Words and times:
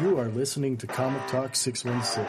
You 0.00 0.18
are 0.18 0.28
listening 0.28 0.78
to 0.78 0.86
Comic 0.86 1.26
Talk 1.26 1.54
616, 1.54 2.24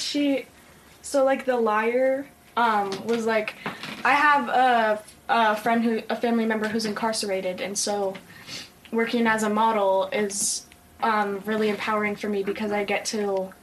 she, 0.07 0.45
so 1.01 1.23
like 1.23 1.45
the 1.45 1.57
liar, 1.57 2.27
um, 2.55 2.89
was 3.05 3.25
like, 3.25 3.55
I 4.03 4.13
have 4.13 4.43
a 4.49 5.03
a 5.29 5.55
friend 5.57 5.83
who 5.83 6.01
a 6.09 6.15
family 6.15 6.45
member 6.45 6.67
who's 6.69 6.85
incarcerated, 6.85 7.61
and 7.61 7.77
so 7.77 8.13
working 8.91 9.27
as 9.27 9.43
a 9.43 9.49
model 9.49 10.09
is 10.23 10.65
um 11.03 11.29
really 11.45 11.69
empowering 11.69 12.15
for 12.15 12.29
me 12.29 12.43
because 12.43 12.71
I 12.71 12.83
get 12.83 13.05
to. 13.13 13.53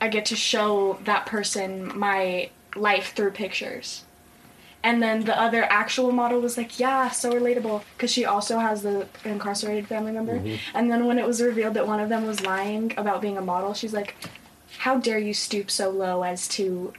I 0.00 0.08
get 0.08 0.26
to 0.26 0.36
show 0.36 0.98
that 1.04 1.24
person 1.24 1.96
my 1.96 2.50
life 2.76 3.14
through 3.14 3.30
pictures. 3.30 4.04
And 4.82 5.02
then 5.02 5.24
the 5.24 5.40
other 5.40 5.64
actual 5.64 6.12
model 6.12 6.40
was 6.40 6.58
like, 6.58 6.78
yeah, 6.78 7.08
so 7.08 7.32
relatable, 7.32 7.82
because 7.96 8.12
she 8.12 8.26
also 8.26 8.58
has 8.58 8.82
the 8.82 9.06
incarcerated 9.24 9.86
family 9.86 10.12
member. 10.12 10.42
And 10.74 10.90
then 10.90 11.06
when 11.06 11.18
it 11.18 11.26
was 11.26 11.40
revealed 11.40 11.72
that 11.74 11.86
one 11.86 12.00
of 12.00 12.10
them 12.10 12.26
was 12.26 12.42
lying 12.42 12.92
about 12.98 13.22
being 13.22 13.38
a 13.38 13.40
model, 13.40 13.72
she's 13.72 13.94
like, 13.94 14.14
how 14.84 14.98
dare 14.98 15.18
you 15.18 15.32
stoop 15.32 15.70
so 15.70 15.88
low 15.88 16.22
as 16.24 16.46
to 16.46 16.92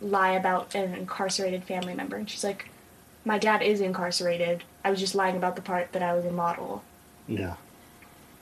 lie 0.00 0.30
about 0.30 0.72
an 0.76 0.94
incarcerated 0.94 1.64
family 1.64 1.92
member? 1.92 2.14
And 2.14 2.30
she's 2.30 2.44
like, 2.44 2.68
my 3.24 3.36
dad 3.36 3.62
is 3.62 3.80
incarcerated. 3.80 4.62
I 4.84 4.92
was 4.92 5.00
just 5.00 5.16
lying 5.16 5.34
about 5.36 5.56
the 5.56 5.62
part 5.62 5.90
that 5.90 6.04
I 6.04 6.14
was 6.14 6.24
a 6.24 6.30
model. 6.30 6.84
Yeah. 7.26 7.56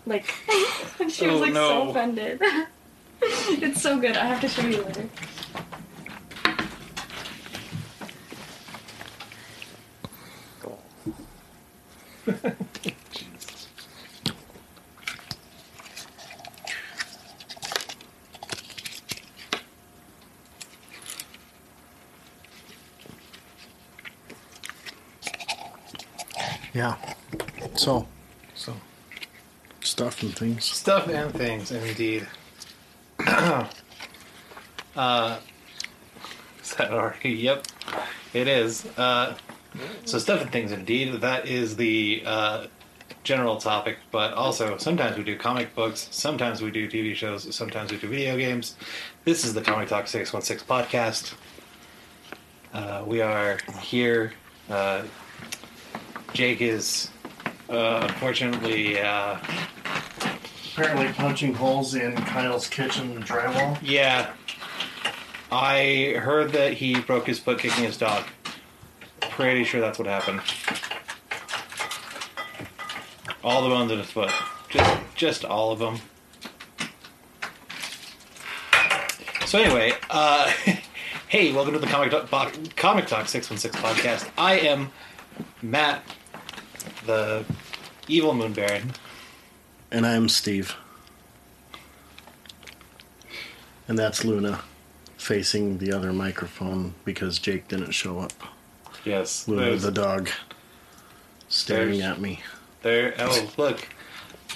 Like, 0.04 0.26
she 1.08 1.26
was 1.26 1.36
Oh, 1.36 1.38
like 1.38 1.54
no. 1.54 1.66
so 1.66 1.88
offended. 1.88 2.42
it's 3.22 3.80
so 3.80 3.98
good. 3.98 4.18
I 4.18 4.26
have 4.26 4.42
to 4.42 4.48
show 4.48 4.66
you 4.66 4.82
later. 4.82 5.08
Yeah. 26.72 26.96
So, 27.74 28.06
So 28.54 28.74
stuff 29.80 30.22
and 30.22 30.36
things. 30.36 30.64
stuff 30.64 31.08
and 31.08 31.32
things, 31.32 31.70
indeed. 31.72 32.26
uh, 33.26 33.66
is 36.62 36.74
that 36.76 36.90
already? 36.92 37.30
Yep, 37.30 37.66
it 38.34 38.48
is. 38.48 38.86
Uh, 38.96 39.34
so 40.04 40.18
stuff 40.18 40.42
and 40.42 40.52
things, 40.52 40.72
indeed. 40.72 41.20
That 41.20 41.46
is 41.46 41.76
the 41.76 42.22
uh, 42.24 42.66
general 43.24 43.56
topic. 43.56 43.98
But 44.10 44.34
also, 44.34 44.76
sometimes 44.78 45.16
we 45.16 45.24
do 45.24 45.36
comic 45.36 45.74
books. 45.74 46.08
Sometimes 46.10 46.62
we 46.62 46.70
do 46.70 46.88
TV 46.88 47.14
shows. 47.14 47.52
Sometimes 47.54 47.90
we 47.90 47.98
do 47.98 48.08
video 48.08 48.36
games. 48.36 48.76
This 49.24 49.44
is 49.44 49.54
the 49.54 49.62
Comic 49.62 49.88
Talk 49.88 50.06
Six 50.06 50.32
One 50.32 50.42
Six 50.42 50.62
podcast. 50.62 51.34
Uh, 52.72 53.02
we 53.06 53.20
are 53.20 53.58
here. 53.80 54.32
Uh, 54.68 55.02
Jake 56.32 56.60
is 56.60 57.10
uh, 57.68 58.06
unfortunately. 58.08 59.00
Uh, 59.00 59.38
Apparently, 60.72 61.12
punching 61.12 61.52
holes 61.52 61.94
in 61.94 62.14
Kyle's 62.16 62.66
kitchen 62.66 63.22
drywall. 63.22 63.76
Yeah. 63.82 64.30
I 65.52 66.14
heard 66.18 66.52
that 66.52 66.74
he 66.74 67.00
broke 67.00 67.26
his 67.26 67.38
foot 67.38 67.58
kicking 67.58 67.84
his 67.84 67.98
dog. 67.98 68.24
Pretty 69.20 69.64
sure 69.64 69.80
that's 69.80 69.98
what 69.98 70.06
happened. 70.06 70.40
All 73.42 73.62
the 73.62 73.68
bones 73.68 73.90
in 73.90 73.98
his 73.98 74.10
foot. 74.10 74.30
Just 74.70 75.00
just 75.16 75.44
all 75.44 75.72
of 75.72 75.80
them. 75.80 75.98
So 79.46 79.58
anyway, 79.58 79.92
uh, 80.08 80.50
hey, 81.28 81.52
welcome 81.52 81.72
to 81.74 81.80
the 81.80 81.88
Comic 81.88 82.10
Talk, 82.12 82.30
Comic 82.76 83.06
Talk 83.06 83.26
616 83.28 83.72
podcast. 83.82 84.30
I 84.38 84.60
am 84.60 84.92
Matt, 85.60 86.04
the 87.06 87.44
evil 88.08 88.34
moon 88.34 88.52
baron. 88.52 88.92
And 89.90 90.06
I'm 90.06 90.28
Steve. 90.28 90.76
And 93.88 93.98
that's 93.98 94.24
Luna 94.24 94.60
facing 95.16 95.78
the 95.78 95.92
other 95.92 96.12
microphone 96.12 96.94
because 97.04 97.38
Jake 97.38 97.68
didn't 97.68 97.92
show 97.92 98.18
up. 98.20 98.32
Yes. 99.04 99.48
Luna 99.48 99.76
the 99.76 99.90
dog 99.90 100.28
staring 101.48 102.00
at 102.00 102.20
me. 102.20 102.40
There. 102.82 103.14
Oh, 103.18 103.50
look. 103.56 103.86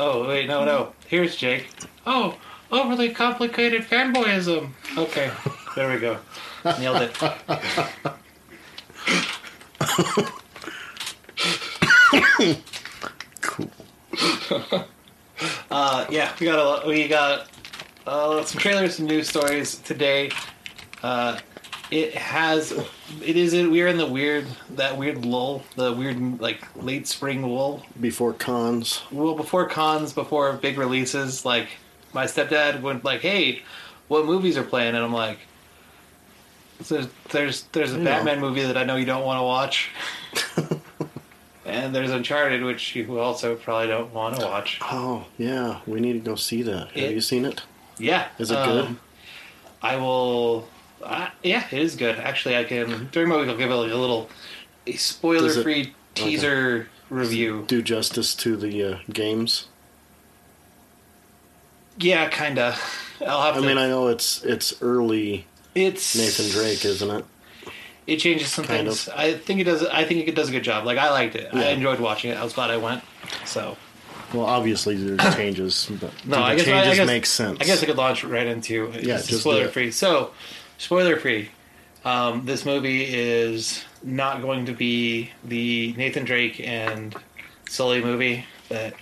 Oh, 0.00 0.26
wait, 0.26 0.46
no, 0.46 0.64
no. 0.64 0.92
Here's 1.06 1.36
Jake. 1.36 1.68
Oh, 2.06 2.36
overly 2.70 3.10
complicated 3.10 3.82
fanboyism. 3.82 4.70
Okay, 4.96 5.30
there 5.76 5.92
we 5.92 5.98
go. 5.98 6.18
Nailed 6.64 7.02
it. 7.02 7.16
Cool. 13.40 13.70
Uh, 15.70 16.06
yeah, 16.10 16.32
we 16.38 16.46
got 16.46 16.58
a 16.60 16.62
lot- 16.64 16.86
we 16.86 17.08
got 17.08 17.48
uh, 18.06 18.44
some 18.44 18.58
trailers, 18.60 18.94
some 18.96 19.06
news 19.06 19.28
stories 19.28 19.74
today. 19.78 20.30
Uh, 21.02 21.38
it 21.90 22.14
has. 22.14 22.70
It 23.22 23.36
is. 23.36 23.52
We're 23.52 23.88
in 23.88 23.98
the 23.98 24.06
weird 24.06 24.46
that 24.70 24.96
weird 24.96 25.24
lull, 25.26 25.64
the 25.74 25.92
weird 25.92 26.40
like 26.40 26.64
late 26.76 27.08
spring 27.08 27.42
lull 27.42 27.84
Before 28.00 28.32
cons. 28.32 29.02
well 29.10 29.34
before 29.34 29.68
cons 29.68 30.12
before 30.12 30.52
big 30.54 30.78
releases 30.78 31.44
like 31.44 31.68
my 32.12 32.24
stepdad 32.26 32.80
went 32.80 33.04
like 33.04 33.20
hey 33.20 33.62
what 34.06 34.24
movies 34.26 34.56
are 34.56 34.62
playing 34.62 34.94
and 34.94 35.04
i'm 35.04 35.12
like 35.12 35.38
there's 36.88 37.08
there's, 37.30 37.62
there's 37.72 37.92
a 37.92 37.98
know. 37.98 38.04
batman 38.04 38.40
movie 38.40 38.62
that 38.62 38.76
i 38.76 38.84
know 38.84 38.96
you 38.96 39.04
don't 39.04 39.24
want 39.24 39.38
to 39.38 39.42
watch 39.44 39.90
and 41.66 41.94
there's 41.94 42.10
uncharted 42.10 42.62
which 42.62 42.94
you 42.94 43.18
also 43.18 43.54
probably 43.56 43.88
don't 43.88 44.12
want 44.12 44.38
to 44.38 44.44
watch 44.46 44.78
Oh, 44.82 45.26
yeah. 45.38 45.80
We 45.86 46.00
need 46.00 46.12
to 46.14 46.18
go 46.20 46.34
see 46.34 46.62
that. 46.62 46.88
Have 46.88 46.96
It- 46.96 47.12
you 47.14 47.20
seen 47.20 47.44
it? 47.44 47.62
yeah 47.98 48.28
Is 48.38 48.50
it 48.50 48.56
um, 48.58 48.68
good? 48.68 48.96
i 49.82 49.96
will 49.96 50.66
uh, 51.02 51.28
yeah 51.42 51.64
it 51.70 51.78
is 51.78 51.94
good 51.94 52.16
actually 52.16 52.56
i 52.56 52.64
can 52.64 53.08
during 53.12 53.28
my 53.28 53.36
week 53.36 53.48
i'll 53.48 53.56
give 53.56 53.70
it 53.70 53.74
like 53.74 53.92
a 53.92 53.94
little 53.96 54.28
a 54.86 54.92
spoiler 54.94 55.50
free 55.62 55.94
teaser 56.14 56.88
review 57.10 57.64
Do 57.68 57.82
justice 57.82 58.34
to 58.36 58.56
the 58.56 58.82
uh, 58.82 58.98
games? 59.12 59.68
yeah 61.98 62.28
kinda 62.28 62.76
i'll 63.26 63.42
have 63.42 63.56
I 63.56 63.60
to 63.60 63.66
mean, 63.66 63.78
I 63.78 63.86
know 63.88 64.08
it's 64.08 64.42
it's 64.44 64.80
early 64.82 65.46
it's 65.74 66.16
Nathan 66.16 66.50
Drake, 66.50 66.84
isn't 66.84 67.10
it? 67.10 67.24
It 68.06 68.18
changes 68.18 68.48
some 68.48 68.64
Kind 68.64 68.86
things. 68.86 69.08
I 69.08 69.34
think 69.34 69.60
it 69.60 69.64
does. 69.64 69.82
I 69.84 70.04
think 70.04 70.28
it 70.28 70.34
does 70.34 70.48
a 70.48 70.52
good 70.52 70.62
job. 70.64 70.84
Like 70.84 70.98
I 70.98 71.10
liked 71.10 71.36
it. 71.36 71.48
I 71.54 71.68
enjoyed 71.70 72.00
watching 72.00 72.30
it. 72.30 72.36
I 72.36 72.44
was 72.44 72.52
glad 72.52 72.70
I 72.70 72.76
went. 72.76 73.02
So 73.46 73.76
Well, 74.32 74.44
obviously 74.44 74.96
there's 74.96 75.34
changes, 75.34 75.90
but 76.00 76.12
no, 76.26 76.36
the 76.36 76.42
I 76.42 76.54
guess 76.56 76.64
changes 76.66 76.92
I 76.92 76.96
guess, 76.96 77.06
make 77.06 77.26
sense. 77.26 77.58
I 77.60 77.64
guess 77.64 77.82
I 77.82 77.86
could 77.86 77.96
launch 77.96 78.24
right 78.24 78.46
into 78.46 78.92
Yeah, 79.00 79.16
just 79.22 79.40
spoiler 79.40 79.68
free. 79.68 79.90
So 79.90 80.32
spoiler 80.78 81.16
free. 81.16 81.48
Um, 82.04 82.44
this 82.44 82.66
movie 82.66 83.04
is 83.04 83.82
not 84.02 84.42
going 84.42 84.66
to 84.66 84.72
be 84.72 85.30
the 85.42 85.94
Nathan 85.96 86.24
Drake 86.26 86.60
and 86.60 87.16
Sully 87.70 88.02
movie. 88.02 88.44
That 88.68 88.94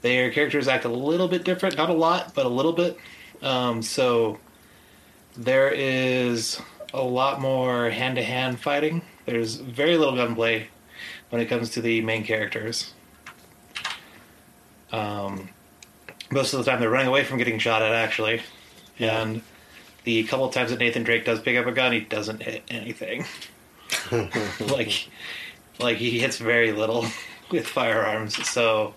their 0.00 0.30
characters 0.30 0.68
act 0.68 0.86
a 0.86 0.88
little 0.88 1.28
bit 1.28 1.44
different, 1.44 1.76
not 1.76 1.90
a 1.90 1.94
lot, 1.94 2.34
but 2.34 2.46
a 2.46 2.48
little 2.48 2.72
bit. 2.72 2.96
Um, 3.42 3.82
so 3.82 4.38
there 5.36 5.70
is 5.70 6.60
a 6.92 7.02
lot 7.02 7.40
more 7.40 7.90
hand-to-hand 7.90 8.60
fighting. 8.60 9.02
There's 9.26 9.56
very 9.56 9.96
little 9.96 10.16
gunplay 10.16 10.68
when 11.30 11.40
it 11.40 11.46
comes 11.46 11.70
to 11.70 11.80
the 11.80 12.00
main 12.02 12.24
characters. 12.24 12.92
Um, 14.90 15.48
most 16.30 16.52
of 16.52 16.62
the 16.62 16.70
time, 16.70 16.80
they're 16.80 16.90
running 16.90 17.08
away 17.08 17.24
from 17.24 17.38
getting 17.38 17.58
shot 17.58 17.82
at, 17.82 17.92
actually. 17.92 18.42
Yeah. 18.98 19.22
And 19.22 19.42
the 20.04 20.22
couple 20.24 20.44
of 20.44 20.54
times 20.54 20.70
that 20.70 20.78
Nathan 20.78 21.02
Drake 21.02 21.24
does 21.24 21.40
pick 21.40 21.56
up 21.56 21.66
a 21.66 21.72
gun, 21.72 21.92
he 21.92 22.00
doesn't 22.00 22.42
hit 22.42 22.62
anything. 22.68 23.24
like, 24.60 25.08
like 25.78 25.96
he 25.96 26.18
hits 26.20 26.38
very 26.38 26.72
little 26.72 27.06
with 27.50 27.66
firearms. 27.66 28.46
So, 28.48 28.94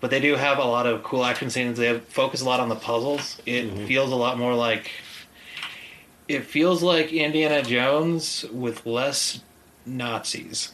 but 0.00 0.10
they 0.10 0.20
do 0.20 0.34
have 0.34 0.58
a 0.58 0.64
lot 0.64 0.86
of 0.86 1.02
cool 1.02 1.24
action 1.24 1.50
scenes. 1.50 1.78
They 1.78 1.86
have, 1.86 2.04
focus 2.04 2.42
a 2.42 2.44
lot 2.44 2.60
on 2.60 2.68
the 2.68 2.76
puzzles. 2.76 3.40
It 3.46 3.86
feels 3.86 4.12
a 4.12 4.16
lot 4.16 4.38
more 4.38 4.54
like. 4.54 4.90
It 6.28 6.44
feels 6.44 6.82
like 6.82 7.12
Indiana 7.12 7.62
Jones 7.62 8.44
with 8.52 8.86
less 8.86 9.40
Nazis. 9.84 10.72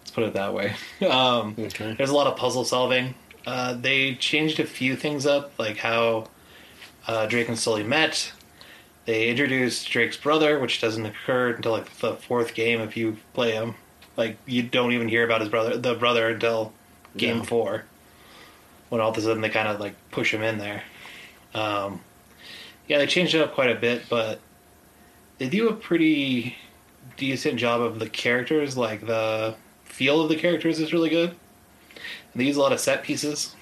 Let's 0.00 0.10
put 0.12 0.24
it 0.24 0.34
that 0.34 0.54
way. 0.54 0.74
Um, 1.10 1.54
Okay. 1.58 1.94
there's 1.94 2.10
a 2.10 2.14
lot 2.14 2.26
of 2.26 2.36
puzzle 2.36 2.64
solving. 2.64 3.14
Uh, 3.46 3.74
they 3.74 4.14
changed 4.14 4.58
a 4.58 4.64
few 4.64 4.96
things 4.96 5.26
up, 5.26 5.52
like 5.58 5.76
how 5.76 6.28
uh, 7.06 7.26
Drake 7.26 7.48
and 7.48 7.58
Sully 7.58 7.82
met. 7.84 8.32
They 9.04 9.28
introduced 9.28 9.88
Drake's 9.88 10.16
brother, 10.16 10.58
which 10.58 10.80
doesn't 10.80 11.06
occur 11.06 11.50
until 11.50 11.72
like 11.72 11.88
the 11.98 12.14
fourth 12.16 12.54
game 12.54 12.80
if 12.80 12.96
you 12.96 13.18
play 13.34 13.52
him. 13.52 13.74
Like 14.16 14.38
you 14.46 14.62
don't 14.62 14.92
even 14.92 15.08
hear 15.08 15.24
about 15.24 15.42
his 15.42 15.50
brother, 15.50 15.76
the 15.76 15.94
brother, 15.94 16.30
until 16.30 16.72
game 17.16 17.36
Yeah. 17.38 17.42
four, 17.44 17.84
when 18.88 19.00
all 19.00 19.10
of 19.10 19.18
a 19.18 19.20
sudden 19.20 19.42
they 19.42 19.48
kind 19.50 19.68
of 19.68 19.78
like 19.78 19.94
push 20.10 20.32
him 20.34 20.42
in 20.42 20.58
there. 20.58 20.82
Um, 21.54 22.00
yeah, 22.88 22.98
they 22.98 23.06
changed 23.06 23.34
it 23.34 23.40
up 23.40 23.54
quite 23.54 23.70
a 23.70 23.74
bit, 23.74 24.02
but 24.08 24.40
they 25.38 25.48
do 25.48 25.68
a 25.68 25.74
pretty 25.74 26.56
decent 27.16 27.58
job 27.58 27.80
of 27.80 27.98
the 27.98 28.08
characters. 28.08 28.76
Like 28.76 29.06
the 29.06 29.54
feel 29.84 30.20
of 30.20 30.28
the 30.28 30.36
characters 30.36 30.78
is 30.80 30.92
really 30.92 31.10
good. 31.10 31.30
And 31.30 32.40
they 32.40 32.44
use 32.44 32.56
a 32.56 32.60
lot 32.60 32.72
of 32.72 32.80
set 32.80 33.02
pieces. 33.02 33.54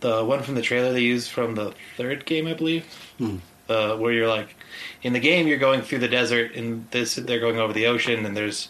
The 0.00 0.24
one 0.24 0.42
from 0.42 0.54
the 0.56 0.62
trailer 0.62 0.92
they 0.92 1.00
used 1.00 1.30
from 1.30 1.54
the 1.54 1.74
third 1.96 2.26
game, 2.26 2.46
I 2.46 2.54
believe, 2.54 2.84
Hmm. 3.18 3.36
uh, 3.68 3.96
where 3.96 4.12
you're 4.12 4.28
like, 4.28 4.56
in 5.02 5.12
the 5.12 5.20
game 5.20 5.46
you're 5.46 5.58
going 5.58 5.82
through 5.82 6.00
the 6.00 6.08
desert, 6.08 6.54
and 6.56 6.90
this 6.90 7.14
they're 7.14 7.38
going 7.40 7.58
over 7.58 7.72
the 7.72 7.86
ocean, 7.86 8.26
and 8.26 8.36
there's 8.36 8.68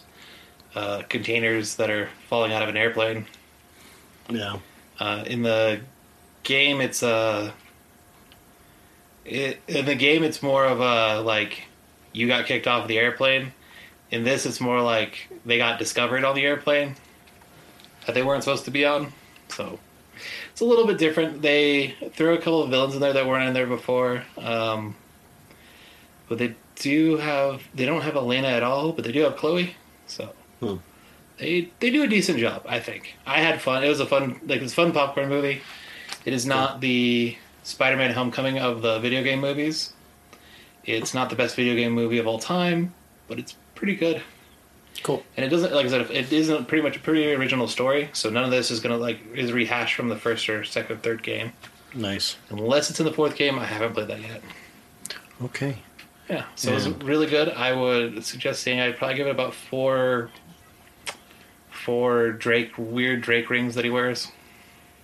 uh, 0.75 1.01
containers 1.09 1.75
that 1.75 1.89
are 1.89 2.09
falling 2.29 2.53
out 2.53 2.61
of 2.61 2.69
an 2.69 2.77
airplane. 2.77 3.25
Yeah. 4.29 4.57
Uh, 4.99 5.23
in 5.25 5.41
the 5.41 5.81
game, 6.43 6.81
it's 6.81 7.01
uh, 7.01 7.51
it, 9.25 9.61
in 9.67 9.85
the 9.85 9.95
game 9.95 10.23
it's 10.23 10.41
more 10.43 10.65
of 10.65 10.79
a 10.79 11.21
like 11.21 11.63
you 12.11 12.27
got 12.27 12.45
kicked 12.45 12.67
off 12.67 12.87
the 12.87 12.97
airplane. 12.99 13.53
In 14.11 14.23
this, 14.23 14.45
it's 14.45 14.61
more 14.61 14.79
like 14.81 15.27
they 15.43 15.57
got 15.57 15.79
discovered 15.79 16.23
on 16.23 16.35
the 16.35 16.43
airplane 16.45 16.95
that 18.05 18.13
they 18.13 18.21
weren't 18.21 18.43
supposed 18.43 18.65
to 18.65 18.71
be 18.71 18.85
on. 18.85 19.11
So 19.47 19.79
it's 20.51 20.61
a 20.61 20.65
little 20.65 20.85
bit 20.85 20.99
different. 20.99 21.41
They 21.41 21.95
throw 22.13 22.35
a 22.35 22.37
couple 22.37 22.61
of 22.61 22.69
villains 22.69 22.93
in 22.93 23.01
there 23.01 23.13
that 23.13 23.25
weren't 23.25 23.47
in 23.47 23.53
there 23.55 23.65
before, 23.65 24.23
um, 24.37 24.95
but 26.29 26.37
they 26.37 26.53
do 26.75 27.17
have 27.17 27.63
they 27.73 27.85
don't 27.85 28.01
have 28.01 28.15
Elena 28.15 28.49
at 28.49 28.61
all, 28.63 28.91
but 28.91 29.03
they 29.03 29.11
do 29.11 29.21
have 29.21 29.35
Chloe. 29.35 29.75
So 30.05 30.33
Hmm. 30.59 30.75
they 31.39 31.71
they 31.79 31.89
do 31.89 32.03
a 32.03 32.07
decent 32.07 32.37
job, 32.39 32.63
I 32.67 32.79
think. 32.79 33.15
I 33.25 33.39
had 33.39 33.61
fun. 33.61 33.83
It 33.83 33.89
was 33.89 33.99
a 33.99 34.05
fun 34.05 34.39
like 34.45 34.61
it's 34.61 34.73
a 34.73 34.75
fun 34.75 34.91
popcorn 34.91 35.29
movie. 35.29 35.61
It 36.25 36.33
is 36.33 36.45
not 36.45 36.81
the 36.81 37.35
Spider-Man: 37.63 38.11
Homecoming 38.13 38.59
of 38.59 38.81
the 38.81 38.99
video 38.99 39.23
game 39.23 39.39
movies. 39.39 39.93
It's 40.85 41.13
not 41.13 41.29
the 41.29 41.35
best 41.35 41.55
video 41.55 41.75
game 41.75 41.93
movie 41.93 42.17
of 42.17 42.27
all 42.27 42.39
time, 42.39 42.93
but 43.27 43.39
it's 43.39 43.55
pretty 43.75 43.95
good. 43.95 44.21
Cool. 45.01 45.23
And 45.37 45.45
it 45.45 45.49
doesn't 45.49 45.73
like 45.73 45.85
I 45.85 45.89
said, 45.89 46.11
it 46.11 46.31
isn't 46.31 46.67
pretty 46.67 46.83
much 46.83 46.97
a 46.97 46.99
pretty 46.99 47.33
original 47.33 47.67
story. 47.67 48.09
So 48.13 48.29
none 48.29 48.43
of 48.43 48.51
this 48.51 48.69
is 48.69 48.79
gonna 48.79 48.97
like 48.97 49.19
is 49.33 49.51
rehashed 49.51 49.95
from 49.95 50.09
the 50.09 50.15
first 50.15 50.47
or 50.49 50.63
second, 50.63 50.97
or 50.97 50.99
third 50.99 51.23
game, 51.23 51.51
Nice. 51.95 52.37
unless 52.49 52.89
it's 52.89 52.99
in 52.99 53.05
the 53.05 53.13
fourth 53.13 53.35
game. 53.35 53.57
I 53.57 53.65
haven't 53.65 53.93
played 53.93 54.07
that 54.09 54.21
yet. 54.21 54.41
Okay. 55.41 55.77
Yeah, 56.29 56.45
so 56.55 56.71
it 56.71 56.75
was 56.75 56.87
really 56.89 57.25
good. 57.27 57.49
I 57.49 57.73
would 57.73 58.23
suggest 58.23 58.61
seeing. 58.63 58.79
I'd 58.79 58.97
probably 58.97 59.15
give 59.17 59.27
it 59.27 59.31
about 59.31 59.53
four, 59.53 60.29
four 61.69 62.31
Drake 62.31 62.71
weird 62.77 63.21
Drake 63.21 63.49
rings 63.49 63.75
that 63.75 63.83
he 63.83 63.89
wears. 63.91 64.31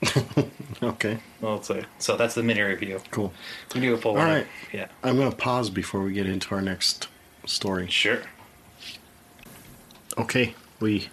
Okay. 0.81 1.17
Well, 1.41 1.55
let's 1.55 1.67
say 1.67 1.83
so. 1.97 2.15
That's 2.15 2.35
the 2.35 2.43
mini 2.43 2.61
review. 2.61 3.01
Cool. 3.11 3.33
We 3.75 3.81
do 3.81 3.93
a 3.95 3.97
full 3.97 4.11
All 4.17 4.25
one. 4.25 4.45
Yeah. 4.71 4.87
I'm 5.03 5.17
going 5.17 5.29
to 5.29 5.35
pause 5.35 5.69
before 5.69 6.01
we 6.01 6.13
get 6.13 6.25
into 6.25 6.55
our 6.55 6.61
next 6.61 7.09
story. 7.45 7.87
Sure. 7.89 8.21
Okay. 10.17 10.55
We 10.79 11.09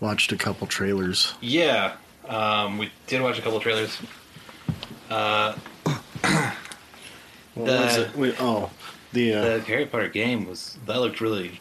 watched 0.00 0.30
a 0.32 0.36
couple 0.36 0.66
trailers. 0.66 1.32
Yeah. 1.40 1.96
Um, 2.28 2.76
we 2.76 2.90
did 3.06 3.22
watch 3.22 3.38
a 3.38 3.42
couple 3.42 3.60
trailers. 3.60 3.98
Uh, 5.08 5.54
What 7.54 7.64
The- 7.66 7.72
was 7.72 7.96
it? 7.96 8.16
We, 8.16 8.34
oh, 8.38 8.70
the, 9.14 9.32
uh, 9.34 9.42
the 9.42 9.60
Harry 9.60 9.86
Potter 9.86 10.08
game 10.08 10.46
was 10.46 10.76
that 10.86 11.00
looked 11.00 11.22
really. 11.22 11.60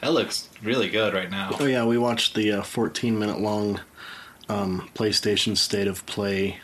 That 0.00 0.12
looks 0.12 0.48
really 0.62 0.90
good 0.90 1.14
right 1.14 1.30
now. 1.30 1.56
oh 1.60 1.64
yeah, 1.66 1.84
we 1.84 1.96
watched 1.98 2.34
the 2.34 2.50
uh, 2.52 2.62
14 2.62 3.16
minute 3.16 3.40
long 3.40 3.80
um, 4.48 4.88
PlayStation 4.94 5.56
State 5.56 5.86
of 5.86 6.04
Play 6.06 6.58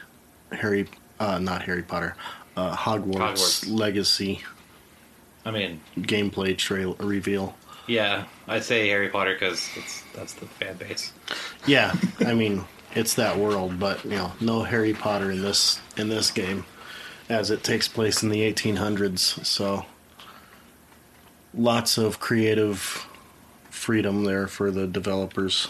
Harry, 0.53 0.89
uh, 1.19 1.39
not 1.39 1.63
Harry 1.63 1.83
Potter, 1.83 2.17
uh, 2.57 2.77
Hogwarts, 2.77 3.15
Hogwarts. 3.15 3.71
Legacy 3.71 4.43
I 5.45 5.51
mean, 5.51 5.81
gameplay 5.97 6.57
trail 6.57 6.95
reveal. 6.99 7.55
yeah, 7.87 8.25
I'd 8.47 8.65
say 8.65 8.89
Harry 8.89 9.09
Potter 9.09 9.35
because 9.35 9.69
it's 9.77 10.03
that's 10.15 10.35
the 10.35 10.47
fan 10.47 10.77
base. 10.77 11.13
Yeah, 11.67 11.95
I 12.21 12.35
mean 12.35 12.65
it's 12.95 13.15
that 13.15 13.39
world, 13.39 13.79
but 13.79 14.05
you 14.05 14.11
know, 14.11 14.33
no 14.41 14.63
Harry 14.63 14.93
Potter 14.93 15.31
in 15.31 15.43
this 15.43 15.81
in 15.97 16.09
this 16.09 16.31
game, 16.31 16.65
as 17.29 17.51
it 17.51 17.63
takes 17.63 17.89
place 17.89 18.23
in 18.23 18.29
the 18.29 18.41
1800s. 18.53 19.45
So 19.47 19.87
lots 21.55 21.99
of 21.99 22.21
creative 22.21 23.07
freedom 23.71 24.25
there 24.25 24.47
for 24.47 24.71
the 24.71 24.87
developers. 24.87 25.69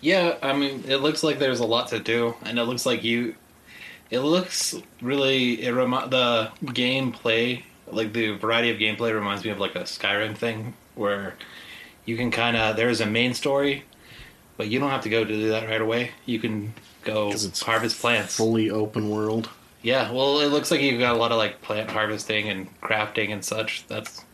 Yeah, 0.00 0.36
I 0.42 0.52
mean, 0.52 0.84
it 0.86 0.98
looks 0.98 1.22
like 1.22 1.38
there's 1.38 1.60
a 1.60 1.66
lot 1.66 1.88
to 1.88 1.98
do, 1.98 2.34
and 2.42 2.58
it 2.58 2.64
looks 2.64 2.86
like 2.86 3.02
you. 3.02 3.34
It 4.10 4.20
looks 4.20 4.74
really. 5.02 5.62
It 5.62 5.72
remi- 5.72 6.08
the 6.08 6.50
gameplay, 6.64 7.64
like 7.88 8.12
the 8.12 8.36
variety 8.36 8.70
of 8.70 8.78
gameplay, 8.78 9.12
reminds 9.12 9.44
me 9.44 9.50
of 9.50 9.58
like 9.58 9.74
a 9.74 9.80
Skyrim 9.82 10.36
thing, 10.36 10.74
where 10.94 11.34
you 12.04 12.16
can 12.16 12.30
kind 12.30 12.56
of 12.56 12.76
there's 12.76 13.00
a 13.00 13.06
main 13.06 13.34
story, 13.34 13.84
but 14.56 14.68
you 14.68 14.78
don't 14.78 14.90
have 14.90 15.02
to 15.02 15.10
go 15.10 15.24
to 15.24 15.32
do 15.32 15.48
that 15.50 15.68
right 15.68 15.80
away. 15.80 16.12
You 16.26 16.38
can 16.38 16.74
go 17.02 17.30
it's 17.30 17.60
harvest 17.62 18.00
plants. 18.00 18.36
Fully 18.36 18.70
open 18.70 19.10
world. 19.10 19.48
Yeah, 19.82 20.10
well, 20.10 20.40
it 20.40 20.48
looks 20.48 20.70
like 20.70 20.80
you've 20.80 20.98
got 21.00 21.14
a 21.14 21.18
lot 21.18 21.32
of 21.32 21.38
like 21.38 21.60
plant 21.62 21.90
harvesting 21.90 22.48
and 22.48 22.80
crafting 22.80 23.32
and 23.32 23.44
such. 23.44 23.86
That's 23.88 24.24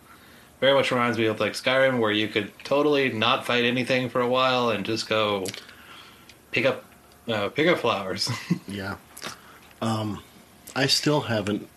very 0.64 0.74
much 0.74 0.90
reminds 0.90 1.18
me 1.18 1.26
of 1.26 1.40
like 1.40 1.52
Skyrim, 1.52 1.98
where 2.00 2.10
you 2.10 2.26
could 2.26 2.50
totally 2.64 3.12
not 3.12 3.44
fight 3.44 3.64
anything 3.64 4.08
for 4.08 4.22
a 4.22 4.28
while 4.28 4.70
and 4.70 4.84
just 4.86 5.06
go 5.08 5.44
pick 6.52 6.64
up 6.64 6.84
uh, 7.28 7.48
pick 7.50 7.68
up 7.68 7.78
flowers. 7.78 8.30
Yeah. 8.66 8.96
Um, 9.82 10.22
I 10.74 10.86
still 10.86 11.20
haven't 11.20 11.68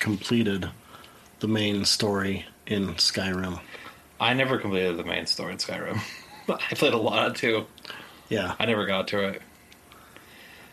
completed 0.00 0.68
the 1.38 1.46
main 1.48 1.84
story 1.84 2.44
in 2.66 2.88
Skyrim. 2.94 3.60
I 4.20 4.34
never 4.34 4.58
completed 4.58 4.96
the 4.96 5.04
main 5.04 5.26
story 5.26 5.52
in 5.52 5.58
Skyrim. 5.58 6.00
I 6.48 6.74
played 6.74 6.94
a 6.94 6.98
lot 6.98 7.28
of 7.28 7.36
too. 7.36 7.66
Yeah, 8.28 8.54
I 8.58 8.66
never 8.66 8.86
got 8.86 9.06
to 9.08 9.28
it. 9.28 9.42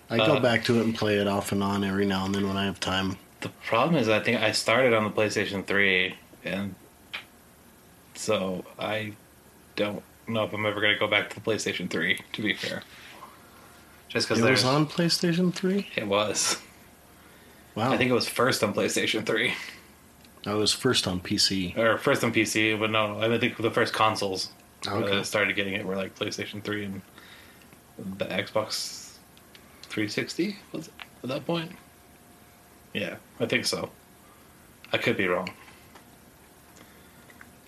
I 0.09 0.17
go 0.17 0.37
Uh, 0.37 0.39
back 0.39 0.63
to 0.65 0.79
it 0.79 0.83
and 0.85 0.95
play 0.95 1.17
it 1.19 1.27
off 1.27 1.51
and 1.51 1.63
on 1.63 1.83
every 1.83 2.07
now 2.07 2.25
and 2.25 2.33
then 2.33 2.47
when 2.47 2.57
I 2.57 2.65
have 2.65 2.79
time. 2.79 3.17
The 3.41 3.49
problem 3.67 3.95
is, 3.95 4.09
I 4.09 4.19
think 4.19 4.41
I 4.41 4.51
started 4.53 4.93
on 4.95 5.03
the 5.03 5.11
PlayStation 5.11 5.63
Three, 5.65 6.15
and 6.43 6.73
so 8.19 8.65
I 8.77 9.13
don't 9.77 10.03
know 10.27 10.43
if 10.43 10.53
I'm 10.53 10.65
ever 10.65 10.81
going 10.81 10.93
to 10.93 10.99
go 10.99 11.07
back 11.07 11.29
to 11.29 11.35
the 11.35 11.41
PlayStation 11.41 11.89
Three. 11.89 12.19
To 12.33 12.41
be 12.41 12.53
fair, 12.53 12.83
just 14.09 14.27
because 14.27 14.39
It 14.39 14.43
there's 14.43 14.63
was 14.63 14.73
on 14.73 14.87
PlayStation 14.87 15.53
3? 15.53 15.87
it 15.95 16.05
was. 16.07 16.57
Wow. 17.75 17.91
I 17.93 17.97
think 17.97 18.09
it 18.09 18.13
was 18.13 18.27
first 18.27 18.61
on 18.63 18.73
PlayStation 18.73 19.25
3 19.25 19.53
I 20.45 20.53
was 20.53 20.73
first 20.73 21.07
on 21.07 21.21
PC. 21.21 21.77
or 21.77 21.97
first 21.97 22.23
on 22.23 22.33
PC, 22.33 22.77
but 22.77 22.89
no, 22.91 23.21
I 23.21 23.37
think 23.37 23.55
the 23.57 23.71
first 23.71 23.93
consoles 23.93 24.49
Okay. 24.85 25.19
uh, 25.19 25.23
started 25.23 25.55
getting 25.55 25.73
it 25.75 25.85
were 25.85 25.95
like 25.95 26.17
PlayStation 26.17 26.61
3 26.63 26.85
and 26.85 27.01
the 28.17 28.25
Xbox 28.25 29.13
360 29.83 30.57
was 30.73 30.87
it 30.87 30.93
at 31.23 31.29
that 31.29 31.45
point? 31.45 31.71
Yeah, 32.93 33.15
I 33.39 33.45
think 33.45 33.65
so. 33.65 33.91
I 34.91 34.97
could 34.97 35.15
be 35.15 35.27
wrong. 35.27 35.49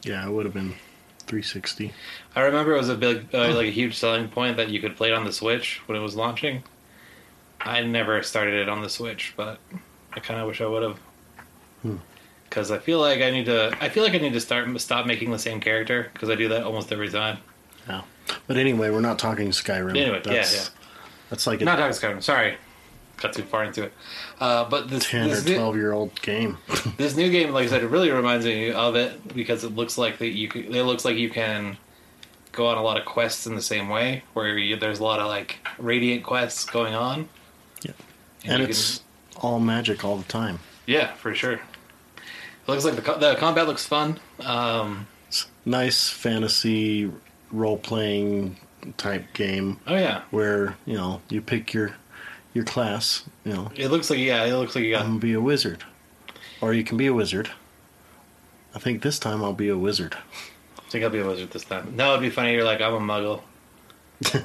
Yeah, 0.03 0.25
it 0.25 0.31
would 0.31 0.45
have 0.45 0.53
been 0.53 0.73
360. 1.27 1.93
I 2.35 2.41
remember 2.41 2.73
it 2.73 2.77
was 2.77 2.89
a 2.89 2.95
big, 2.95 3.33
uh, 3.33 3.53
like 3.55 3.67
a 3.67 3.71
huge 3.71 3.95
selling 3.97 4.27
point 4.27 4.57
that 4.57 4.69
you 4.69 4.81
could 4.81 4.95
play 4.95 5.09
it 5.09 5.13
on 5.13 5.25
the 5.25 5.31
Switch 5.31 5.81
when 5.87 5.97
it 5.97 6.01
was 6.01 6.15
launching. 6.15 6.63
I 7.59 7.81
never 7.83 8.23
started 8.23 8.55
it 8.55 8.69
on 8.69 8.81
the 8.81 8.89
Switch, 8.89 9.33
but 9.37 9.59
I 10.13 10.19
kind 10.19 10.39
of 10.39 10.47
wish 10.47 10.61
I 10.61 10.65
would 10.65 10.83
have. 10.83 10.99
Hmm. 11.83 11.97
Because 12.49 12.71
I 12.71 12.79
feel 12.79 12.99
like 12.99 13.21
I 13.21 13.31
need 13.31 13.45
to. 13.45 13.75
I 13.79 13.87
feel 13.87 14.03
like 14.03 14.13
I 14.13 14.17
need 14.17 14.33
to 14.33 14.41
start 14.41 14.81
stop 14.81 15.05
making 15.05 15.31
the 15.31 15.39
same 15.39 15.61
character 15.61 16.09
because 16.11 16.29
I 16.29 16.35
do 16.35 16.49
that 16.49 16.63
almost 16.63 16.91
every 16.91 17.07
time. 17.09 17.37
Yeah. 17.87 18.01
But 18.47 18.57
anyway, 18.57 18.89
we're 18.89 18.99
not 18.99 19.19
talking 19.19 19.51
Skyrim. 19.51 19.91
Anyway, 19.97 20.21
yeah, 20.25 20.33
that's, 20.33 20.53
yeah. 20.53 20.69
That's 21.29 21.47
like 21.47 21.61
a, 21.61 21.65
Not 21.65 21.77
Dark 21.77 21.93
Skyrim. 21.93 22.21
Sorry, 22.21 22.57
cut 23.21 23.33
too 23.33 23.43
far 23.43 23.63
into 23.63 23.83
it. 23.83 23.93
Uh, 24.39 24.67
but 24.69 24.89
this 24.89 25.09
10 25.09 25.31
or 25.31 25.41
new, 25.43 25.55
12 25.55 25.75
year 25.75 25.91
old 25.93 26.21
game. 26.21 26.57
this 26.97 27.15
new 27.15 27.29
game, 27.29 27.51
like 27.51 27.67
I 27.67 27.69
said, 27.69 27.83
it 27.83 27.87
really 27.87 28.11
reminds 28.11 28.45
me 28.45 28.71
of 28.71 28.95
it 28.95 29.33
because 29.33 29.63
it 29.63 29.75
looks 29.75 29.97
like 29.97 30.17
that 30.19 30.29
you. 30.29 30.47
Can, 30.47 30.73
it 30.73 30.83
looks 30.83 31.05
like 31.05 31.15
you 31.15 31.29
can 31.29 31.77
go 32.51 32.67
on 32.67 32.77
a 32.77 32.81
lot 32.83 32.97
of 32.97 33.05
quests 33.05 33.47
in 33.47 33.55
the 33.55 33.61
same 33.61 33.87
way, 33.89 34.23
where 34.33 34.57
you, 34.57 34.75
there's 34.75 34.99
a 34.99 35.03
lot 35.03 35.19
of 35.19 35.27
like 35.27 35.59
radiant 35.77 36.23
quests 36.23 36.65
going 36.65 36.93
on. 36.93 37.29
Yeah. 37.83 37.91
and, 38.43 38.61
and 38.61 38.63
it's 38.63 39.01
all 39.37 39.59
magic 39.59 40.03
all 40.03 40.17
the 40.17 40.23
time. 40.25 40.59
yeah, 40.85 41.13
for 41.13 41.33
sure. 41.33 41.53
It 41.53 42.67
looks 42.67 42.83
like 42.85 42.95
the 42.95 43.13
the 43.13 43.35
combat 43.35 43.67
looks 43.67 43.85
fun. 43.85 44.19
Um, 44.41 45.07
It's 45.27 45.47
nice 45.65 46.09
fantasy 46.09 47.11
role 47.51 47.77
playing 47.77 48.57
type 48.97 49.33
game 49.33 49.79
oh 49.87 49.95
yeah, 49.95 50.21
where, 50.31 50.75
you 50.85 50.95
know, 50.95 51.21
you 51.29 51.41
pick 51.41 51.73
your 51.73 51.95
your 52.53 52.63
class, 52.65 53.23
you 53.45 53.53
know, 53.53 53.71
it 53.75 53.89
looks 53.89 54.09
like 54.09 54.19
yeah, 54.19 54.43
it 54.45 54.53
looks 54.55 54.75
like 54.75 54.83
you 54.83 54.91
got 54.91 55.01
I'm 55.01 55.07
gonna 55.11 55.19
be 55.19 55.33
a 55.33 55.41
wizard. 55.41 55.83
Or 56.61 56.73
you 56.73 56.83
can 56.83 56.97
be 56.97 57.07
a 57.07 57.13
wizard. 57.13 57.49
I 58.75 58.79
think 58.79 59.01
this 59.01 59.17
time 59.19 59.43
I'll 59.43 59.53
be 59.53 59.69
a 59.69 59.77
wizard. 59.77 60.15
I 60.77 60.89
think 60.89 61.03
I'll 61.03 61.09
be 61.09 61.19
a 61.19 61.25
wizard 61.25 61.51
this 61.51 61.63
time. 61.65 61.95
No, 61.95 62.11
it'd 62.11 62.21
be 62.21 62.29
funny. 62.29 62.53
You're 62.53 62.63
like, 62.63 62.81
I'm 62.81 62.93
a 62.93 62.99
muggle. 62.99 63.41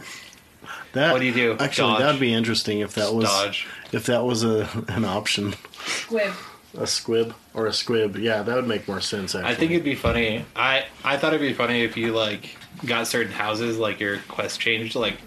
That 0.93 1.13
What 1.13 1.19
do 1.21 1.27
you 1.27 1.35
do? 1.35 1.57
Actually, 1.61 1.93
Dodge. 1.95 2.01
that'd 2.01 2.21
be 2.21 2.33
interesting 2.33 2.81
if 2.81 2.95
that 2.95 3.13
was 3.13 3.27
Dodge. 3.27 3.67
if 3.93 4.07
that 4.07 4.25
was 4.25 4.43
a 4.45 4.67
an 4.89 5.05
option. 5.05 5.55
Squib. 5.85 6.33
A 6.79 6.87
squib 6.87 7.35
or 7.53 7.67
a 7.67 7.73
squib. 7.73 8.17
Yeah, 8.17 8.43
that 8.43 8.55
would 8.57 8.67
make 8.67 8.89
more 8.89 9.01
sense 9.03 9.35
actually. 9.35 9.53
I 9.53 9.55
think 9.55 9.73
it'd 9.73 9.85
be 9.85 9.95
funny. 9.95 10.45
I 10.57 10.87
I 11.05 11.19
thought 11.19 11.35
it'd 11.35 11.47
be 11.47 11.53
funny 11.53 11.83
if 11.83 11.97
you 11.99 12.15
like 12.15 12.57
got 12.87 13.07
certain 13.07 13.33
houses, 13.33 13.77
like 13.79 14.01
your 14.01 14.19
quest 14.29 14.59
changed 14.59 14.95
like 14.95 15.19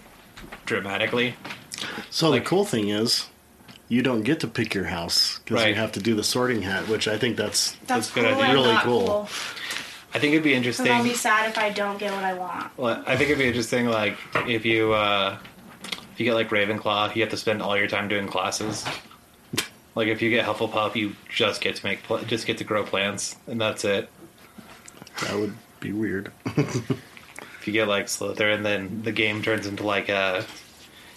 dramatically. 0.66 1.34
So 2.10 2.30
like- 2.30 2.42
the 2.44 2.48
cool 2.48 2.64
thing 2.64 2.88
is, 2.88 3.26
you 3.88 4.02
don't 4.02 4.22
get 4.22 4.40
to 4.40 4.46
pick 4.48 4.72
your 4.74 4.84
house 4.84 5.40
because 5.44 5.66
you 5.66 5.74
have 5.74 5.92
to 5.92 6.00
do 6.00 6.14
the 6.14 6.22
sorting 6.22 6.62
hat, 6.62 6.86
which 6.88 7.08
I 7.08 7.18
think 7.18 7.36
that's 7.36 7.72
That's, 7.86 8.08
That's 8.08 8.10
a 8.10 8.14
good 8.14 8.24
idea. 8.26 8.54
Really 8.54 8.76
cool. 8.82 9.06
cool. 9.06 9.28
I 10.14 10.18
think 10.18 10.32
it'd 10.32 10.42
be 10.44 10.54
interesting. 10.54 10.90
I'll 10.90 11.02
be 11.04 11.14
sad 11.14 11.48
if 11.48 11.56
I 11.58 11.70
don't 11.70 11.98
get 11.98 12.12
what 12.12 12.24
I 12.24 12.34
want. 12.34 12.76
Well, 12.78 13.02
I 13.06 13.16
think 13.16 13.30
it'd 13.30 13.38
be 13.38 13.46
interesting, 13.46 13.86
like 13.86 14.16
if 14.46 14.64
you 14.64 14.92
uh, 14.92 15.38
if 16.12 16.18
you 16.20 16.24
get 16.24 16.34
like 16.34 16.48
Ravenclaw, 16.50 17.14
you 17.14 17.22
have 17.22 17.30
to 17.30 17.36
spend 17.36 17.62
all 17.62 17.76
your 17.76 17.86
time 17.88 18.08
doing 18.08 18.26
classes. 18.26 18.84
Like 19.96 20.06
if 20.08 20.22
you 20.22 20.30
get 20.30 20.46
Hufflepuff, 20.46 20.94
you 20.94 21.14
just 21.28 21.60
get 21.60 21.76
to 21.76 21.84
make 21.86 22.02
pl- 22.04 22.18
just 22.22 22.46
get 22.46 22.58
to 22.58 22.64
grow 22.64 22.84
plants, 22.84 23.36
and 23.48 23.60
that's 23.60 23.84
it. 23.84 24.08
that 25.22 25.34
would 25.36 25.54
be 25.80 25.92
weird. 25.92 26.32
If 27.60 27.66
you 27.66 27.74
get 27.74 27.88
like 27.88 28.06
Slytherin, 28.06 28.62
then 28.62 29.02
the 29.02 29.12
game 29.12 29.42
turns 29.42 29.66
into 29.66 29.84
like 29.84 30.08
a 30.08 30.46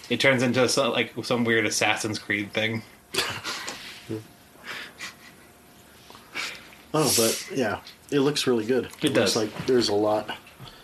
it 0.09 0.19
turns 0.19 0.43
into 0.43 0.67
some, 0.69 0.91
like 0.91 1.13
some 1.23 1.43
weird 1.45 1.65
Assassin's 1.65 2.19
Creed 2.19 2.53
thing. 2.53 2.83
Oh, 6.93 7.11
but 7.17 7.49
yeah, 7.55 7.79
it 8.11 8.19
looks 8.19 8.45
really 8.45 8.65
good. 8.65 8.85
It 9.01 9.03
looks 9.05 9.13
does. 9.13 9.35
like 9.35 9.65
there's 9.65 9.89
a 9.89 9.95
lot. 9.95 10.29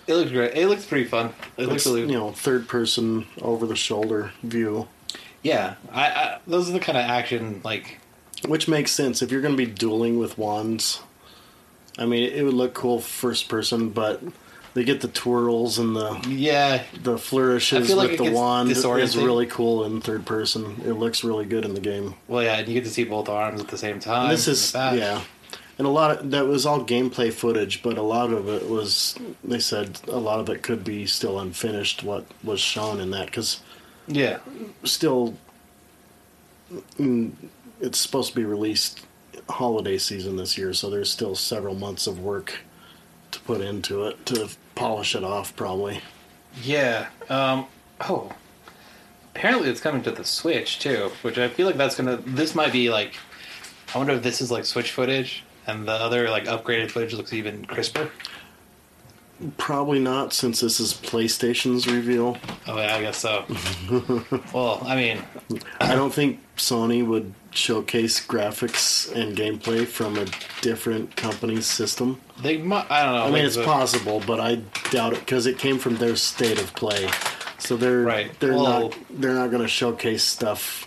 It 0.08 0.16
looks 0.16 0.32
great. 0.32 0.56
It 0.56 0.68
looks 0.68 0.86
pretty 0.86 1.06
fun. 1.06 1.34
It 1.56 1.68
looks 1.68 1.86
It's, 1.86 1.86
really 1.86 2.02
you 2.02 2.18
know, 2.18 2.32
third 2.32 2.68
person 2.68 3.28
over 3.42 3.68
the 3.68 3.76
shoulder 3.76 4.32
view, 4.42 4.88
Yeah, 5.44 5.76
I, 5.92 6.08
I 6.08 6.40
those 6.48 6.68
are 6.68 6.74
the 6.74 6.80
kind 6.80 6.98
of 6.98 7.04
action 7.06 7.62
like 7.64 8.00
which 8.48 8.68
makes 8.68 8.92
sense 8.92 9.22
if 9.22 9.32
you're 9.32 9.42
going 9.42 9.56
to 9.56 9.66
be 9.66 9.72
dueling 9.72 10.18
with 10.18 10.38
wands. 10.38 11.02
I 12.00 12.06
mean, 12.06 12.24
it 12.32 12.42
would 12.44 12.54
look 12.54 12.74
cool 12.74 13.02
first 13.02 13.48
person, 13.50 13.90
but 13.90 14.24
they 14.74 14.84
get 14.84 15.02
the 15.02 15.08
twirls 15.08 15.80
and 15.80 15.96
the 15.96 16.26
yeah 16.28 16.84
the 17.02 17.18
flourishes 17.18 17.94
like 17.94 18.12
with 18.12 18.20
the 18.20 18.32
wand 18.32 18.72
is 18.72 19.18
really 19.18 19.46
cool 19.46 19.84
in 19.86 20.02
third 20.02 20.26
person. 20.26 20.82
It 20.86 20.94
looks 20.94 21.24
really 21.24 21.46
good 21.46 21.66
in 21.66 21.74
the 21.74 21.80
game. 21.80 22.16
well 22.28 22.44
yeah 22.44 22.58
and 22.58 22.68
you 22.68 22.74
get 22.76 22.84
to 22.86 22.90
see 22.90 23.04
both 23.04 23.30
arms 23.30 23.62
at 23.62 23.68
the 23.68 23.78
same 23.78 24.00
time. 24.00 24.30
this 24.30 24.48
is 24.48 24.74
yeah, 24.74 25.22
and 25.78 25.88
a 25.88 25.90
lot 25.90 26.12
of 26.12 26.32
that 26.32 26.46
was 26.46 26.66
all 26.66 26.84
gameplay 26.84 27.32
footage, 27.32 27.82
but 27.82 27.98
a 27.98 28.04
lot 28.04 28.32
of 28.32 28.48
it 28.48 28.70
was 28.70 29.18
they 29.44 29.60
said 29.60 30.00
a 30.08 30.18
lot 30.18 30.40
of 30.40 30.50
it 30.50 30.62
could 30.62 30.84
be 30.84 31.06
still 31.06 31.40
unfinished. 31.40 32.04
What 32.04 32.26
was 32.44 32.60
shown 32.60 33.00
in 33.00 33.12
that 33.12 33.26
because 33.28 33.62
yeah 34.08 34.40
still 34.84 35.36
mm, 37.00 37.32
it's 37.82 38.00
supposed 38.00 38.30
to 38.32 38.36
be 38.36 38.46
released 38.46 39.06
holiday 39.50 39.98
season 39.98 40.36
this 40.38 40.58
year, 40.58 40.74
so 40.74 40.90
there's 40.90 41.12
still 41.12 41.36
several 41.36 41.74
months 41.74 42.06
of 42.06 42.20
work 42.20 42.60
put 43.50 43.62
into 43.62 44.06
it 44.06 44.24
to 44.28 44.48
polish 44.76 45.16
it 45.16 45.24
off, 45.24 45.56
probably. 45.56 46.02
yeah. 46.62 47.08
Um, 47.30 47.66
oh, 48.02 48.32
apparently 49.34 49.72
it's 49.72 49.82
coming 49.82 50.04
to 50.04 50.12
the 50.12 50.24
Switch 50.24 50.78
too, 50.78 51.10
which 51.24 51.40
I 51.40 51.48
feel 51.48 51.66
like 51.66 51.76
that's 51.76 51.96
gonna. 51.96 52.18
This 52.18 52.54
might 52.54 52.72
be 52.72 52.92
like. 52.92 53.16
I 53.96 53.98
wonder 53.98 54.14
if 54.14 54.22
this 54.22 54.40
is 54.40 54.52
like 54.52 54.66
Switch 54.66 54.92
footage, 54.92 55.44
and 55.66 55.88
the 55.88 55.94
other 55.94 56.30
like 56.30 56.46
upgraded 56.46 56.92
footage 56.92 57.16
looks 57.16 57.34
even 57.34 57.66
crisper. 57.66 58.12
Probably 59.58 60.00
not, 60.00 60.34
since 60.34 60.60
this 60.60 60.80
is 60.82 60.94
PlayStation's 60.94 61.88
reveal. 61.88 62.38
Oh 62.68 62.78
yeah, 62.78 62.96
I 62.96 63.02
guess 63.02 63.18
so. 63.20 63.46
well, 64.54 64.82
I 64.86 64.96
mean, 64.98 65.22
I 65.80 65.96
don't 65.96 66.14
think 66.14 66.42
Sony 66.58 67.06
would 67.08 67.34
showcase 67.52 68.20
graphics 68.26 69.10
and 69.16 69.38
gameplay 69.38 69.88
from 69.88 70.18
a 70.18 70.26
different 70.62 71.16
company's 71.16 71.66
system. 71.68 72.20
they. 72.42 72.58
Might, 72.58 72.92
I 72.92 73.04
don't 73.06 73.16
know. 73.16 73.24
I 73.24 73.32
mean, 73.32 73.46
it's 73.46 73.56
possible, 73.56 74.22
but 74.28 74.42
I 74.42 74.56
doubt 74.92 75.14
it 75.14 75.20
because 75.20 75.46
it 75.46 75.58
came 75.58 75.80
from 75.80 75.96
their 75.96 76.18
state 76.18 76.60
of 76.62 76.76
play. 76.76 77.10
So 77.60 77.78
they're 77.78 78.02
Right. 78.02 78.38
they're 78.42 78.54
Well- 78.56 78.90
not 78.90 78.96
they're 79.10 79.34
not 79.36 79.52
going 79.52 79.62
to 79.64 79.70
showcase 79.70 80.24
stuff 80.24 80.86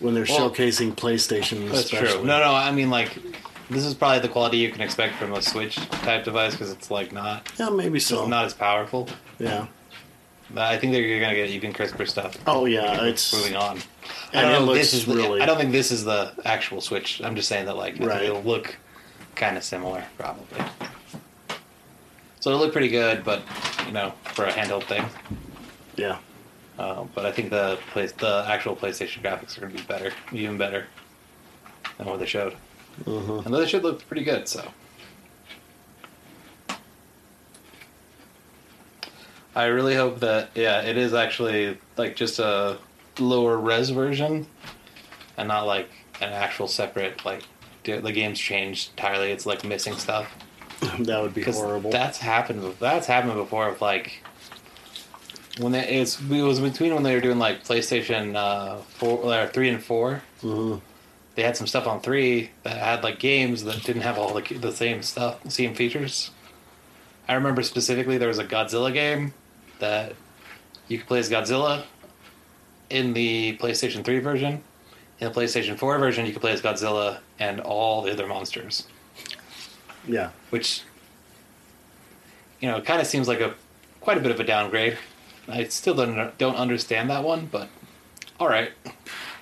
when 0.00 0.14
they're 0.14 0.26
Well, 0.28 0.50
showcasing 0.50 0.96
PlayStation. 0.96 1.68
That's 1.68 1.84
especially. 1.84 2.08
true. 2.18 2.24
No, 2.26 2.40
no, 2.40 2.52
I 2.52 2.72
mean 2.72 2.90
like 2.90 3.16
this 3.70 3.84
is 3.84 3.94
probably 3.94 4.20
the 4.20 4.28
quality 4.28 4.58
you 4.58 4.70
can 4.70 4.80
expect 4.80 5.14
from 5.16 5.32
a 5.32 5.42
Switch 5.42 5.76
type 5.76 6.24
device 6.24 6.52
because 6.52 6.70
it's 6.72 6.90
like 6.90 7.12
not 7.12 7.50
Yeah, 7.58 7.70
maybe 7.70 7.98
so. 8.00 8.26
not 8.26 8.44
as 8.44 8.54
powerful. 8.54 9.08
yeah. 9.38 9.66
But 10.48 10.62
I 10.62 10.78
think 10.78 10.92
that 10.92 11.00
you're 11.00 11.18
gonna 11.20 11.34
get 11.34 11.50
even 11.50 11.72
crisper 11.72 12.06
stuff. 12.06 12.36
Oh 12.46 12.66
yeah, 12.66 13.04
it's 13.04 13.32
moving 13.34 13.56
on. 13.56 13.80
I 14.32 14.42
don't 14.42 14.64
know 14.66 14.74
this 14.74 14.92
is 14.94 15.04
the, 15.06 15.14
really. 15.16 15.40
I 15.40 15.46
don't 15.46 15.58
think 15.58 15.72
this 15.72 15.90
is 15.90 16.04
the 16.04 16.32
actual 16.44 16.80
Switch. 16.80 17.20
I'm 17.22 17.34
just 17.34 17.48
saying 17.48 17.66
that 17.66 17.76
like 17.76 17.98
Right. 17.98 18.22
it'll 18.22 18.42
look 18.42 18.76
kind 19.34 19.56
of 19.56 19.64
similar 19.64 20.04
probably. 20.18 20.60
So 22.40 22.50
it'll 22.50 22.60
look 22.62 22.72
pretty 22.72 22.88
good, 22.88 23.24
but 23.24 23.42
you 23.86 23.92
know 23.92 24.12
for 24.34 24.44
a 24.44 24.52
handheld 24.52 24.84
thing. 24.84 25.04
yeah. 25.96 26.18
Uh, 26.78 27.04
but 27.14 27.24
I 27.24 27.32
think 27.32 27.48
the 27.50 27.78
place, 27.92 28.12
the 28.12 28.44
actual 28.46 28.76
PlayStation 28.76 29.22
graphics 29.22 29.56
are 29.56 29.62
going 29.62 29.72
to 29.74 29.78
be 29.78 29.84
better, 29.88 30.12
even 30.30 30.58
better 30.58 30.84
than 31.96 32.06
what 32.06 32.18
they 32.20 32.26
showed. 32.26 32.54
Mhm. 33.04 33.44
And 33.46 33.54
they 33.54 33.66
should 33.66 33.82
look 33.82 34.06
pretty 34.08 34.24
good. 34.24 34.48
So 34.48 34.64
I 39.54 39.66
really 39.66 39.94
hope 39.94 40.20
that 40.20 40.50
yeah, 40.54 40.82
it 40.82 40.96
is 40.96 41.14
actually 41.14 41.78
like 41.96 42.16
just 42.16 42.38
a 42.38 42.78
lower 43.18 43.56
res 43.56 43.90
version, 43.90 44.46
and 45.36 45.48
not 45.48 45.66
like 45.66 45.88
an 46.20 46.32
actual 46.32 46.68
separate 46.68 47.24
like 47.24 47.42
the 47.84 48.12
game's 48.12 48.38
changed 48.38 48.90
entirely. 48.90 49.30
It's 49.30 49.46
like 49.46 49.64
missing 49.64 49.96
stuff. 49.96 50.32
That 51.00 51.22
would 51.22 51.32
be 51.32 51.42
horrible. 51.42 51.90
That's 51.90 52.18
happened. 52.18 52.74
That's 52.80 53.06
happened 53.06 53.34
before. 53.34 53.70
With 53.70 53.80
like 53.80 54.22
when 55.58 55.72
they, 55.72 55.86
it's 55.88 56.20
it 56.20 56.42
was 56.42 56.60
between 56.60 56.92
when 56.94 57.02
they 57.02 57.14
were 57.14 57.20
doing 57.22 57.38
like 57.38 57.64
PlayStation 57.64 58.34
uh, 58.36 58.76
four 58.98 59.18
or 59.24 59.46
three 59.46 59.70
and 59.70 59.82
four. 59.82 60.22
Mhm. 60.42 60.82
They 61.36 61.42
had 61.42 61.56
some 61.56 61.66
stuff 61.66 61.86
on 61.86 62.00
three 62.00 62.50
that 62.64 62.76
had 62.78 63.04
like 63.04 63.18
games 63.18 63.62
that 63.64 63.82
didn't 63.84 64.02
have 64.02 64.18
all 64.18 64.34
the 64.34 64.42
the 64.54 64.72
same 64.72 65.02
stuff, 65.02 65.38
same 65.50 65.74
features. 65.74 66.30
I 67.28 67.34
remember 67.34 67.62
specifically 67.62 68.18
there 68.18 68.28
was 68.28 68.38
a 68.38 68.44
Godzilla 68.44 68.92
game 68.92 69.34
that 69.78 70.14
you 70.88 70.98
could 70.98 71.06
play 71.06 71.18
as 71.18 71.28
Godzilla 71.30 71.84
in 72.88 73.12
the 73.12 73.56
PlayStation 73.58 74.04
3 74.04 74.20
version. 74.20 74.62
In 75.18 75.32
the 75.32 75.34
PlayStation 75.40 75.76
4 75.76 75.98
version, 75.98 76.24
you 76.26 76.32
could 76.32 76.40
play 76.42 76.52
as 76.52 76.62
Godzilla 76.62 77.18
and 77.38 77.60
all 77.60 78.02
the 78.02 78.12
other 78.12 78.26
monsters 78.26 78.86
Yeah. 80.06 80.30
which 80.50 80.82
you 82.60 82.68
know 82.70 82.80
kind 82.80 83.00
of 83.00 83.06
seems 83.06 83.28
like 83.28 83.40
a 83.40 83.54
quite 84.00 84.16
a 84.16 84.20
bit 84.20 84.30
of 84.30 84.40
a 84.40 84.44
downgrade. 84.44 84.96
I 85.48 85.64
still 85.64 85.94
don't 85.94 86.38
don't 86.38 86.56
understand 86.56 87.10
that 87.10 87.24
one, 87.24 87.46
but 87.46 87.68
all 88.40 88.48
right. 88.48 88.70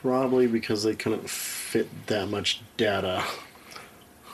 Probably 0.03 0.47
because 0.47 0.83
they 0.83 0.95
couldn't 0.95 1.29
fit 1.75 2.07
that 2.07 2.29
much 2.29 2.61
data. 2.77 3.25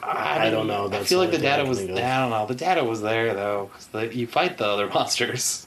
I 0.02 0.50
don't 0.50 0.66
know, 0.66 0.90
I 0.92 1.02
feel 1.04 1.18
like 1.20 1.30
the 1.30 1.38
data 1.38 1.64
was. 1.64 1.78
I 1.80 1.86
don't 1.86 2.30
know. 2.30 2.44
The 2.46 2.54
data 2.54 2.84
was 2.84 3.00
there 3.00 3.32
though. 3.32 3.70
'cause 3.72 3.86
the, 3.86 4.14
you 4.14 4.26
fight 4.26 4.58
the 4.58 4.66
other 4.66 4.88
monsters. 4.94 5.66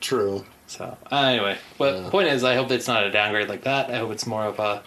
True. 0.00 0.44
So 0.66 0.96
anyway, 1.12 1.56
but 1.78 1.94
Yeah. 2.02 2.10
point 2.10 2.28
is, 2.28 2.42
I 2.42 2.56
hope 2.56 2.72
it's 2.72 2.88
not 2.88 3.04
a 3.04 3.10
downgrade 3.12 3.48
like 3.48 3.62
that. 3.62 3.90
I 3.90 3.98
hope 3.98 4.10
it's 4.10 4.26
more 4.26 4.44
of 4.44 4.58
a 4.58 4.82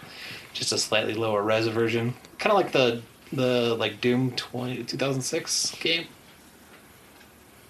just 0.52 0.70
a 0.72 0.76
slightly 0.78 1.14
lower 1.14 1.42
res 1.42 1.66
version, 1.68 2.12
kind 2.38 2.52
of 2.52 2.58
like 2.58 2.72
the 2.72 3.00
the 3.32 3.74
like 3.74 4.02
Doom 4.02 4.32
20, 4.32 4.84
2006 4.84 5.74
game. 5.80 6.06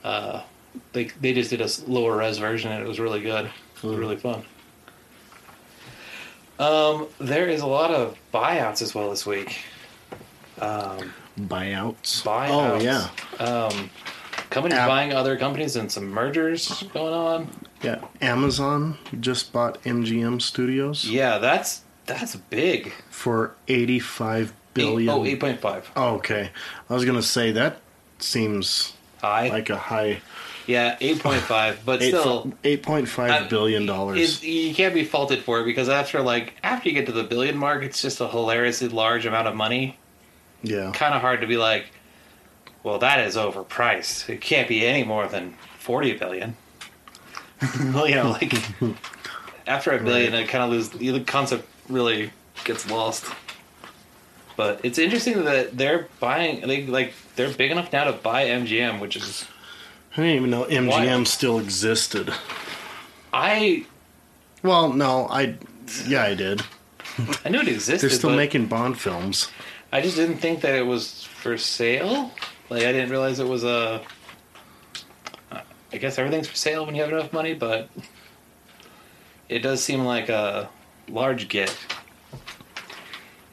Uh, 0.02 0.42
they 0.94 1.04
they 1.20 1.32
just 1.32 1.50
did 1.50 1.60
a 1.60 1.68
lower 1.86 2.16
res 2.16 2.38
version 2.38 2.72
and 2.72 2.82
it 2.82 2.88
was 2.88 2.98
really 2.98 3.20
good. 3.20 3.46
It 3.46 3.82
was 3.84 3.94
Hmm. 3.94 4.00
really 4.00 4.16
fun. 4.16 4.42
Um, 6.58 7.06
there 7.18 7.48
is 7.48 7.60
a 7.62 7.66
lot 7.66 7.90
of 7.90 8.16
buyouts 8.32 8.82
as 8.82 8.94
well 8.94 9.10
this 9.10 9.26
week. 9.26 9.58
Um, 10.60 11.12
Buyouts. 11.38 12.22
buyouts. 12.22 12.48
Oh 12.50 12.78
yeah, 12.80 13.08
Um, 13.44 13.90
companies 14.50 14.78
App- 14.78 14.88
buying 14.88 15.12
other 15.12 15.36
companies 15.36 15.76
and 15.76 15.90
some 15.90 16.08
mergers 16.08 16.82
going 16.92 17.14
on. 17.14 17.48
yeah. 17.82 18.00
Amazon 18.20 18.98
just 19.18 19.52
bought 19.52 19.82
MGM 19.84 20.40
Studios 20.42 21.04
Yeah, 21.08 21.38
that's 21.38 21.80
that's 22.06 22.36
big. 22.36 22.92
for 23.10 23.54
eighty-five 23.66 24.52
billion. 24.74 25.08
Eight, 25.26 25.42
oh, 25.42 25.46
8.5. 25.46 25.84
Oh, 25.96 26.14
okay. 26.16 26.50
I 26.90 26.94
was 26.94 27.04
gonna 27.04 27.22
say 27.22 27.50
that 27.52 27.78
seems 28.18 28.92
High. 29.20 29.48
like 29.48 29.70
a 29.70 29.76
high. 29.78 30.20
Yeah, 30.66 30.96
8.5. 30.98 31.78
But 31.84 32.02
Eight, 32.02 32.08
still, 32.08 32.52
eight 32.64 32.82
point 32.82 33.08
five 33.08 33.48
billion 33.48 33.86
dollars. 33.86 34.42
You 34.42 34.74
can't 34.74 34.94
be 34.94 35.04
faulted 35.04 35.42
for 35.42 35.60
it 35.60 35.64
because 35.64 35.88
after 35.88 36.20
like 36.22 36.54
after 36.62 36.88
you 36.88 36.94
get 36.94 37.06
to 37.06 37.12
the 37.12 37.24
billion 37.24 37.56
mark, 37.56 37.82
it's 37.82 38.00
just 38.00 38.20
a 38.20 38.28
hilariously 38.28 38.88
large 38.88 39.26
amount 39.26 39.48
of 39.48 39.54
money. 39.54 39.98
Yeah, 40.62 40.92
Kind 40.92 41.14
of 41.14 41.20
hard 41.20 41.40
to 41.40 41.46
be 41.48 41.56
like, 41.56 41.86
well, 42.84 43.00
that 43.00 43.20
is 43.26 43.36
overpriced. 43.36 44.28
It 44.28 44.40
can't 44.40 44.68
be 44.68 44.86
any 44.86 45.02
more 45.02 45.26
than 45.26 45.56
forty 45.78 46.12
billion. 46.16 46.56
well, 47.92 48.08
you 48.08 48.14
know, 48.14 48.30
like 48.30 48.54
after 49.66 49.92
a 49.92 50.02
billion, 50.02 50.34
I 50.34 50.44
kind 50.44 50.64
of 50.64 50.70
lose 50.70 50.88
the 50.90 51.20
concept. 51.24 51.68
Really 51.88 52.30
gets 52.64 52.88
lost. 52.88 53.26
But 54.56 54.80
it's 54.84 54.98
interesting 54.98 55.44
that 55.44 55.76
they're 55.76 56.08
buying. 56.20 56.66
They 56.66 56.86
like 56.86 57.14
they're 57.34 57.52
big 57.52 57.70
enough 57.72 57.92
now 57.92 58.04
to 58.04 58.12
buy 58.12 58.46
MGM, 58.46 59.00
which 59.00 59.16
is 59.16 59.46
I 60.12 60.16
didn't 60.16 60.36
even 60.36 60.50
know 60.50 60.64
MGM 60.64 60.88
Why? 61.18 61.24
still 61.24 61.58
existed. 61.58 62.32
I 63.32 63.86
Well, 64.62 64.92
no, 64.92 65.26
I 65.28 65.56
yeah, 66.06 66.24
I 66.24 66.34
did. 66.34 66.62
I 67.44 67.48
knew 67.48 67.60
it 67.60 67.68
existed. 67.68 68.00
They're 68.00 68.16
still 68.16 68.34
making 68.34 68.66
Bond 68.66 68.98
films. 68.98 69.50
I 69.90 70.00
just 70.00 70.16
didn't 70.16 70.38
think 70.38 70.60
that 70.62 70.74
it 70.74 70.86
was 70.86 71.24
for 71.24 71.56
sale. 71.58 72.32
Like 72.70 72.84
I 72.84 72.92
didn't 72.92 73.10
realize 73.10 73.38
it 73.38 73.48
was 73.48 73.64
a. 73.64 74.02
I 75.50 75.98
guess 75.98 76.18
everything's 76.18 76.48
for 76.48 76.56
sale 76.56 76.86
when 76.86 76.94
you 76.94 77.02
have 77.02 77.12
enough 77.12 77.32
money, 77.34 77.52
but 77.52 77.90
it 79.50 79.58
does 79.58 79.84
seem 79.84 80.04
like 80.04 80.30
a 80.30 80.70
large 81.08 81.48
get. 81.48 81.76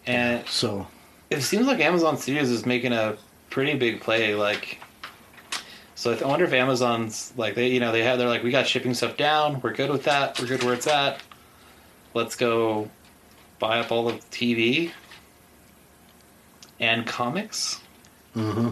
And 0.08 0.48
So 0.48 0.88
it 1.30 1.42
seems 1.42 1.68
like 1.68 1.80
Amazon 1.80 2.18
Studios 2.18 2.50
is 2.50 2.66
making 2.66 2.94
a 2.94 3.18
pretty 3.50 3.78
big 3.78 4.00
play. 4.00 4.36
Like, 4.36 4.80
so 6.00 6.14
I 6.14 6.26
wonder 6.26 6.46
if 6.46 6.54
Amazon's 6.54 7.34
like 7.36 7.56
they, 7.56 7.68
you 7.68 7.82
know, 7.82 7.92
they 7.92 8.04
have 8.04 8.18
they're 8.18 8.30
like 8.30 8.42
we 8.42 8.52
got 8.52 8.66
shipping 8.66 8.94
stuff 8.94 9.18
down. 9.18 9.60
We're 9.60 9.74
good 9.74 9.90
with 9.90 10.06
that. 10.06 10.40
We're 10.40 10.48
good 10.48 10.64
where 10.64 10.74
it's 10.74 10.88
at. 10.88 11.22
Let's 12.14 12.38
go 12.38 12.90
buy 13.60 13.80
up 13.80 13.92
all 13.92 14.06
the 14.06 14.14
TV 14.14 14.94
and 16.80 17.06
comics. 17.06 17.82
Mm-hmm. 18.34 18.70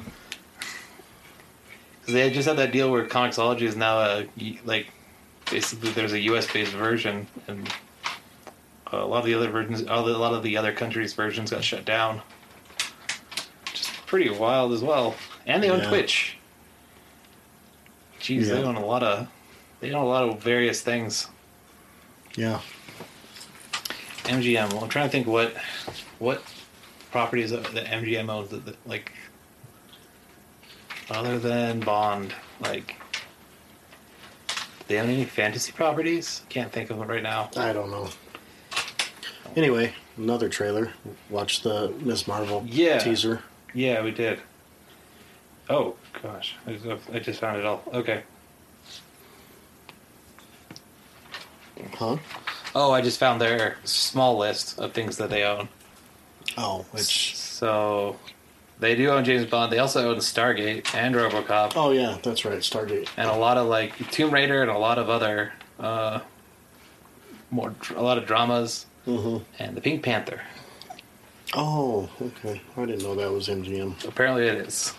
Because 2.00 2.13
they 2.13 2.29
just 2.29 2.48
had 2.48 2.55
that 2.60 2.72
deal 2.72 2.89
where 2.89 3.03
Comixology 3.05 3.63
is 3.63 3.75
now 3.75 4.00
a 4.00 4.29
like 4.63 4.88
basically 5.51 5.91
there's 5.91 6.13
a 6.13 6.19
U.S. 6.22 6.50
based 6.50 6.72
version, 6.72 7.27
and 7.50 7.67
a 8.93 9.05
lot 9.05 9.19
of 9.19 9.25
the 9.25 9.34
other 9.34 9.50
versions, 9.50 9.81
a 9.81 9.96
lot 9.96 10.34
of 10.34 10.43
the 10.43 10.55
other 10.55 10.72
countries' 10.72 11.12
versions 11.12 11.51
got 11.51 11.62
shut 11.62 11.84
down. 11.84 12.22
Just 13.74 13.91
pretty 14.05 14.29
wild 14.29 14.72
as 14.72 14.81
well. 14.81 15.13
And 15.46 15.62
they 15.62 15.69
own 15.69 15.81
Yeah. 15.81 15.89
Twitch. 18.27 18.39
Jeez, 18.39 18.48
they 18.50 18.63
own 18.63 18.75
a 18.75 18.86
lot 18.86 19.03
of 19.03 19.27
they 19.79 19.91
own 19.91 20.03
a 20.03 20.07
lot 20.07 20.24
of 20.27 20.41
various 20.41 20.81
things. 20.81 21.27
yeah. 22.36 22.60
MGM. 24.24 24.74
Well, 24.74 24.84
I'm 24.84 24.89
trying 24.89 25.07
to 25.07 25.12
think 25.12 25.25
what 25.27 25.55
what 26.19 26.43
properties 27.12 27.51
that 27.51 27.63
MGM 27.63 28.29
owns 28.29 28.50
that, 28.50 28.65
that 28.65 28.75
like 28.88 29.13
other 31.10 31.39
than 31.39 31.79
Bond, 31.79 32.34
like 32.60 32.96
they 34.88 35.00
own 35.00 35.10
any 35.10 35.24
fantasy 35.25 35.71
properties? 35.71 36.41
Can't 36.49 36.71
think 36.71 36.89
of 36.89 36.99
them 36.99 37.08
right 37.08 37.23
now. 37.23 37.49
I 37.56 37.71
don't 37.71 37.89
know. 37.89 38.10
Anyway, 39.56 39.93
another 40.17 40.49
trailer. 40.49 40.91
Watch 41.30 41.62
the 41.63 41.93
Miss 42.01 42.28
Marvel 42.28 42.63
Yeah. 42.67 42.99
teaser. 42.99 43.41
Yeah, 43.73 44.04
we 44.04 44.12
did. 44.12 44.39
Oh 45.69 45.95
gosh, 46.23 46.56
I 46.65 46.73
just, 46.73 47.10
I 47.13 47.19
just 47.19 47.39
found 47.39 47.58
it 47.58 47.65
all. 47.65 47.84
Okay. 47.93 48.23
Huh? 51.93 52.17
Oh, 52.75 52.91
I 52.91 53.01
just 53.01 53.19
found 53.19 53.39
their 53.41 53.77
small 53.84 54.38
list 54.38 54.80
of 54.80 54.93
things 54.93 55.17
that 55.17 55.30
they 55.30 55.43
own. 55.43 55.69
Oh, 56.58 56.86
which 56.91 57.36
So 57.36 58.17
they 58.80 58.95
do 58.95 59.10
own 59.10 59.23
James 59.25 59.45
Bond. 59.45 59.71
They 59.71 59.80
also 59.80 60.10
own 60.12 60.17
Stargate 60.17 60.93
and 60.95 61.13
RoboCop. 61.15 61.73
Oh 61.75 61.91
yeah, 61.91 62.17
that's 62.23 62.45
right. 62.45 62.60
Stargate. 62.60 63.10
and 63.17 63.30
a 63.30 63.36
lot 63.36 63.58
of 63.58 63.67
like 63.67 63.95
Tomb 64.12 64.34
Raider 64.34 64.62
and 64.62 64.71
a 64.71 64.77
lot 64.77 64.97
of 64.97 65.10
other 65.10 65.53
uh, 65.80 66.19
more 67.51 67.73
a 67.95 68.01
lot 68.01 68.17
of 68.17 68.25
dramas 68.25 68.86
Mm-hmm. 69.06 69.41
and 69.63 69.77
the 69.77 69.80
Pink 69.80 70.03
Panther. 70.03 70.41
Oh, 71.53 72.10
okay. 72.21 72.62
I 72.75 72.86
didn't 72.86 73.03
know 73.03 73.15
that 73.15 73.32
was 73.32 73.47
MGM. 73.47 74.06
Apparently 74.06 74.45
it 74.47 74.56
is, 74.56 74.93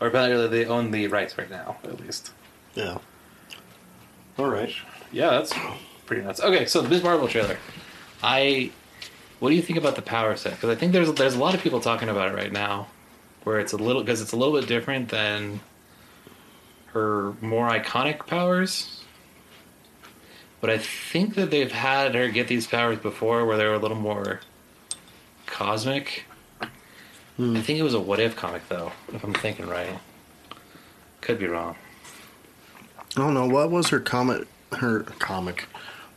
or 0.00 0.08
apparently 0.08 0.48
they 0.48 0.66
own 0.66 0.90
the 0.90 1.06
rights 1.08 1.38
right 1.38 1.50
now 1.50 1.76
at 1.84 2.00
least. 2.00 2.32
Yeah. 2.74 2.98
All 4.38 4.48
right. 4.48 4.72
Yeah, 5.12 5.30
that's 5.30 5.54
pretty 6.04 6.22
nuts. 6.22 6.40
Okay, 6.40 6.66
so 6.66 6.82
the 6.82 6.88
Ms. 6.88 7.02
Marvel 7.02 7.28
trailer. 7.28 7.58
I, 8.22 8.70
what 9.38 9.50
do 9.50 9.54
you 9.54 9.62
think 9.62 9.78
about 9.78 9.96
the 9.96 10.02
power 10.02 10.36
set? 10.36 10.52
Because 10.52 10.70
I 10.70 10.74
think 10.74 10.92
there's 10.92 11.12
there's 11.14 11.34
a 11.34 11.38
lot 11.38 11.54
of 11.54 11.62
people 11.62 11.80
talking 11.80 12.08
about 12.08 12.28
it 12.28 12.34
right 12.34 12.52
now, 12.52 12.88
where 13.44 13.58
it's 13.60 13.72
a 13.72 13.76
little 13.76 14.02
because 14.02 14.20
it's 14.20 14.32
a 14.32 14.36
little 14.36 14.58
bit 14.58 14.68
different 14.68 15.08
than 15.08 15.60
her 16.88 17.34
more 17.40 17.68
iconic 17.68 18.26
powers. 18.26 19.02
But 20.60 20.70
I 20.70 20.78
think 20.78 21.34
that 21.34 21.50
they've 21.50 21.70
had 21.70 22.14
her 22.14 22.28
get 22.28 22.48
these 22.48 22.66
powers 22.66 22.98
before, 22.98 23.44
where 23.44 23.56
they 23.56 23.64
were 23.64 23.74
a 23.74 23.78
little 23.78 23.96
more 23.96 24.40
cosmic. 25.46 26.24
Hmm. 27.36 27.56
I 27.56 27.60
think 27.60 27.78
it 27.78 27.82
was 27.82 27.94
a 27.94 28.00
what 28.00 28.20
if 28.20 28.36
comic 28.36 28.68
though, 28.68 28.92
if 29.12 29.22
I'm 29.22 29.34
thinking 29.34 29.66
right. 29.66 29.98
Could 31.20 31.38
be 31.38 31.46
wrong. 31.46 31.76
I 33.16 33.20
don't 33.20 33.34
know 33.34 33.46
what 33.46 33.70
was 33.70 33.88
her 33.88 34.00
comic. 34.00 34.46
Her 34.72 35.02
comic. 35.02 35.66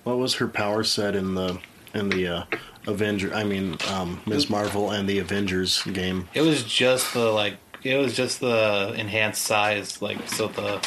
What 0.03 0.17
was 0.17 0.36
her 0.36 0.47
power 0.47 0.84
set 0.84 1.15
in 1.15 1.36
the 1.36 1.60
in 1.93 2.10
the 2.10 2.27
uh, 2.27 2.43
Avenger? 2.88 3.34
I 3.34 3.43
mean, 3.43 3.77
um, 3.89 4.21
Ms. 4.25 4.49
Marvel 4.49 4.91
and 4.91 5.08
the 5.08 5.19
Avengers 5.19 5.84
game. 5.84 6.27
It 6.34 6.41
was 6.41 6.63
just 6.63 7.13
the 7.13 7.32
like 7.32 7.55
it 7.84 7.97
was 7.97 8.15
just 8.15 8.39
the 8.39 8.93
enhanced 8.97 9.41
size, 9.43 10.01
like 10.01 10.27
so 10.29 10.47
the 10.47 10.77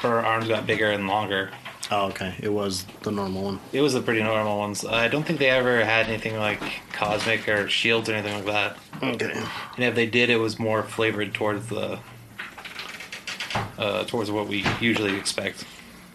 her 0.00 0.20
arms 0.20 0.48
got 0.48 0.66
bigger 0.66 0.90
and 0.90 1.06
longer. 1.08 1.50
Oh, 1.90 2.06
okay. 2.08 2.34
It 2.40 2.50
was 2.50 2.84
the 3.02 3.10
normal 3.10 3.44
one. 3.44 3.60
It 3.72 3.80
was 3.80 3.94
the 3.94 4.02
pretty 4.02 4.22
normal 4.22 4.58
ones. 4.58 4.84
I 4.84 5.08
don't 5.08 5.24
think 5.24 5.38
they 5.38 5.48
ever 5.48 5.84
had 5.84 6.06
anything 6.06 6.36
like 6.36 6.60
cosmic 6.92 7.48
or 7.48 7.68
shields 7.68 8.08
or 8.08 8.12
anything 8.14 8.34
like 8.34 8.44
that. 8.46 8.76
Okay. 9.02 9.32
And 9.76 9.84
if 9.84 9.94
they 9.94 10.06
did, 10.06 10.28
it 10.28 10.36
was 10.36 10.58
more 10.58 10.82
flavored 10.82 11.32
towards 11.32 11.68
the 11.68 11.98
uh, 13.78 14.04
towards 14.04 14.30
what 14.30 14.48
we 14.48 14.66
usually 14.80 15.16
expect. 15.16 15.64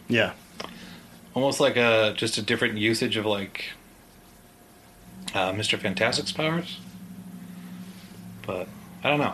Yeah. 0.07 0.33
Almost 1.33 1.59
like 1.59 1.75
a 1.75 2.13
just 2.15 2.38
a 2.38 2.43
different 2.43 2.77
usage 2.77 3.17
of 3.17 3.25
like 3.25 3.71
uh, 5.33 5.53
Mr. 5.53 5.79
Fantastic's 5.79 6.31
powers. 6.31 6.79
But 8.45 8.67
I 9.03 9.09
don't 9.09 9.19
know. 9.19 9.33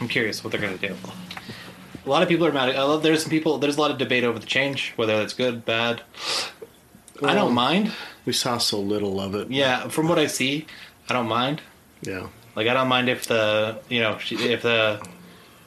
I'm 0.00 0.08
curious 0.08 0.42
what 0.42 0.50
they're 0.52 0.60
gonna 0.60 0.78
do. 0.78 0.96
A 2.04 2.08
lot 2.08 2.22
of 2.22 2.28
people 2.28 2.46
are 2.46 2.52
mad. 2.52 2.74
I 2.76 2.82
love. 2.82 3.02
There's 3.02 3.22
some 3.22 3.30
people. 3.30 3.58
There's 3.58 3.76
a 3.76 3.80
lot 3.80 3.90
of 3.90 3.98
debate 3.98 4.24
over 4.24 4.38
the 4.38 4.46
change, 4.46 4.92
whether 4.96 5.16
that's 5.18 5.32
good, 5.32 5.64
bad. 5.64 6.02
I 7.22 7.34
don't 7.34 7.54
mind. 7.54 7.92
We 8.26 8.32
saw 8.32 8.58
so 8.58 8.80
little 8.80 9.20
of 9.20 9.34
it. 9.34 9.50
Yeah, 9.50 9.88
from 9.88 10.08
what 10.08 10.18
I 10.18 10.26
see, 10.26 10.66
I 11.08 11.14
don't 11.14 11.28
mind. 11.28 11.62
Yeah. 12.02 12.28
Like 12.56 12.68
I 12.68 12.74
don't 12.74 12.88
mind 12.88 13.08
if 13.08 13.26
the 13.26 13.80
you 13.88 14.00
know 14.00 14.18
she, 14.18 14.36
if 14.36 14.62
the 14.62 15.04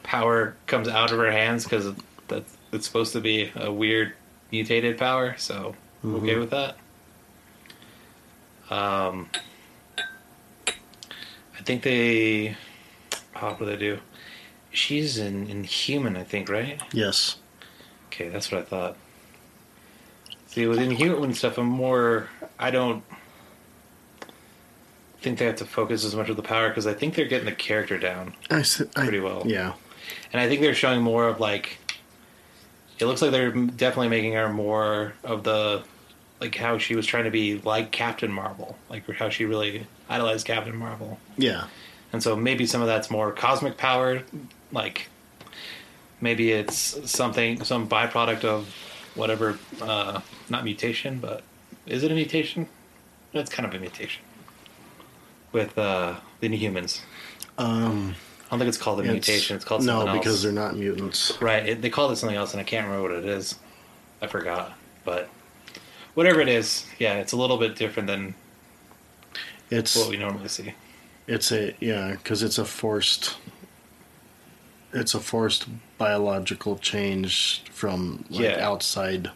power 0.02 0.56
comes 0.66 0.88
out 0.88 1.10
of 1.12 1.18
her 1.18 1.30
hands 1.30 1.64
because 1.64 1.92
that's 2.28 2.56
it's 2.72 2.86
supposed 2.86 3.12
to 3.14 3.20
be 3.20 3.50
a 3.56 3.72
weird 3.72 4.14
mutated 4.50 4.98
power. 4.98 5.34
So 5.38 5.74
I'm 6.02 6.14
okay 6.16 6.36
with 6.36 6.50
that. 6.50 6.76
Um, 8.70 9.28
I 10.66 11.62
think 11.64 11.82
they. 11.82 12.56
Oh, 13.36 13.48
what 13.48 13.58
do 13.58 13.64
they 13.66 13.76
do? 13.76 13.98
She's 14.78 15.18
an 15.18 15.48
inhuman, 15.50 16.16
I 16.16 16.22
think, 16.22 16.48
right? 16.48 16.80
Yes. 16.92 17.38
Okay, 18.06 18.28
that's 18.28 18.52
what 18.52 18.60
I 18.60 18.64
thought. 18.64 18.96
See, 20.46 20.66
with 20.68 20.78
Inhuman 20.78 21.34
stuff, 21.34 21.58
I'm 21.58 21.66
more. 21.66 22.28
I 22.60 22.70
don't 22.70 23.02
think 25.20 25.38
they 25.38 25.46
have 25.46 25.56
to 25.56 25.64
focus 25.64 26.04
as 26.04 26.14
much 26.14 26.28
of 26.28 26.36
the 26.36 26.42
power 26.42 26.68
because 26.68 26.86
I 26.86 26.94
think 26.94 27.14
they're 27.16 27.26
getting 27.26 27.46
the 27.46 27.52
character 27.52 27.98
down, 27.98 28.34
I, 28.50 28.64
Pretty 28.94 29.18
well. 29.20 29.42
Yeah. 29.44 29.74
and 30.32 30.40
I 30.40 30.48
think 30.48 30.60
they're 30.60 30.74
showing 30.74 31.02
more 31.02 31.26
of 31.28 31.40
like. 31.40 31.78
It 33.00 33.06
looks 33.06 33.20
like 33.20 33.30
they're 33.32 33.50
definitely 33.52 34.08
making 34.08 34.32
her 34.34 34.48
more 34.48 35.12
of 35.24 35.42
the 35.44 35.82
like 36.40 36.54
how 36.54 36.78
she 36.78 36.94
was 36.94 37.04
trying 37.04 37.24
to 37.24 37.30
be 37.32 37.58
like 37.64 37.90
Captain 37.90 38.30
Marvel, 38.32 38.76
like 38.88 39.08
how 39.10 39.28
she 39.28 39.44
really 39.44 39.86
idolized 40.08 40.46
Captain 40.46 40.76
Marvel, 40.76 41.18
Yeah. 41.36 41.64
and 42.12 42.22
so 42.22 42.36
maybe 42.36 42.64
some 42.64 42.80
of 42.80 42.86
that's 42.86 43.10
more 43.10 43.32
cosmic 43.32 43.76
power, 43.76 44.22
like 44.72 45.08
maybe 46.20 46.52
it's 46.52 47.10
something 47.10 47.62
some 47.64 47.88
byproduct 47.88 48.44
of 48.44 48.74
whatever, 49.14 49.58
uh, 49.82 50.20
not 50.48 50.64
mutation, 50.64 51.18
but 51.18 51.42
is 51.86 52.02
it 52.02 52.10
a 52.10 52.14
mutation? 52.14 52.68
It's 53.34 53.50
kind 53.50 53.66
of 53.66 53.74
a 53.74 53.78
mutation 53.78 54.22
with 55.52 55.76
uh, 55.78 56.16
the 56.40 56.48
Inhumans. 56.48 57.00
Um, 57.58 58.14
I 58.46 58.50
don't 58.50 58.60
think 58.60 58.68
it's 58.68 58.78
called 58.78 59.00
a 59.00 59.02
mutation. 59.02 59.56
It's 59.56 59.64
called 59.64 59.82
something 59.82 60.06
no, 60.06 60.12
else. 60.12 60.18
because 60.18 60.42
they're 60.42 60.52
not 60.52 60.76
mutants. 60.76 61.40
Right. 61.40 61.68
It, 61.68 61.82
they 61.82 61.90
called 61.90 62.12
it 62.12 62.16
something 62.16 62.36
else, 62.36 62.52
and 62.52 62.60
I 62.60 62.64
can't 62.64 62.86
remember 62.86 63.08
what 63.08 63.18
it 63.18 63.26
is. 63.26 63.56
I 64.22 64.26
forgot. 64.26 64.72
But 65.04 65.28
whatever 66.14 66.40
it 66.40 66.48
is, 66.48 66.86
yeah, 66.98 67.14
it's 67.14 67.32
a 67.32 67.36
little 67.36 67.58
bit 67.58 67.76
different 67.76 68.06
than 68.06 68.34
It's 69.70 69.96
what 69.96 70.08
we 70.08 70.16
normally 70.16 70.48
see. 70.48 70.74
it's 71.26 71.52
a 71.52 71.74
yeah 71.80 72.12
because 72.12 72.42
it's 72.42 72.58
a 72.58 72.64
forced. 72.64 73.36
It's 74.92 75.14
a 75.14 75.20
forced 75.20 75.66
biological 75.98 76.78
change 76.78 77.62
from 77.72 78.24
like 78.30 78.40
Yeah. 78.40 78.66
outside. 78.66 79.30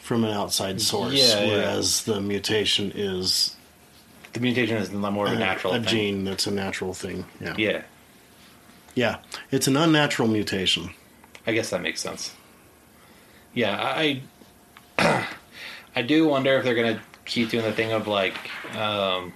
From 0.00 0.24
an 0.24 0.30
outside 0.30 0.80
source, 0.80 1.12
Yeah, 1.14 1.40
yeah. 1.40 1.46
whereas 1.56 2.04
the 2.04 2.20
mutation 2.20 2.92
is 2.94 3.56
The 4.32 4.40
mutation 4.40 4.76
is 4.76 4.90
more 4.90 5.26
of 5.26 5.32
a 5.32 5.38
natural 5.38 5.74
a 5.74 5.80
thing. 5.80 5.86
gene 5.88 6.24
that's 6.24 6.46
a 6.46 6.50
natural 6.50 6.94
thing. 6.94 7.26
Yeah. 7.40 7.54
Yeah, 7.58 7.82
Yeah. 8.94 9.16
It's 9.50 9.66
an 9.66 9.76
unnatural 9.76 10.28
mutation. 10.28 10.90
I 11.46 11.52
guess 11.52 11.70
that 11.70 11.82
makes 11.82 12.00
sense. 12.00 12.32
Yeah, 13.54 13.76
I 13.76 14.22
I 15.96 16.02
do 16.06 16.26
wonder 16.28 16.56
if 16.56 16.64
they're 16.64 16.74
gonna 16.74 17.00
keep 17.24 17.50
doing 17.50 17.64
the 17.64 17.72
thing 17.72 17.92
of 17.92 18.06
like, 18.06 18.36
um, 18.76 19.32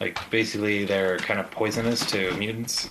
like 0.00 0.18
basically 0.30 0.84
they're 0.84 1.18
kind 1.18 1.40
of 1.40 1.50
poisonous 1.50 2.04
to 2.10 2.32
mutants, 2.36 2.90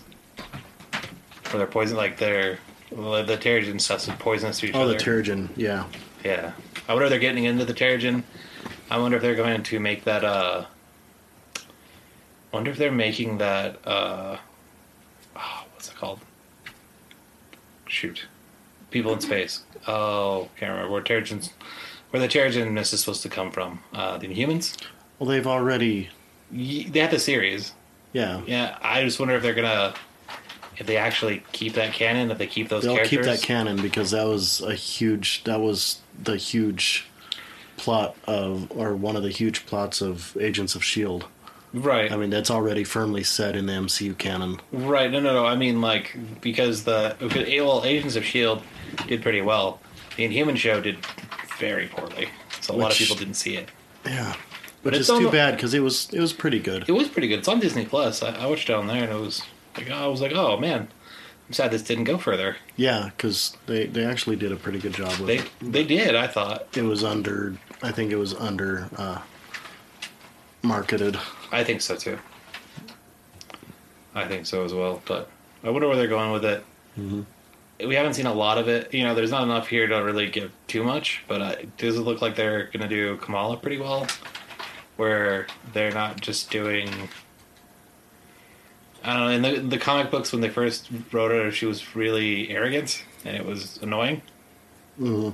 or 1.54 1.58
they're 1.60 1.68
poison 1.68 1.98
like 1.98 2.18
they're 2.18 2.60
well, 2.92 3.24
the 3.24 3.38
Terrigen 3.38 3.80
stuff 3.82 4.08
is 4.08 4.14
poisonous 4.20 4.60
to 4.60 4.68
each 4.68 4.76
Oh, 4.76 4.82
other. 4.82 4.94
Oh, 4.94 4.98
the 4.98 5.04
Terrigen. 5.04 5.50
Yeah. 5.56 5.86
Yeah. 6.24 6.54
I 6.88 6.94
wonder 6.94 7.06
if 7.06 7.10
they're 7.10 7.20
getting 7.20 7.44
into 7.44 7.66
the 7.66 7.74
Terrigen. 7.74 8.24
I 8.90 8.98
wonder 8.98 9.18
if 9.18 9.24
they're 9.24 9.36
going 9.36 9.62
to 9.64 9.80
make 9.80 10.04
that 10.06 10.24
uh 10.24 10.66
I 11.56 12.56
wonder 12.56 12.72
if 12.72 12.78
they're 12.78 12.92
making 12.92 13.38
that 13.40 13.86
uh 13.86 14.38
oh, 15.36 15.66
what's 15.74 15.90
it 15.90 15.96
called? 15.96 16.20
Shoot. 17.88 18.26
People 18.90 19.14
in 19.14 19.20
space. 19.20 19.64
Oh, 19.88 20.50
can't 20.58 20.72
remember 20.72 20.92
where 20.92 21.02
Terrigens 21.02 21.52
where 22.12 22.22
the 22.22 22.28
Terrigen 22.30 22.72
mist 22.72 22.94
is 22.94 23.02
supposed 23.02 23.22
to 23.24 23.30
come 23.30 23.52
from. 23.52 23.80
Uh 23.94 24.18
the 24.18 24.28
Inhumans? 24.28 24.78
Well, 25.20 25.30
they've 25.30 25.48
already. 25.48 26.10
They 26.52 27.00
have 27.00 27.12
the 27.12 27.20
series. 27.20 27.74
Yeah. 28.14 28.42
Yeah, 28.48 28.78
I 28.82 29.04
just 29.04 29.20
wonder 29.20 29.36
if 29.36 29.44
they're 29.44 29.54
gonna 29.54 29.94
if 30.78 30.86
they 30.86 30.98
actually 30.98 31.44
keep 31.52 31.74
that 31.74 31.94
canon, 31.94 32.30
if 32.32 32.38
they 32.38 32.48
keep 32.48 32.70
those 32.70 32.84
They'll 32.84 32.96
characters. 32.96 33.18
keep 33.18 33.26
that 33.26 33.42
canon 33.42 33.82
because 33.82 34.12
that 34.12 34.26
was 34.28 34.62
a 34.62 34.76
huge. 34.76 35.44
That 35.46 35.60
was 35.60 36.00
the 36.22 36.38
huge 36.38 37.08
plot 37.78 38.16
of, 38.26 38.72
or 38.72 38.96
one 38.96 39.16
of 39.16 39.24
the 39.24 39.30
huge 39.30 39.66
plots 39.66 40.02
of 40.02 40.36
Agents 40.40 40.76
of 40.76 40.84
Shield. 40.84 41.26
right. 41.74 42.12
I 42.12 42.16
mean, 42.18 42.30
that's 42.30 42.50
already 42.52 42.84
firmly 42.84 43.24
set 43.24 43.56
in 43.56 43.66
the 43.66 43.74
MCU 43.74 44.18
canon. 44.18 44.60
Right. 44.72 45.12
No, 45.12 45.20
no, 45.20 45.34
no. 45.34 45.46
I 45.46 45.56
mean, 45.56 45.82
like 45.82 46.16
because 46.42 46.84
the 46.84 47.16
because, 47.20 47.48
well, 47.50 47.84
Agents 47.86 48.16
of 48.16 48.24
Shield 48.24 48.62
did 49.08 49.22
pretty 49.22 49.42
well. 49.42 49.80
The 50.16 50.26
Inhuman 50.26 50.56
show 50.56 50.80
did 50.82 50.98
very 51.60 51.88
poorly, 51.88 52.30
so 52.62 52.74
a 52.74 52.78
lot 52.78 52.92
of 52.92 52.98
people 52.98 53.16
didn't 53.16 53.36
see 53.36 53.58
it. 53.58 53.70
Yeah. 54.06 54.36
But 54.84 54.94
Which 54.94 55.02
it's 55.02 55.10
is 55.10 55.18
too 55.20 55.26
on- 55.28 55.32
bad 55.32 55.56
because 55.56 55.74
it 55.74 55.80
was 55.82 56.08
it 56.14 56.20
was 56.20 56.34
pretty 56.34 56.60
good. 56.60 56.86
It 56.88 56.92
was 56.94 57.08
pretty 57.08 57.28
good. 57.28 57.40
It's 57.40 57.48
on 57.48 57.60
Disney 57.60 57.86
Plus. 57.86 58.22
I, 58.24 58.32
I 58.36 58.46
watched 58.46 58.70
it 58.70 58.74
on 58.76 58.88
there, 58.88 59.04
and 59.04 59.12
it 59.12 59.20
was 59.20 59.42
like 59.76 59.90
I 59.90 60.08
was 60.08 60.22
like, 60.22 60.32
oh 60.34 60.58
man, 60.58 60.88
I'm 61.48 61.54
sad 61.54 61.72
this 61.72 61.82
didn't 61.82 62.06
go 62.06 62.18
further. 62.18 62.58
Yeah, 62.76 63.10
because 63.16 63.58
they 63.66 63.88
they 63.88 64.06
actually 64.06 64.36
did 64.36 64.52
a 64.52 64.56
pretty 64.56 64.80
good 64.80 64.94
job 64.94 65.18
with 65.20 65.28
They 65.28 65.38
it. 65.40 65.50
they 65.62 65.84
did. 65.84 66.16
I 66.16 66.28
thought. 66.28 66.68
It 66.78 66.84
was 66.84 67.04
under. 67.04 67.56
I 67.82 67.92
think 67.92 68.12
it 68.12 68.18
was 68.18 68.34
under 68.36 68.88
uh, 68.98 69.20
marketed. 70.62 71.18
I 71.52 71.64
think 71.64 71.82
so 71.82 71.96
too. 71.96 72.18
I 74.16 74.26
think 74.28 74.46
so 74.46 74.64
as 74.64 74.74
well. 74.74 75.02
But 75.06 75.30
I 75.64 75.70
wonder 75.70 75.88
where 75.88 75.98
they're 75.98 76.08
going 76.08 76.32
with 76.32 76.46
it. 76.46 76.64
Mhm. 77.00 77.26
We 77.86 77.94
haven't 77.94 78.16
seen 78.16 78.26
a 78.26 78.34
lot 78.34 78.58
of 78.58 78.68
it. 78.68 78.92
You 78.94 79.04
know, 79.04 79.14
there's 79.14 79.30
not 79.30 79.44
enough 79.44 79.68
here 79.68 79.86
to 79.86 79.98
really 79.98 80.28
give 80.30 80.52
too 80.68 80.84
much. 80.84 81.24
But 81.28 81.42
uh, 81.42 81.56
it 81.78 81.84
look 81.94 82.22
like 82.22 82.36
they're 82.36 82.66
going 82.66 82.82
to 82.82 82.88
do 82.88 83.18
Kamala 83.18 83.58
pretty 83.58 83.78
well, 83.78 84.08
where 84.98 85.48
they're 85.74 85.92
not 85.92 86.20
just 86.22 86.50
doing. 86.52 86.90
I 89.04 89.14
don't 89.14 89.20
know. 89.24 89.30
In 89.30 89.42
the 89.42 89.62
the 89.70 89.78
comic 89.78 90.12
books, 90.12 90.32
when 90.32 90.42
they 90.42 90.50
first 90.50 90.90
wrote 91.12 91.32
her, 91.32 91.52
she 91.52 91.66
was 91.66 91.96
really 91.96 92.50
arrogant 92.50 93.04
and 93.24 93.38
it 93.38 93.46
was 93.46 93.78
annoying. 93.82 94.22
Mhm. 95.00 95.34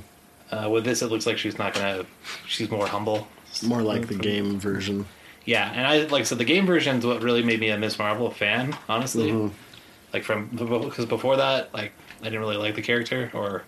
Uh, 0.51 0.69
with 0.69 0.83
this, 0.85 1.01
it 1.01 1.07
looks 1.07 1.25
like 1.25 1.37
she's 1.37 1.57
not 1.57 1.73
gonna. 1.73 2.05
She's 2.47 2.69
more 2.69 2.85
humble. 2.87 3.27
More 3.63 3.81
like 3.81 4.07
the 4.07 4.15
game 4.15 4.59
version. 4.59 5.05
Yeah, 5.45 5.69
and 5.71 5.85
I 5.87 6.03
like 6.05 6.25
said 6.25 6.37
the 6.37 6.45
game 6.45 6.65
version 6.65 6.97
is 6.97 7.05
what 7.05 7.21
really 7.21 7.43
made 7.43 7.59
me 7.59 7.69
a 7.69 7.77
Miss 7.77 7.97
Marvel 7.97 8.29
fan, 8.29 8.75
honestly. 8.87 9.31
Mhm. 9.31 9.51
Like 10.13 10.23
from 10.23 10.47
because 10.47 11.05
before 11.05 11.37
that, 11.37 11.73
like 11.73 11.91
I 12.21 12.25
didn't 12.25 12.39
really 12.41 12.57
like 12.57 12.75
the 12.75 12.81
character 12.81 13.31
or 13.33 13.63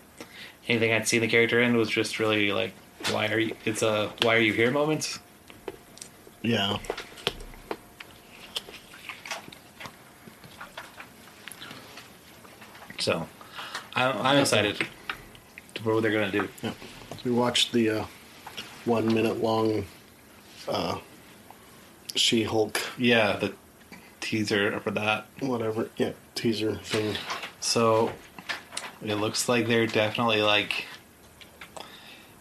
anything 0.68 0.92
I'd 0.92 1.08
seen 1.08 1.20
the 1.20 1.28
character 1.28 1.60
in 1.60 1.76
was 1.76 1.90
just 1.90 2.18
really 2.18 2.52
like 2.52 2.72
why 3.10 3.28
are 3.28 3.38
you? 3.38 3.56
It's 3.64 3.82
a 3.82 4.12
why 4.22 4.36
are 4.36 4.40
you 4.40 4.52
here 4.52 4.70
moment. 4.70 5.18
Yeah. 6.42 6.78
So 12.98 13.26
I'm, 13.94 14.16
I'm 14.18 14.38
excited 14.38 14.76
to 15.74 15.82
what 15.82 16.02
they're 16.02 16.12
gonna 16.12 16.30
do. 16.30 16.48
Yeah. 16.62 16.72
We 17.24 17.30
watched 17.30 17.72
the 17.72 17.90
uh, 17.90 18.04
one 18.84 19.06
minute 19.12 19.42
long 19.42 19.84
uh, 20.68 20.98
She 22.14 22.42
Hulk, 22.44 22.80
Yeah, 22.98 23.36
the 23.36 23.52
teaser 24.20 24.78
for 24.80 24.90
that. 24.92 25.26
whatever, 25.40 25.88
yeah, 25.96 26.12
teaser 26.34 26.76
thing. 26.76 27.16
So 27.60 28.12
it 29.04 29.14
looks 29.16 29.48
like 29.48 29.66
they're 29.68 29.86
definitely 29.86 30.42
like 30.42 30.86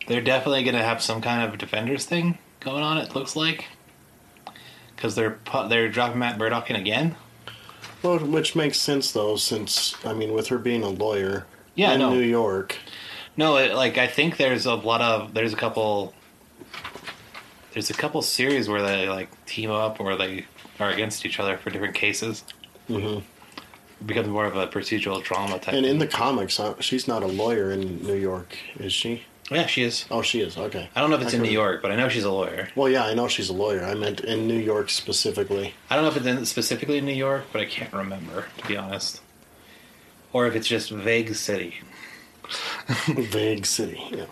they're 0.08 0.22
definitely 0.22 0.64
going 0.64 0.76
to 0.76 0.84
have 0.84 1.02
some 1.02 1.20
kind 1.22 1.48
of 1.52 1.58
defenders 1.58 2.06
thing 2.06 2.38
going 2.60 2.84
on. 2.84 2.98
It 3.00 3.16
looks 3.16 3.36
like 3.36 3.66
because 5.06 5.16
they're 5.16 5.38
they're 5.70 5.90
dropping 5.90 6.18
Matt 6.20 6.38
Murdock 6.40 6.70
in 6.70 6.76
again. 6.76 7.16
Well, 8.02 8.18
which 8.20 8.56
makes 8.56 8.80
sense 8.80 9.12
though, 9.12 9.36
since 9.36 9.96
I 10.06 10.14
mean, 10.14 10.34
with 10.34 10.48
her 10.48 10.58
being 10.58 10.84
a 10.84 10.90
lawyer 10.90 11.46
Yeah, 11.76 11.94
in 11.94 12.00
no. 12.00 12.10
New 12.12 12.22
York, 12.22 12.78
No, 13.38 13.58
it, 13.58 13.76
like 13.76 13.98
I 13.98 14.08
think 14.08 14.38
there's 14.38 14.66
a 14.66 14.74
lot 14.76 15.02
of 15.02 15.34
there's 15.36 15.54
a 15.54 15.58
couple 15.58 16.14
there's 17.74 17.90
a 17.90 17.94
couple 17.94 18.22
series 18.22 18.68
where 18.68 18.82
they 18.82 19.08
like 19.08 19.30
team 19.46 19.70
up 19.70 20.00
or 20.00 20.16
they 20.16 20.46
are 20.80 20.90
against 20.90 21.26
each 21.26 21.40
other 21.40 21.58
for 21.58 21.70
different 21.70 21.94
cases. 21.96 22.44
Mhm. 22.90 23.20
It 24.02 24.08
becomes 24.08 24.28
more 24.28 24.46
of 24.46 24.56
a 24.56 24.68
procedural 24.68 25.24
drama 25.24 25.60
type. 25.60 25.74
and 25.76 25.86
in 25.86 26.00
the 26.00 26.08
comics, 26.08 26.60
uh, 26.60 26.76
she's 26.80 27.08
not 27.08 27.22
a 27.24 27.28
lawyer 27.28 27.72
in 27.72 28.02
New 28.04 28.16
York, 28.16 28.58
is 28.80 28.92
she? 28.92 29.24
Yeah, 29.52 29.66
she 29.68 29.84
is. 29.84 30.06
Oh, 30.10 30.22
she 30.22 30.42
is. 30.42 30.58
Okay. 30.58 30.90
I 30.96 31.02
don't 31.02 31.10
know 31.10 31.18
if 31.18 31.22
it's 31.22 31.34
I 31.34 31.38
in 31.38 31.44
New 31.44 31.52
York, 31.52 31.82
but 31.82 31.92
I 31.92 31.96
know 31.96 32.10
she's 32.10 32.24
a 32.24 32.32
lawyer. 32.32 32.70
Well, 32.76 32.90
yeah, 32.90 33.06
I 33.06 33.14
know 33.14 33.28
she's 33.28 33.50
a 33.50 33.54
lawyer. 33.54 33.84
I 33.84 33.94
meant 33.94 34.22
in 34.22 34.48
New 34.48 34.58
York 34.58 34.90
specifically. 34.90 35.74
I 35.90 35.96
don't 35.96 36.04
know 36.04 36.12
if 36.12 36.18
it's 36.18 36.26
in, 36.26 36.46
specifically 36.46 36.98
in 36.98 37.06
New 37.06 37.14
York, 37.14 37.46
but 37.52 37.62
I 37.62 37.66
can't 37.66 37.94
remember 37.94 38.46
to 38.58 38.68
be 38.68 38.76
honest. 38.76 39.22
Or 40.34 40.48
if 40.48 40.56
it's 40.56 40.68
just 40.68 40.90
vague 40.90 41.36
city. 41.36 41.76
Vague 43.08 43.66
city. 43.66 44.00
Yeah. 44.12 44.26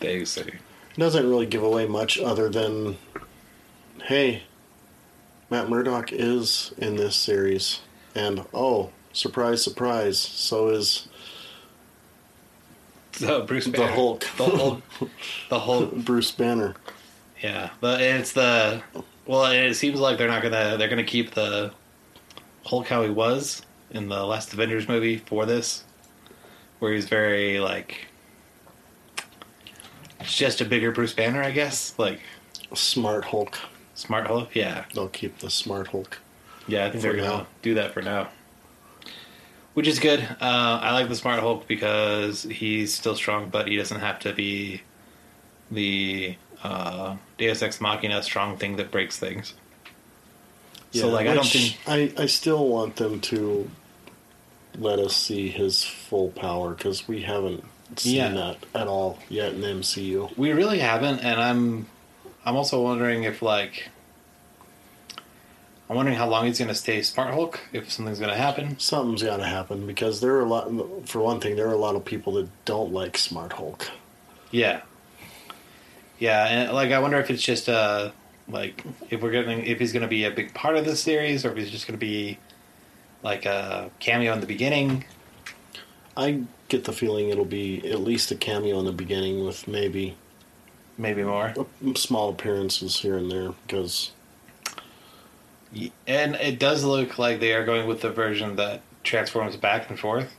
Vague 0.00 0.26
city. 0.26 0.54
Doesn't 0.96 1.28
really 1.28 1.46
give 1.46 1.62
away 1.62 1.86
much 1.86 2.18
other 2.18 2.48
than, 2.48 2.98
hey, 4.04 4.42
Matt 5.50 5.68
Murdock 5.68 6.12
is 6.12 6.72
in 6.78 6.96
this 6.96 7.14
series, 7.14 7.80
and 8.14 8.44
oh, 8.52 8.90
surprise, 9.12 9.62
surprise, 9.62 10.18
so 10.18 10.68
is 10.70 11.08
Bruce 13.46 13.66
the 13.66 13.86
Hulk, 13.86 14.24
The 14.36 14.44
whole, 14.44 14.82
the 15.50 15.58
whole, 15.58 15.86
Bruce 15.86 16.30
Banner. 16.30 16.74
yeah. 17.42 17.70
But 17.80 18.00
it's 18.00 18.32
the 18.32 18.82
well. 19.26 19.44
It 19.46 19.74
seems 19.74 20.00
like 20.00 20.18
they're 20.18 20.28
not 20.28 20.42
gonna. 20.42 20.76
They're 20.78 20.88
gonna 20.88 21.04
keep 21.04 21.32
the 21.32 21.72
Hulk 22.64 22.88
how 22.88 23.02
he 23.02 23.10
was 23.10 23.62
in 23.90 24.08
the 24.08 24.24
last 24.24 24.52
Avengers 24.52 24.88
movie 24.88 25.18
for 25.18 25.44
this, 25.46 25.84
where 26.78 26.92
he's 26.92 27.08
very 27.08 27.58
like. 27.60 28.06
It's 30.20 30.36
just 30.36 30.60
a 30.60 30.64
bigger 30.64 30.92
Bruce 30.92 31.12
Banner, 31.12 31.42
I 31.42 31.50
guess. 31.50 31.94
Like 31.98 32.20
Smart 32.74 33.24
Hulk. 33.24 33.58
smart 33.94 34.26
Hulk. 34.26 34.54
Yeah, 34.54 34.84
They'll 34.94 35.08
keep 35.08 35.38
the 35.38 35.50
Smart 35.50 35.88
Hulk. 35.88 36.18
yeah. 36.68 36.86
I 36.86 36.90
think 36.90 37.02
they're 37.02 37.16
gonna 37.16 37.28
now. 37.28 37.46
do 37.62 37.74
that 37.74 37.92
for 37.92 38.02
now. 38.02 38.28
Which 39.74 39.86
is 39.86 39.98
good. 39.98 40.20
Uh, 40.20 40.80
I 40.82 40.92
like 40.92 41.08
the 41.08 41.16
Smart 41.16 41.40
Hulk 41.40 41.66
because 41.66 42.42
he's 42.42 42.94
still 42.94 43.14
strong, 43.14 43.48
but 43.48 43.68
he 43.68 43.76
doesn't 43.76 44.00
have 44.00 44.18
to 44.20 44.32
be 44.32 44.82
the 45.70 46.36
uh, 46.62 47.16
Deus 47.38 47.62
Ex 47.62 47.80
Machina 47.80 48.22
strong 48.22 48.56
thing 48.56 48.76
that 48.76 48.90
breaks 48.90 49.18
things. 49.18 49.54
so, 50.92 51.08
like, 51.08 51.26
I 51.26 51.34
don't 51.34 51.46
think. 51.46 51.78
I, 51.86 52.12
I 52.22 52.26
still 52.26 52.68
want 52.68 52.96
them 52.96 53.20
to 53.20 53.70
let 54.78 54.98
us 54.98 55.14
see 55.16 55.48
his 55.48 55.82
full 55.84 56.30
power 56.30 56.74
because 56.74 57.06
we 57.08 57.22
haven't 57.22 57.64
seen 57.96 58.16
Yeah. 58.16 58.28
that 58.30 58.56
at 58.74 58.86
all 58.88 59.18
yet 59.28 59.52
in 59.54 59.60
the 59.60 59.66
MCU. 59.68 60.36
We 60.38 60.52
really 60.52 60.78
haven't, 60.78 61.20
and 61.20 61.40
I'm 61.40 61.86
I'm 62.44 62.56
also 62.56 62.80
wondering 62.82 63.24
if 63.24 63.42
like 63.42 63.88
I'm 65.88 65.96
wondering 65.96 66.16
how 66.16 66.28
long 66.28 66.46
he's 66.46 66.58
going 66.58 66.68
to 66.68 66.74
stay 66.74 67.02
Smart 67.02 67.34
Hulk. 67.34 67.60
If 67.72 67.92
something's 67.92 68.18
going 68.18 68.30
to 68.30 68.36
happen. 68.36 68.78
Something's 68.78 69.22
got 69.22 69.38
to 69.38 69.44
happen 69.44 69.86
because 69.86 70.20
there 70.20 70.34
are 70.36 70.40
a 70.40 70.48
lot. 70.48 70.70
For 71.08 71.20
one 71.20 71.40
thing, 71.40 71.56
there 71.56 71.68
are 71.68 71.74
a 71.74 71.78
lot 71.78 71.96
of 71.96 72.04
people 72.04 72.34
that 72.34 72.48
don't 72.64 72.92
like 72.92 73.18
Smart 73.18 73.52
Hulk. 73.52 73.90
Yeah, 74.50 74.82
yeah, 76.18 76.46
and 76.46 76.72
like 76.72 76.92
I 76.92 76.98
wonder 76.98 77.18
if 77.18 77.30
it's 77.30 77.42
just 77.42 77.68
uh 77.68 78.10
like 78.48 78.84
if 79.10 79.22
we're 79.22 79.30
getting 79.30 79.64
if 79.64 79.78
he's 79.78 79.92
going 79.92 80.02
to 80.02 80.08
be 80.08 80.24
a 80.24 80.30
big 80.30 80.54
part 80.54 80.76
of 80.76 80.84
the 80.84 80.96
series 80.96 81.44
or 81.44 81.50
if 81.52 81.56
he's 81.56 81.70
just 81.70 81.86
going 81.86 81.98
to 81.98 82.04
be 82.04 82.38
like 83.22 83.46
a 83.46 83.90
cameo 83.98 84.32
in 84.32 84.40
the 84.40 84.46
beginning. 84.46 85.04
I 86.14 86.42
get 86.68 86.84
the 86.84 86.92
feeling 86.92 87.30
it'll 87.30 87.46
be 87.46 87.90
at 87.90 88.00
least 88.00 88.30
a 88.30 88.34
cameo 88.34 88.78
in 88.78 88.84
the 88.84 88.92
beginning 88.92 89.46
with 89.46 89.66
maybe 89.66 90.16
Maybe 90.98 91.22
more, 91.22 91.54
small 91.96 92.28
appearances 92.28 92.98
here 93.00 93.16
and 93.16 93.30
there 93.30 93.52
because 93.66 94.12
and 96.06 96.34
it 96.36 96.58
does 96.58 96.84
look 96.84 97.18
like 97.18 97.40
they 97.40 97.52
are 97.54 97.64
going 97.64 97.86
with 97.86 98.00
the 98.00 98.10
version 98.10 98.56
that 98.56 98.82
transforms 99.04 99.56
back 99.56 99.88
and 99.88 99.98
forth. 99.98 100.34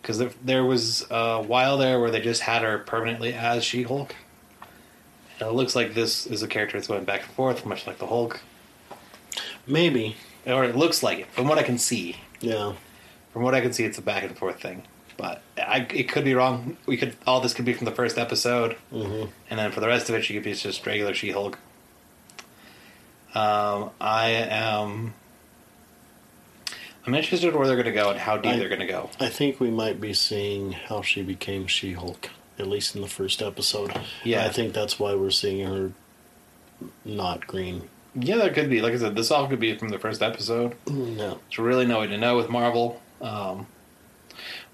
Because 0.00 0.18
there, 0.18 0.30
there 0.44 0.64
was 0.64 1.06
a 1.10 1.40
while 1.42 1.78
there 1.78 2.00
where 2.00 2.10
they 2.10 2.20
just 2.20 2.42
had 2.42 2.62
her 2.62 2.78
permanently 2.78 3.32
as 3.34 3.64
She 3.64 3.84
Hulk. 3.84 4.14
And 5.38 5.48
it 5.48 5.52
looks 5.52 5.74
like 5.76 5.94
this 5.94 6.26
is 6.26 6.42
a 6.42 6.48
character 6.48 6.76
that's 6.76 6.88
going 6.88 7.04
back 7.04 7.22
and 7.22 7.30
forth, 7.32 7.64
much 7.64 7.86
like 7.86 7.98
the 7.98 8.06
Hulk. 8.08 8.40
maybe 9.66 10.16
Or 10.46 10.64
it 10.64 10.76
looks 10.76 11.02
like 11.02 11.20
it, 11.20 11.26
from 11.32 11.48
what 11.48 11.58
I 11.58 11.62
can 11.62 11.78
see. 11.78 12.16
yeah. 12.40 12.72
From 13.32 13.42
what 13.44 13.54
I 13.54 13.60
can 13.62 13.72
see, 13.72 13.84
it's 13.84 13.96
a 13.96 14.02
back 14.02 14.24
and 14.24 14.36
forth 14.36 14.60
thing. 14.60 14.82
But 15.16 15.40
I, 15.56 15.86
it 15.94 16.10
could 16.10 16.24
be 16.24 16.34
wrong. 16.34 16.76
We 16.84 16.96
could 16.98 17.16
all 17.26 17.40
this 17.40 17.54
could 17.54 17.64
be 17.64 17.72
from 17.72 17.86
the 17.86 17.92
first 17.92 18.18
episode, 18.18 18.76
hmm 18.90 19.24
and 19.48 19.58
then 19.58 19.72
for 19.72 19.80
the 19.80 19.86
rest 19.86 20.08
of 20.10 20.14
it, 20.16 20.24
she 20.24 20.34
could 20.34 20.42
be 20.42 20.52
just 20.52 20.84
regular 20.84 21.14
She 21.14 21.30
Hulk. 21.30 21.58
Um, 23.34 23.90
I 24.00 24.28
am. 24.30 25.14
I'm 27.06 27.14
interested 27.14 27.54
where 27.54 27.66
they're 27.66 27.76
going 27.76 27.86
to 27.86 27.92
go 27.92 28.10
and 28.10 28.18
how 28.18 28.36
deep 28.36 28.52
I- 28.52 28.56
they're 28.58 28.68
going 28.68 28.80
to 28.80 28.86
go. 28.86 29.10
I 29.18 29.28
think 29.28 29.58
we 29.58 29.70
might 29.70 30.00
be 30.00 30.12
seeing 30.14 30.72
how 30.72 31.02
she 31.02 31.22
became 31.22 31.66
She 31.66 31.92
Hulk, 31.94 32.30
at 32.58 32.68
least 32.68 32.94
in 32.94 33.02
the 33.02 33.08
first 33.08 33.42
episode. 33.42 33.92
Yeah. 34.24 34.44
I 34.44 34.50
think 34.50 34.72
that's 34.72 34.98
why 35.00 35.14
we're 35.14 35.30
seeing 35.30 35.66
her 35.66 35.92
not 37.04 37.46
green. 37.46 37.88
Yeah, 38.14 38.36
that 38.36 38.54
could 38.54 38.68
be. 38.70 38.80
Like 38.82 38.92
I 38.92 38.98
said, 38.98 39.16
this 39.16 39.30
all 39.30 39.48
could 39.48 39.58
be 39.60 39.76
from 39.76 39.88
the 39.88 39.98
first 39.98 40.22
episode. 40.22 40.76
No. 40.86 41.40
There's 41.48 41.58
really 41.58 41.86
no 41.86 42.00
way 42.00 42.06
to 42.08 42.18
know 42.18 42.36
with 42.36 42.50
Marvel. 42.50 43.00
Um, 43.20 43.66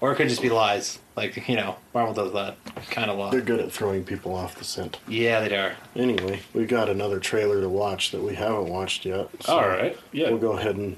or 0.01 0.11
it 0.11 0.15
could 0.17 0.29
just 0.29 0.41
be 0.41 0.49
lies. 0.49 0.99
Like, 1.19 1.49
you 1.49 1.57
know, 1.57 1.75
Marvel 1.93 2.13
does 2.13 2.31
that 2.31 2.55
kind 2.91 3.11
of 3.11 3.17
lot. 3.17 3.31
They're 3.31 3.41
good 3.41 3.59
at 3.59 3.73
throwing 3.73 4.05
people 4.05 4.33
off 4.33 4.55
the 4.57 4.63
scent. 4.63 4.99
Yeah, 5.05 5.41
they 5.45 5.53
are. 5.57 5.75
Anyway, 5.97 6.39
we've 6.53 6.69
got 6.69 6.87
another 6.87 7.19
trailer 7.19 7.59
to 7.59 7.67
watch 7.67 8.11
that 8.11 8.21
we 8.23 8.35
haven't 8.35 8.69
watched 8.69 9.03
yet. 9.05 9.27
so 9.41 9.53
All 9.57 9.67
right. 9.67 9.97
Yeah. 10.13 10.29
We'll 10.29 10.37
go 10.37 10.53
ahead 10.53 10.77
and 10.77 10.95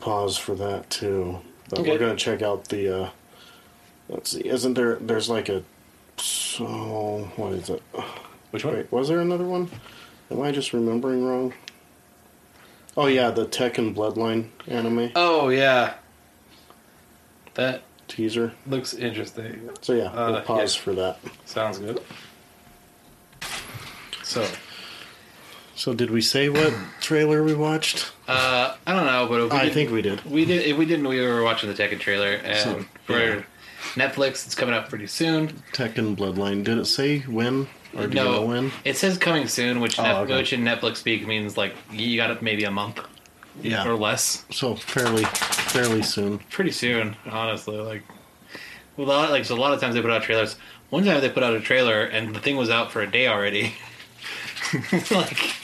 pause 0.00 0.38
for 0.38 0.54
that 0.54 0.88
too. 0.88 1.40
But 1.68 1.80
Okay. 1.80 1.90
we're 1.90 1.98
going 1.98 2.16
to 2.16 2.22
check 2.24 2.40
out 2.40 2.68
the. 2.70 3.02
Uh, 3.04 3.10
let's 4.08 4.30
see. 4.30 4.48
Isn't 4.48 4.72
there? 4.74 4.96
There's 4.96 5.28
like 5.28 5.50
a. 5.50 5.62
So 6.16 6.64
what 7.36 7.52
is 7.52 7.68
it? 7.68 7.82
Which 8.50 8.64
one? 8.64 8.76
Wait, 8.76 8.90
was 8.90 9.08
there 9.08 9.20
another 9.20 9.44
one? 9.44 9.68
Am 10.30 10.40
I 10.40 10.52
just 10.52 10.72
remembering 10.72 11.22
wrong? 11.26 11.52
Oh 12.96 13.08
yeah, 13.08 13.30
the 13.30 13.44
Tekken 13.44 13.94
Bloodline 13.94 14.48
anime 14.66 15.10
Oh, 15.16 15.48
yeah. 15.50 15.94
That 17.54 17.82
teaser. 18.08 18.52
looks 18.66 18.94
interesting. 18.94 19.68
So 19.80 19.92
yeah, 19.94 20.04
Uh, 20.04 20.32
we'll 20.32 20.40
pause 20.42 20.76
yeah. 20.76 20.82
for 20.82 20.92
that. 20.94 21.18
Sounds 21.46 21.78
good. 21.78 22.00
So, 24.22 24.46
So 25.76 25.92
did 25.92 26.10
we 26.10 26.20
say 26.20 26.48
what 26.48 26.72
trailer 27.00 27.42
we 27.42 27.54
watched? 27.54 28.12
uh, 28.28 28.74
I 28.86 28.92
don't 28.92 29.06
know, 29.06 29.26
but 29.28 29.40
if 29.42 29.52
we 29.52 29.58
I 29.58 29.62
didn't- 29.64 29.74
think 29.74 29.90
we 29.90 30.02
did. 30.02 30.24
we 30.24 30.44
did. 30.44 30.62
If 30.66 30.76
we 30.76 30.86
didn't, 30.86 31.06
we 31.08 31.20
were 31.20 31.42
watching 31.42 31.72
the 31.72 31.74
Tekken 31.80 31.98
trailer, 32.00 32.32
and 32.32 32.58
So, 32.58 32.84
for 33.06 33.18
yeah. 33.18 33.42
Netflix, 33.94 34.46
it's 34.46 34.54
coming 34.54 34.74
out 34.74 34.88
pretty 34.88 35.06
soon. 35.08 35.62
Tekken 35.72 36.16
Bloodline. 36.16 36.64
Did 36.64 36.78
it 36.78 36.86
say 36.86 37.18
when? 37.20 37.68
Or 37.96 38.06
do 38.08 38.16
you 38.18 38.24
know 38.24 38.42
when? 38.42 38.72
it 38.84 38.96
says 38.96 39.18
coming 39.18 39.46
soon, 39.46 39.80
which, 39.80 39.98
Oh, 39.98 40.02
Net- 40.02 40.16
okay. 40.16 40.36
which 40.36 40.52
in 40.52 40.64
Netflix 40.64 40.96
speak 40.96 41.26
means 41.26 41.56
like 41.56 41.74
you 41.92 42.16
got 42.16 42.30
it 42.30 42.42
maybe 42.42 42.64
a 42.64 42.70
month 42.70 42.98
Yeah. 43.62 43.86
or 43.86 43.94
less. 43.94 44.44
So 44.50 44.74
fairly, 44.74 45.24
fairly 45.74 46.02
soon. 46.02 46.38
Pretty 46.50 46.70
soon, 46.70 47.16
honestly. 47.28 47.76
Like, 47.76 48.02
well, 48.96 49.06
a 49.06 49.08
lot, 49.08 49.30
like 49.30 49.44
so 49.44 49.54
a 49.54 49.58
lot 49.58 49.72
of 49.72 49.80
times 49.80 49.94
they 49.94 50.02
put 50.02 50.10
out 50.10 50.22
trailers. 50.22 50.56
One 50.90 51.04
time 51.04 51.20
they 51.20 51.28
put 51.28 51.42
out 51.42 51.54
a 51.54 51.60
trailer 51.60 52.04
and 52.04 52.34
the 52.34 52.40
thing 52.40 52.56
was 52.56 52.70
out 52.70 52.92
for 52.92 53.02
a 53.02 53.10
day 53.10 53.26
already. 53.26 53.74
like, 55.10 55.54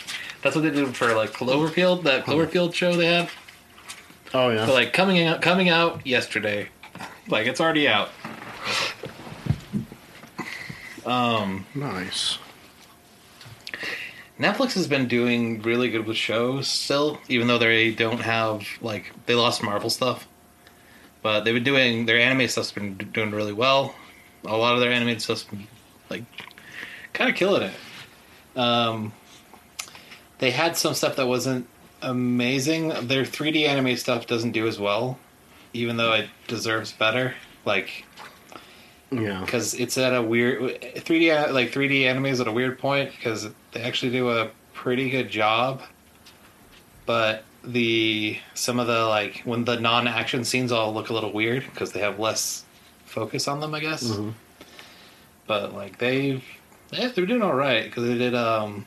that's 0.42 0.56
what 0.56 0.62
they 0.62 0.70
did 0.70 0.96
for 0.96 1.14
like 1.14 1.32
Cloverfield, 1.32 2.02
that 2.02 2.24
Cloverfield 2.24 2.74
show 2.74 2.96
they 2.96 3.06
had. 3.06 3.30
Oh 4.34 4.50
yeah. 4.50 4.66
So 4.66 4.72
like 4.72 4.92
coming 4.92 5.24
out, 5.24 5.42
coming 5.42 5.68
out 5.68 6.04
yesterday. 6.06 6.68
Like 7.28 7.46
it's 7.46 7.60
already 7.60 7.88
out. 7.88 8.10
Um, 11.06 11.66
nice. 11.74 12.38
Netflix 14.40 14.72
has 14.72 14.87
been 14.87 15.07
doing 15.07 15.61
really 15.61 15.90
good 15.90 16.07
with 16.07 16.16
shows 16.16 16.66
still, 16.66 17.20
even 17.29 17.46
though 17.46 17.59
they 17.59 17.92
don't 17.92 18.20
have 18.20 18.66
like 18.81 19.12
they 19.26 19.35
lost 19.35 19.62
Marvel 19.62 19.90
stuff, 19.90 20.26
but 21.20 21.42
they've 21.42 21.53
been 21.53 21.62
doing 21.62 22.07
their 22.07 22.18
anime 22.18 22.48
stuff's 22.48 22.72
been 22.72 22.96
doing 22.96 23.33
really 23.33 23.53
well. 23.53 23.94
A 24.46 24.57
lot 24.57 24.72
of 24.72 24.81
their 24.81 24.90
animated 24.90 25.20
stuff's 25.20 25.44
been 25.44 25.66
like 26.09 26.24
kind 27.12 27.29
of 27.29 27.37
killing 27.37 27.64
it. 27.64 28.59
Um, 28.59 29.12
they 30.38 30.50
had 30.50 30.74
some 30.74 30.94
stuff 30.94 31.16
that 31.16 31.26
wasn't 31.29 31.68
amazing. 32.00 32.88
Their 32.88 33.24
3D 33.24 33.68
anime 33.68 33.94
stuff 33.96 34.26
doesn't 34.26 34.53
do 34.53 34.66
as 34.66 34.79
well, 34.79 35.18
even 35.74 35.98
though 35.98 36.14
it 36.14 36.31
deserves 36.46 36.92
better. 36.92 37.35
Like 37.66 38.07
Yeah. 39.12 39.40
because 39.44 39.74
it's 39.74 39.98
at 39.98 40.14
a 40.14 40.22
weird 40.22 40.80
3D 40.80 41.52
like 41.52 41.72
3D 41.72 42.04
anime 42.04 42.26
is 42.26 42.40
at 42.40 42.46
a 42.46 42.52
weird 42.52 42.78
point 42.78 43.10
because 43.10 43.48
they 43.72 43.82
actually 43.82 44.12
do 44.12 44.30
a 44.30 44.50
pretty 44.72 45.10
good 45.10 45.28
job, 45.30 45.82
but 47.06 47.44
the 47.64 48.38
some 48.54 48.78
of 48.78 48.86
the 48.86 49.04
like 49.06 49.42
when 49.44 49.64
the 49.64 49.78
non-action 49.78 50.44
scenes 50.44 50.72
all 50.72 50.94
look 50.94 51.10
a 51.10 51.12
little 51.12 51.32
weird 51.32 51.64
because 51.64 51.92
they 51.92 52.00
have 52.00 52.18
less 52.18 52.64
focus 53.04 53.48
on 53.48 53.60
them, 53.60 53.74
I 53.74 53.80
guess. 53.80 54.04
Mhm. 54.04 54.32
But 55.46 55.74
like 55.74 55.98
they've 55.98 56.44
yeah, 56.92 57.08
they're 57.08 57.26
doing 57.26 57.42
all 57.42 57.54
right 57.54 57.84
because 57.84 58.04
they 58.04 58.16
did 58.16 58.34
um. 58.34 58.86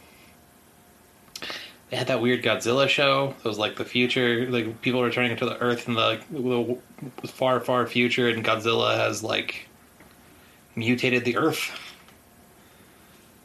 They 1.89 1.97
had 1.97 2.07
that 2.07 2.21
weird 2.21 2.41
Godzilla 2.43 2.88
show. 2.89 3.36
It 3.38 3.47
was 3.47 3.59
like 3.59 3.75
the 3.75 3.86
future, 3.86 4.49
like 4.49 4.81
people 4.81 5.03
returning 5.03 5.38
to 5.38 5.45
the 5.45 5.59
Earth 5.59 5.88
in 5.88 5.93
the, 5.93 6.19
the 6.31 7.27
far, 7.27 7.59
far 7.59 7.86
future, 7.86 8.29
and 8.29 8.43
Godzilla 8.43 8.97
has 8.97 9.21
like 9.21 9.67
mutated 10.75 11.25
the 11.25 11.38
Earth. 11.38 11.71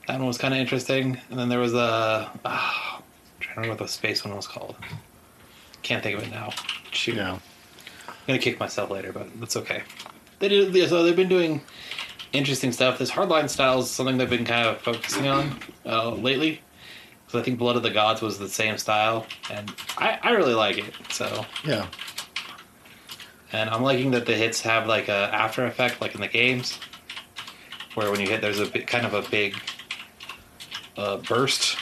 That 0.06 0.18
one 0.18 0.26
was 0.26 0.38
kind 0.38 0.54
of 0.54 0.60
interesting. 0.60 1.18
And 1.30 1.38
then 1.38 1.48
there 1.48 1.58
was 1.58 1.74
a. 1.74 2.30
ah, 2.44 2.96
I'm 2.96 3.02
trying 3.40 3.54
to 3.56 3.60
remember 3.60 3.82
what 3.82 3.86
the 3.88 3.92
space 3.92 4.24
one 4.24 4.34
was 4.34 4.46
called. 4.46 4.76
Can't 5.82 6.02
think 6.02 6.18
of 6.18 6.24
it 6.24 6.30
now. 6.30 6.50
Shoot. 6.92 7.16
Yeah. 7.16 7.32
I'm 7.34 8.14
gonna 8.26 8.38
kick 8.38 8.58
myself 8.60 8.90
later, 8.90 9.12
but 9.12 9.28
that's 9.40 9.56
okay. 9.56 9.82
They 10.38 10.48
did 10.48 10.74
yeah, 10.74 10.86
so 10.86 11.02
they've 11.02 11.16
been 11.16 11.28
doing 11.28 11.60
interesting 12.32 12.72
stuff. 12.72 12.98
This 12.98 13.10
hardline 13.10 13.48
style 13.48 13.80
is 13.80 13.90
something 13.90 14.18
they've 14.18 14.28
been 14.28 14.44
kind 14.44 14.66
of 14.68 14.78
focusing 14.80 15.28
on 15.28 15.58
uh, 15.86 16.10
lately. 16.10 16.60
Because 17.26 17.40
I 17.40 17.44
think 17.44 17.58
Blood 17.58 17.76
of 17.76 17.82
the 17.82 17.90
Gods 17.90 18.22
was 18.22 18.38
the 18.38 18.48
same 18.48 18.78
style, 18.78 19.26
and 19.50 19.70
I, 19.98 20.18
I 20.22 20.30
really 20.30 20.54
like 20.54 20.78
it. 20.78 20.94
So, 21.10 21.44
Yeah. 21.62 21.86
and 23.52 23.68
I'm 23.68 23.82
liking 23.82 24.12
that 24.12 24.24
the 24.26 24.34
hits 24.34 24.60
have 24.62 24.86
like 24.86 25.08
a 25.08 25.30
after 25.34 25.66
effect, 25.66 26.00
like 26.00 26.14
in 26.14 26.20
the 26.22 26.28
games, 26.28 26.78
where 27.98 28.12
when 28.12 28.20
you 28.20 28.28
hit, 28.28 28.40
there's 28.40 28.61
a 28.61 28.66
bit, 28.66 28.87
kind 28.87 29.04
of 29.04 29.12
a 29.12 29.28
big 29.28 29.56
uh, 30.96 31.16
burst 31.16 31.76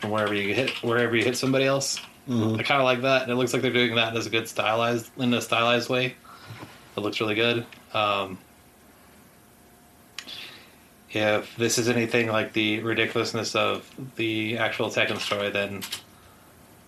from 0.00 0.10
wherever 0.10 0.34
you 0.34 0.52
hit, 0.52 0.70
wherever 0.82 1.14
you 1.14 1.22
hit 1.22 1.36
somebody 1.36 1.64
else. 1.64 2.00
Mhm. 2.28 2.58
I 2.58 2.62
kind 2.64 2.80
of 2.80 2.84
like 2.84 3.02
that. 3.02 3.22
And 3.22 3.30
it 3.30 3.36
looks 3.36 3.52
like 3.52 3.62
they're 3.62 3.72
doing 3.72 3.94
that 3.94 4.16
as 4.16 4.26
a 4.26 4.30
good 4.30 4.48
stylized 4.48 5.12
in 5.16 5.32
a 5.32 5.40
stylized 5.40 5.88
way. 5.88 6.16
It 6.96 7.00
looks 7.00 7.20
really 7.20 7.36
good. 7.36 7.64
Um, 7.92 8.36
if 11.10 11.54
this 11.56 11.78
is 11.78 11.88
anything 11.88 12.26
like 12.28 12.52
the 12.52 12.80
ridiculousness 12.80 13.54
of 13.54 13.88
the 14.16 14.58
actual 14.58 14.88
Tekken 14.90 15.18
story, 15.20 15.50
then 15.50 15.82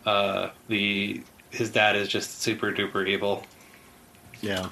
uh, 0.05 0.49
the 0.67 1.23
his 1.51 1.71
dad 1.71 1.95
is 1.95 2.09
just 2.09 2.43
super 2.43 2.73
duper 2.73 3.07
evil, 3.07 3.47
Yeah. 4.43 4.69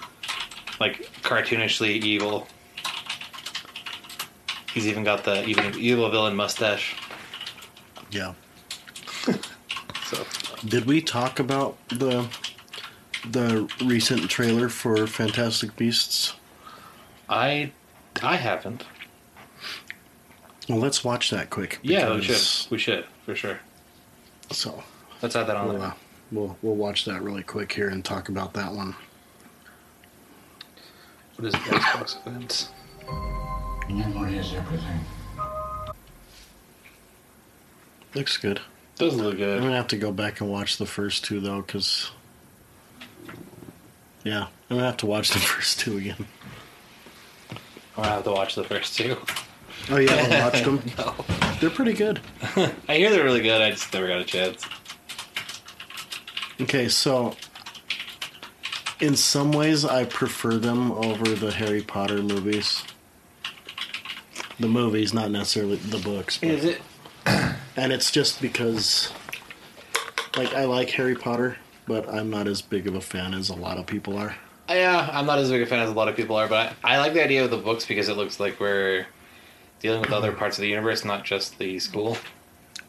like 0.80 1.08
cartoonishly 1.22 1.90
evil. 2.02 2.48
He's 4.74 4.86
even 4.88 5.04
got 5.04 5.22
the 5.24 5.44
even 5.46 5.72
evil 5.78 6.10
villain 6.10 6.34
mustache. 6.36 6.96
Yeah. 8.10 8.34
So 10.04 10.22
Did 10.66 10.84
we 10.84 11.00
talk 11.00 11.38
about 11.38 11.78
the 11.88 12.26
the 13.26 13.66
recent 13.82 14.28
trailer 14.28 14.68
for 14.68 15.06
Fantastic 15.06 15.74
Beasts? 15.76 16.34
I 17.28 17.72
I 18.22 18.36
haven't. 18.36 18.84
Well, 20.68 20.78
let's 20.78 21.02
watch 21.02 21.30
that 21.30 21.48
quick. 21.48 21.78
Yeah, 21.82 22.14
we 22.14 22.22
should. 22.22 22.70
We 22.70 22.78
should 22.78 23.06
for 23.24 23.34
sure. 23.34 23.58
So 24.50 24.82
Let's 25.22 25.34
add 25.36 25.46
that 25.46 25.56
on 25.56 25.68
we'll, 25.68 25.78
there. 25.78 25.86
uh, 25.88 25.94
we'll 26.30 26.58
we'll 26.60 26.76
watch 26.76 27.06
that 27.06 27.22
really 27.22 27.42
quick 27.42 27.72
here 27.72 27.88
and 27.88 28.04
talk 28.04 28.28
about 28.28 28.52
that 28.54 28.72
one. 28.72 28.94
What 31.36 31.46
is 31.46 31.52
the 31.52 31.58
Xbox 31.60 32.26
event? 32.26 32.68
Memory 33.88 34.38
is 34.38 34.52
everything. 34.54 35.00
Looks 38.14 38.36
good. 38.36 38.60
Doesn't 38.96 39.20
look 39.22 39.36
good. 39.36 39.56
I'm 39.58 39.64
gonna 39.64 39.76
have 39.76 39.88
to 39.88 39.96
go 39.96 40.12
back 40.12 40.40
and 40.40 40.50
watch 40.50 40.76
the 40.78 40.86
first 40.86 41.24
two 41.24 41.40
though, 41.40 41.62
because 41.62 42.12
yeah, 44.22 44.46
I'm 44.70 44.76
gonna 44.76 44.86
have 44.86 44.96
to 44.98 45.06
watch 45.06 45.30
the 45.30 45.38
first 45.40 45.80
two 45.80 45.98
again. 45.98 46.26
I'll 47.96 48.04
have 48.04 48.24
to 48.24 48.30
watch 48.32 48.54
the 48.54 48.64
first 48.64 48.96
two. 48.96 49.16
Oh 49.90 49.96
yeah, 49.98 50.12
I 50.14 50.44
watched 50.44 50.64
them. 50.64 50.82
No. 50.96 51.14
They're 51.60 51.70
pretty 51.70 51.92
good. 51.92 52.20
I 52.88 52.96
hear 52.96 53.10
they're 53.10 53.24
really 53.24 53.42
good. 53.42 53.60
I 53.60 53.70
just 53.70 53.92
never 53.92 54.08
got 54.08 54.18
a 54.18 54.24
chance. 54.24 54.64
Okay, 56.60 56.88
so 56.88 57.34
in 59.00 59.16
some 59.16 59.52
ways, 59.52 59.84
I 59.84 60.04
prefer 60.04 60.54
them 60.54 60.92
over 60.92 61.24
the 61.34 61.50
Harry 61.50 61.82
Potter 61.82 62.22
movies. 62.22 62.84
The 64.60 64.68
movies, 64.68 65.12
not 65.12 65.30
necessarily 65.30 65.76
the 65.76 65.98
books. 65.98 66.38
but- 66.38 66.48
Is 66.50 66.64
it? 66.64 66.80
and 67.26 67.92
it's 67.92 68.10
just 68.10 68.40
because, 68.40 69.12
like, 70.36 70.52
I 70.54 70.64
like 70.64 70.90
Harry 70.90 71.14
Potter, 71.14 71.56
but 71.86 72.08
I'm 72.08 72.30
not 72.30 72.46
as 72.46 72.62
big 72.62 72.86
of 72.86 72.94
a 72.94 73.00
fan 73.00 73.34
as 73.34 73.48
a 73.48 73.54
lot 73.54 73.78
of 73.78 73.86
people 73.86 74.16
are. 74.16 74.36
Yeah, 74.68 75.08
I'm 75.12 75.26
not 75.26 75.38
as 75.38 75.50
big 75.50 75.62
a 75.62 75.66
fan 75.66 75.80
as 75.80 75.90
a 75.90 75.94
lot 75.94 76.08
of 76.08 76.16
people 76.16 76.36
are, 76.36 76.48
but 76.48 76.72
I, 76.84 76.94
I 76.94 76.98
like 76.98 77.12
the 77.14 77.22
idea 77.22 77.44
of 77.44 77.50
the 77.50 77.56
books 77.56 77.84
because 77.84 78.08
it 78.08 78.16
looks 78.16 78.38
like 78.40 78.58
we're 78.60 79.06
dealing 79.80 80.00
with 80.00 80.12
other 80.12 80.32
parts 80.32 80.56
of 80.56 80.62
the 80.62 80.68
universe, 80.68 81.04
not 81.04 81.24
just 81.24 81.58
the 81.58 81.78
school. 81.78 82.16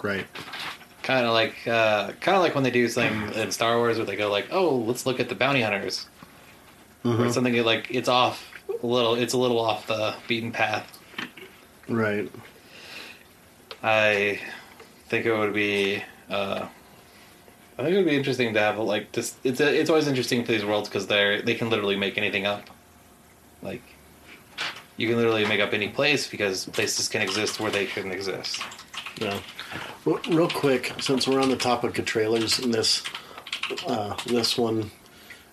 Right. 0.01 0.25
Kind 1.03 1.25
of 1.25 1.33
like, 1.33 1.55
uh, 1.67 2.11
kind 2.21 2.35
of 2.37 2.41
like 2.43 2.55
when 2.55 2.63
they 2.63 2.71
do 2.71 2.87
something 2.87 3.33
in 3.41 3.51
Star 3.51 3.77
Wars 3.77 3.97
where 3.97 4.05
they 4.05 4.15
go 4.15 4.29
like, 4.31 4.47
"Oh, 4.51 4.75
let's 4.77 5.05
look 5.05 5.19
at 5.19 5.29
the 5.29 5.35
bounty 5.35 5.61
hunters," 5.61 6.07
or 7.03 7.11
Mhm. 7.11 7.31
something 7.33 7.63
like 7.63 7.87
it's 7.91 8.07
off 8.09 8.49
a 8.81 8.85
little. 8.87 9.15
It's 9.15 9.33
a 9.33 9.37
little 9.37 9.59
off 9.59 9.85
the 9.87 10.15
beaten 10.27 10.51
path. 10.51 10.97
Right. 11.87 12.31
I 13.83 14.39
think 15.07 15.25
it 15.25 15.37
would 15.37 15.53
be. 15.53 16.03
Uh, 16.29 16.67
I 17.77 17.83
think 17.83 17.93
it 17.93 17.97
would 17.97 18.05
be 18.05 18.15
interesting 18.15 18.53
to 18.53 18.59
have 18.59 18.79
like 18.79 19.11
just 19.11 19.37
It's 19.43 19.59
a, 19.59 19.79
it's 19.79 19.89
always 19.89 20.07
interesting 20.07 20.45
for 20.45 20.51
these 20.51 20.65
worlds 20.65 20.89
because 20.89 21.07
they're 21.07 21.41
they 21.41 21.55
can 21.55 21.69
literally 21.69 21.95
make 21.95 22.17
anything 22.17 22.45
up. 22.45 22.69
Like, 23.61 23.83
you 24.97 25.07
can 25.07 25.17
literally 25.17 25.45
make 25.45 25.59
up 25.59 25.73
any 25.73 25.89
place 25.89 26.27
because 26.27 26.65
places 26.67 27.07
can 27.07 27.21
exist 27.21 27.59
where 27.59 27.71
they 27.71 27.85
shouldn't 27.85 28.13
exist. 28.13 28.61
Yeah. 29.19 29.39
Well, 30.03 30.19
real 30.29 30.49
quick, 30.49 30.93
since 30.99 31.27
we're 31.27 31.41
on 31.41 31.49
the 31.49 31.55
topic 31.57 31.97
of 31.99 32.05
trailers, 32.05 32.59
and 32.59 32.73
this 32.73 33.03
uh, 33.87 34.15
this 34.25 34.57
one 34.57 34.89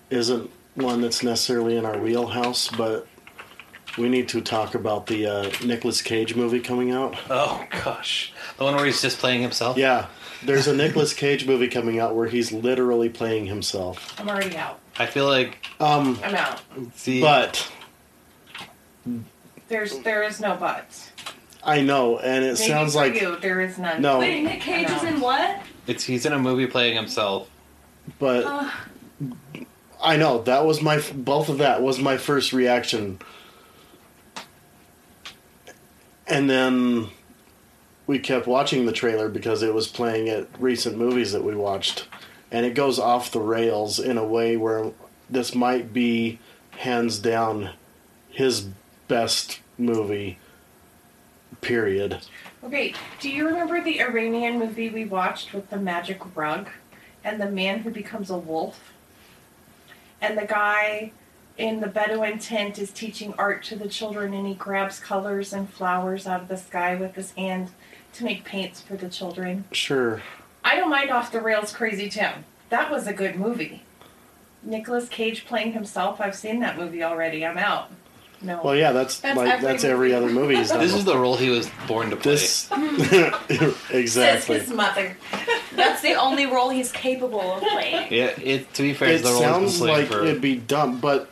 isn't 0.09 0.49
one 0.75 1.01
that's 1.01 1.23
necessarily 1.23 1.77
in 1.77 1.85
our 1.85 1.97
wheelhouse, 1.97 2.69
but 2.69 3.07
we 3.97 4.09
need 4.09 4.27
to 4.29 4.41
talk 4.41 4.75
about 4.75 5.07
the 5.07 5.25
uh, 5.27 5.51
Nicolas 5.63 6.01
Cage 6.01 6.35
movie 6.35 6.59
coming 6.59 6.91
out. 6.91 7.15
Oh 7.29 7.65
gosh, 7.83 8.33
the 8.57 8.63
one 8.63 8.75
where 8.75 8.85
he's 8.85 9.01
just 9.01 9.19
playing 9.19 9.41
himself. 9.41 9.77
Yeah, 9.77 10.07
there's 10.43 10.67
a 10.67 10.75
Nicolas 10.75 11.13
Cage 11.13 11.45
movie 11.47 11.67
coming 11.67 11.99
out 11.99 12.15
where 12.15 12.27
he's 12.27 12.51
literally 12.51 13.09
playing 13.09 13.45
himself. 13.45 14.19
I'm 14.19 14.29
already 14.29 14.55
out. 14.57 14.79
I 14.97 15.05
feel 15.05 15.27
like 15.27 15.65
Um, 15.79 16.19
I'm 16.23 16.35
out. 16.35 16.61
the 17.03 17.21
but 17.21 17.71
There's 19.67 19.97
there 19.99 20.23
is 20.23 20.39
no 20.39 20.55
buts. 20.55 21.11
I 21.63 21.81
know, 21.81 22.17
and 22.19 22.43
it 22.43 22.59
Maybe 22.59 22.67
sounds 22.69 22.93
for 22.93 22.99
like 22.99 23.19
you, 23.21 23.37
there 23.37 23.61
is 23.61 23.77
none. 23.77 24.01
No. 24.01 24.19
Wait, 24.19 24.43
Nick 24.43 24.61
Cage 24.61 24.89
is 24.89 25.03
in 25.03 25.19
what? 25.21 25.61
it's 25.87 26.03
he's 26.03 26.25
in 26.25 26.33
a 26.33 26.39
movie 26.39 26.67
playing 26.67 26.95
himself. 26.95 27.49
but 28.19 28.43
Uh, 28.45 28.69
I 30.03 30.17
know 30.17 30.41
that 30.43 30.65
was 30.65 30.81
my 30.81 31.01
both 31.15 31.47
of 31.49 31.59
that 31.59 31.81
was 31.81 31.99
my 31.99 32.17
first 32.17 32.51
reaction, 32.53 33.19
and 36.27 36.49
then 36.49 37.09
we 38.07 38.19
kept 38.19 38.47
watching 38.47 38.85
the 38.85 38.91
trailer 38.91 39.29
because 39.29 39.63
it 39.63 39.73
was 39.73 39.87
playing 39.87 40.29
at 40.29 40.47
recent 40.59 40.97
movies 40.97 41.31
that 41.31 41.43
we 41.43 41.55
watched, 41.55 42.07
and 42.51 42.65
it 42.65 42.75
goes 42.75 42.99
off 42.99 43.31
the 43.31 43.39
rails 43.39 43.99
in 43.99 44.17
a 44.17 44.25
way 44.25 44.57
where 44.57 44.91
this 45.29 45.55
might 45.55 45.93
be 45.93 46.39
hands 46.71 47.19
down 47.19 47.71
his 48.29 48.67
best 49.07 49.59
movie. 49.77 50.37
Period. 51.61 52.19
Okay, 52.63 52.93
do 53.19 53.29
you 53.29 53.47
remember 53.47 53.81
the 53.81 54.01
Iranian 54.01 54.59
movie 54.59 54.89
we 54.89 55.05
watched 55.05 55.53
with 55.53 55.69
the 55.69 55.77
magic 55.77 56.19
rug 56.35 56.69
and 57.23 57.39
the 57.39 57.49
man 57.49 57.79
who 57.79 57.89
becomes 57.89 58.29
a 58.29 58.37
wolf? 58.37 58.91
And 60.21 60.37
the 60.37 60.45
guy 60.45 61.11
in 61.57 61.79
the 61.81 61.87
Bedouin 61.87 62.39
tent 62.39 62.79
is 62.79 62.91
teaching 62.91 63.33
art 63.37 63.63
to 63.65 63.75
the 63.75 63.87
children 63.87 64.33
and 64.33 64.47
he 64.47 64.53
grabs 64.55 64.99
colors 64.99 65.53
and 65.53 65.69
flowers 65.69 66.25
out 66.27 66.41
of 66.41 66.47
the 66.47 66.57
sky 66.57 66.95
with 66.95 67.15
his 67.15 67.31
hand 67.31 67.69
to 68.13 68.23
make 68.23 68.43
paints 68.43 68.81
for 68.81 68.95
the 68.95 69.09
children. 69.09 69.65
Sure. 69.71 70.21
I 70.63 70.75
don't 70.75 70.89
mind 70.89 71.11
Off 71.11 71.31
the 71.31 71.41
Rails 71.41 71.71
Crazy 71.73 72.09
Town. 72.09 72.45
That 72.69 72.89
was 72.89 73.05
a 73.07 73.13
good 73.13 73.35
movie. 73.35 73.83
Nicolas 74.63 75.09
Cage 75.09 75.45
playing 75.45 75.73
himself, 75.73 76.21
I've 76.21 76.35
seen 76.35 76.59
that 76.61 76.77
movie 76.77 77.03
already. 77.03 77.45
I'm 77.45 77.57
out. 77.57 77.91
No. 78.41 78.61
Well, 78.63 78.75
yeah, 78.75 78.91
that's, 78.91 79.19
That's 79.19 79.37
like 79.37 79.49
every 79.53 79.65
that's 79.65 79.83
every 79.85 80.09
movie. 80.09 80.15
other 80.25 80.33
movie 80.33 80.55
he's 80.57 80.69
done. 80.71 80.79
This 80.79 80.93
is 80.93 81.05
the 81.05 81.17
role 81.17 81.37
he 81.37 81.49
was 81.49 81.69
born 81.87 82.09
to 82.09 82.15
play. 82.17 82.31
this 82.33 82.51
Says 82.67 83.75
exactly. 83.91 84.59
his 84.59 84.69
mother. 84.69 85.15
that's 85.75 86.01
the 86.01 86.15
only 86.15 86.45
role 86.45 86.69
he's 86.69 86.91
capable 86.91 87.39
of 87.39 87.61
playing. 87.61 88.11
yeah, 88.11 88.33
it 88.41 88.73
to 88.73 88.81
be 88.83 88.93
fair, 88.93 89.09
it 89.09 89.15
it's 89.15 89.23
the 89.23 89.29
role 89.29 89.39
he's 89.59 89.79
been 89.79 89.79
sounds 89.79 89.81
like 89.81 90.07
for. 90.07 90.23
it'd 90.23 90.41
be 90.41 90.55
dumb, 90.57 90.99
but 90.99 91.29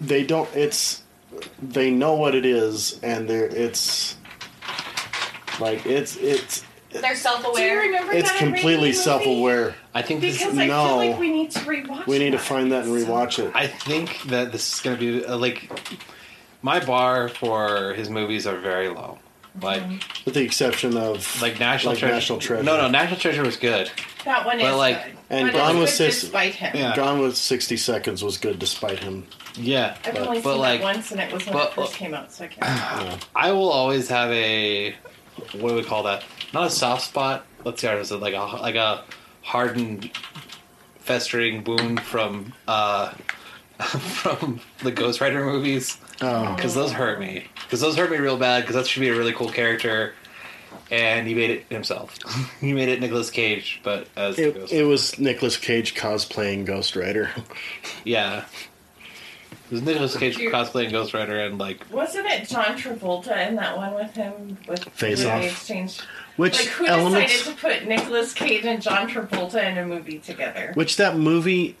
they 0.00 0.24
don't. 0.24 0.48
It's 0.54 1.02
they 1.62 1.90
know 1.90 2.14
what 2.14 2.34
it 2.34 2.44
is, 2.46 2.98
and 3.02 3.28
they're 3.28 3.46
it's 3.46 4.16
like 5.60 5.84
it's 5.86 6.16
it's 6.16 6.64
They're 6.90 7.14
self-aware. 7.14 7.54
Do 7.80 7.86
you 7.86 7.92
remember 7.92 8.12
it's 8.12 8.30
that 8.30 8.38
completely 8.38 8.64
Iranian 8.70 8.80
movie? 8.88 8.92
self-aware. 8.94 9.74
I 9.94 10.02
think 10.02 10.20
this. 10.20 10.38
Because 10.38 10.58
I 10.58 10.66
No. 10.66 10.84
feel 10.86 10.96
like 11.10 11.18
we 11.18 11.30
need 11.30 11.50
to 11.52 11.58
rewatch. 11.60 12.06
We 12.06 12.18
need 12.18 12.30
to 12.30 12.36
that. 12.38 12.42
find 12.46 12.72
that 12.72 12.84
and 12.84 12.92
rewatch 12.94 13.38
it. 13.44 13.50
I 13.54 13.66
think 13.66 14.22
that 14.28 14.52
this 14.52 14.72
is 14.74 14.80
going 14.80 14.96
to 14.98 15.20
be 15.20 15.24
uh, 15.26 15.36
like 15.36 15.70
my 16.62 16.84
bar 16.84 17.28
for 17.28 17.92
his 17.94 18.08
movies 18.08 18.46
are 18.46 18.58
very 18.58 18.88
low. 18.88 19.18
Like 19.60 19.82
with 20.24 20.34
the 20.34 20.42
exception 20.42 20.96
of 20.96 21.40
like 21.42 21.58
National 21.58 21.92
Like 21.92 22.00
Treasure. 22.00 22.14
National 22.14 22.38
Treasure. 22.38 22.62
No, 22.62 22.76
no, 22.76 22.88
National 22.88 23.18
Treasure 23.20 23.42
was 23.42 23.56
good. 23.56 23.90
That 24.24 24.44
one 24.46 24.58
But, 24.58 24.70
is 24.72 24.76
like- 24.76 25.04
good. 25.04 25.14
And 25.30 25.46
but 25.48 25.58
Gone 25.58 25.70
it's 25.76 25.78
with 25.80 25.88
good 25.90 26.12
Sis- 26.12 26.20
despite 26.22 26.54
him. 26.54 26.76
Yeah. 26.76 26.96
Gone 26.96 27.18
with 27.20 27.36
sixty 27.36 27.76
seconds 27.76 28.24
was 28.24 28.38
good 28.38 28.58
despite 28.58 28.98
him. 29.00 29.26
Yeah, 29.56 29.96
I've 30.04 30.14
But- 30.14 30.26
only 30.28 30.40
but, 30.40 30.52
seen 30.52 30.60
like- 30.60 30.80
that 30.80 30.84
once, 30.84 31.10
and 31.12 31.20
it 31.20 31.32
was 31.32 31.44
when 31.44 31.52
but- 31.54 31.68
it 31.70 31.74
first 31.74 31.94
came 31.94 32.14
out, 32.14 32.32
so 32.32 32.44
I 32.44 32.46
can't. 32.48 32.64
Yeah. 32.66 33.16
I 33.36 33.52
will 33.52 33.70
always 33.70 34.08
have 34.08 34.30
a 34.32 34.94
what 35.52 35.68
do 35.70 35.74
we 35.74 35.82
call 35.84 36.02
that? 36.04 36.24
Not 36.52 36.66
a 36.66 36.70
soft 36.70 37.02
spot. 37.02 37.44
Let's 37.64 37.80
see, 37.80 37.86
how 37.86 37.96
is 37.96 38.10
it 38.10 38.16
like 38.16 38.34
a 38.34 38.40
like 38.42 38.74
a 38.76 39.04
hardened, 39.42 40.10
festering 41.00 41.64
wound 41.64 42.00
from 42.00 42.52
uh 42.66 43.12
from 43.80 44.60
the 44.82 44.90
Ghost 44.90 45.20
Rider 45.20 45.44
movies 45.44 45.96
Oh, 46.20 46.54
because 46.56 46.74
those 46.74 46.92
hurt 46.92 47.20
me. 47.20 47.44
Because 47.64 47.80
those 47.80 47.96
hurt 47.96 48.10
me 48.10 48.16
real 48.16 48.36
bad. 48.36 48.62
Because 48.62 48.74
that 48.76 48.86
should 48.86 49.00
be 49.00 49.08
a 49.08 49.16
really 49.16 49.32
cool 49.32 49.50
character, 49.50 50.14
and 50.90 51.26
he 51.28 51.34
made 51.34 51.50
it 51.50 51.64
himself. 51.70 52.16
he 52.60 52.72
made 52.72 52.88
it 52.88 53.00
Nicolas 53.00 53.30
Cage, 53.30 53.80
but 53.84 54.08
as 54.16 54.38
it, 54.38 54.54
Ghost. 54.54 54.72
it 54.72 54.84
was 54.84 55.18
Nicolas 55.18 55.56
Cage 55.56 55.94
cosplaying 55.94 56.64
Ghost 56.66 56.96
Rider. 56.96 57.30
yeah. 58.04 58.46
It 59.70 59.72
was 59.74 59.82
Nicolas 59.82 60.16
Cage 60.16 60.38
You- 60.38 60.50
cosplaying 60.50 60.90
Ghost 60.90 61.12
Rider 61.12 61.40
and 61.40 61.58
like 61.58 61.84
Wasn't 61.92 62.26
it 62.26 62.48
John 62.48 62.76
Travolta 62.78 63.46
in 63.48 63.56
that 63.56 63.76
one 63.76 63.94
with 63.94 64.12
him 64.14 64.56
with 64.66 64.82
Face 64.94 65.24
Off. 65.26 65.42
they 65.42 65.48
exchanged? 65.48 66.02
Which 66.36 66.58
Like 66.58 66.68
who 66.68 66.86
elements? 66.86 67.32
decided 67.34 67.56
to 67.56 67.60
put 67.60 67.86
Nicolas 67.86 68.32
Cage 68.32 68.64
and 68.64 68.80
John 68.80 69.08
Travolta 69.10 69.62
in 69.70 69.76
a 69.76 69.84
movie 69.86 70.18
together? 70.20 70.70
Which 70.74 70.96
that 70.96 71.16
movie 71.18 71.76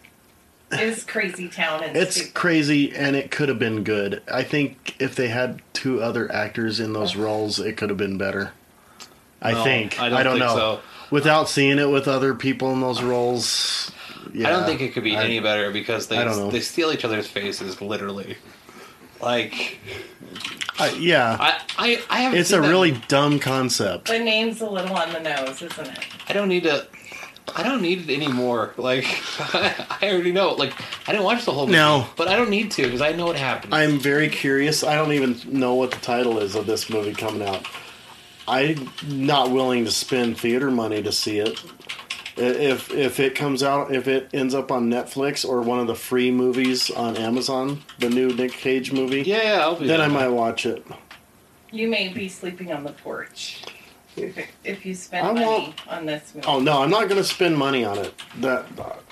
Is 0.72 1.02
Crazy 1.04 1.48
Town 1.48 1.82
and 1.82 1.96
It's 1.96 2.16
stupid. 2.16 2.34
crazy, 2.34 2.94
and 2.94 3.16
it 3.16 3.30
could 3.30 3.48
have 3.48 3.58
been 3.58 3.84
good. 3.84 4.22
I 4.32 4.42
think 4.42 4.96
if 4.98 5.14
they 5.14 5.28
had 5.28 5.62
two 5.72 6.02
other 6.02 6.30
actors 6.32 6.78
in 6.80 6.92
those 6.92 7.16
roles, 7.16 7.58
it 7.58 7.76
could 7.76 7.88
have 7.88 7.96
been 7.98 8.18
better. 8.18 8.52
I 9.40 9.52
No, 9.52 9.64
think. 9.64 9.98
I 10.00 10.06
I 10.06 10.08
don't 10.10 10.24
don't, 10.24 10.32
think 10.34 10.44
know. 10.44 10.56
so. 10.56 10.80
Without 11.10 11.48
seeing 11.48 11.78
it 11.78 11.88
with 11.88 12.06
other 12.06 12.34
people 12.34 12.70
in 12.72 12.80
those 12.82 13.00
roles, 13.02 13.90
I 14.34 14.50
don't 14.50 14.66
think 14.66 14.82
it 14.82 14.92
could 14.92 15.04
be 15.04 15.16
I- 15.16 15.24
any 15.24 15.40
better 15.40 15.70
because 15.70 16.08
they 16.08 16.18
I 16.18 16.24
don't 16.24 16.36
know. 16.36 16.50
they 16.50 16.60
steal 16.60 16.92
each 16.92 17.04
other's 17.04 17.26
faces 17.26 17.80
literally. 17.80 18.36
Like 19.22 19.78
I, 20.78 20.90
yeah, 20.90 21.36
I 21.40 21.60
I, 21.78 22.02
I 22.10 22.20
haven't. 22.20 22.38
it's 22.40 22.50
seen 22.50 22.58
a 22.58 22.62
that- 22.62 22.68
really 22.68 22.92
dumb 23.08 23.38
concept. 23.40 24.08
The 24.08 24.18
name's 24.18 24.60
a 24.60 24.68
little 24.68 24.94
on 24.96 25.12
the 25.12 25.20
nose, 25.20 25.62
isn't 25.62 25.86
it? 25.88 25.98
I 26.28 26.32
don't 26.34 26.48
need 26.48 26.64
to. 26.64 26.86
I 27.56 27.62
don't 27.62 27.82
need 27.82 28.08
it 28.08 28.14
anymore. 28.14 28.74
Like 28.78 29.06
I 29.50 29.98
already 30.10 30.32
know. 30.32 30.52
Like 30.54 30.72
I 31.08 31.12
didn't 31.12 31.24
watch 31.24 31.44
the 31.44 31.52
whole 31.52 31.66
movie, 31.66 31.78
No. 31.78 32.06
but 32.16 32.28
I 32.28 32.36
don't 32.36 32.50
need 32.50 32.70
to 32.72 32.82
because 32.82 33.00
I 33.00 33.12
know 33.12 33.26
what 33.26 33.36
happened. 33.36 33.74
I'm 33.74 33.98
very 33.98 34.28
curious. 34.28 34.82
I 34.84 34.94
don't 34.96 35.12
even 35.12 35.40
know 35.46 35.74
what 35.74 35.90
the 35.90 35.98
title 35.98 36.38
is 36.38 36.54
of 36.54 36.66
this 36.66 36.88
movie 36.90 37.12
coming 37.14 37.46
out. 37.46 37.66
I'm 38.46 38.88
not 39.06 39.50
willing 39.50 39.84
to 39.84 39.90
spend 39.90 40.38
theater 40.38 40.70
money 40.70 41.02
to 41.02 41.12
see 41.12 41.38
it. 41.38 41.60
I- 42.36 42.40
If 42.40 42.90
if 42.94 43.18
it 43.20 43.34
comes 43.34 43.62
out, 43.62 43.92
if 43.94 44.06
it 44.08 44.28
ends 44.32 44.54
up 44.54 44.70
on 44.70 44.88
Netflix 44.88 45.46
or 45.48 45.60
one 45.60 45.80
of 45.80 45.86
the 45.88 45.94
free 45.96 46.30
movies 46.30 46.90
on 46.90 47.16
Amazon, 47.16 47.82
the 47.98 48.08
new 48.08 48.28
Nick 48.28 48.52
Cage 48.52 48.92
movie, 48.92 49.22
yeah, 49.22 49.42
yeah, 49.42 49.60
I'll 49.60 49.74
be. 49.74 49.86
then 49.86 49.98
there. 49.98 50.08
I 50.08 50.10
might 50.12 50.28
watch 50.28 50.64
it. 50.64 50.86
You 51.72 51.88
may 51.88 52.08
be 52.08 52.28
sleeping 52.28 52.72
on 52.72 52.84
the 52.84 52.92
porch 52.92 53.62
if, 54.22 54.38
if 54.64 54.86
you 54.86 54.94
spend 54.94 55.26
I 55.26 55.32
money 55.32 55.46
won't- 55.46 55.88
on 55.88 56.06
this 56.06 56.34
movie. 56.34 56.46
Oh 56.46 56.60
no, 56.60 56.82
I'm 56.82 56.90
not 56.90 57.08
going 57.08 57.20
to 57.20 57.24
spend 57.24 57.56
money 57.56 57.84
on 57.84 57.98
it. 57.98 58.14
That 58.40 58.66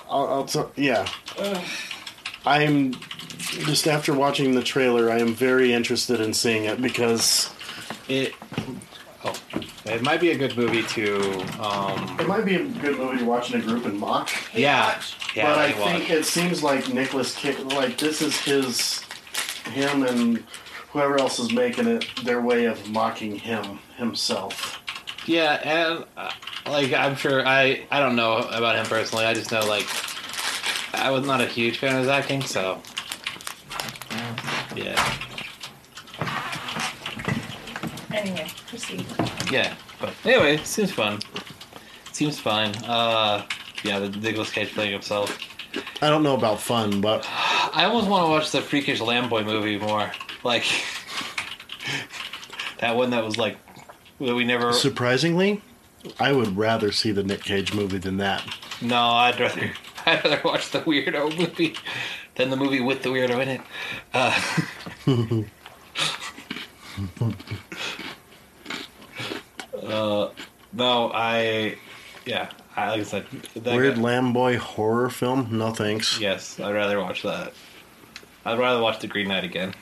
I'll, 0.09 0.27
I'll 0.27 0.45
t- 0.45 0.61
yeah. 0.75 1.07
Ugh. 1.37 1.63
I'm 2.45 2.93
just 3.65 3.87
after 3.87 4.13
watching 4.13 4.55
the 4.55 4.63
trailer, 4.63 5.11
I 5.11 5.19
am 5.19 5.33
very 5.33 5.73
interested 5.73 6.21
in 6.21 6.33
seeing 6.33 6.65
it 6.65 6.81
because 6.81 7.49
It. 8.07 8.33
Oh, 9.25 9.33
it 9.85 10.01
might 10.03 10.21
be 10.21 10.31
a 10.31 10.37
good 10.37 10.55
movie 10.55 10.83
to. 10.83 11.15
Um, 11.61 12.17
it 12.19 12.27
might 12.27 12.45
be 12.45 12.55
a 12.55 12.63
good 12.65 12.97
movie 12.97 13.17
to 13.17 13.25
watch 13.25 13.53
in 13.53 13.59
a 13.59 13.63
group 13.63 13.85
and 13.85 13.99
mock. 13.99 14.29
yeah, 14.53 15.01
yeah. 15.35 15.47
but 15.49 15.57
I 15.57 15.67
you 15.67 15.73
think 15.73 16.03
watch. 16.03 16.11
it 16.11 16.25
seems 16.25 16.63
like 16.63 16.93
Nicolas 16.93 17.35
Cage, 17.35 17.59
like 17.59 17.97
this 17.97 18.21
is 18.21 18.39
his, 18.39 19.01
him 19.71 20.03
and 20.03 20.37
whoever 20.91 21.19
else 21.19 21.39
is 21.39 21.51
making 21.51 21.87
it, 21.87 22.05
their 22.23 22.41
way 22.41 22.65
of 22.65 22.87
mocking 22.89 23.35
him 23.35 23.79
himself. 23.97 24.81
Yeah, 25.27 25.53
and 25.63 26.05
uh, 26.15 26.31
like 26.67 26.93
I'm 26.93 27.15
sure 27.15 27.45
I 27.45 27.85
I 27.91 27.99
don't 27.99 28.15
know 28.15 28.37
about 28.37 28.77
him 28.77 28.85
personally. 28.85 29.25
I 29.25 29.33
just 29.33 29.51
know 29.51 29.65
like 29.67 29.85
I 30.93 31.11
was 31.11 31.25
not 31.25 31.41
a 31.41 31.45
huge 31.45 31.79
fan 31.79 31.93
of 31.95 31.99
his 31.99 32.07
acting, 32.07 32.41
so 32.41 32.81
yeah, 34.75 34.95
Anyway, 38.13 38.47
proceed. 38.67 39.05
yeah. 39.51 39.75
But 39.99 40.13
anyway, 40.25 40.57
seems 40.57 40.91
fun. 40.91 41.19
Seems 42.13 42.39
fine. 42.39 42.73
Uh, 42.85 43.45
yeah, 43.83 43.99
the 43.99 44.09
Nicolas 44.09 44.51
Cage 44.51 44.73
playing 44.73 44.93
himself. 44.93 45.37
I 46.01 46.09
don't 46.09 46.23
know 46.23 46.35
about 46.35 46.59
fun, 46.61 47.01
but 47.01 47.27
I 47.73 47.83
almost 47.85 48.07
want 48.07 48.25
to 48.25 48.29
watch 48.29 48.51
the 48.51 48.61
Freakish 48.61 48.99
Lamboy 48.99 49.45
movie 49.45 49.77
more. 49.77 50.11
Like 50.43 50.63
that 52.79 52.95
one 52.95 53.09
that 53.11 53.23
was 53.25 53.37
like 53.37 53.57
that 54.19 54.35
we 54.35 54.43
never. 54.43 54.73
surprisingly, 54.73 55.61
I 56.19 56.33
would 56.33 56.57
rather 56.57 56.91
see 56.91 57.11
the 57.11 57.23
Nick 57.23 57.43
Cage 57.43 57.73
movie 57.73 57.97
than 57.97 58.17
that. 58.17 58.43
No, 58.81 59.01
I'd 59.01 59.39
rather 59.39 59.71
I'd 60.05 60.23
rather 60.23 60.41
watch 60.43 60.71
the 60.71 60.79
weirdo 60.81 61.37
movie 61.37 61.75
than 62.35 62.49
the 62.49 62.57
movie 62.57 62.81
with 62.81 63.03
the 63.03 63.09
weirdo 63.09 63.41
in 63.41 63.49
it. 63.49 63.61
Uh, 64.13 64.39
uh, 69.83 70.29
no, 70.73 71.11
I 71.13 71.77
yeah, 72.25 72.49
I, 72.75 72.89
like 72.91 73.01
I 73.01 73.03
said, 73.03 73.25
Weird 73.55 73.95
guy- 73.95 74.01
Lamboy 74.01 74.57
horror 74.57 75.09
film? 75.09 75.57
No 75.57 75.71
thanks. 75.71 76.19
Yes, 76.19 76.59
I'd 76.59 76.73
rather 76.73 76.99
watch 76.99 77.23
that. 77.23 77.53
I'd 78.45 78.59
rather 78.59 78.81
watch 78.81 78.99
The 78.99 79.07
Green 79.07 79.27
Knight 79.27 79.43
again. 79.43 79.73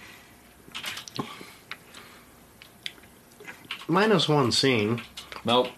Minus 3.88 4.28
one 4.28 4.52
scene. 4.52 5.02
Nope, 5.44 5.70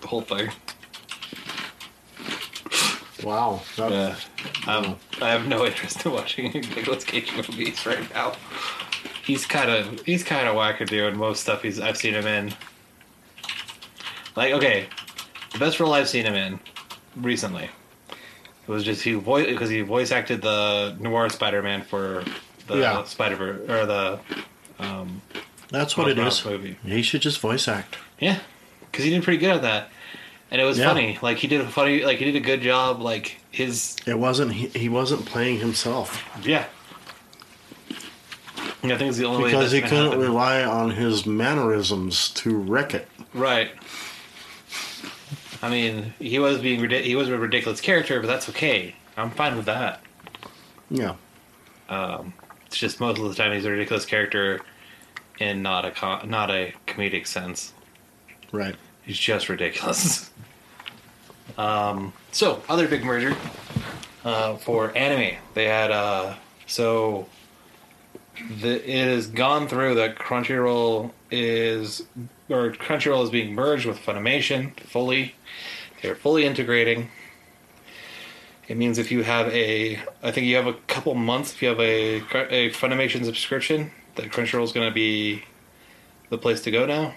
the 0.00 0.06
whole 0.06 0.20
thing. 0.20 0.50
Wow. 3.24 3.60
Yeah, 3.76 4.14
um, 4.68 4.96
I 5.20 5.30
have 5.30 5.48
no 5.48 5.66
interest 5.66 6.06
in 6.06 6.12
watching 6.12 6.46
any 6.46 6.60
Nicolas 6.60 7.04
Cage 7.04 7.32
movies 7.34 7.84
right 7.84 8.14
now. 8.14 8.34
He's 9.24 9.44
kind 9.44 9.70
of 9.70 10.00
he's 10.06 10.22
kind 10.22 10.46
of 10.48 10.54
wackadoo 10.54 11.08
in 11.10 11.18
most 11.18 11.40
stuff 11.42 11.62
he's 11.62 11.80
I've 11.80 11.96
seen 11.96 12.14
him 12.14 12.26
in. 12.26 12.54
Like 14.36 14.52
okay, 14.54 14.86
the 15.52 15.58
best 15.58 15.80
role 15.80 15.92
I've 15.94 16.08
seen 16.08 16.24
him 16.24 16.34
in 16.34 16.60
recently 17.16 17.64
it 18.68 18.70
was 18.70 18.84
just 18.84 19.02
he 19.02 19.14
voice 19.14 19.46
because 19.46 19.68
he 19.70 19.80
voice 19.80 20.12
acted 20.12 20.40
the 20.42 20.96
noir 21.00 21.28
Spider-Man 21.28 21.82
for 21.82 22.22
the 22.68 22.76
Yeah. 22.78 23.02
Spider 23.04 23.62
or 23.68 23.86
the 23.86 24.20
um, 24.78 25.20
That's 25.70 25.96
what 25.96 26.08
it 26.08 26.18
is. 26.18 26.44
Movie. 26.44 26.76
He 26.84 27.02
should 27.02 27.20
just 27.22 27.40
voice 27.40 27.68
act. 27.68 27.98
Yeah, 28.20 28.38
because 28.90 29.04
he 29.04 29.10
did 29.10 29.22
pretty 29.22 29.38
good 29.38 29.50
at 29.56 29.62
that, 29.62 29.90
and 30.50 30.60
it 30.60 30.64
was 30.64 30.78
Yeah. 30.78 30.86
funny. 30.88 31.18
Like 31.22 31.38
he 31.38 31.46
did 31.46 31.60
a 31.60 31.68
funny, 31.68 32.04
like 32.04 32.18
he 32.18 32.24
did 32.24 32.36
a 32.36 32.40
good 32.40 32.62
job. 32.62 33.00
Like 33.02 33.38
his 33.50 33.96
It 34.06 34.18
wasn't. 34.18 34.52
He, 34.54 34.68
he 34.68 34.88
wasn't 34.88 35.26
playing 35.26 35.58
himself 35.60 36.24
Yeah. 36.44 36.64
I 38.84 38.96
think 38.96 39.02
it's 39.10 39.18
the 39.18 39.24
only 39.24 39.50
because 39.50 39.72
he 39.72 39.80
couldn't 39.82 40.04
happen. 40.12 40.20
rely 40.20 40.62
on 40.62 40.90
his 40.92 41.26
mannerisms 41.26 42.28
to 42.30 42.56
wreck 42.56 42.94
it. 42.94 43.08
Right. 43.34 43.70
I 45.60 45.68
mean, 45.68 46.14
he 46.20 46.38
was 46.38 46.58
being 46.58 46.88
he 46.88 47.14
was 47.16 47.28
a 47.28 47.36
ridiculous 47.36 47.80
character, 47.80 48.20
but 48.20 48.28
that's 48.28 48.48
okay. 48.50 48.94
I'm 49.16 49.30
fine 49.32 49.56
with 49.56 49.66
that. 49.66 50.00
Yeah. 50.90 51.14
Um, 51.88 52.32
it's 52.66 52.76
just 52.76 53.00
most 53.00 53.18
of 53.18 53.28
the 53.28 53.34
time 53.34 53.52
he's 53.52 53.64
a 53.64 53.70
ridiculous 53.70 54.06
character 54.06 54.60
in 55.38 55.62
not 55.62 55.84
a 55.84 55.90
co- 55.90 56.24
not 56.24 56.50
a 56.50 56.74
comedic 56.86 57.26
sense. 57.26 57.72
Right. 58.52 58.74
He's 59.02 59.18
just 59.18 59.48
ridiculous. 59.48 60.30
um, 61.58 62.12
so 62.32 62.62
other 62.68 62.88
big 62.88 63.04
merger 63.04 63.36
uh, 64.24 64.56
for 64.56 64.96
anime. 64.96 65.36
They 65.54 65.66
had 65.66 65.90
uh, 65.90 66.34
so 66.66 67.26
the 68.60 68.76
it 68.88 69.08
has 69.08 69.26
gone 69.26 69.68
through 69.68 69.96
that 69.96 70.16
Crunchyroll 70.16 71.10
is 71.30 72.02
or 72.48 72.72
Crunchyroll 72.72 73.24
is 73.24 73.30
being 73.30 73.54
merged 73.54 73.86
with 73.86 73.98
Funimation 73.98 74.78
fully. 74.80 75.34
They're 76.02 76.14
fully 76.14 76.44
integrating. 76.44 77.10
It 78.68 78.76
means 78.76 78.98
if 78.98 79.10
you 79.10 79.22
have 79.22 79.48
a, 79.48 79.98
I 80.22 80.30
think 80.30 80.46
you 80.46 80.56
have 80.56 80.66
a 80.66 80.74
couple 80.74 81.14
months. 81.14 81.54
If 81.54 81.62
you 81.62 81.68
have 81.68 81.80
a 81.80 82.16
a 82.16 82.70
Funimation 82.70 83.24
subscription, 83.24 83.90
that 84.18 84.30
Crunchyroll 84.30 84.64
is 84.64 84.72
going 84.72 84.88
to 84.88 84.94
be 84.94 85.42
the 86.28 86.38
place 86.38 86.60
to 86.62 86.70
go 86.70 86.86
now. 86.86 87.14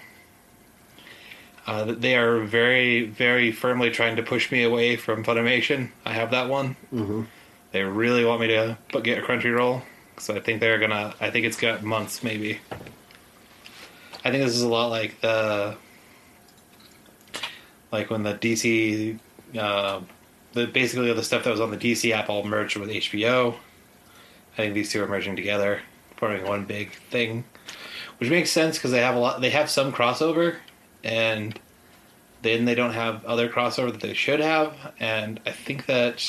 Uh, 1.66 1.84
they 1.84 2.16
are 2.16 2.40
very, 2.40 3.04
very 3.04 3.52
firmly 3.52 3.90
trying 3.90 4.16
to 4.16 4.22
push 4.22 4.50
me 4.50 4.64
away 4.64 4.96
from 4.96 5.22
Funimation. 5.24 5.90
I 6.04 6.12
have 6.12 6.30
that 6.32 6.48
one. 6.48 6.74
hmm 6.90 7.22
They 7.70 7.82
really 7.82 8.24
want 8.24 8.40
me 8.40 8.48
to 8.48 8.78
put, 8.88 9.04
get 9.04 9.18
a 9.18 9.22
Crunchyroll, 9.22 9.82
so 10.18 10.34
I 10.34 10.40
think 10.40 10.60
they're 10.60 10.78
gonna. 10.78 11.14
I 11.20 11.30
think 11.30 11.46
it's 11.46 11.56
got 11.56 11.82
months, 11.82 12.22
maybe. 12.22 12.58
I 14.24 14.30
think 14.30 14.44
this 14.44 14.54
is 14.54 14.62
a 14.62 14.68
lot 14.68 14.88
like 14.88 15.20
the, 15.20 15.76
like 17.90 18.10
when 18.10 18.22
the 18.22 18.34
DC, 18.34 19.18
uh, 19.58 20.00
the 20.52 20.66
basically 20.66 21.12
the 21.12 21.22
stuff 21.22 21.44
that 21.44 21.50
was 21.50 21.60
on 21.60 21.70
the 21.70 21.76
DC 21.76 22.10
app 22.12 22.28
all 22.28 22.44
merged 22.44 22.76
with 22.76 22.88
HBO. 22.88 23.54
I 24.54 24.56
think 24.56 24.74
these 24.74 24.90
two 24.90 25.02
are 25.02 25.08
merging 25.08 25.34
together, 25.36 25.80
forming 26.22 26.46
one 26.46 26.64
big 26.64 26.92
thing, 27.10 27.42
which 28.18 28.30
makes 28.30 28.48
sense 28.48 28.78
because 28.78 28.92
they 28.92 29.00
have 29.00 29.16
a 29.16 29.18
lot. 29.18 29.40
They 29.40 29.50
have 29.50 29.68
some 29.68 29.92
crossover, 29.92 30.54
and 31.02 31.58
then 32.42 32.64
they 32.64 32.76
don't 32.76 32.92
have 32.92 33.24
other 33.24 33.48
crossover 33.48 33.90
that 33.90 34.00
they 34.00 34.14
should 34.14 34.38
have. 34.38 34.72
And 35.00 35.40
I 35.44 35.50
think 35.50 35.86
that 35.86 36.24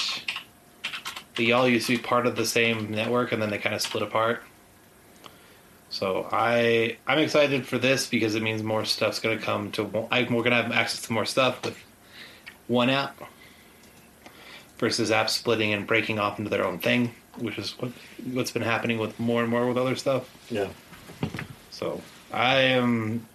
they 1.35 1.51
all 1.51 1.69
used 1.69 1.85
to 1.85 1.97
be 1.97 2.01
part 2.01 2.25
of 2.25 2.35
the 2.35 2.45
same 2.47 2.89
network, 2.89 3.31
and 3.31 3.39
then 3.39 3.51
they 3.51 3.59
kind 3.59 3.75
of 3.75 3.83
split 3.83 4.01
apart. 4.01 4.41
So 5.91 6.27
I 6.31 6.97
I'm 7.05 7.19
excited 7.19 7.67
for 7.67 7.77
this 7.77 8.07
because 8.07 8.33
it 8.33 8.41
means 8.41 8.63
more 8.63 8.85
stuff's 8.85 9.19
going 9.19 9.37
to 9.37 9.45
come 9.45 9.71
to. 9.73 10.07
I, 10.09 10.23
we're 10.23 10.41
going 10.41 10.49
to 10.49 10.63
have 10.63 10.71
access 10.71 11.03
to 11.03 11.13
more 11.13 11.27
stuff 11.27 11.63
with 11.63 11.77
one 12.65 12.89
app 12.89 13.21
versus 14.79 15.11
apps 15.11 15.29
splitting 15.29 15.71
and 15.71 15.85
breaking 15.85 16.17
off 16.17 16.39
into 16.39 16.49
their 16.49 16.65
own 16.65 16.79
thing, 16.79 17.13
which 17.37 17.57
is 17.57 17.71
what 17.79 17.91
what's 18.31 18.51
been 18.51 18.61
happening 18.61 18.97
with 18.99 19.19
more 19.19 19.41
and 19.41 19.49
more 19.49 19.67
with 19.67 19.77
other 19.77 19.95
stuff. 19.95 20.29
Yeah. 20.49 20.69
So 21.71 22.01
I 22.31 22.61
am 22.61 23.25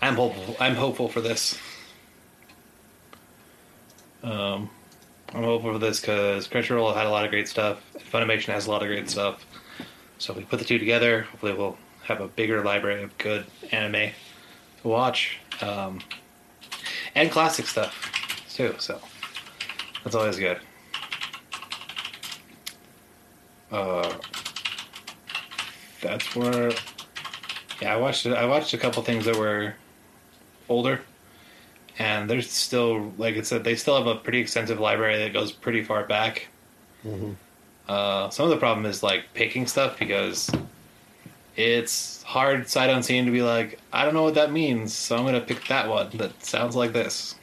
I'm 0.00 0.16
hopeful. 0.16 0.56
I'm 0.58 0.74
hopeful 0.74 1.08
for 1.08 1.20
this. 1.20 1.58
Um, 4.22 4.70
I'm 5.34 5.44
hopeful 5.44 5.72
for 5.72 5.78
this 5.78 6.00
because 6.00 6.48
Crunchyroll 6.48 6.94
had 6.94 7.06
a 7.06 7.10
lot 7.10 7.24
of 7.24 7.30
great 7.30 7.48
stuff. 7.48 7.80
Funimation 8.12 8.52
has 8.52 8.66
a 8.66 8.70
lot 8.70 8.82
of 8.82 8.88
great 8.88 9.08
stuff. 9.08 9.44
So 10.18 10.32
if 10.32 10.38
we 10.38 10.44
put 10.44 10.58
the 10.58 10.64
two 10.64 10.78
together, 10.78 11.22
hopefully 11.22 11.54
we'll 11.54 11.78
have 12.04 12.20
a 12.20 12.28
bigger 12.28 12.62
library 12.64 13.02
of 13.02 13.16
good 13.18 13.46
anime 13.70 14.10
to 14.82 14.88
watch, 14.88 15.38
um, 15.60 16.00
and 17.14 17.30
classic 17.30 17.66
stuff 17.66 18.46
too. 18.52 18.74
So 18.78 19.00
that's 20.04 20.16
always 20.16 20.38
good. 20.38 20.60
Uh, 23.72 24.12
that's 26.00 26.34
where. 26.36 26.72
Yeah, 27.80 27.94
I 27.94 27.96
watched. 27.96 28.26
I 28.26 28.44
watched 28.46 28.74
a 28.74 28.78
couple 28.78 29.02
things 29.02 29.24
that 29.24 29.36
were 29.36 29.74
older, 30.68 31.00
and 31.98 32.28
there's 32.30 32.50
still, 32.50 33.12
like 33.18 33.36
I 33.36 33.42
said, 33.42 33.64
they 33.64 33.74
still 33.74 33.96
have 33.96 34.06
a 34.06 34.14
pretty 34.16 34.38
extensive 34.38 34.78
library 34.78 35.18
that 35.18 35.32
goes 35.32 35.50
pretty 35.52 35.82
far 35.82 36.04
back. 36.04 36.48
Mhm. 37.04 37.34
Uh, 37.88 38.30
some 38.30 38.44
of 38.44 38.50
the 38.50 38.56
problem 38.58 38.86
is 38.86 39.02
like 39.02 39.24
picking 39.34 39.66
stuff 39.66 39.98
because 39.98 40.48
it's 41.56 42.22
hard 42.22 42.68
sight 42.68 42.88
unseen 42.90 43.26
to 43.26 43.32
be 43.32 43.42
like, 43.42 43.78
I 43.92 44.04
don't 44.04 44.14
know 44.14 44.22
what 44.22 44.34
that 44.34 44.52
means, 44.52 44.94
so 44.96 45.16
I'm 45.16 45.24
gonna 45.24 45.40
pick 45.40 45.66
that 45.66 45.88
one 45.88 46.10
that 46.14 46.44
sounds 46.44 46.76
like 46.76 46.92
this. 46.92 47.34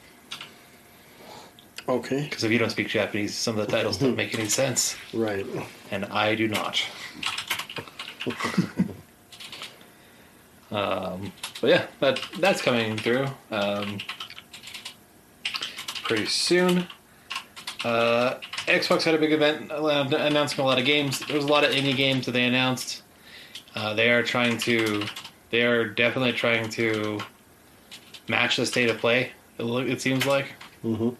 Okay. 1.88 2.22
Because 2.24 2.44
if 2.44 2.50
you 2.50 2.58
don't 2.58 2.70
speak 2.70 2.88
Japanese, 2.88 3.34
some 3.34 3.58
of 3.58 3.66
the 3.66 3.70
titles 3.72 3.98
don't 3.98 4.16
make 4.16 4.34
any 4.34 4.48
sense, 4.48 4.96
Right. 5.12 5.44
And 5.90 6.04
I 6.06 6.34
do 6.34 6.48
not. 6.48 6.82
um, 10.70 11.32
but 11.60 11.70
yeah, 11.70 11.86
that 12.00 12.20
that's 12.38 12.62
coming 12.62 12.96
through 12.96 13.26
um, 13.50 13.98
pretty 16.02 16.26
soon. 16.26 16.86
Uh, 17.84 18.34
Xbox 18.66 19.02
had 19.02 19.14
a 19.14 19.18
big 19.18 19.32
event 19.32 19.72
uh, 19.72 20.06
announcing 20.10 20.60
a 20.60 20.66
lot 20.66 20.78
of 20.78 20.84
games. 20.84 21.20
There 21.20 21.36
was 21.36 21.44
a 21.44 21.48
lot 21.48 21.64
of 21.64 21.70
indie 21.70 21.96
games 21.96 22.26
that 22.26 22.32
they 22.32 22.44
announced. 22.44 23.02
Uh, 23.74 23.94
they 23.94 24.10
are 24.10 24.22
trying 24.22 24.58
to, 24.58 25.04
they 25.50 25.62
are 25.62 25.86
definitely 25.86 26.32
trying 26.32 26.68
to 26.70 27.20
match 28.28 28.56
the 28.56 28.66
state 28.66 28.90
of 28.90 28.98
play. 28.98 29.32
It, 29.58 30.00
seems 30.00 30.26
like. 30.26 30.54
Mm-hmm. 30.84 31.10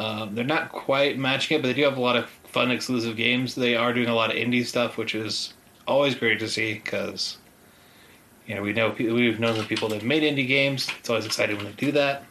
Um, 0.00 0.34
they're 0.34 0.44
not 0.44 0.70
quite 0.70 1.18
matching 1.18 1.58
it, 1.58 1.62
but 1.62 1.68
they 1.68 1.74
do 1.74 1.82
have 1.82 1.96
a 1.96 2.00
lot 2.00 2.16
of 2.16 2.30
fun 2.58 2.72
exclusive 2.72 3.14
games. 3.14 3.54
They 3.54 3.76
are 3.76 3.92
doing 3.92 4.08
a 4.08 4.14
lot 4.16 4.30
of 4.30 4.36
indie 4.36 4.66
stuff, 4.66 4.96
which 4.96 5.14
is 5.14 5.54
always 5.86 6.16
great 6.16 6.40
to 6.40 6.48
see 6.48 6.74
because 6.74 7.38
you 8.48 8.56
know 8.56 8.62
we 8.62 8.72
know 8.72 8.92
we've 8.98 9.38
known 9.38 9.56
the 9.56 9.62
people 9.62 9.88
that 9.90 10.02
made 10.02 10.24
indie 10.24 10.48
games. 10.48 10.88
It's 10.98 11.08
always 11.08 11.24
exciting 11.24 11.56
when 11.56 11.66
they 11.66 11.72
do 11.72 11.92
that. 11.92 12.24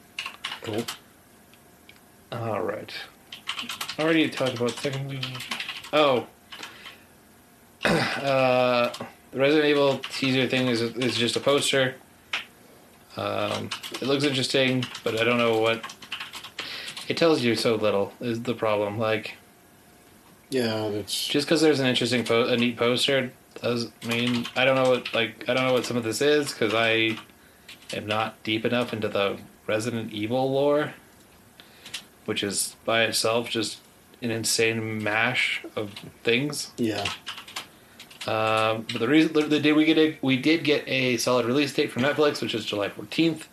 Cool. 0.63 0.83
All 2.33 2.61
right. 2.61 2.93
Already 3.97 4.29
talked 4.29 4.55
about 4.57 4.71
second. 4.71 5.25
Oh. 5.93 6.27
uh, 7.85 8.91
the 9.31 9.39
Resident 9.39 9.69
Evil 9.69 9.99
teaser 10.11 10.45
thing 10.49 10.67
is 10.67 10.81
is 10.81 11.15
just 11.15 11.37
a 11.37 11.39
poster. 11.39 11.95
Um, 13.15 13.69
it 13.93 14.01
looks 14.01 14.25
interesting, 14.25 14.83
but 15.05 15.17
I 15.17 15.23
don't 15.23 15.37
know 15.37 15.61
what. 15.61 15.79
It 17.07 17.15
tells 17.15 17.43
you 17.43 17.55
so 17.55 17.75
little 17.75 18.11
is 18.19 18.41
the 18.41 18.53
problem. 18.53 18.99
Like 18.99 19.37
Yeah, 20.49 20.89
that's 20.89 21.27
just 21.27 21.47
because 21.47 21.61
there's 21.61 21.79
an 21.79 21.87
interesting, 21.87 22.23
po- 22.23 22.47
a 22.47 22.55
neat 22.55 22.77
poster, 22.77 23.31
does 23.61 23.91
mean 24.05 24.45
I 24.55 24.65
don't 24.65 24.75
know 24.75 24.89
what 24.89 25.13
like 25.13 25.49
I 25.49 25.53
don't 25.53 25.65
know 25.65 25.73
what 25.73 25.85
some 25.85 25.97
of 25.97 26.03
this 26.03 26.21
is 26.21 26.51
because 26.51 26.73
I 26.73 27.17
am 27.93 28.05
not 28.05 28.41
deep 28.43 28.65
enough 28.65 28.93
into 28.93 29.07
the 29.07 29.37
Resident 29.65 30.13
Evil 30.13 30.51
lore, 30.51 30.93
which 32.25 32.43
is 32.43 32.75
by 32.85 33.03
itself 33.03 33.49
just 33.49 33.79
an 34.21 34.31
insane 34.31 35.03
mash 35.03 35.63
of 35.75 35.93
things. 36.23 36.71
yeah. 36.77 37.07
Um, 38.25 38.85
but 38.91 38.99
the 38.99 39.07
reason 39.07 39.31
the 39.49 39.59
day 39.59 39.71
we 39.71 39.85
get 39.85 39.97
a, 39.97 40.17
we 40.21 40.35
did 40.35 40.65
get 40.65 40.85
a 40.85 41.15
solid 41.15 41.45
release 41.45 41.73
date 41.73 41.91
from 41.91 42.03
Netflix, 42.03 42.41
which 42.41 42.53
is 42.53 42.65
July 42.65 42.89
14th. 42.89 43.43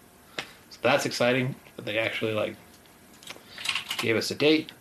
So 0.71 0.79
that's 0.83 1.07
exciting 1.07 1.55
that 1.77 1.85
they 1.85 1.97
actually 1.97 2.33
like 2.33 2.57
gave 3.99 4.17
us 4.17 4.33
a 4.33 4.35
date. 4.35 4.73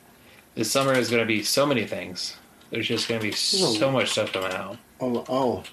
This 0.55 0.71
summer 0.71 0.93
is 0.93 1.09
going 1.09 1.21
to 1.21 1.25
be 1.27 1.43
so 1.43 1.65
many 1.65 1.85
things. 1.85 2.37
There's 2.69 2.87
just 2.87 3.07
going 3.07 3.19
to 3.21 3.25
be 3.27 3.31
so 3.33 3.91
much 3.91 4.11
stuff 4.11 4.31
coming 4.33 4.51
out. 4.51 4.77
Oh, 4.99 5.23
oh, 5.29 5.63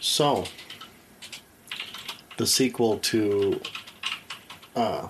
so 0.00 0.44
the 2.36 2.46
sequel 2.46 2.98
to 2.98 3.60
uh, 4.74 5.08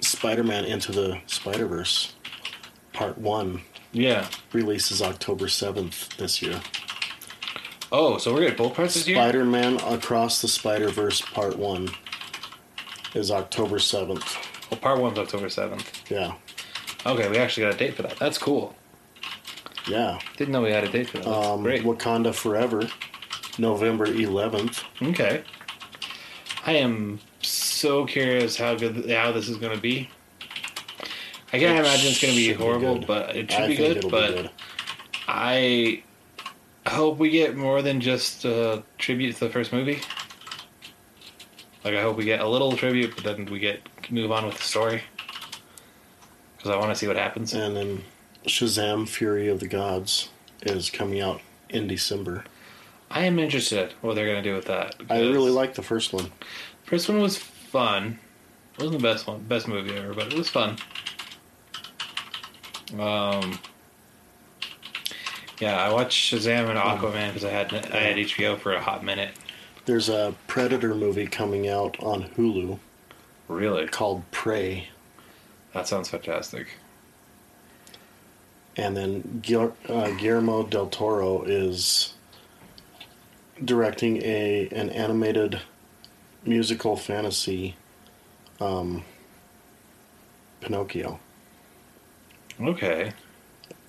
Spider-Man 0.00 0.64
Into 0.64 0.92
the 0.92 1.18
Spider-Verse, 1.26 2.14
Part 2.92 3.18
One, 3.18 3.62
Yeah. 3.92 4.28
releases 4.52 5.00
October 5.00 5.48
seventh 5.48 6.16
this 6.18 6.42
year. 6.42 6.60
Oh, 7.92 8.18
so 8.18 8.32
we're 8.34 8.40
getting 8.42 8.56
both 8.56 8.74
parts 8.74 8.94
this 8.94 9.08
year. 9.08 9.16
Spider-Man 9.16 9.80
Across 9.80 10.42
the 10.42 10.48
Spider-Verse 10.48 11.20
Part 11.22 11.56
One 11.58 11.88
is 13.14 13.30
October 13.30 13.78
seventh. 13.78 14.36
Well, 14.70 14.78
part 14.78 15.00
one's 15.00 15.18
October 15.18 15.46
7th. 15.46 16.08
Yeah, 16.08 16.34
Okay, 17.06 17.28
we 17.28 17.38
actually 17.38 17.64
got 17.66 17.74
a 17.74 17.78
date 17.78 17.94
for 17.94 18.02
that. 18.02 18.16
That's 18.18 18.38
cool. 18.38 18.74
yeah. 19.88 20.18
Didn't 20.36 20.52
know 20.52 20.62
we 20.62 20.70
had 20.70 20.84
a 20.84 20.88
date 20.88 21.08
for 21.08 21.18
that. 21.18 21.24
That's 21.24 21.46
Um, 21.46 21.62
great. 21.62 21.82
Wakanda 21.82 22.34
Forever, 22.34 22.88
November 23.58 24.06
eleventh. 24.06 24.82
Okay. 25.02 25.42
I 26.66 26.72
am 26.74 27.20
so 27.42 28.04
curious 28.04 28.56
how 28.58 28.74
good 28.74 29.10
how 29.10 29.32
this 29.32 29.48
is 29.48 29.56
going 29.56 29.74
to 29.74 29.80
be. 29.80 30.10
I 31.52 31.58
can't 31.58 31.76
It 31.78 31.80
imagine 31.80 32.10
it's 32.10 32.20
going 32.20 32.34
to 32.34 32.38
be 32.38 32.48
should 32.48 32.58
be 32.58 32.62
horrible, 32.64 32.98
good. 32.98 33.06
but 33.06 33.34
it 33.34 33.50
should 33.50 33.62
I 33.62 33.66
be 33.68 33.76
think 33.76 33.88
good. 33.88 33.96
it'll 33.98 34.10
But 34.10 34.28
be 34.28 34.34
good. 34.42 34.50
I 35.26 36.02
hope 36.86 37.18
we 37.18 37.30
get 37.30 37.56
more 37.56 37.80
than 37.82 38.00
just 38.00 38.44
a 38.44 38.82
tribute 38.98 39.34
to 39.36 39.46
the 39.46 39.50
first 39.50 39.72
movie. 39.72 40.00
Like 41.82 41.94
I 41.94 42.02
hope 42.02 42.16
we 42.18 42.24
get 42.24 42.40
a 42.40 42.48
little 42.48 42.72
tribute, 42.72 43.14
but 43.14 43.24
then 43.24 43.46
we 43.46 43.58
get 43.58 43.80
move 44.10 44.30
on 44.32 44.44
with 44.44 44.56
the 44.58 44.62
story 44.62 45.02
because 46.60 46.76
I 46.76 46.78
want 46.78 46.90
to 46.90 46.94
see 46.94 47.06
what 47.06 47.16
happens. 47.16 47.54
And 47.54 47.76
then 47.76 48.02
Shazam: 48.46 49.08
Fury 49.08 49.48
of 49.48 49.60
the 49.60 49.68
Gods 49.68 50.28
is 50.62 50.90
coming 50.90 51.20
out 51.20 51.40
in 51.70 51.86
December. 51.86 52.44
I 53.10 53.24
am 53.24 53.38
interested 53.38 53.94
what 54.02 54.14
they're 54.14 54.26
going 54.26 54.42
to 54.42 54.48
do 54.48 54.54
with 54.54 54.66
that. 54.66 54.94
I 55.08 55.20
really 55.20 55.50
like 55.50 55.74
the 55.74 55.82
first 55.82 56.12
one. 56.12 56.30
First 56.84 57.08
one 57.08 57.20
was 57.20 57.38
fun. 57.38 58.18
It 58.74 58.82
wasn't 58.82 59.02
the 59.02 59.08
best 59.08 59.26
one, 59.26 59.40
best 59.42 59.66
movie 59.66 59.96
ever, 59.96 60.14
but 60.14 60.32
it 60.32 60.38
was 60.38 60.48
fun. 60.48 60.76
Um, 62.98 63.58
yeah, 65.60 65.76
I 65.76 65.92
watched 65.92 66.32
Shazam 66.32 66.68
and 66.68 66.78
Aquaman 66.78 67.28
because 67.28 67.44
I 67.44 67.50
had 67.50 67.72
I 67.72 68.00
had 68.00 68.16
HBO 68.16 68.58
for 68.58 68.74
a 68.74 68.80
hot 68.80 69.04
minute. 69.04 69.30
There's 69.86 70.08
a 70.08 70.34
Predator 70.46 70.94
movie 70.94 71.26
coming 71.26 71.68
out 71.68 71.98
on 72.00 72.24
Hulu 72.36 72.78
Really, 73.50 73.88
called 73.88 74.22
Prey, 74.30 74.90
that 75.72 75.86
sounds 75.88 76.08
fantastic. 76.08 76.66
and 78.76 78.96
then 78.96 79.40
Guil- 79.42 79.74
uh, 79.88 80.10
Guillermo 80.12 80.62
del 80.64 80.86
Toro 80.88 81.42
is 81.42 82.14
directing 83.64 84.22
a 84.22 84.68
an 84.72 84.90
animated 84.90 85.60
musical 86.44 86.96
fantasy, 86.96 87.76
um, 88.60 89.04
Pinocchio. 90.60 91.18
Okay. 92.60 93.12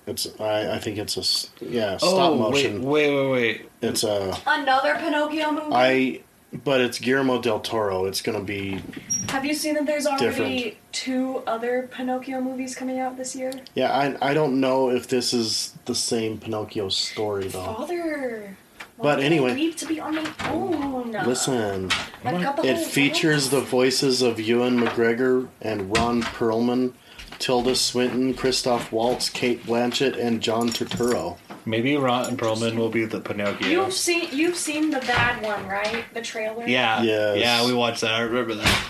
It's 0.06 0.28
I, 0.40 0.74
I 0.74 0.78
think 0.78 0.98
it's 0.98 1.16
a 1.16 1.64
yeah 1.64 1.96
oh 2.02 2.14
stop 2.14 2.36
motion. 2.38 2.82
wait, 2.82 3.08
wait, 3.10 3.16
wait, 3.16 3.30
wait. 3.32 3.70
It's 3.82 4.02
a 4.04 4.36
Another 4.46 4.96
Pinocchio 4.96 5.52
movie. 5.52 5.72
I, 5.72 6.20
but 6.64 6.80
it's 6.80 6.98
Guillermo 6.98 7.40
del 7.40 7.60
Toro. 7.60 8.04
It's 8.06 8.20
gonna 8.22 8.42
be 8.42 8.82
Have 9.28 9.44
you 9.44 9.54
seen 9.54 9.74
that 9.74 9.86
there's 9.86 10.06
already 10.06 10.24
Different. 10.26 10.74
two 10.92 11.42
other 11.46 11.88
Pinocchio 11.90 12.40
movies 12.40 12.74
coming 12.74 12.98
out 13.00 13.16
this 13.16 13.34
year? 13.34 13.52
yeah. 13.74 13.92
I 13.92 14.30
I 14.30 14.34
don't 14.34 14.60
know 14.60 14.90
if 14.90 15.08
this 15.08 15.32
is 15.32 15.74
the 15.86 15.94
same 15.94 16.38
Pinocchio 16.38 16.88
story 16.88 17.48
though. 17.48 17.64
Father. 17.64 18.56
But 18.98 19.18
anyway. 19.20 19.54
Leave 19.54 19.74
to 19.76 19.86
be 19.86 19.98
on 19.98 20.14
my 20.14 20.30
own. 20.50 21.10
Listen, 21.26 21.90
I've 22.24 22.40
got 22.40 22.56
the 22.56 22.66
it 22.68 22.78
features 22.78 23.48
the 23.50 23.60
voices 23.60 24.22
of 24.22 24.38
Ewan 24.38 24.78
McGregor 24.78 25.48
and 25.60 25.96
Ron 25.96 26.22
Perlman, 26.22 26.92
Tilda 27.40 27.74
Swinton, 27.74 28.34
Christoph 28.34 28.92
Waltz, 28.92 29.28
Cate 29.28 29.64
Blanchett, 29.66 30.16
and 30.16 30.40
John 30.40 30.68
Turturro. 30.68 31.36
Maybe 31.64 31.96
Ron 31.96 32.36
Perlman 32.36 32.76
will 32.76 32.88
be 32.88 33.04
the 33.04 33.20
Pinocchio. 33.20 33.68
You've 33.68 33.92
seen 33.92 34.28
you've 34.32 34.56
seen 34.56 34.90
the 34.90 34.98
bad 35.00 35.42
one, 35.44 35.66
right? 35.68 36.04
The 36.12 36.20
trailer. 36.22 36.66
yeah, 36.66 37.02
Yes. 37.02 37.38
yeah, 37.38 37.66
we 37.66 37.72
watched 37.72 38.00
that. 38.00 38.14
I 38.14 38.20
remember 38.22 38.54
that. 38.56 38.84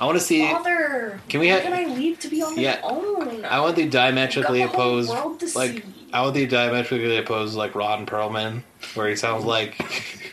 I 0.00 0.04
want 0.04 0.18
to 0.18 0.24
see. 0.24 0.42
Father. 0.50 1.20
Can 1.28 1.40
we 1.40 1.48
Why 1.48 1.54
ha- 1.54 1.60
can 1.62 1.72
I 1.72 1.84
leave 1.94 2.18
to 2.20 2.28
be 2.28 2.42
on 2.42 2.56
my 2.56 2.80
own? 2.82 3.44
I 3.44 3.60
want 3.60 3.76
the 3.76 3.88
diametrically 3.88 4.62
the 4.62 4.68
opposed, 4.68 5.08
world 5.10 5.40
to 5.40 5.46
like 5.58 5.70
see. 5.70 5.82
I 6.12 6.22
want 6.22 6.34
the 6.34 6.46
diametrically 6.46 7.16
opposed, 7.18 7.54
like 7.56 7.74
Ron 7.74 8.04
Perlman, 8.04 8.62
where 8.94 9.08
he 9.08 9.16
sounds 9.16 9.44
like. 9.44 9.76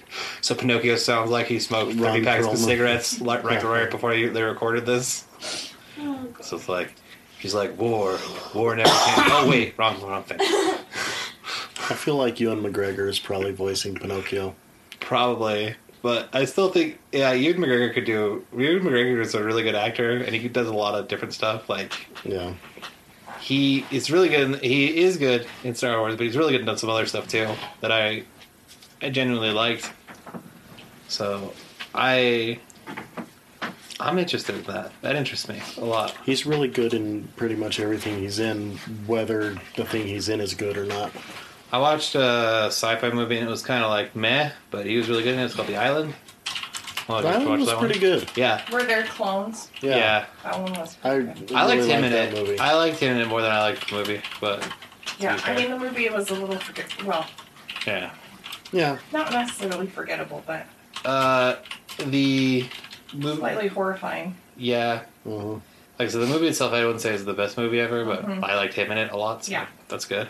so 0.42 0.56
Pinocchio 0.56 0.96
sounds 0.98 1.30
like 1.30 1.46
he 1.48 1.60
smoked 1.60 1.94
Ron 1.96 2.14
thirty 2.14 2.26
packs 2.26 2.46
Perlman. 2.48 2.54
of 2.54 2.58
cigarettes 2.60 3.22
like 3.22 3.44
right, 3.44 3.64
right 3.64 3.90
before 3.90 4.12
he, 4.14 4.26
they 4.28 4.42
recorded 4.44 4.86
this. 4.86 5.26
Oh, 6.00 6.24
God. 6.34 6.44
So 6.44 6.58
it's 6.58 6.68
like 6.68 6.94
he's 7.40 7.54
like 7.54 7.78
war, 7.80 8.18
war 8.54 8.76
never 8.76 8.90
came. 8.90 8.98
Oh 9.32 9.48
wait, 9.50 9.76
wrong, 9.78 10.02
wrong 10.02 10.24
thing. 10.24 10.40
I 11.90 11.96
feel 11.96 12.16
like 12.16 12.40
Ewan 12.40 12.62
McGregor 12.62 13.08
is 13.10 13.20
probably 13.20 13.52
voicing 13.52 13.96
Pinocchio. 13.96 14.56
Probably, 15.00 15.76
but 16.02 16.30
I 16.34 16.46
still 16.46 16.70
think 16.70 16.98
yeah, 17.12 17.34
Ewan 17.34 17.62
McGregor 17.62 17.94
could 17.94 18.06
do. 18.06 18.46
Ewan 18.56 18.84
McGregor 18.84 19.20
is 19.22 19.36
a 19.36 19.44
really 19.44 19.64
good 19.64 19.76
actor, 19.76 20.18
and 20.18 20.34
he 20.36 20.48
does 20.48 20.68
a 20.68 20.74
lot 20.74 20.96
of 20.96 21.08
different 21.08 21.34
stuff. 21.34 21.70
Like 21.70 21.94
Yeah. 22.24 22.54
he 23.42 23.86
is 23.92 24.10
really 24.10 24.30
good. 24.30 24.42
In, 24.42 24.60
he 24.60 25.02
is 25.04 25.18
good 25.18 25.46
in 25.64 25.76
Star 25.76 26.00
Wars, 26.00 26.16
but 26.16 26.26
he's 26.26 26.38
really 26.38 26.58
good 26.58 26.68
in 26.68 26.78
some 26.78 26.90
other 26.90 27.06
stuff 27.06 27.28
too 27.28 27.50
that 27.82 27.92
I, 27.92 28.24
I 29.02 29.10
genuinely 29.10 29.52
liked. 29.52 29.92
So, 31.10 31.54
I, 31.94 32.60
I'm 34.00 34.18
interested 34.18 34.56
in 34.56 34.64
that. 34.64 34.92
That 35.02 35.16
interests 35.16 35.48
me 35.48 35.62
a 35.78 35.86
lot. 35.86 36.16
He's 36.26 36.46
really 36.46 36.68
good 36.70 36.94
in 36.94 37.28
pretty 37.36 37.56
much 37.56 37.80
everything 37.80 38.20
he's 38.20 38.40
in, 38.40 38.78
whether 39.06 39.56
the 39.76 39.86
thing 39.86 40.08
he's 40.08 40.28
in 40.30 40.42
is 40.42 40.56
good 40.56 40.76
or 40.78 40.86
not. 40.86 41.12
I 41.74 41.80
watched 41.80 42.14
a 42.14 42.66
sci-fi 42.68 43.10
movie 43.10 43.38
and 43.40 43.48
it 43.48 43.50
was 43.50 43.64
kind 43.64 43.84
of 43.84 43.90
like 43.90 44.16
meh, 44.16 44.52
but 44.70 44.86
he 44.86 44.96
was 44.96 45.10
really 45.10 45.24
good 45.24 45.34
in 45.34 45.40
it. 45.40 45.46
It's 45.46 45.56
called 45.56 45.68
The 45.68 45.76
Island. 45.76 46.14
Oh, 47.10 47.20
did 47.22 47.28
you 47.28 47.40
That 47.40 47.48
watch 47.50 47.60
was 47.60 47.68
that 47.68 47.78
one? 47.78 47.86
pretty 47.86 48.00
good. 48.00 48.30
Yeah, 48.38 48.62
Were 48.72 48.84
there 48.84 49.04
clones? 49.08 49.70
Yeah. 49.82 49.96
yeah. 49.98 50.26
That 50.44 50.60
one 50.62 50.74
was. 50.74 50.96
I, 51.04 51.10
pretty 51.16 51.26
really 51.32 51.40
good. 51.48 51.52
I 51.58 51.66
liked 51.66 51.82
him 51.84 51.90
liked 51.90 52.06
in 52.06 52.12
that 52.12 52.34
it. 52.34 52.34
movie. 52.36 52.60
I 52.60 52.76
liked 52.76 53.00
him 53.00 53.16
in 53.16 53.22
it 53.24 53.28
more 53.28 53.42
than 53.42 53.52
I 53.52 53.60
liked 53.62 53.90
the 53.90 53.96
movie, 53.96 54.22
but 54.40 54.68
yeah, 55.20 55.40
I 55.46 55.56
mean 55.56 55.72
the 55.72 55.80
movie 55.80 56.08
was 56.10 56.30
a 56.30 56.36
little 56.36 56.58
forget. 56.60 57.04
Well, 57.04 57.26
yeah. 57.88 58.12
yeah. 58.72 59.00
not 59.12 59.32
necessarily 59.32 59.88
forgettable, 59.88 60.44
but 60.46 60.66
Uh, 61.04 61.56
the 61.98 62.66
movie, 63.16 63.38
slightly 63.40 63.68
horrifying. 63.68 64.36
yeah. 64.56 65.02
Mhm. 65.28 65.60
Like 66.00 66.10
so, 66.12 66.20
the 66.20 66.28
movie 66.28 66.48
itself, 66.48 66.72
I 66.74 66.84
wouldn't 66.86 67.02
say 67.02 67.14
is 67.16 67.26
the 67.26 67.34
best 67.34 67.58
movie 67.58 67.80
ever, 67.80 68.06
but 68.06 68.26
Mhm. 68.26 68.44
I 68.44 68.56
liked 68.56 68.76
him 68.76 68.92
in 68.92 68.98
it 69.00 69.12
a 69.12 69.18
lot. 69.18 69.44
So 69.46 69.52
Yeah. 69.52 69.66
that's 69.90 70.06
good. 70.06 70.30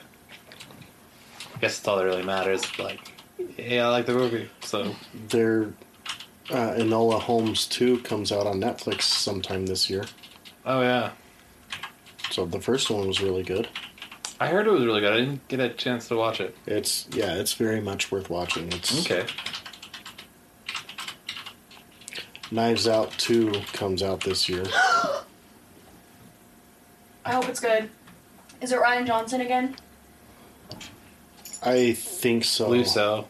I 1.64 1.68
guess 1.68 1.80
it's 1.80 1.88
all 1.88 1.96
that 1.96 2.04
really 2.04 2.24
matters. 2.24 2.78
Like, 2.78 3.00
yeah, 3.58 3.88
I 3.88 3.90
like 3.92 4.06
the 4.06 4.14
movie. 4.14 4.50
So 4.60 4.94
There, 5.30 5.72
uh, 6.50 6.74
Enola 6.74 7.22
Holmes 7.22 7.68
2 7.68 8.00
comes 8.00 8.34
out 8.34 8.46
on 8.46 8.60
Netflix 8.60 9.04
sometime 9.04 9.66
this 9.66 9.90
year. 9.90 10.04
oh 10.66 10.82
yeah, 10.82 11.12
So 12.32 12.46
the 12.46 12.60
first 12.60 12.90
one 12.90 13.08
was 13.08 13.22
really 13.22 13.44
good. 13.44 13.70
I 14.42 14.48
heard 14.48 14.68
it 14.68 14.72
was 14.72 14.84
really 14.84 15.00
good. 15.00 15.14
I 15.14 15.20
didn't 15.22 15.48
get 15.48 15.62
a 15.62 15.70
chance 15.70 16.10
to 16.10 16.18
watch 16.18 16.42
it. 16.42 16.54
It's 16.66 17.08
yeah, 17.14 17.36
it's 17.36 17.54
very 17.54 17.80
much 17.80 18.12
worth 18.12 18.30
watching. 18.30 18.68
It's 18.74 19.10
Okay. 19.10 19.26
Knives 22.52 22.90
Out 22.90 23.12
2 23.20 23.54
comes 23.72 24.04
out 24.04 24.20
this 24.22 24.50
year. 24.50 24.66
I 27.24 27.32
hope 27.32 27.48
it's 27.48 27.62
good. 27.62 27.90
Is 28.60 28.74
it 28.74 28.80
Rian 28.82 29.08
Johnson 29.08 29.40
again? 29.40 29.78
I 31.66 31.94
think 31.94 32.44
so. 32.44 32.66
believe 32.66 32.88
so. 32.88 33.28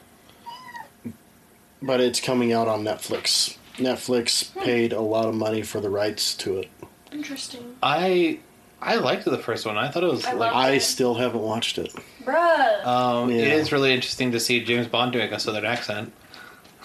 But 1.81 1.99
it's 1.99 2.19
coming 2.21 2.53
out 2.53 2.67
on 2.67 2.83
Netflix. 2.83 3.57
Netflix 3.77 4.51
Hmm. 4.53 4.59
paid 4.61 4.93
a 4.93 5.01
lot 5.01 5.25
of 5.25 5.35
money 5.35 5.61
for 5.61 5.79
the 5.81 5.89
rights 5.89 6.33
to 6.37 6.57
it. 6.59 6.69
Interesting. 7.11 7.75
I 7.83 8.39
I 8.81 8.95
liked 8.95 9.23
the 9.25 9.37
first 9.37 9.65
one. 9.65 9.77
I 9.77 9.89
thought 9.89 10.03
it 10.03 10.11
was 10.11 10.25
I 10.25 10.31
like. 10.33 10.51
love- 10.53 10.55
I 10.65 10.77
still 10.77 11.15
haven't 11.15 11.41
watched 11.41 11.77
it. 11.77 11.93
Bruh. 12.23 12.85
Um, 12.85 13.29
Yeah. 13.31 13.45
is 13.53 13.71
really 13.71 13.93
interesting 13.93 14.31
to 14.33 14.39
see 14.39 14.63
James 14.63 14.87
Bond 14.87 15.13
doing 15.13 15.31
a 15.31 15.39
southern 15.39 15.65
accent. 15.65 16.11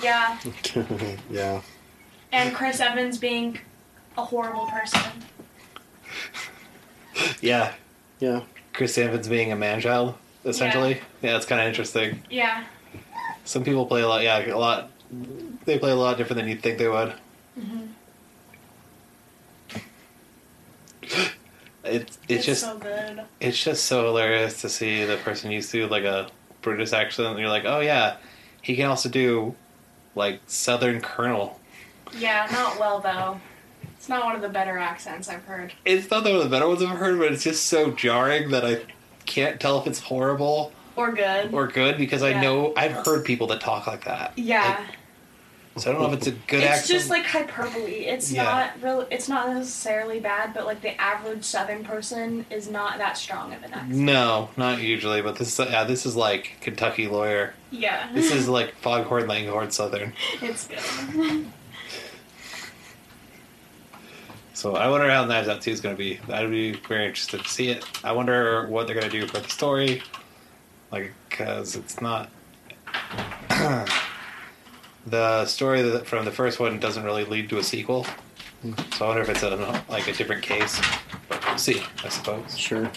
yeah. 0.02 0.38
yeah. 1.30 1.60
And 2.32 2.54
Chris 2.54 2.78
Evans 2.80 3.18
being 3.18 3.58
a 4.16 4.24
horrible 4.24 4.66
person. 4.66 5.00
Yeah. 7.40 7.72
Yeah. 8.20 8.42
Chris 8.72 8.96
Evans 8.98 9.26
being 9.28 9.50
a 9.50 9.56
man 9.56 9.80
child, 9.80 10.14
essentially. 10.44 11.00
Yeah, 11.22 11.36
it's 11.36 11.46
kind 11.46 11.60
of 11.60 11.66
interesting. 11.66 12.22
Yeah. 12.30 12.64
Some 13.44 13.64
people 13.64 13.86
play 13.86 14.02
a 14.02 14.08
lot. 14.08 14.22
Yeah, 14.22 14.54
a 14.54 14.56
lot. 14.56 14.90
They 15.64 15.78
play 15.78 15.90
a 15.90 15.96
lot 15.96 16.16
different 16.18 16.38
than 16.40 16.48
you'd 16.48 16.62
think 16.62 16.78
they 16.78 16.88
would. 16.88 17.14
Mm-hmm. 17.58 17.86
It's 21.84 22.18
it's, 22.28 22.44
just 22.44 22.60
so 22.62 22.76
good. 22.76 23.22
it's 23.40 23.62
just 23.62 23.84
so 23.84 24.04
hilarious 24.04 24.60
to 24.60 24.68
see 24.68 25.04
the 25.04 25.16
person 25.16 25.50
used 25.50 25.70
to 25.70 25.86
like 25.86 26.04
a 26.04 26.28
British 26.60 26.92
accent. 26.92 27.28
And 27.28 27.38
you're 27.38 27.48
like, 27.48 27.64
oh 27.64 27.80
yeah, 27.80 28.16
he 28.60 28.76
can 28.76 28.86
also 28.86 29.08
do 29.08 29.54
like 30.14 30.40
Southern 30.46 31.00
Colonel. 31.00 31.58
Yeah, 32.16 32.46
not 32.52 32.78
well 32.78 33.00
though. 33.00 33.40
It's 33.96 34.08
not 34.08 34.24
one 34.24 34.36
of 34.36 34.42
the 34.42 34.48
better 34.48 34.78
accents 34.78 35.28
I've 35.28 35.44
heard. 35.44 35.72
It's 35.84 36.10
not 36.10 36.24
one 36.24 36.36
of 36.36 36.42
the 36.42 36.48
better 36.48 36.68
ones 36.68 36.82
I've 36.82 36.98
heard, 36.98 37.18
but 37.18 37.32
it's 37.32 37.44
just 37.44 37.66
so 37.66 37.90
jarring 37.90 38.50
that 38.50 38.64
I 38.64 38.82
can't 39.28 39.60
tell 39.60 39.80
if 39.80 39.86
it's 39.86 40.00
horrible 40.00 40.72
Or 40.96 41.12
good. 41.12 41.52
or 41.54 41.68
good 41.68 41.96
because 41.98 42.22
I 42.24 42.40
know 42.40 42.72
I've 42.76 42.92
heard 43.06 43.24
people 43.24 43.46
that 43.48 43.60
talk 43.60 43.86
like 43.86 44.04
that. 44.04 44.32
yeah. 44.36 44.84
So 45.76 45.90
I 45.90 45.92
don't 45.92 46.02
know 46.02 46.08
if 46.08 46.14
it's 46.14 46.26
a 46.26 46.32
good 46.32 46.64
it's 46.64 46.72
accent. 46.80 46.88
just 46.98 47.08
like 47.08 47.24
hyperbole. 47.24 47.92
It's 48.06 48.32
Yeah. 48.32 48.42
not 48.42 48.82
real. 48.82 49.06
It's 49.12 49.28
not 49.28 49.48
necessarily 49.54 50.18
bad, 50.18 50.52
but 50.52 50.66
like 50.66 50.80
the 50.80 51.00
average 51.00 51.44
Southern 51.44 51.84
person 51.84 52.44
is 52.50 52.68
not 52.68 52.98
that 52.98 53.16
strong 53.16 53.54
of 53.54 53.62
an 53.62 53.72
accent. 53.72 53.90
no, 53.94 54.50
not 54.56 54.80
usually, 54.80 55.22
but 55.22 55.36
this 55.36 55.56
yeah, 55.56 55.84
this 55.84 56.04
is 56.04 56.16
like 56.16 56.56
Kentucky 56.62 57.06
lawyer. 57.06 57.54
Yeah, 57.70 58.08
This 58.12 58.32
is 58.32 58.48
like 58.58 58.74
Foghorn 58.80 59.28
Leghorn 59.28 59.70
Southern. 59.70 60.14
it's 60.42 60.66
good. 60.66 61.46
So 64.58 64.74
I 64.74 64.88
wonder 64.88 65.08
how 65.08 65.24
Knives 65.24 65.46
Out 65.46 65.62
2 65.62 65.70
is 65.70 65.80
going 65.80 65.94
to 65.94 65.96
be. 65.98 66.18
I'd 66.32 66.50
be 66.50 66.72
very 66.72 67.06
interested 67.06 67.44
to 67.44 67.48
see 67.48 67.68
it. 67.68 67.84
I 68.02 68.10
wonder 68.10 68.66
what 68.66 68.88
they're 68.88 68.96
going 68.96 69.08
to 69.08 69.20
do 69.20 69.24
for 69.28 69.38
the 69.38 69.48
story. 69.48 70.02
Like, 70.90 71.14
because 71.30 71.76
it's 71.76 72.00
not. 72.00 72.28
the 75.06 75.46
story 75.46 75.82
that, 75.82 76.08
from 76.08 76.24
the 76.24 76.32
first 76.32 76.58
one 76.58 76.80
doesn't 76.80 77.04
really 77.04 77.24
lead 77.24 77.48
to 77.50 77.58
a 77.58 77.62
sequel. 77.62 78.04
Hmm. 78.62 78.72
So 78.94 79.04
I 79.04 79.08
wonder 79.10 79.22
if 79.22 79.28
it's 79.28 79.44
a, 79.44 79.84
like 79.88 80.08
a 80.08 80.12
different 80.12 80.42
case. 80.42 80.82
But 81.28 81.46
we'll 81.46 81.56
see, 81.56 81.80
I 82.02 82.08
suppose. 82.08 82.58
Sure. 82.58 82.90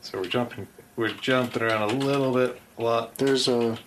So 0.00 0.18
we're 0.18 0.24
jumping, 0.24 0.66
we're 0.96 1.10
jumping 1.10 1.62
around 1.62 1.88
a 1.88 1.94
little 1.94 2.34
bit, 2.34 2.60
a 2.78 2.82
lot. 2.82 3.16
There's 3.16 3.46
a 3.46 3.78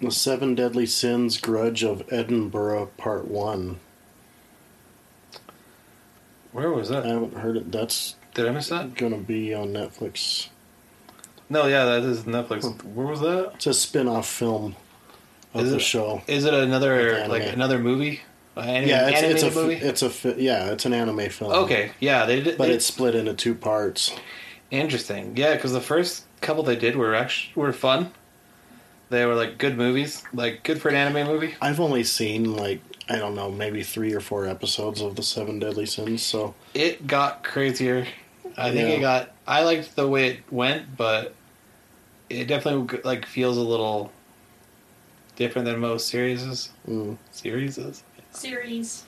the 0.00 0.10
Seven 0.10 0.54
Deadly 0.54 0.86
Sins 0.86 1.38
Grudge 1.38 1.82
of 1.84 2.02
Edinburgh 2.12 2.90
Part 2.96 3.26
One. 3.28 3.78
Where 6.52 6.70
was 6.70 6.88
that? 6.88 7.04
I 7.04 7.08
haven't 7.10 7.36
heard 7.36 7.56
it. 7.56 7.70
That's 7.70 8.16
Did 8.34 8.46
I 8.46 8.50
miss 8.50 8.68
that? 8.68 8.94
gonna 8.94 9.18
be 9.18 9.54
on 9.54 9.68
Netflix. 9.68 10.48
No, 11.48 11.66
yeah, 11.66 11.84
that 11.84 12.02
is 12.02 12.22
Netflix. 12.22 12.82
Where 12.84 13.06
was 13.06 13.20
that? 13.20 13.52
It's 13.56 13.66
a 13.66 13.74
spin-off 13.74 14.28
film 14.28 14.76
of 15.54 15.64
Is 15.64 15.70
the 15.70 15.76
it- 15.76 15.80
show. 15.82 16.22
Is 16.26 16.44
it 16.44 16.54
another 16.54 17.26
like 17.28 17.44
another 17.44 17.78
movie? 17.78 18.20
Yeah, 18.56 19.08
it's, 19.08 19.22
it's 19.22 19.42
a 19.42 19.50
movie. 19.58 19.74
it's 19.76 20.02
a 20.02 20.34
yeah, 20.40 20.70
it's 20.72 20.84
an 20.84 20.92
anime 20.92 21.28
film. 21.30 21.52
Okay, 21.52 21.92
yeah, 22.00 22.26
they 22.26 22.40
did. 22.40 22.58
but 22.58 22.66
they- 22.66 22.74
it's 22.74 22.86
split 22.86 23.14
into 23.14 23.32
two 23.34 23.54
parts. 23.54 24.12
interesting. 24.70 25.36
Yeah, 25.36 25.54
because 25.54 25.72
the 25.72 25.80
first 25.80 26.24
couple 26.40 26.62
they 26.62 26.76
did 26.76 26.96
were 26.96 27.14
actually 27.14 27.52
were 27.54 27.72
fun. 27.72 28.12
They 29.10 29.26
were 29.26 29.34
like 29.34 29.58
good 29.58 29.76
movies, 29.76 30.22
like 30.32 30.62
good 30.62 30.80
for 30.80 30.88
an 30.88 30.94
anime 30.94 31.26
movie. 31.26 31.54
I've 31.60 31.80
only 31.80 32.04
seen 32.04 32.54
like 32.56 32.80
I 33.08 33.16
don't 33.16 33.34
know, 33.34 33.50
maybe 33.50 33.82
three 33.82 34.12
or 34.14 34.20
four 34.20 34.46
episodes 34.46 35.00
of 35.00 35.16
the 35.16 35.22
Seven 35.24 35.58
Deadly 35.58 35.84
Sins. 35.86 36.22
So 36.22 36.54
It 36.74 37.06
got 37.08 37.42
crazier. 37.42 38.06
I 38.56 38.70
think 38.70 38.88
Yeah. 38.88 38.94
it 38.94 39.00
got. 39.00 39.34
I 39.48 39.64
liked 39.64 39.96
the 39.96 40.06
way 40.06 40.28
it 40.30 40.40
went, 40.52 40.96
but 40.96 41.34
it 42.28 42.46
definitely 42.46 43.00
like 43.02 43.26
feels 43.26 43.56
a 43.56 43.62
little 43.62 44.12
different 45.34 45.66
than 45.66 45.80
most 45.80 46.06
series. 46.08 46.70
mm, 46.88 47.16
Series. 47.32 47.78
Series. 48.32 49.02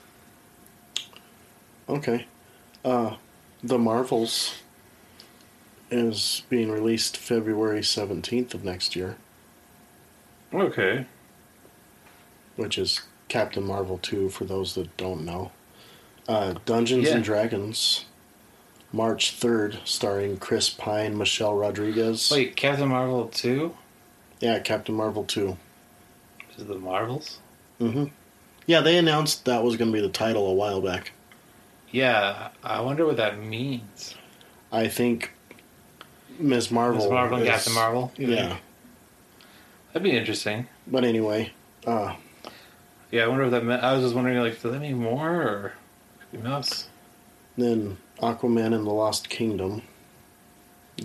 okay, 1.87 2.25
uh, 2.83 3.15
the 3.63 3.77
Marvels 3.77 4.55
is 5.89 6.43
being 6.49 6.69
released 6.71 7.15
February 7.15 7.83
seventeenth 7.83 8.53
of 8.53 8.65
next 8.65 8.95
year, 8.97 9.15
Okay. 10.53 11.05
which 12.55 12.77
is 12.77 13.01
Captain 13.29 13.65
Marvel 13.65 13.97
two 13.97 14.29
for 14.29 14.45
those 14.45 14.75
that 14.75 14.95
don't 14.97 15.25
know. 15.25 15.51
Uh, 16.27 16.53
Dungeons 16.65 17.07
Yeah. 17.07 17.15
and 17.15 17.23
Dragons, 17.23 18.05
March 18.91 19.31
third, 19.31 19.79
starring 19.85 20.37
Chris 20.37 20.69
Pine, 20.69 21.17
Michelle 21.17 21.55
Rodriguez. 21.55 22.29
Wait, 22.31 22.55
Captain 22.55 22.87
Marvel 22.89 23.27
two 23.27 23.75
yeah, 24.39 24.59
Captain 24.59 24.93
Marvel 24.93 25.23
two. 25.23 25.57
is 26.57 26.65
the 26.65 26.75
Marvels. 26.75 27.39
Mm-hmm. 27.79 28.05
Yeah, 28.67 28.81
they 28.81 28.97
announced 28.97 29.45
that 29.45 29.63
was 29.63 29.77
going 29.77 29.89
to 29.91 29.93
be 29.93 30.01
the 30.05 30.09
title 30.13 30.47
a 30.47 30.53
while 30.53 30.81
back. 30.81 31.11
Yeah, 31.91 32.49
I 32.63 32.81
wonder 32.81 33.05
what 33.05 33.17
that 33.17 33.39
means. 33.39 34.15
I 34.71 34.87
think 34.89 35.31
Ms. 36.39 36.71
Marvel. 36.71 37.01
Ms. 37.03 37.09
Marvel 37.11 37.37
and 37.37 37.47
is- 37.47 37.51
Captain 37.53 37.73
Marvel. 37.73 38.11
you 38.17 38.27
Yeah, 38.27 38.47
think? 38.49 38.59
That'd 39.93 40.03
be 40.03 40.17
interesting. 40.17 40.67
but 40.87 41.03
anyway, 41.05 41.51
uh, 41.87 42.15
Yeah, 43.11 43.25
I 43.25 43.27
wonder 43.27 43.45
if 43.45 43.51
that 43.51 43.63
meant. 43.63 43.83
I 43.83 43.93
was 43.93 44.01
just 44.03 44.15
wondering, 44.15 44.37
like, 44.39 44.59
does 44.61 44.71
that 44.71 44.79
mean 44.79 44.97
more 44.97 45.31
or 45.31 45.73
else? 46.45 46.87
then 47.55 47.97
Aquaman 48.19 48.73
and 48.73 48.85
the 48.87 48.91
Lost 48.91 49.29
Kingdom, 49.29 49.83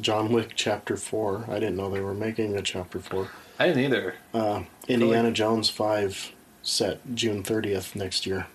John 0.01 0.33
Wick 0.33 0.53
Chapter 0.55 0.97
Four. 0.97 1.45
I 1.49 1.55
didn't 1.61 1.77
know 1.77 1.91
they 1.91 2.01
were 2.01 2.15
making 2.15 2.57
a 2.57 2.63
Chapter 2.63 2.99
Four. 3.01 3.29
I 3.59 3.67
didn't 3.67 3.85
either. 3.85 4.15
Uh, 4.33 4.63
Indiana 4.87 5.31
Jones 5.31 5.69
Five, 5.69 6.33
set 6.63 7.01
June 7.15 7.43
thirtieth 7.43 7.95
next 7.95 8.25
year. 8.27 8.47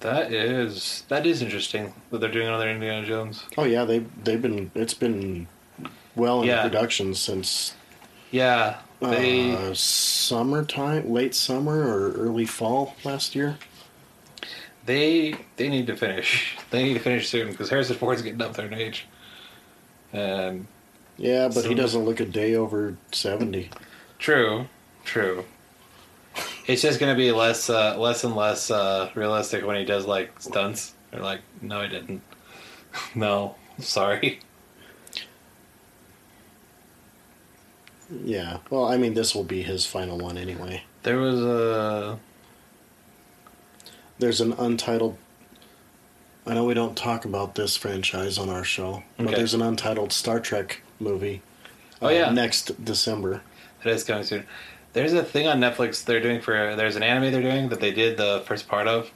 That 0.00 0.32
is 0.32 1.04
that 1.08 1.26
is 1.26 1.42
interesting 1.42 1.92
that 2.10 2.20
they're 2.20 2.30
doing 2.30 2.48
another 2.48 2.70
Indiana 2.70 3.06
Jones. 3.06 3.44
Oh 3.58 3.64
yeah, 3.64 3.84
they 3.84 4.00
they've 4.24 4.40
been 4.40 4.70
it's 4.74 4.94
been 4.94 5.48
well 6.14 6.42
in 6.42 6.48
Yeah. 6.48 6.62
production 6.62 7.14
since 7.14 7.74
Yeah, 8.30 8.80
they 9.00 9.54
uh, 9.54 9.74
summertime, 9.74 11.10
late 11.10 11.34
summer 11.34 11.80
or 11.86 12.12
early 12.12 12.46
fall 12.46 12.96
last 13.04 13.34
year. 13.34 13.60
they 14.84 15.46
they 15.56 15.68
need 15.68 15.86
to 15.88 15.96
finish. 15.96 16.56
They 16.70 16.82
need 16.84 16.94
to 16.94 17.00
finish 17.00 17.28
soon 17.28 17.50
because 17.50 17.70
Harrison 17.70 17.96
Ford's 17.96 18.22
getting 18.22 18.42
up 18.42 18.54
there 18.54 18.66
in 18.66 18.74
age. 18.74 19.08
And 20.12 20.68
Yeah, 21.16 21.48
but 21.48 21.64
he 21.66 21.74
doesn't 21.74 22.04
look 22.04 22.20
a 22.20 22.26
day 22.26 22.54
over 22.54 22.98
seventy. 23.12 23.74
true, 24.18 24.68
true. 25.04 25.46
It's 26.66 26.82
just 26.82 27.00
gonna 27.00 27.14
be 27.14 27.32
less 27.32 27.70
uh, 27.70 27.96
less 27.98 28.24
and 28.24 28.34
less 28.34 28.70
uh, 28.70 29.10
realistic 29.14 29.64
when 29.64 29.76
he 29.76 29.84
does 29.84 30.06
like 30.06 30.40
stunts. 30.40 30.94
They're 31.10 31.22
like, 31.22 31.42
no, 31.60 31.80
I 31.80 31.86
didn't. 31.86 32.22
no, 33.14 33.56
sorry. 33.78 34.40
Yeah. 38.10 38.58
Well, 38.70 38.84
I 38.86 38.96
mean, 38.96 39.14
this 39.14 39.34
will 39.34 39.44
be 39.44 39.62
his 39.62 39.84
final 39.86 40.18
one 40.18 40.38
anyway. 40.38 40.84
There 41.02 41.18
was 41.18 41.40
a 41.40 42.18
There's 44.18 44.40
an 44.40 44.52
untitled. 44.52 45.16
I 46.46 46.54
know 46.54 46.64
we 46.64 46.74
don't 46.74 46.96
talk 46.96 47.24
about 47.24 47.54
this 47.56 47.76
franchise 47.76 48.38
on 48.38 48.48
our 48.48 48.62
show, 48.64 49.02
but 49.16 49.26
Okay. 49.26 49.34
there's 49.36 49.52
an 49.54 49.62
untitled 49.62 50.12
Star 50.12 50.38
Trek 50.40 50.80
movie. 51.00 51.42
Oh, 52.00 52.06
uh, 52.06 52.10
yeah. 52.10 52.30
next 52.30 52.84
December. 52.84 53.42
It 53.84 53.90
is 53.90 54.04
coming 54.04 54.22
soon. 54.24 54.46
There's 54.92 55.12
a 55.12 55.22
thing 55.24 55.46
on 55.48 55.60
Netflix 55.60 56.04
they're 56.04 56.20
doing 56.20 56.40
for. 56.40 56.74
There's 56.76 56.96
an 56.96 57.02
anime 57.02 57.32
they're 57.32 57.42
doing 57.42 57.68
that 57.70 57.80
they 57.80 57.90
did 57.92 58.16
the 58.16 58.42
first 58.46 58.68
part 58.68 58.86
of, 58.86 59.10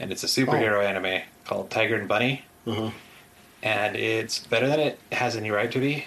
and 0.00 0.10
it's 0.10 0.24
a 0.24 0.26
superhero 0.26 0.84
anime 0.84 1.22
called 1.44 1.70
Tiger 1.70 1.94
and 1.96 2.08
Bunny, 2.08 2.44
Uh-huh. 2.66 2.90
and 3.62 3.94
it's 3.96 4.38
better 4.40 4.66
than 4.66 4.80
it 4.80 4.98
has 5.12 5.36
any 5.36 5.50
right 5.50 5.70
to 5.70 5.78
be. 5.78 6.06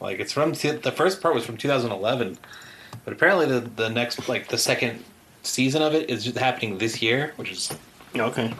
Like 0.00 0.18
it's 0.20 0.32
from 0.32 0.52
the 0.52 0.92
first 0.94 1.20
part 1.20 1.34
was 1.34 1.44
from 1.44 1.56
2011, 1.56 2.38
but 3.04 3.12
apparently 3.12 3.46
the 3.46 3.60
the 3.60 3.88
next 3.90 4.28
like 4.28 4.48
the 4.48 4.58
second 4.58 5.04
season 5.42 5.82
of 5.82 5.94
it 5.94 6.08
is 6.10 6.24
just 6.24 6.38
happening 6.38 6.78
this 6.78 7.00
year, 7.02 7.32
which 7.36 7.50
is 7.52 7.70
Okay. 8.16 8.52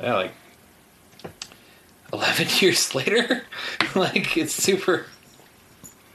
yeah 0.00 0.14
like 0.16 0.32
11 2.12 2.48
years 2.60 2.94
later. 2.94 3.42
like 3.94 4.36
it's 4.36 4.52
super 4.54 5.06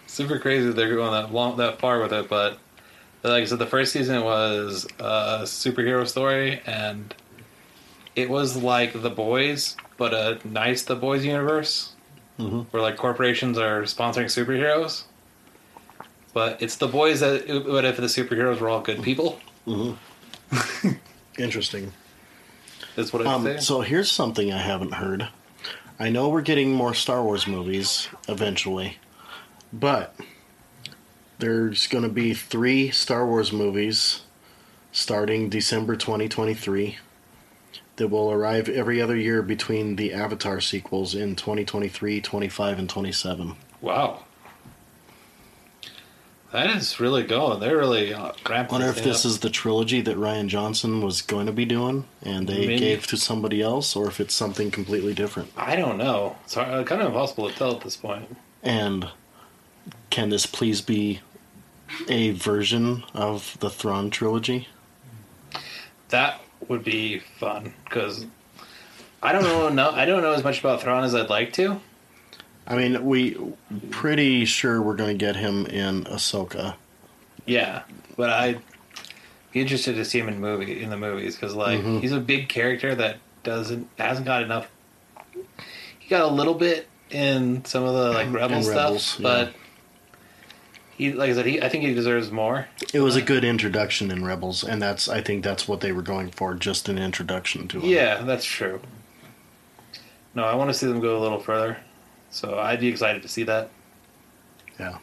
super 0.08 0.38
crazy 0.38 0.72
they're 0.72 0.96
going 0.96 1.12
that 1.12 1.34
long 1.34 1.58
that 1.58 1.80
far 1.80 2.00
with 2.02 2.14
it, 2.14 2.30
but 2.30 2.58
like 3.24 3.42
I 3.44 3.46
said, 3.46 3.60
the 3.60 3.66
first 3.66 3.94
season 3.94 4.22
was 4.24 4.86
a 5.00 5.44
superhero 5.44 6.06
story, 6.06 6.62
and 6.66 7.16
it 8.18 8.30
was 8.30 8.58
like 8.58 9.02
The 9.02 9.10
Boys, 9.10 9.78
but 9.98 10.14
a 10.14 10.40
nice 10.46 10.84
The 10.84 10.96
Boys 10.98 11.24
universe, 11.24 11.93
Mhm. 12.40 12.66
where 12.72 12.82
like 12.82 12.98
corporations 12.98 13.58
are 13.58 13.84
sponsoring 13.84 14.26
superheroes. 14.26 15.04
But 16.34 16.62
it's 16.62 16.78
The 16.78 16.88
Boys 16.88 17.20
that, 17.20 17.48
what 17.68 17.86
if 17.86 17.98
the 17.98 18.04
superheroes 18.04 18.60
were 18.60 18.70
all 18.70 18.82
good 18.82 19.04
people? 19.04 19.40
Interesting. 21.38 21.94
Is 22.98 23.14
what 23.14 23.22
it's 23.22 23.30
Um, 23.30 23.60
so 23.60 23.82
here's 23.82 24.12
something 24.12 24.52
I 24.52 24.58
haven't 24.62 24.94
heard. 24.94 25.28
I 26.00 26.10
know 26.10 26.30
we're 26.30 26.42
getting 26.42 26.72
more 26.74 26.94
Star 26.94 27.24
Wars 27.24 27.46
movies 27.48 28.08
eventually, 28.28 28.98
but 29.72 30.16
there's 31.40 31.88
going 31.88 32.04
to 32.04 32.10
be 32.10 32.34
three 32.34 32.90
Star 32.92 33.26
Wars 33.28 33.52
movies 33.52 34.22
starting 34.92 35.50
December 35.50 35.96
2023 35.96 36.98
that 37.96 38.08
will 38.08 38.32
arrive 38.32 38.70
every 38.70 39.02
other 39.02 39.16
year 39.16 39.42
between 39.42 39.96
the 39.96 40.14
Avatar 40.14 40.60
sequels 40.60 41.14
in 41.14 41.36
2023, 41.36 42.22
25, 42.22 42.80
and 42.80 42.90
27. 42.90 43.56
Wow. 43.82 44.24
That 46.54 46.76
is 46.76 47.00
really 47.00 47.24
going. 47.24 47.60
They're 47.60 47.78
really 47.78 48.14
uh, 48.14 48.32
wonder 48.70 48.88
if 48.88 49.04
this 49.04 49.26
up. 49.26 49.30
is 49.30 49.40
the 49.40 49.50
trilogy 49.50 50.02
that 50.02 50.18
Rian 50.18 50.48
Johnson 50.48 51.02
was 51.02 51.24
going 51.24 51.48
to 51.48 51.52
be 51.52 51.66
doing 51.66 52.06
and 52.22 52.48
they 52.48 52.68
Maybe. 52.68 52.78
gave 52.78 53.08
to 53.08 53.18
somebody 53.18 53.60
else, 53.60 53.96
or 53.96 54.08
if 54.08 54.20
it's 54.20 54.36
something 54.36 54.70
completely 54.70 55.16
different. 55.16 55.52
I 55.58 55.76
don't 55.76 55.98
know. 55.98 56.36
It's 56.44 56.54
hard, 56.54 56.86
kind 56.86 57.02
of 57.02 57.08
impossible 57.08 57.50
to 57.50 57.56
tell 57.56 57.76
at 57.76 57.82
this 57.82 57.98
point. 57.98 58.38
And 58.62 59.10
can 60.12 60.30
this 60.30 60.46
please 60.46 60.82
be 60.82 61.22
a 62.08 62.32
version 62.32 63.04
of 63.16 63.58
the 63.60 63.72
Thrawn 63.72 64.12
trilogy? 64.12 64.68
That 66.10 66.40
would 66.70 66.84
be 66.84 67.20
fun 67.40 67.74
because 67.86 68.26
I 69.22 69.32
don't 69.32 69.44
know. 69.44 69.70
No, 69.70 69.92
I 69.92 70.06
don't 70.06 70.22
know 70.22 70.34
as 70.34 70.44
much 70.44 70.60
about 70.60 70.82
Thrawn 70.82 71.04
as 71.04 71.16
I'd 71.16 71.30
like 71.30 71.54
to. 71.54 71.80
I 72.66 72.76
mean, 72.78 73.06
we 73.06 73.38
pretty 73.90 74.46
sure 74.46 74.82
we're 74.82 74.96
going 74.96 75.18
to 75.18 75.26
get 75.26 75.36
him 75.36 75.66
in 75.66 76.06
Ahsoka. 76.06 76.76
Yeah, 77.46 77.84
but 78.16 78.30
I'd 78.30 78.62
be 79.52 79.60
interested 79.62 79.96
to 79.96 80.06
see 80.06 80.20
him 80.20 80.30
in 80.30 80.40
movie 80.40 80.82
in 80.82 80.90
the 80.90 80.98
movies 80.98 81.36
because 81.36 81.56
like 81.56 81.80
Mhm. 81.82 82.02
he's 82.02 82.12
a 82.14 82.20
big 82.20 82.48
character 82.50 82.96
that 82.96 83.18
doesn't 83.44 83.88
hasn't 83.98 84.26
got 84.26 84.44
enough. 84.44 84.70
He 86.00 86.10
got 86.10 86.22
a 86.22 86.28
little 86.34 86.54
bit 86.54 86.88
in 87.10 87.64
some 87.66 87.84
of 87.84 87.94
the 87.94 88.12
like 88.12 88.32
rebel 88.34 88.62
stuff, 88.64 88.76
Rebels, 88.76 89.20
yeah. 89.20 89.28
He 90.98 91.14
like 91.14 91.30
I 91.30 91.34
said, 91.34 91.46
he 91.46 91.62
I 91.62 91.70
think 91.70 91.84
he 91.84 91.94
deserves 91.94 92.32
more. 92.32 92.68
It 92.94 93.00
was 93.02 93.16
a 93.16 93.22
good 93.22 93.44
introduction 93.44 94.12
in 94.12 94.24
Rebels, 94.24 94.64
and 94.64 94.82
that's 94.82 95.10
I 95.10 95.22
think 95.22 95.44
that's 95.44 95.68
what 95.68 95.82
they 95.82 95.92
were 95.92 96.02
going 96.02 96.30
for, 96.32 96.54
just 96.54 96.90
an 96.90 96.98
introduction 96.98 97.68
to 97.70 97.80
him. 97.80 97.90
Yeah, 97.90 98.22
that's 98.24 98.46
true. 98.46 98.80
No, 100.36 100.44
I 100.44 100.56
want 100.56 100.70
to 100.70 100.74
see 100.74 100.88
them 100.88 101.00
go 101.00 101.18
a 101.18 101.22
little 101.22 101.40
further, 101.40 101.78
so 102.30 102.58
I'd 102.60 102.80
be 102.80 102.88
excited 102.88 103.22
to 103.22 103.28
see 103.28 103.44
that. 103.44 103.70
Yeah. 104.80 104.98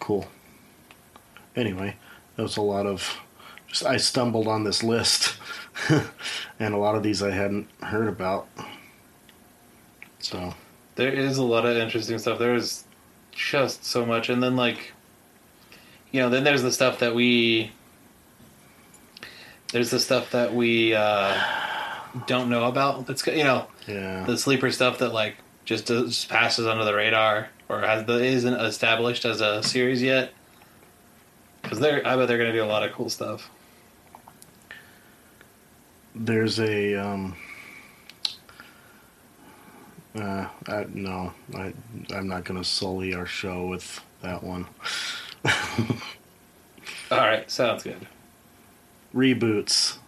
Cool. 0.00 0.26
Anyway, 1.54 1.96
that 2.36 2.42
was 2.42 2.56
a 2.56 2.62
lot 2.62 2.86
of. 2.86 3.18
Just 3.66 3.84
I 3.84 3.96
stumbled 3.98 4.48
on 4.48 4.64
this 4.64 4.82
list, 4.82 5.36
and 6.58 6.74
a 6.74 6.78
lot 6.78 6.94
of 6.94 7.02
these 7.02 7.22
I 7.22 7.30
hadn't 7.30 7.68
heard 7.82 8.08
about. 8.08 8.48
So 10.20 10.54
There 10.96 11.12
is 11.12 11.38
a 11.38 11.44
lot 11.44 11.64
of 11.66 11.76
interesting 11.76 12.18
stuff. 12.18 12.38
There's 12.38 12.84
just 13.38 13.84
so 13.84 14.04
much, 14.04 14.28
and 14.28 14.42
then 14.42 14.56
like, 14.56 14.92
you 16.10 16.20
know, 16.20 16.28
then 16.28 16.44
there's 16.44 16.62
the 16.62 16.72
stuff 16.72 16.98
that 16.98 17.14
we. 17.14 17.70
There's 19.72 19.90
the 19.90 20.00
stuff 20.00 20.30
that 20.32 20.54
we 20.54 20.94
uh, 20.94 21.40
don't 22.26 22.50
know 22.50 22.64
about. 22.64 23.06
That's 23.06 23.26
you 23.26 23.44
know 23.44 23.68
yeah, 23.86 24.24
the 24.24 24.36
sleeper 24.36 24.70
stuff 24.70 24.98
that 24.98 25.12
like 25.12 25.36
just, 25.64 25.86
does, 25.86 26.10
just 26.10 26.28
passes 26.28 26.66
under 26.66 26.84
the 26.84 26.94
radar 26.94 27.48
or 27.68 27.80
has 27.82 28.06
the 28.06 28.22
isn't 28.24 28.54
established 28.54 29.24
as 29.24 29.40
a 29.40 29.62
series 29.62 30.02
yet. 30.02 30.32
Because 31.62 31.80
they're, 31.80 32.06
I 32.06 32.16
bet 32.16 32.28
they're 32.28 32.38
gonna 32.38 32.52
do 32.52 32.64
a 32.64 32.66
lot 32.66 32.82
of 32.82 32.92
cool 32.92 33.10
stuff. 33.10 33.50
there's 36.14 36.58
a. 36.58 36.94
Um, 36.94 37.36
uh, 40.14 40.48
I, 40.66 40.86
no, 40.92 41.32
I 41.54 41.72
I'm 42.14 42.28
not 42.28 42.44
going 42.44 42.60
to 42.60 42.64
sully 42.68 43.14
our 43.14 43.26
show 43.26 43.66
with 43.66 44.00
that 44.22 44.42
one. 44.42 44.66
All 47.10 47.18
right, 47.18 47.50
sounds 47.50 47.82
good. 47.84 48.06
Reboots 49.14 49.98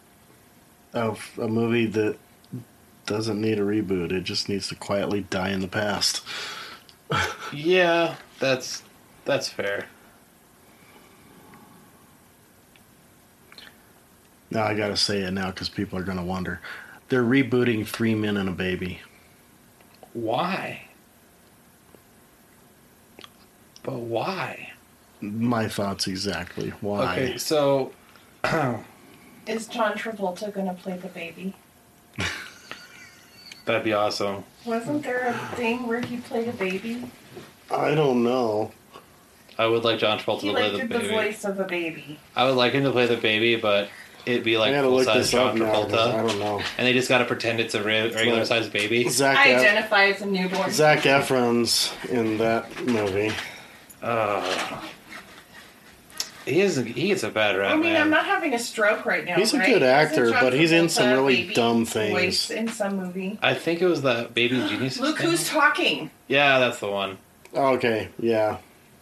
of 0.93 1.39
a 1.41 1.49
movie 1.49 1.87
that 1.87 2.19
doesn't 3.07 3.41
need 3.41 3.59
a 3.59 3.63
reboot. 3.63 4.13
It 4.13 4.23
just 4.25 4.49
needs 4.49 4.69
to 4.69 4.75
quietly 4.75 5.23
die 5.31 5.51
in 5.51 5.61
the 5.61 5.69
past. 5.69 6.23
Yeah, 7.53 8.15
that's 8.39 8.85
that's 9.25 9.49
fair. 9.49 9.87
Now 14.51 14.65
I 14.65 14.75
gotta 14.75 14.97
say 14.97 15.23
it 15.23 15.33
now 15.33 15.51
because 15.51 15.69
people 15.69 15.99
are 15.99 16.05
gonna 16.05 16.25
wonder. 16.25 16.61
They're 17.09 17.25
rebooting 17.25 17.87
Three 17.87 18.15
Men 18.15 18.37
and 18.37 18.49
a 18.49 18.53
Baby. 18.53 19.01
Why? 20.13 20.83
But 23.83 23.99
why? 24.01 24.73
My 25.21 25.69
thoughts 25.69 26.07
exactly. 26.07 26.71
Why? 26.81 27.13
Okay, 27.13 27.39
so 27.39 27.93
Is 29.47 29.67
John 29.67 29.93
Travolta 29.95 30.53
gonna 30.53 30.75
play 30.75 30.97
the 30.97 31.09
baby? 31.09 31.55
that'd 33.65 33.85
be 33.85 33.93
awesome. 33.93 34.45
Wasn't 34.65 35.03
there 35.03 35.29
a 35.29 35.57
thing 35.57 35.87
where 35.87 36.01
he 36.01 36.19
played 36.19 36.49
a 36.49 36.53
baby? 36.53 37.11
I 37.71 37.95
don't 37.95 38.23
know. 38.23 38.73
I 39.59 39.67
would 39.67 39.85
like 39.85 39.99
John 39.99 40.19
Travolta 40.19 40.41
He 40.41 40.49
to 40.49 40.55
play 40.55 40.71
like 40.71 40.83
the 40.83 40.89
did 40.89 41.03
the 41.03 41.09
voice 41.09 41.45
of 41.45 41.59
a 41.61 41.65
baby. 41.65 42.19
I 42.35 42.47
would 42.47 42.57
like 42.57 42.73
him 42.73 42.85
to 42.85 42.93
play 42.93 43.07
the 43.07 43.17
baby, 43.17 43.57
but 43.57 43.89
it'd 44.27 44.45
be 44.45 44.57
like 44.59 44.75
I 44.75 44.83
full 44.83 45.03
size 45.05 45.31
John 45.31 45.59
now. 45.59 45.73
'cause 45.85 45.93
I 45.95 46.17
don't 46.23 46.39
know. 46.39 46.63
and 46.79 46.87
they 46.87 46.93
just 46.93 47.09
gotta 47.09 47.25
pretend 47.25 47.61
it's 47.61 47.75
a 47.75 47.83
re- 47.83 48.11
regular 48.11 48.45
sized 48.45 48.73
baby. 48.73 49.09
Zac 49.09 49.37
I 49.37 49.51
Ef- 49.51 49.61
identify 49.61 50.05
as 50.07 50.21
a 50.23 50.27
newborn. 50.27 50.71
Zac 50.71 51.01
Efron's 51.01 51.93
in 52.11 52.39
that 52.39 52.85
movie. 52.87 53.33
Uh, 54.03 54.81
He 56.47 56.61
is. 56.63 56.77
He 56.77 57.09
gets 57.09 57.23
a 57.23 57.29
bad 57.31 57.57
rap, 57.57 57.73
I 57.73 57.77
mean, 57.77 57.93
man. 57.93 58.01
I'm 58.03 58.11
not 58.11 58.25
having 58.25 58.55
a 58.55 58.59
stroke 58.59 59.05
right 59.05 59.25
now. 59.25 59.37
He's 59.37 59.53
a 59.53 59.59
right? 59.59 59.67
good 59.69 59.83
actor, 59.83 60.23
Isn't 60.25 60.33
John 60.35 60.43
but 60.45 60.53
he's 60.55 60.73
in 60.73 60.89
some 60.89 61.11
really 61.11 61.43
baby 61.43 61.55
dumb 61.55 61.85
voice 61.85 62.47
things. 62.47 62.51
in 62.51 62.69
some 62.69 62.97
movie. 62.97 63.39
I 63.43 63.53
think 63.55 63.83
it 63.83 63.87
was 63.87 64.03
that 64.03 64.35
Baby 64.35 64.57
Genius. 64.69 64.99
Look 64.99 65.19
thing. 65.19 65.29
who's 65.31 65.49
talking. 65.49 66.11
Yeah, 66.29 66.59
that's 66.59 66.81
the 66.81 66.89
one. 66.89 67.19
Okay, 67.55 68.09
yeah, 68.19 68.57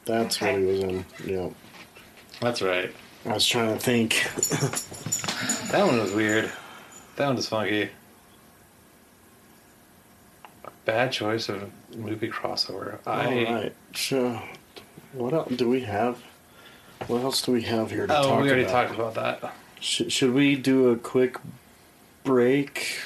that's 0.04 0.40
what 0.40 0.56
he 0.58 0.64
was 0.64 0.80
in. 0.80 1.04
Yeah, 1.26 1.48
That's 2.40 2.60
right. 2.60 2.92
I 3.26 3.34
was 3.34 3.46
trying 3.46 3.72
to 3.74 3.78
think. 3.78 4.22
That 5.72 5.84
one 5.86 5.98
was 5.98 6.12
weird. 6.12 6.50
That 7.16 7.26
one 7.26 7.36
was 7.36 7.48
funky. 7.48 7.90
Bad 10.84 11.12
choice 11.12 11.48
of 11.48 11.70
movie 11.96 12.28
crossover. 12.30 12.98
I. 13.06 13.44
All 13.44 13.54
right, 13.54 13.74
so 13.94 14.40
what 15.12 15.34
else 15.34 15.52
do 15.52 15.68
we 15.68 15.80
have? 15.82 16.22
What 17.06 17.22
else 17.22 17.42
do 17.42 17.52
we 17.52 17.62
have 17.62 17.90
here 17.90 18.06
to 18.06 18.18
Oh, 18.18 18.22
talk 18.22 18.42
we 18.42 18.48
already 18.48 18.64
about? 18.64 18.88
talked 18.88 18.98
about 18.98 19.14
that. 19.42 19.54
Sh- 19.80 20.10
should 20.10 20.32
we 20.32 20.56
do 20.56 20.88
a 20.88 20.96
quick 20.96 21.36
break? 22.24 22.98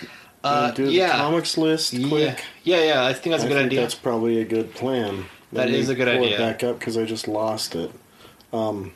Uh, 0.45 0.67
and 0.69 0.77
do 0.77 0.87
the 0.87 0.93
yeah. 0.93 1.17
comics 1.17 1.57
list 1.59 1.93
Yeah, 1.93 2.09
quick. 2.09 2.45
yeah, 2.65 2.83
yeah. 2.85 3.05
I 3.07 3.13
think 3.13 3.33
that's 3.33 3.43
a 3.45 3.47
I 3.47 3.49
good 3.51 3.67
idea. 3.67 3.81
That's 3.81 3.95
probably 3.95 4.41
a 4.41 4.45
good 4.45 4.75
plan. 4.75 5.25
That 5.53 5.69
me 5.69 5.79
is 5.79 5.89
a 5.89 5.95
good 5.95 6.09
idea. 6.09 6.21
pull. 6.23 6.33
It 6.35 6.39
back 6.39 6.65
up 6.65 6.79
because 6.79 6.97
I 6.97 7.05
just 7.05 7.27
lost 7.29 7.75
it. 7.75 7.91
Um. 8.53 8.93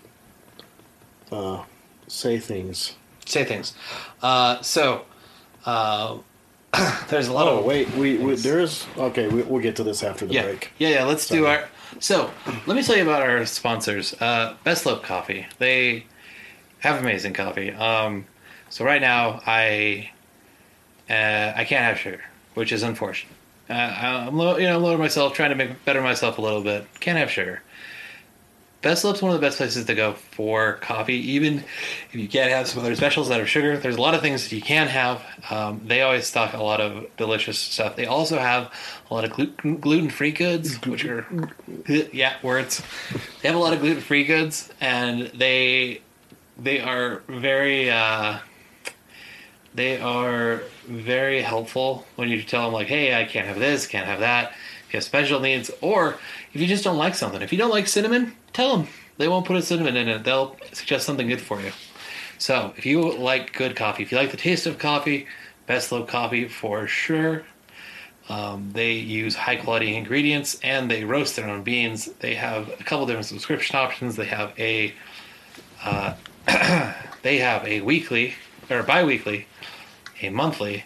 Uh, 1.31 1.65
say 2.07 2.39
things. 2.39 2.95
Say 3.25 3.45
things. 3.45 3.75
Uh, 4.23 4.61
so, 4.63 5.05
uh, 5.65 6.19
there's 7.09 7.29
a 7.29 7.33
lot 7.33 7.49
Oh 7.49 7.59
of 7.59 7.65
wait, 7.65 7.91
we, 7.95 8.19
we 8.19 8.35
there's 8.37 8.87
okay. 8.97 9.29
We, 9.29 9.43
we'll 9.43 9.63
get 9.63 9.77
to 9.77 9.85
this 9.85 10.03
after 10.03 10.27
the 10.27 10.35
yeah, 10.35 10.43
break. 10.43 10.73
yeah, 10.79 10.89
yeah. 10.89 11.05
Let's 11.05 11.27
do 11.29 11.47
our. 11.47 11.69
So, 12.01 12.31
let 12.67 12.77
me 12.77 12.83
tell 12.83 12.97
you 12.97 13.03
about 13.03 13.23
our 13.23 13.47
sponsors. 13.47 14.15
Uh, 14.21 14.57
Best 14.65 14.83
Slope 14.83 15.03
Coffee. 15.03 15.47
They 15.59 16.05
have 16.81 17.01
amazing 17.01 17.33
coffee. 17.33 17.73
Um, 17.73 18.27
so 18.69 18.85
right 18.85 19.01
now, 19.01 19.41
I 19.47 20.11
uh, 21.09 21.53
I 21.57 21.65
can't 21.65 21.85
have 21.85 21.99
sugar, 21.99 22.23
which 22.55 22.73
is 22.73 22.83
unfortunate. 22.83 23.33
Uh, 23.69 23.73
I'm 24.29 24.37
low, 24.37 24.57
you 24.59 24.69
know 24.69 24.79
lowering 24.79 25.01
myself, 25.01 25.35
trying 25.35 25.51
to 25.51 25.57
make 25.57 25.85
better 25.85 26.01
myself 26.03 26.39
a 26.39 26.43
little 26.43 26.63
bit. 26.63 26.87
Can't 27.01 27.19
have 27.19 27.31
sugar. 27.31 27.63
Best 28.83 29.03
Slope's 29.03 29.23
one 29.23 29.33
of 29.33 29.41
the 29.41 29.45
best 29.45 29.57
places 29.57 29.85
to 29.87 29.95
go 29.95 30.13
for 30.13 30.75
coffee, 30.75 31.33
even 31.33 31.65
if 32.11 32.15
you 32.15 32.29
can't 32.29 32.51
have 32.51 32.69
some 32.69 32.81
other 32.83 32.95
specials 32.95 33.29
that 33.31 33.41
are 33.41 33.47
sugar. 33.47 33.77
There's 33.77 33.97
a 33.97 34.01
lot 34.01 34.15
of 34.15 34.21
things 34.21 34.45
that 34.45 34.55
you 34.55 34.63
can 34.63 34.87
have. 34.87 35.23
Um, 35.51 35.81
they 35.85 36.03
always 36.03 36.27
stock 36.27 36.53
a 36.53 36.63
lot 36.63 36.81
of 36.81 37.07
delicious 37.17 37.59
stuff. 37.59 37.97
They 37.97 38.07
also 38.07 38.39
have 38.39 38.73
a 39.11 39.15
lot 39.15 39.25
of 39.25 39.33
gluten 39.81 40.11
free 40.11 40.31
goods, 40.31 40.77
which 40.87 41.05
are 41.05 41.27
yeah 41.89 42.37
words. 42.43 42.83
They 43.43 43.49
have 43.49 43.57
a 43.57 43.61
lot 43.61 43.73
of 43.73 43.81
gluten 43.81 44.03
free 44.03 44.25
goods, 44.25 44.71
and 44.81 45.29
they 45.35 46.03
they 46.59 46.81
are 46.81 47.23
very 47.29 47.91
uh, 47.91 48.39
they 49.75 50.01
are 50.01 50.63
very 50.87 51.43
helpful 51.43 52.07
when 52.17 52.29
you 52.29 52.43
tell 52.43 52.65
them 52.65 52.73
like, 52.73 52.89
hey, 52.89 53.19
I 53.19 53.25
can't 53.25 53.47
have 53.47 53.59
this, 53.59 53.87
can't 53.87 54.07
have 54.07 54.21
that. 54.21 54.53
If 54.87 54.93
you 54.93 54.97
have 54.99 55.05
special 55.05 55.41
needs, 55.41 55.71
or 55.81 56.19
if 56.57 56.63
you 56.63 56.67
just 56.67 56.85
don't 56.85 56.97
like 56.97 57.15
something, 57.15 57.43
if 57.43 57.53
you 57.53 57.59
don't 57.59 57.71
like 57.71 57.87
cinnamon, 57.87 58.33
tell 58.55 58.79
them 58.79 58.89
they 59.19 59.29
won't 59.29 59.45
put 59.45 59.57
a 59.57 59.63
cinnamon 59.63 59.95
in 59.95 60.09
it. 60.09 60.25
They'll 60.25 60.57
suggest 60.73 61.05
something 61.05 61.29
good 61.29 61.41
for 61.43 61.61
you. 61.61 61.71
So 62.39 62.73
if 62.79 62.87
you 62.87 63.13
like 63.13 63.53
good 63.53 63.77
coffee, 63.77 64.03
if 64.03 64.11
you 64.11 64.17
like 64.17 64.31
the 64.31 64.39
taste 64.39 64.67
of 64.67 64.79
coffee, 64.79 65.27
Best 65.67 65.89
Slope 65.89 66.09
Coffee 66.09 66.49
for 66.49 66.87
sure. 66.87 67.45
Um, 68.31 68.71
they 68.73 68.93
use 68.93 69.35
high 69.35 69.57
quality 69.57 69.97
ingredients 69.97 70.59
and 70.63 70.91
they 70.91 71.05
roast 71.05 71.37
their 71.37 71.47
own 71.47 71.63
beans. 71.63 72.07
They 72.21 72.35
have 72.37 72.71
a 72.81 72.85
couple 72.85 73.05
different 73.05 73.27
subscription 73.27 73.77
options. 73.77 74.17
They 74.17 74.25
have 74.25 74.59
a 74.59 74.95
uh, 75.85 76.15
they 77.23 77.37
have 77.37 77.67
a 77.67 77.83
weekly 77.83 78.33
or 78.71 78.83
bi-weekly, 78.83 79.47
a 80.23 80.31
monthly, 80.31 80.85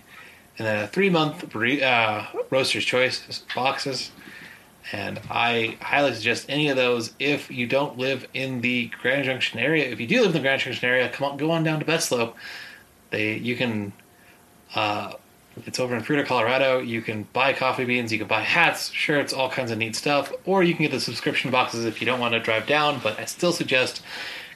and 0.58 0.66
then 0.66 0.82
a 0.82 0.88
three-month 0.88 1.54
uh, 1.54 2.26
roaster's 2.50 2.84
choice 2.84 3.44
boxes. 3.54 4.10
And 4.92 5.20
I 5.30 5.76
highly 5.80 6.14
suggest 6.14 6.46
any 6.48 6.68
of 6.68 6.76
those 6.76 7.14
if 7.18 7.50
you 7.50 7.66
don't 7.66 7.98
live 7.98 8.26
in 8.34 8.60
the 8.60 8.90
Grand 9.00 9.24
Junction 9.24 9.60
area. 9.60 9.90
If 9.90 10.00
you 10.00 10.06
do 10.06 10.20
live 10.20 10.28
in 10.28 10.32
the 10.32 10.40
Grand 10.40 10.62
Junction 10.62 10.88
area, 10.88 11.08
come 11.08 11.32
on, 11.32 11.36
go 11.36 11.50
on 11.50 11.62
down 11.62 11.78
to 11.80 11.84
Best 11.84 12.08
Slope. 12.08 12.36
They 13.10 13.36
you 13.36 13.56
can. 13.56 13.92
Uh, 14.74 15.14
it's 15.66 15.80
over 15.80 15.94
in 15.96 16.02
Fruita, 16.02 16.24
Colorado. 16.24 16.78
You 16.78 17.02
can 17.02 17.24
buy 17.32 17.52
coffee 17.52 17.84
beans, 17.84 18.12
you 18.12 18.18
can 18.18 18.28
buy 18.28 18.40
hats, 18.40 18.90
shirts, 18.90 19.32
all 19.32 19.50
kinds 19.50 19.70
of 19.70 19.78
neat 19.78 19.96
stuff, 19.96 20.32
or 20.44 20.62
you 20.62 20.74
can 20.74 20.84
get 20.84 20.92
the 20.92 21.00
subscription 21.00 21.50
boxes 21.50 21.84
if 21.84 22.00
you 22.00 22.06
don't 22.06 22.20
want 22.20 22.34
to 22.34 22.40
drive 22.40 22.66
down. 22.66 23.00
But 23.02 23.18
I 23.18 23.24
still 23.24 23.52
suggest 23.52 24.00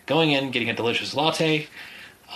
going 0.07 0.31
in, 0.31 0.51
getting 0.51 0.71
a 0.71 0.75
delicious 0.75 1.15
latte 1.15 1.67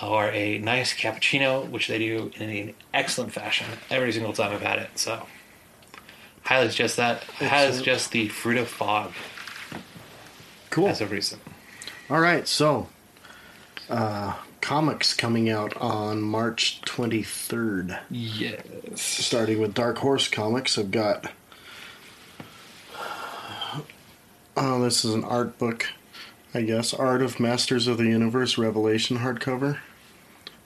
or 0.02 0.26
a 0.26 0.58
nice 0.58 0.92
cappuccino, 0.94 1.68
which 1.70 1.88
they 1.88 1.98
do 1.98 2.30
in 2.36 2.48
an 2.48 2.74
excellent 2.94 3.32
fashion 3.32 3.66
every 3.90 4.12
single 4.12 4.32
time 4.32 4.52
I've 4.52 4.60
had 4.60 4.78
it. 4.78 4.90
So, 4.96 5.26
highly 6.48 6.70
suggest 6.70 6.96
that. 6.96 7.22
Has 7.24 7.82
just 7.82 8.10
the 8.12 8.28
fruit 8.28 8.56
of 8.56 8.68
fog 8.68 9.12
Cool. 10.70 10.88
as 10.88 11.02
of 11.02 11.10
recent. 11.10 11.42
All 12.08 12.20
right, 12.20 12.48
so 12.48 12.88
uh, 13.90 14.34
comics 14.62 15.12
coming 15.12 15.50
out 15.50 15.76
on 15.76 16.22
March 16.22 16.80
23rd. 16.86 18.00
Yes. 18.10 18.62
Starting 18.98 19.60
with 19.60 19.74
Dark 19.74 19.98
Horse 19.98 20.26
Comics, 20.26 20.78
I've 20.78 20.90
got. 20.90 21.30
Oh, 24.56 24.82
this 24.82 25.04
is 25.04 25.12
an 25.14 25.24
art 25.24 25.58
book, 25.58 25.86
I 26.54 26.62
guess. 26.62 26.92
Art 26.94 27.20
of 27.22 27.38
Masters 27.38 27.86
of 27.86 27.98
the 27.98 28.06
Universe 28.06 28.56
Revelation 28.56 29.18
hardcover. 29.18 29.78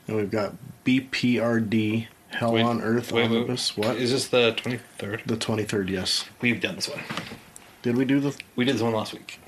And 0.07 0.17
we've 0.17 0.31
got 0.31 0.55
BPRD 0.87 2.07
Hell 2.33 2.53
Wait, 2.55 2.63
on 2.63 2.81
Earth 2.81 3.13
wait, 3.13 3.29
wait, 3.31 3.37
Omnibus. 3.37 3.77
What? 3.77 3.97
Is 3.97 4.11
this 4.11 4.29
the 4.29 4.53
23rd? 4.55 5.25
the 5.27 5.37
23rd, 5.37 5.89
yes. 5.91 6.25
We've 6.41 6.61
done 6.61 6.77
this 6.77 6.89
one. 6.89 7.01
Did 7.83 7.97
we 7.97 8.05
do 8.05 8.21
the. 8.21 8.37
We 8.57 8.65
did 8.65 8.75
this 8.77 8.83
one 8.83 8.93
last 8.95 9.13
week. 9.13 9.39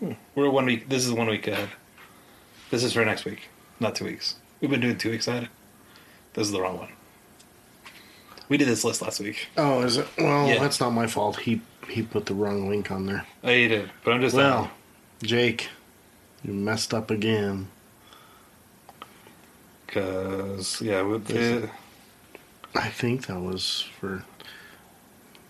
Hmm. 0.00 0.12
We're 0.34 0.50
one 0.50 0.66
week. 0.66 0.88
This 0.88 1.06
is 1.06 1.12
one 1.12 1.28
week 1.28 1.46
ahead. 1.48 1.70
This 2.70 2.82
is 2.84 2.92
for 2.92 3.04
next 3.04 3.24
week, 3.24 3.48
not 3.80 3.94
two 3.94 4.04
weeks. 4.04 4.36
We've 4.60 4.70
been 4.70 4.80
doing 4.80 4.98
two 4.98 5.10
weeks 5.10 5.28
ahead. 5.28 5.48
This 6.34 6.46
is 6.48 6.52
the 6.52 6.60
wrong 6.60 6.78
one. 6.78 6.88
We 8.48 8.56
did 8.58 8.68
this 8.68 8.84
list 8.84 9.02
last 9.02 9.20
week. 9.20 9.48
Oh, 9.56 9.82
is 9.82 9.96
it? 9.96 10.06
Well, 10.18 10.46
Yeah. 10.48 10.58
that's 10.60 10.78
not 10.80 10.90
my 10.90 11.06
fault. 11.06 11.36
He 11.40 11.62
he 11.88 12.02
put 12.02 12.26
the 12.26 12.34
wrong 12.34 12.68
link 12.68 12.90
on 12.90 13.06
there. 13.06 13.24
Oh, 13.44 13.50
you 13.50 13.68
did, 13.68 13.90
but 14.04 14.12
I'm 14.12 14.20
just 14.20 14.34
Well, 14.36 14.70
Jake, 15.22 15.68
you 16.44 16.52
messed 16.52 16.92
up 16.92 17.10
again. 17.10 17.68
because 19.86 20.80
yeah, 20.82 21.02
with 21.02 21.26
the 21.26 21.70
I 22.76 22.88
think 22.88 23.26
that 23.26 23.40
was 23.40 23.86
for. 24.00 24.24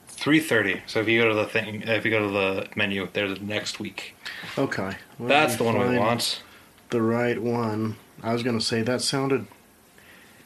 three 0.09 0.41
thirty. 0.41 0.83
So 0.87 1.01
if 1.01 1.09
you 1.09 1.21
go 1.21 1.29
to 1.29 1.35
the 1.35 1.47
thing, 1.47 1.83
if 1.83 2.05
you 2.05 2.11
go 2.11 2.21
to 2.27 2.33
the 2.33 2.69
menu, 2.77 3.09
there's 3.13 3.41
next 3.41 3.79
week. 3.81 4.15
Okay. 4.57 4.97
Let 5.19 5.29
That's 5.29 5.57
the 5.57 5.65
one 5.65 5.79
we 5.79 5.99
want. 5.99 6.43
The 6.91 7.03
right 7.03 7.41
one. 7.41 7.97
I 8.23 8.33
was 8.33 8.43
going 8.43 8.59
to 8.59 8.65
say 8.65 8.83
that 8.83 9.03
sounded. 9.03 9.47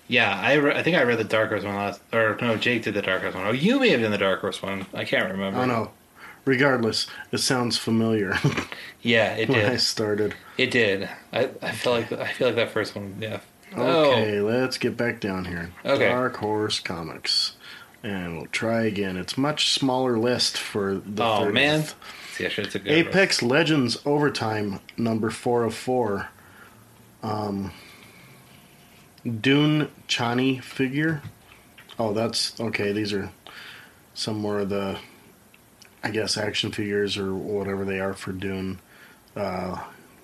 Yeah, 0.09 0.35
I, 0.37 0.55
re- 0.55 0.75
I 0.75 0.83
think 0.83 0.97
I 0.97 1.03
read 1.03 1.19
the 1.19 1.25
Dark 1.25 1.51
Horse 1.51 1.63
one 1.63 1.77
last, 1.77 2.01
or 2.13 2.37
no, 2.41 2.57
Jake 2.57 2.83
did 2.83 2.95
the 2.95 3.03
Dark 3.03 3.23
Horse 3.23 3.35
one. 3.35 3.47
Oh, 3.47 3.53
you 3.53 3.79
may 3.79 3.91
have 3.91 4.01
done 4.01 4.11
the 4.11 4.19
Dark 4.19 4.41
Horse 4.41 4.61
one. 4.61 4.87
I 4.93 5.05
can't 5.05 5.31
remember. 5.31 5.61
I 5.61 5.67
know. 5.67 5.93
Regardless, 6.45 7.07
it 7.31 7.39
sounds 7.39 7.77
familiar 7.79 8.37
Yeah, 9.03 9.35
it 9.37 9.47
did. 9.47 9.51
when 9.51 9.67
I 9.67 9.77
started. 9.77 10.35
It 10.59 10.71
did. 10.73 11.09
I, 11.33 11.51
I 11.63 11.71
feel 11.71 11.93
like 11.93 12.11
I 12.11 12.33
feel 12.33 12.49
like 12.49 12.57
that 12.57 12.71
first 12.73 12.97
one. 12.97 13.15
Yeah. 13.21 13.39
Okay, 13.77 14.41
let's 14.41 14.79
get 14.79 14.97
back 14.97 15.21
down 15.21 15.45
here. 15.45 15.71
Oh. 15.85 15.95
Okay. 15.95 16.09
Dark 16.09 16.37
Horse 16.39 16.81
Comics. 16.81 17.57
And 18.03 18.37
we'll 18.39 18.47
try 18.47 18.85
again. 18.85 19.17
It's 19.17 19.37
much 19.37 19.73
smaller 19.73 20.19
list 20.19 20.57
for 20.57 20.95
the 21.05 21.23
Oh 21.23 21.45
30th. 21.47 21.53
man. 21.53 21.85
See, 22.33 22.47
I 22.47 22.49
should 22.49 22.65
have 22.67 22.73
took 22.73 22.87
it. 22.87 22.91
Apex 22.91 23.43
Legends 23.43 23.99
Overtime 24.07 24.81
number 24.97 25.29
four 25.31 25.65
of 25.65 25.75
four. 25.75 26.29
Um, 27.23 27.73
Dune 29.41 29.89
Chani 30.09 30.63
figure. 30.63 31.23
Oh, 31.99 32.15
that's 32.15 32.59
okay. 32.59 32.93
These 32.93 33.13
are 33.13 33.31
some 34.15 34.39
more 34.39 34.61
of 34.61 34.71
the, 34.71 34.99
I 36.03 36.11
guess, 36.11 36.39
action 36.39 36.73
figures 36.73 37.19
or 37.19 37.35
whatever 37.35 37.85
they 37.85 38.01
are 38.01 38.15
for 38.15 38.33
Dune. 38.33 38.81
Uh, 39.37 39.79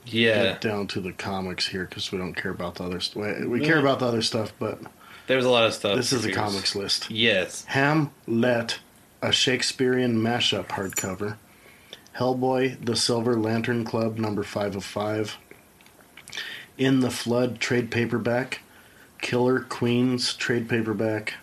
Yeah, 0.07 0.42
get 0.42 0.61
down 0.61 0.86
to 0.88 1.00
the 1.00 1.12
comics 1.12 1.68
here 1.68 1.84
because 1.84 2.12
we 2.12 2.18
don't 2.18 2.34
care 2.34 2.52
about 2.52 2.76
the 2.76 2.84
other 2.84 3.00
stuff. 3.00 3.40
We 3.40 3.61
mm. 3.61 3.64
care 3.64 3.78
about 3.78 3.98
the 3.98 4.07
other 4.07 4.22
stuff, 4.22 4.52
but 4.59 4.80
there's 5.26 5.44
a 5.44 5.50
lot 5.50 5.64
of 5.64 5.74
stuff. 5.74 5.96
this 5.96 6.12
is 6.12 6.24
a 6.24 6.32
comics 6.32 6.76
list. 6.76 7.11
Yes. 7.11 7.64
Hamlet, 7.64 8.78
a 9.20 9.32
Shakespearean 9.32 10.16
mashup 10.16 10.68
hardcover. 10.68 11.36
Hellboy, 12.16 12.84
The 12.84 12.96
Silver 12.96 13.36
Lantern 13.36 13.84
Club, 13.84 14.18
number 14.18 14.42
5 14.42 14.76
of 14.76 14.84
5. 14.84 15.36
In 16.78 17.00
the 17.00 17.11
Flood, 17.11 17.61
trade 17.61 17.90
paperback. 17.90 18.61
Killer 19.20 19.61
Queens, 19.61 20.34
trade 20.34 20.68
paperback. 20.68 21.34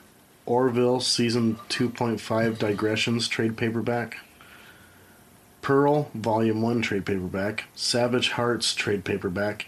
Orville, 0.45 0.99
season 0.99 1.57
2.5 1.69 2.57
Digressions, 2.57 3.27
trade 3.27 3.55
paperback. 3.55 4.17
Pearl 5.63 6.11
Volume 6.13 6.61
1 6.61 6.81
trade 6.83 7.05
paperback, 7.05 7.63
Savage 7.73 8.31
Hearts 8.31 8.75
trade 8.75 9.03
paperback, 9.03 9.65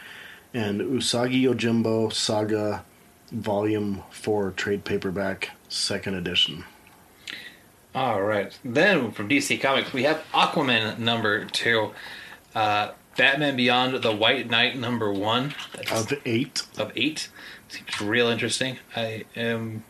and 0.53 0.81
Usagi 0.81 1.41
Yojimbo 1.41 2.13
Saga 2.13 2.83
Volume 3.31 4.03
4 4.11 4.51
trade 4.51 4.83
paperback, 4.83 5.51
second 5.69 6.13
edition. 6.15 6.65
All 7.95 8.21
right. 8.21 8.55
Then 8.63 9.11
from 9.11 9.29
DC 9.29 9.59
Comics, 9.61 9.93
we 9.93 10.03
have 10.03 10.21
Aquaman 10.33 10.99
number 10.99 11.45
two, 11.45 11.91
uh, 12.53 12.91
Batman 13.15 13.55
Beyond 13.55 14.03
the 14.03 14.11
White 14.13 14.49
Knight 14.49 14.77
number 14.77 15.13
one. 15.13 15.55
That's 15.73 16.11
Of 16.11 16.19
eight. 16.25 16.63
of 16.77 16.91
eight. 16.97 17.29
Seems 17.69 18.01
real 18.01 18.27
interesting. 18.27 18.79
I 18.97 19.23
am 19.37 19.85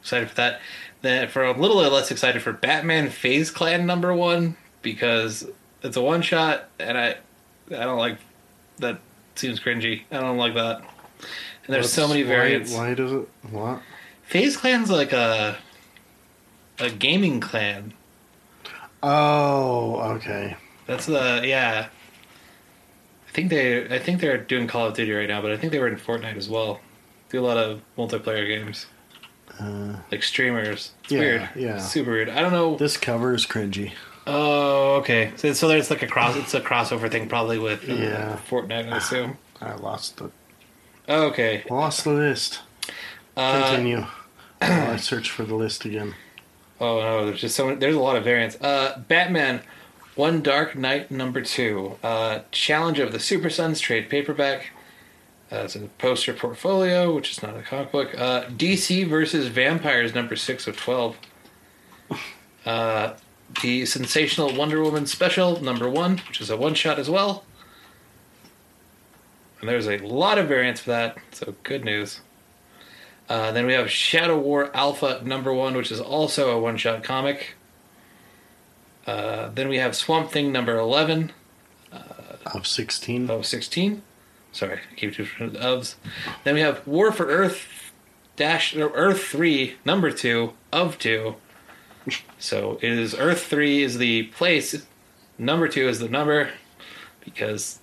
excited 0.00 0.30
for 0.30 0.36
that. 0.36 0.60
Then 1.02 1.28
for 1.28 1.44
a 1.44 1.52
little 1.52 1.76
less 1.76 2.10
excited 2.10 2.40
for 2.40 2.54
Batman 2.54 3.10
Phase 3.10 3.50
Clan 3.50 3.84
number 3.84 4.14
one 4.14 4.56
because 4.82 5.46
it's 5.82 5.96
a 5.96 6.02
one 6.02 6.22
shot 6.22 6.68
and 6.78 6.96
I 6.98 7.16
I 7.70 7.84
don't 7.84 7.98
like 7.98 8.18
that 8.78 8.98
seems 9.34 9.60
cringy. 9.60 10.02
I 10.10 10.20
don't 10.20 10.38
like 10.38 10.54
that. 10.54 10.78
And 10.78 11.74
there's 11.74 11.92
so 11.92 12.02
What's- 12.02 12.14
many 12.14 12.24
why- 12.24 12.28
variants. 12.28 12.72
Why, 12.74 12.94
does 12.94 13.12
it? 13.12 13.28
What? 13.50 13.82
FaZe 14.24 14.56
Clan's 14.56 14.90
like 14.90 15.12
a 15.12 15.58
a 16.78 16.90
gaming 16.90 17.40
clan. 17.40 17.92
Oh, 19.02 20.00
okay. 20.16 20.56
That's 20.86 21.06
the 21.06 21.42
yeah. 21.44 21.88
I 23.28 23.30
think 23.32 23.50
they 23.50 23.86
I 23.94 23.98
think 23.98 24.20
they're 24.20 24.38
doing 24.38 24.66
Call 24.66 24.86
of 24.86 24.94
Duty 24.94 25.12
right 25.12 25.28
now, 25.28 25.40
but 25.42 25.52
I 25.52 25.56
think 25.56 25.72
they 25.72 25.78
were 25.78 25.88
in 25.88 25.96
Fortnite 25.96 26.36
as 26.36 26.48
well. 26.48 26.80
Do 27.30 27.40
a 27.40 27.44
lot 27.46 27.56
of 27.58 27.82
multiplayer 27.96 28.46
games. 28.46 28.86
Uh, 29.60 29.96
Like 30.10 30.22
streamers. 30.22 30.92
It's 31.04 31.12
Yeah, 31.12 31.18
weird. 31.20 31.48
yeah. 31.56 31.78
Super 31.78 32.12
weird. 32.12 32.28
I 32.30 32.40
don't 32.40 32.52
know. 32.52 32.76
this 32.76 32.96
cover 32.96 33.34
is 33.34 33.44
cringy. 33.46 33.92
Oh, 34.28 34.96
okay. 34.96 35.32
So, 35.36 35.52
so 35.54 35.68
there's 35.68 35.90
like 35.90 36.02
a 36.02 36.06
cross 36.06 36.36
it's 36.36 36.54
a 36.54 36.60
crossover 36.60 37.10
thing 37.10 37.28
probably 37.28 37.58
with 37.58 37.88
uh, 37.88 37.92
Yeah. 37.94 38.38
Fortnite, 38.48 38.92
I 38.92 38.96
assume. 38.98 39.38
I 39.60 39.74
lost 39.74 40.18
the 40.18 40.30
Okay. 41.08 41.64
lost 41.70 42.04
the 42.04 42.10
list. 42.10 42.60
Uh, 43.36 43.68
Continue. 43.68 44.04
While 44.60 44.90
I 44.92 44.96
search 44.96 45.30
for 45.30 45.44
the 45.44 45.54
list 45.54 45.84
again. 45.84 46.14
Oh 46.80 47.00
no, 47.00 47.26
there's 47.26 47.40
just 47.40 47.56
so 47.56 47.66
many, 47.66 47.78
there's 47.80 47.96
a 47.96 48.00
lot 48.00 48.14
of 48.14 48.22
variants. 48.22 48.54
Uh, 48.60 49.02
Batman, 49.08 49.62
One 50.14 50.42
Dark 50.42 50.76
Knight 50.76 51.10
number 51.10 51.40
two, 51.40 51.96
uh, 52.04 52.42
Challenge 52.52 53.00
of 53.00 53.10
the 53.10 53.18
Super 53.18 53.50
Sons 53.50 53.80
trade 53.80 54.08
paperback. 54.08 54.70
Uh, 55.50 55.56
it's 55.64 55.74
a 55.74 55.80
poster 55.98 56.32
portfolio, 56.32 57.12
which 57.12 57.32
is 57.32 57.42
not 57.42 57.56
a 57.56 57.62
comic 57.62 57.90
book. 57.90 58.14
Uh, 58.16 58.44
DC 58.44 59.08
versus 59.08 59.48
Vampires 59.48 60.14
number 60.14 60.36
six 60.36 60.68
of 60.68 60.76
twelve. 60.76 61.16
Uh, 62.64 63.16
the 63.62 63.86
Sensational 63.86 64.54
Wonder 64.54 64.82
Woman 64.82 65.06
special 65.06 65.60
number 65.62 65.88
one, 65.88 66.18
which 66.28 66.40
is 66.40 66.50
a 66.50 66.56
one 66.56 66.74
shot 66.74 66.98
as 66.98 67.08
well. 67.10 67.44
And 69.60 69.68
there's 69.68 69.88
a 69.88 69.98
lot 69.98 70.38
of 70.38 70.46
variants 70.48 70.80
for 70.82 70.90
that, 70.90 71.18
so 71.32 71.54
good 71.64 71.84
news. 71.84 72.20
Uh, 73.28 73.50
then 73.52 73.66
we 73.66 73.72
have 73.74 73.90
Shadow 73.90 74.38
War 74.38 74.70
Alpha 74.74 75.20
number 75.24 75.52
one, 75.52 75.74
which 75.76 75.90
is 75.90 76.00
also 76.00 76.50
a 76.56 76.60
one 76.60 76.76
shot 76.76 77.02
comic. 77.02 77.54
Uh, 79.06 79.50
then 79.54 79.68
we 79.68 79.78
have 79.78 79.96
Swamp 79.96 80.30
Thing 80.30 80.52
number 80.52 80.76
11 80.78 81.32
Of 82.54 82.66
16. 82.66 83.28
of 83.30 83.44
16. 83.46 84.02
Sorry, 84.52 84.78
I 84.90 84.94
keep 84.94 85.14
doing 85.16 85.52
the 85.52 85.58
ofs. 85.58 85.96
Then 86.44 86.54
we 86.54 86.60
have 86.60 86.86
War 86.86 87.12
for 87.12 87.26
Earth 87.26 87.66
dash 88.36 88.74
Earth 88.76 89.22
3 89.24 89.76
number 89.84 90.10
2 90.10 90.52
of 90.72 90.98
2. 90.98 91.34
So 92.38 92.78
it 92.82 92.92
is 92.92 93.14
Earth 93.14 93.44
3 93.44 93.82
is 93.82 93.98
the 93.98 94.24
place, 94.24 94.86
number 95.38 95.68
2 95.68 95.88
is 95.88 95.98
the 95.98 96.08
number 96.08 96.50
because 97.24 97.78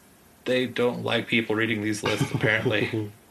they 0.46 0.66
don't 0.66 1.04
like 1.04 1.28
people 1.28 1.56
reading 1.56 1.82
these 1.82 2.04
lists 2.04 2.32
apparently. 2.34 3.12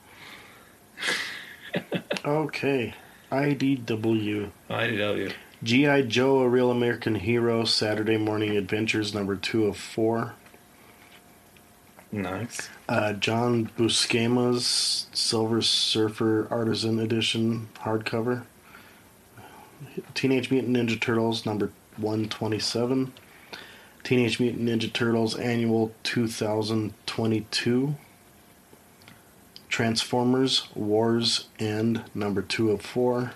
Okay. 2.25 2.95
IDW. 3.31 4.51
IDW. 4.71 5.33
G.I. 5.63 6.03
Joe, 6.03 6.39
A 6.41 6.49
Real 6.49 6.71
American 6.71 7.15
Hero, 7.17 7.65
Saturday 7.65 8.17
Morning 8.17 8.57
Adventures, 8.57 9.13
number 9.13 9.37
two 9.37 9.67
of 9.67 9.77
four. 9.77 10.35
Nice. 12.13 12.69
Uh, 12.89 13.13
John 13.15 13.71
Buscema's 13.77 15.09
Silver 15.13 15.61
Surfer 15.61 16.47
Artisan 16.51 16.99
Edition 17.01 17.69
hardcover. 17.81 18.45
Teenage 20.15 20.51
Mutant 20.51 20.77
Ninja 20.77 21.01
Turtles, 21.01 21.47
number 21.47 21.73
127. 21.97 23.13
Teenage 24.03 24.39
Mutant 24.41 24.65
Ninja 24.69 24.93
Turtles 24.93 25.37
Annual 25.37 25.93
2022. 26.03 27.95
Transformers 29.69 30.69
Wars 30.75 31.49
End, 31.59 32.05
number 32.15 32.43
2 32.43 32.71
of 32.71 32.83
4. 32.83 33.33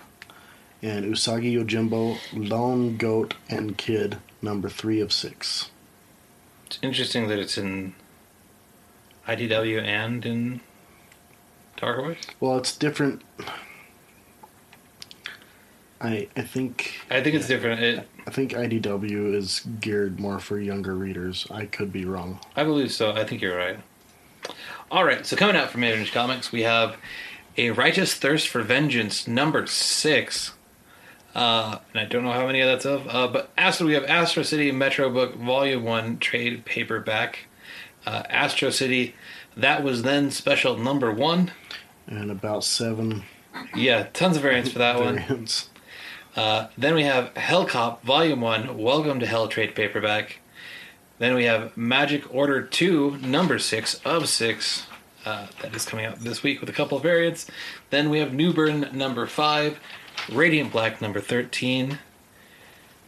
And 0.81 1.05
Usagi 1.05 1.53
Yojimbo 1.53 2.17
Lone 2.31 2.95
Goat 2.95 3.33
and 3.49 3.77
Kid, 3.77 4.19
number 4.41 4.69
3 4.69 5.01
of 5.01 5.11
6. 5.11 5.69
It's 6.67 6.79
interesting 6.81 7.27
that 7.27 7.39
it's 7.39 7.57
in 7.57 7.95
IDW 9.27 9.83
and 9.83 10.25
in 10.25 10.61
Dark 11.75 11.97
Horse. 11.97 12.17
Well, 12.39 12.57
it's 12.57 12.77
different. 12.77 13.21
I 16.01 16.27
I 16.35 16.41
think 16.41 16.93
I 17.09 17.21
think 17.21 17.35
it's 17.35 17.47
different. 17.47 17.81
It, 17.81 18.07
I 18.25 18.31
think 18.31 18.51
IDW 18.51 19.33
is 19.33 19.61
geared 19.81 20.19
more 20.19 20.39
for 20.39 20.59
younger 20.59 20.95
readers. 20.95 21.47
I 21.51 21.65
could 21.65 21.91
be 21.91 22.05
wrong. 22.05 22.39
I 22.55 22.63
believe 22.63 22.91
so. 22.91 23.11
I 23.11 23.25
think 23.25 23.41
you're 23.41 23.57
right. 23.57 23.79
All 24.91 25.03
right. 25.03 25.25
So 25.25 25.35
coming 25.35 25.55
out 25.55 25.69
from 25.69 25.83
Image 25.83 26.11
Comics, 26.11 26.51
we 26.51 26.61
have 26.63 26.95
a 27.57 27.71
Righteous 27.71 28.13
Thirst 28.15 28.47
for 28.47 28.61
Vengeance 28.61 29.27
number 29.27 29.67
six. 29.67 30.53
Uh, 31.35 31.77
and 31.93 32.01
I 32.01 32.05
don't 32.05 32.23
know 32.23 32.31
how 32.31 32.47
many 32.47 32.61
of 32.61 32.67
that's 32.67 32.85
of. 32.85 33.07
Uh, 33.07 33.27
but 33.27 33.51
Astro, 33.57 33.85
we 33.85 33.93
have 33.93 34.05
Astro 34.05 34.43
City 34.43 34.71
Metro 34.71 35.09
Book 35.09 35.35
Volume 35.35 35.83
One 35.83 36.17
trade 36.17 36.65
paperback. 36.65 37.47
Uh, 38.05 38.23
Astro 38.29 38.69
City, 38.71 39.13
that 39.55 39.83
was 39.83 40.01
then 40.03 40.31
special 40.31 40.77
number 40.77 41.11
one. 41.11 41.51
And 42.07 42.31
about 42.31 42.63
seven 42.63 43.23
Yeah, 43.75 44.07
tons 44.13 44.37
of 44.37 44.41
variants 44.41 44.71
for 44.71 44.79
that 44.79 44.99
one. 44.99 45.17
Uh, 46.39 46.69
then 46.77 46.95
we 46.95 47.03
have 47.03 47.33
Hellcop 47.33 47.99
Volume 48.03 48.39
1, 48.39 48.77
Welcome 48.77 49.19
to 49.19 49.25
Hell 49.25 49.49
trade 49.49 49.75
paperback. 49.75 50.39
Then 51.17 51.35
we 51.35 51.43
have 51.43 51.75
Magic 51.75 52.33
Order 52.33 52.61
2, 52.61 53.17
number 53.17 53.59
6 53.59 53.95
of 54.05 54.29
6. 54.29 54.87
Uh, 55.25 55.47
that 55.61 55.75
is 55.75 55.83
coming 55.83 56.05
out 56.05 56.19
this 56.19 56.41
week 56.41 56.61
with 56.61 56.69
a 56.69 56.71
couple 56.71 56.95
of 56.95 57.03
variants. 57.03 57.45
Then 57.89 58.09
we 58.09 58.19
have 58.19 58.33
Newburn 58.33 58.87
number 58.93 59.27
5, 59.27 59.81
Radiant 60.31 60.71
Black 60.71 61.01
number 61.01 61.19
13, 61.19 61.99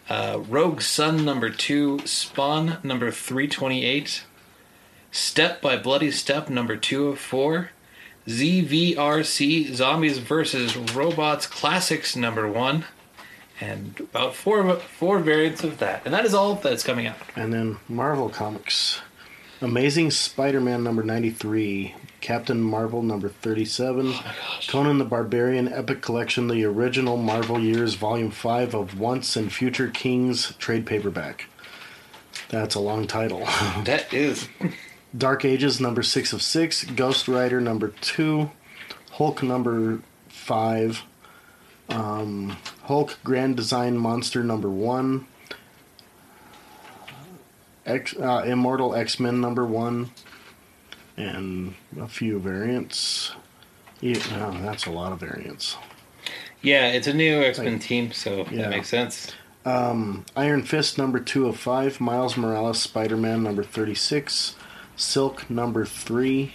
uh, 0.09 0.41
Rogue 0.49 0.81
Sun 0.81 1.23
number 1.23 1.49
2, 1.49 1.99
Spawn 2.05 2.79
number 2.83 3.11
328, 3.11 4.25
Step 5.09 5.61
by 5.61 5.77
Bloody 5.77 6.11
Step 6.11 6.49
number 6.49 6.75
2 6.75 7.07
of 7.07 7.17
4, 7.17 7.69
ZVRC 8.27 9.73
Zombies 9.73 10.17
vs. 10.17 10.75
Robots 10.93 11.47
Classics 11.47 12.17
number 12.17 12.45
1 12.45 12.83
and 13.61 13.97
about 13.99 14.35
four 14.35 14.75
four 14.75 15.19
variants 15.19 15.63
of 15.63 15.77
that, 15.77 16.01
and 16.03 16.13
that 16.13 16.25
is 16.25 16.33
all 16.33 16.55
that's 16.55 16.83
coming 16.83 17.07
out. 17.07 17.15
And 17.35 17.53
then 17.53 17.77
Marvel 17.87 18.29
Comics. 18.29 18.99
Amazing 19.63 20.09
Spider-Man 20.09 20.83
number 20.83 21.03
93, 21.03 21.93
Captain 22.19 22.59
Marvel 22.59 23.03
number 23.03 23.29
37, 23.29 24.11
Conan 24.67 24.97
the 24.97 25.05
Barbarian 25.05 25.71
Epic 25.71 26.01
Collection, 26.01 26.47
the 26.47 26.65
original 26.65 27.15
Marvel 27.15 27.59
Years 27.59 27.93
Volume 27.93 28.31
5 28.31 28.73
of 28.73 28.99
Once 28.99 29.35
and 29.35 29.53
Future 29.53 29.87
Kings 29.87 30.55
trade 30.55 30.87
paperback. 30.87 31.45
That's 32.49 32.73
a 32.73 32.79
long 32.79 33.05
title. 33.05 33.47
That 33.83 34.11
is 34.11 34.49
Dark 35.15 35.45
Ages 35.45 35.79
number 35.79 36.01
6 36.01 36.33
of 36.33 36.41
6, 36.41 36.85
Ghost 36.85 37.27
Rider 37.27 37.61
number 37.61 37.89
2, 37.89 38.49
Hulk 39.11 39.43
number 39.43 39.99
5, 40.29 41.03
um, 41.91 42.57
Hulk 42.83 43.17
Grand 43.23 43.55
Design 43.55 43.97
Monster 43.97 44.43
number 44.43 44.69
1, 44.69 45.25
X, 47.85 48.15
uh, 48.17 48.43
Immortal 48.45 48.95
X 48.95 49.19
Men 49.19 49.41
number 49.41 49.65
1, 49.65 50.11
and 51.17 51.73
a 51.99 52.07
few 52.07 52.39
variants. 52.39 53.33
Yeah, 53.99 54.17
oh, 54.33 54.61
that's 54.63 54.85
a 54.85 54.91
lot 54.91 55.11
of 55.11 55.19
variants. 55.19 55.77
yeah, 56.61 56.87
it's 56.89 57.07
a 57.07 57.13
new 57.13 57.41
X 57.41 57.59
Men 57.59 57.79
team, 57.79 58.11
so 58.11 58.45
Yeah. 58.51 58.63
that 58.63 58.69
makes 58.69 58.89
sense. 58.89 59.31
Um, 59.63 60.25
Iron 60.35 60.63
Fist 60.63 60.97
number 60.97 61.19
2 61.19 61.47
of 61.47 61.57
5, 61.57 61.99
Miles 62.01 62.35
Morales 62.35 62.79
Spider 62.81 63.15
Man 63.17 63.43
number 63.43 63.63
36, 63.63 64.55
Silk 64.95 65.49
number 65.51 65.85
3, 65.85 66.53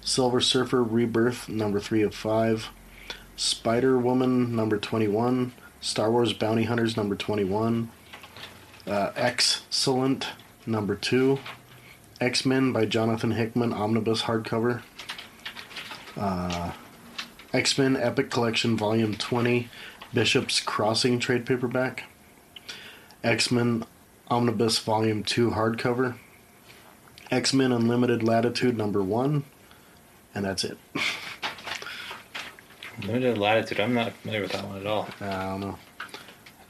Silver 0.00 0.40
Surfer 0.40 0.82
Rebirth 0.82 1.48
number 1.48 1.80
3 1.80 2.02
of 2.02 2.14
5, 2.14 2.68
Spider 3.40 3.96
Woman 3.96 4.54
number 4.54 4.76
21, 4.76 5.54
Star 5.80 6.10
Wars 6.10 6.34
Bounty 6.34 6.64
Hunters 6.64 6.94
number 6.94 7.16
21, 7.16 7.90
uh, 8.86 9.12
Excellent 9.16 10.26
number 10.66 10.94
two, 10.94 11.38
X 12.20 12.44
Men 12.44 12.70
by 12.70 12.84
Jonathan 12.84 13.30
Hickman 13.30 13.72
omnibus 13.72 14.24
hardcover, 14.24 14.82
uh, 16.18 16.72
X 17.54 17.78
Men 17.78 17.96
Epic 17.96 18.28
Collection 18.28 18.76
Volume 18.76 19.14
20, 19.14 19.70
Bishop's 20.12 20.60
Crossing 20.60 21.18
trade 21.18 21.46
paperback, 21.46 22.04
X 23.24 23.50
Men 23.50 23.86
Omnibus 24.28 24.78
Volume 24.80 25.22
2 25.24 25.52
hardcover, 25.52 26.18
X 27.30 27.54
Men 27.54 27.72
Unlimited 27.72 28.22
Latitude 28.22 28.76
number 28.76 29.02
one, 29.02 29.44
and 30.34 30.44
that's 30.44 30.62
it. 30.62 30.76
Limited 33.06 33.38
Latitude. 33.38 33.80
I'm 33.80 33.94
not 33.94 34.12
familiar 34.12 34.42
with 34.42 34.52
that 34.52 34.64
one 34.66 34.78
at 34.80 34.86
all. 34.86 35.08
I 35.20 35.26
don't 35.30 35.60
know. 35.60 35.78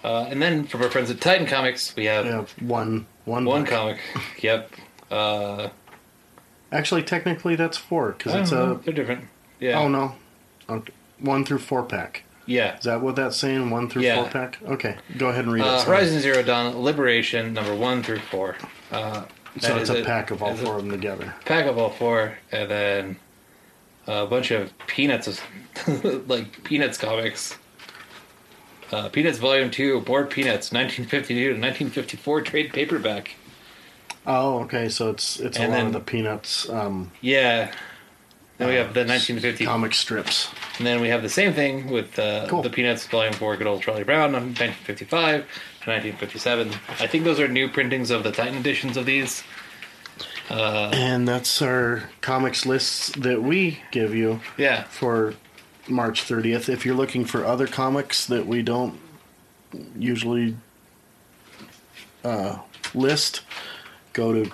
Uh, 0.03 0.27
and 0.31 0.41
then 0.41 0.65
from 0.65 0.83
our 0.83 0.91
friends 0.91 1.11
at 1.11 1.21
Titan 1.21 1.47
Comics, 1.47 1.95
we 1.97 2.07
have 2.07 2.25
have 2.25 2.51
one, 2.63 3.07
one, 3.25 3.45
one 3.45 3.63
book. 3.63 3.71
comic. 3.71 3.99
Yep. 4.41 4.71
Uh, 5.11 5.69
Actually, 6.73 7.03
technically, 7.03 7.57
that's 7.57 7.77
four 7.77 8.13
because 8.13 8.35
it's 8.35 8.53
know. 8.53 8.73
a. 8.73 8.79
They're 8.85 8.95
different. 8.95 9.25
Yeah. 9.59 9.81
Oh 9.81 9.89
no, 9.89 10.15
okay. 10.69 10.93
one 11.19 11.45
through 11.45 11.59
four 11.59 11.83
pack. 11.83 12.23
Yeah. 12.47 12.79
Is 12.79 12.85
that 12.85 13.01
what 13.01 13.17
that's 13.17 13.37
saying? 13.37 13.71
One 13.71 13.91
through 13.91 14.03
Yeah. 14.03 14.23
four 14.23 14.31
pack. 14.31 14.59
Okay, 14.63 14.97
go 15.19 15.29
ahead 15.29 15.45
and 15.45 15.53
read 15.53 15.65
Uh, 15.65 15.79
it. 15.81 15.87
Horizon 15.87 16.21
Zero 16.21 16.43
Dawn 16.43 16.77
Liberation 16.81 17.53
number 17.53 17.75
one 17.75 18.03
through 18.05 18.21
four. 18.21 18.57
Uh, 18.93 19.25
So 19.59 19.77
it's 19.79 19.91
is 19.91 19.97
a 20.01 20.05
pack 20.05 20.31
of 20.31 20.43
all 20.45 20.53
a 20.53 20.57
four 20.57 20.77
of 20.77 20.83
them 20.83 20.93
together. 20.93 21.35
Pack 21.45 21.67
of 21.67 21.77
all 21.77 21.91
four, 21.91 22.39
and 22.53 22.71
then 22.71 23.17
a 24.11 24.27
bunch 24.27 24.51
of 24.51 24.73
Peanuts, 24.87 25.41
like 26.27 26.63
Peanuts 26.65 26.99
comics. 26.99 27.57
Uh, 28.93 29.09
Peanuts 29.09 29.39
Volume 29.39 29.71
Two, 29.71 30.01
Board 30.01 30.31
Peanuts, 30.31 30.73
1952 30.73 31.35
to 31.35 31.51
1954 31.51 32.41
trade 32.43 32.73
paperback. 32.73 33.37
Oh, 34.27 34.61
okay. 34.65 34.89
So 34.89 35.11
it's 35.11 35.39
it's 35.41 35.59
a 35.59 35.63
And 35.63 35.73
lot 35.73 35.87
of 35.87 35.93
the 35.93 36.01
Peanuts 36.01 36.69
um, 36.69 37.13
Yeah. 37.21 37.73
Then 38.59 38.69
we 38.69 38.75
have 38.75 38.93
the 38.93 39.07
1950, 39.07 39.65
comic 39.65 39.95
strips. 39.95 40.49
and 40.77 40.87
then 40.87 41.01
we 41.01 41.09
have 41.09 41.23
the 41.23 41.31
same 41.31 41.55
thing 41.55 41.89
with 41.91 42.19
uh, 42.19 42.47
Cool. 42.47 42.61
the 42.61 42.69
Peanuts 42.69 43.07
Volume 43.07 43.33
Four, 43.33 43.57
Good 43.57 43.67
Old 43.67 43.81
Charlie 43.81 44.05
Brown, 44.05 44.33
1955 44.33 45.41
to 45.41 45.91
1957. 45.91 46.69
I 46.99 47.07
think 47.07 47.25
those 47.25 47.41
are 47.41 47.49
new 47.49 47.69
printings 47.71 48.11
of 48.11 48.23
the 48.23 48.31
Titan 48.33 48.59
editions 48.59 48.99
of 48.99 49.07
these. 49.07 49.43
Uh, 50.51 50.91
And 50.93 51.27
that's 51.29 51.63
our 51.63 52.03
comics 52.21 52.67
lists 52.67 53.11
that 53.17 53.41
we 53.43 53.81
give 53.93 54.15
you 54.15 54.41
yeah, 54.59 54.83
for 54.85 55.35
March 55.89 56.25
30th. 56.25 56.69
If 56.69 56.85
you're 56.85 56.97
looking 56.97 57.25
for 57.25 57.45
other 57.47 57.67
comics 57.69 58.27
that 58.27 58.47
we 58.47 58.63
don't 58.63 58.99
usually 59.97 60.57
uh, 62.25 62.59
list, 62.95 63.43
go 64.13 64.33
to 64.33 64.51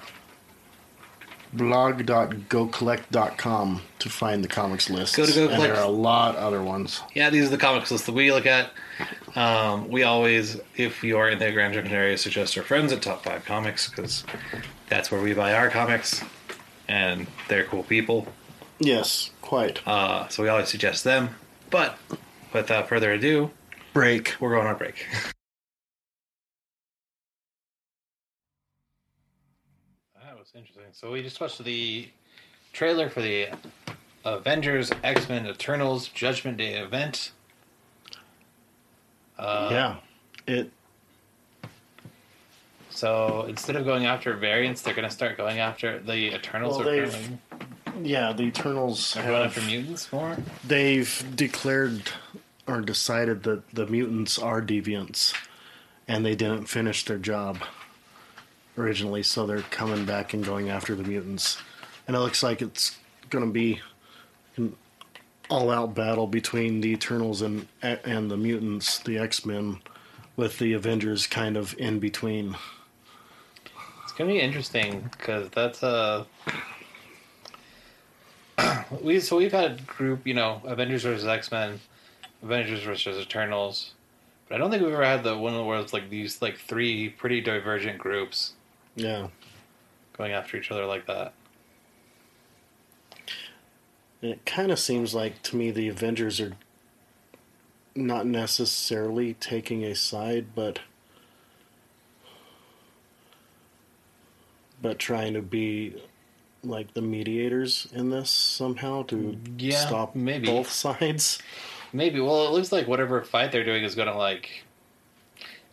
blog.gocollect.com 1.53 3.83
to 3.99 4.09
find 4.11 4.45
the 4.45 4.49
comics 4.49 4.91
list. 4.91 5.17
Go 5.17 5.25
to 5.27 5.33
Go 5.33 5.49
And 5.49 5.63
there 5.63 5.75
are 5.77 5.85
a 5.85 5.89
lot 5.89 6.37
other 6.37 6.63
ones. 6.63 7.01
yeah, 7.15 7.31
these 7.31 7.47
are 7.47 7.51
the 7.51 7.57
comics 7.59 7.91
lists 7.91 8.07
that 8.07 8.13
we 8.13 8.31
look 8.33 8.47
at. 8.47 8.71
Um, 9.35 9.89
we 9.89 10.03
always, 10.03 10.59
if 10.77 11.03
you 11.03 11.17
are 11.19 11.31
in 11.31 11.39
the 11.39 11.51
Grand 11.53 11.75
Junction 11.75 11.95
area, 11.95 12.19
suggest 12.19 12.57
our 12.59 12.65
friends 12.65 12.93
at 12.93 13.01
Top 13.03 13.25
Five 13.25 13.45
Comics 13.45 13.89
because 13.89 14.25
that's 14.89 15.11
where 15.11 15.21
we 15.21 15.35
buy 15.35 15.53
our 15.55 15.69
comics, 15.71 16.23
and 16.89 17.27
they're 17.49 17.65
cool 17.65 17.83
people. 17.83 18.27
Yes, 18.79 19.31
quite. 19.43 19.87
Uh, 19.87 20.29
so 20.29 20.43
we 20.43 20.49
always 20.49 20.69
suggest 20.69 21.05
them. 21.05 21.31
But 21.71 21.99
without 22.53 22.89
further 22.89 23.13
ado, 23.13 23.51
Break. 23.93 24.37
we're 24.41 24.55
going 24.55 24.67
on 24.67 24.77
break. 24.77 25.07
That 30.23 30.39
was 30.39 30.53
interesting. 30.55 30.83
So 30.93 31.13
we 31.13 31.23
just 31.23 31.41
watched 31.41 31.63
the 31.63 32.09
trailer 32.73 33.09
for 33.09 33.23
the 33.23 33.49
Avengers 34.25 34.91
X 35.05 35.29
Men 35.29 35.47
Eternals 35.47 36.09
Judgment 36.09 36.57
Day 36.59 36.75
event. 36.75 37.33
Uh, 39.39 39.69
yeah. 39.71 39.97
It 40.47 40.73
So 42.97 43.45
instead 43.47 43.77
of 43.77 43.85
going 43.85 44.07
after 44.07 44.35
variants, 44.35 44.81
they're 44.81 44.95
going 44.95 45.07
to 45.09 45.15
start 45.15 45.37
going 45.37 45.59
after 45.59 45.99
the 45.99 46.35
Eternals. 46.35 46.79
Well, 46.79 46.89
apparently- 46.89 47.39
yeah, 48.03 48.33
the 48.33 48.45
Eternals 48.45 49.13
they're 49.15 49.23
going 49.25 49.35
have 49.43 49.57
after 49.57 49.61
mutants 49.71 50.13
more. 50.13 50.37
they've 50.67 51.25
declared 51.35 52.11
or 52.67 52.81
decided 52.81 53.43
that 53.45 53.71
the 53.71 53.87
mutants 53.87 54.39
are 54.39 54.61
deviants 54.63 55.35
and 56.09 56.25
they 56.25 56.35
didn't 56.35 56.67
finish 56.67 57.05
their 57.05 57.19
job 57.19 57.59
originally 58.77 59.23
so 59.23 59.47
they're 59.47 59.63
coming 59.63 60.05
back 60.05 60.35
and 60.35 60.45
going 60.45 60.69
after 60.69 60.95
the 60.95 61.05
mutants 61.05 61.57
and 62.07 62.15
it 62.17 62.21
looks 62.21 62.43
like 62.43 62.61
it's 62.61 62.99
going 63.31 63.45
to 63.45 63.51
be 63.51 63.81
an 64.57 64.75
all-out 65.49 65.95
battle 65.95 66.27
between 66.27 66.81
the 66.83 66.93
eternals 66.93 67.41
and 67.41 67.67
and 67.83 68.31
the 68.31 68.37
mutants 68.37 68.99
the 68.99 69.17
x-men 69.17 69.79
with 70.37 70.59
the 70.59 70.73
avengers 70.75 71.27
kind 71.27 71.57
of 71.57 71.75
in 71.79 71.99
between 71.99 72.55
gonna 74.17 74.31
be 74.31 74.41
interesting 74.41 75.09
because 75.13 75.51
that's 75.51 75.83
uh, 75.83 76.25
a 78.59 78.85
we 79.03 79.21
so 79.21 79.37
we've 79.37 79.53
had 79.53 79.87
group, 79.87 80.27
you 80.27 80.35
know, 80.35 80.63
Avengers 80.65 81.03
versus 81.03 81.27
X 81.27 81.51
Men, 81.51 81.81
Avengers 82.43 82.83
versus 82.83 83.19
Eternals, 83.19 83.93
but 84.49 84.55
I 84.55 84.59
don't 84.59 84.71
think 84.71 84.83
we've 84.83 84.93
ever 84.93 85.05
had 85.05 85.23
the 85.23 85.37
one 85.37 85.65
where 85.67 85.79
it's 85.79 85.93
like 85.93 86.09
these 86.09 86.41
like 86.41 86.57
three 86.59 87.11
pretty 87.11 87.41
divergent 87.41 87.99
groups 87.99 88.53
yeah 88.95 89.29
going 90.17 90.33
after 90.33 90.57
each 90.57 90.71
other 90.71 90.87
like 90.87 91.07
that. 91.07 91.33
And 94.23 94.33
it 94.33 94.47
kind 94.47 94.73
of 94.73 94.79
seems 94.79 95.15
like 95.15 95.43
to 95.43 95.57
me 95.57 95.71
the 95.71 95.89
Avengers 95.89 96.41
are 96.41 96.57
not 97.95 98.27
necessarily 98.27 99.35
taking 99.35 99.85
a 99.85 99.95
side, 99.95 100.55
but 100.55 100.81
but 104.83 104.99
trying 104.99 105.35
to 105.35 105.43
be 105.43 106.03
like 106.63 106.95
the 106.95 107.03
mediators 107.03 107.87
in 107.93 108.11
this 108.11 108.31
somehow 108.31 109.03
to 109.05 109.39
Yeah, 109.59 109.87
stop 109.87 110.15
maybe. 110.15 110.47
both 110.47 110.71
sides. 110.85 111.39
Maybe. 111.93 112.21
Well, 112.21 112.47
it 112.49 112.51
looks 112.53 112.73
like 112.73 112.87
whatever 112.89 113.23
fight 113.23 113.53
they're 113.53 113.65
doing 113.65 113.85
is 113.85 113.95
gonna 113.95 114.17
like 114.17 114.65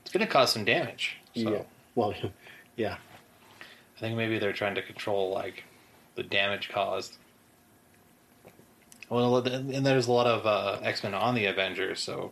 it's 0.01 0.12
gonna 0.12 0.28
cause 0.28 0.51
some 0.54 0.66
damage. 0.66 1.18
So 1.36 1.51
Yeah. 1.51 1.62
Well, 1.95 2.14
yeah. 2.76 2.97
I 3.97 3.99
think 3.99 4.18
maybe 4.18 4.38
they're 4.39 4.54
trying 4.54 4.76
to 4.76 4.82
control 4.82 5.32
like 5.32 5.64
the 6.16 6.24
damage 6.24 6.70
caused. 6.70 7.18
Well, 9.10 9.38
and 9.45 9.86
there's 9.86 10.08
a 10.08 10.12
lot 10.12 10.28
of 10.28 10.45
uh, 10.45 10.80
X 10.84 11.04
Men 11.04 11.14
on 11.14 11.36
the 11.36 11.45
Avengers, 11.45 11.99
so 11.99 12.32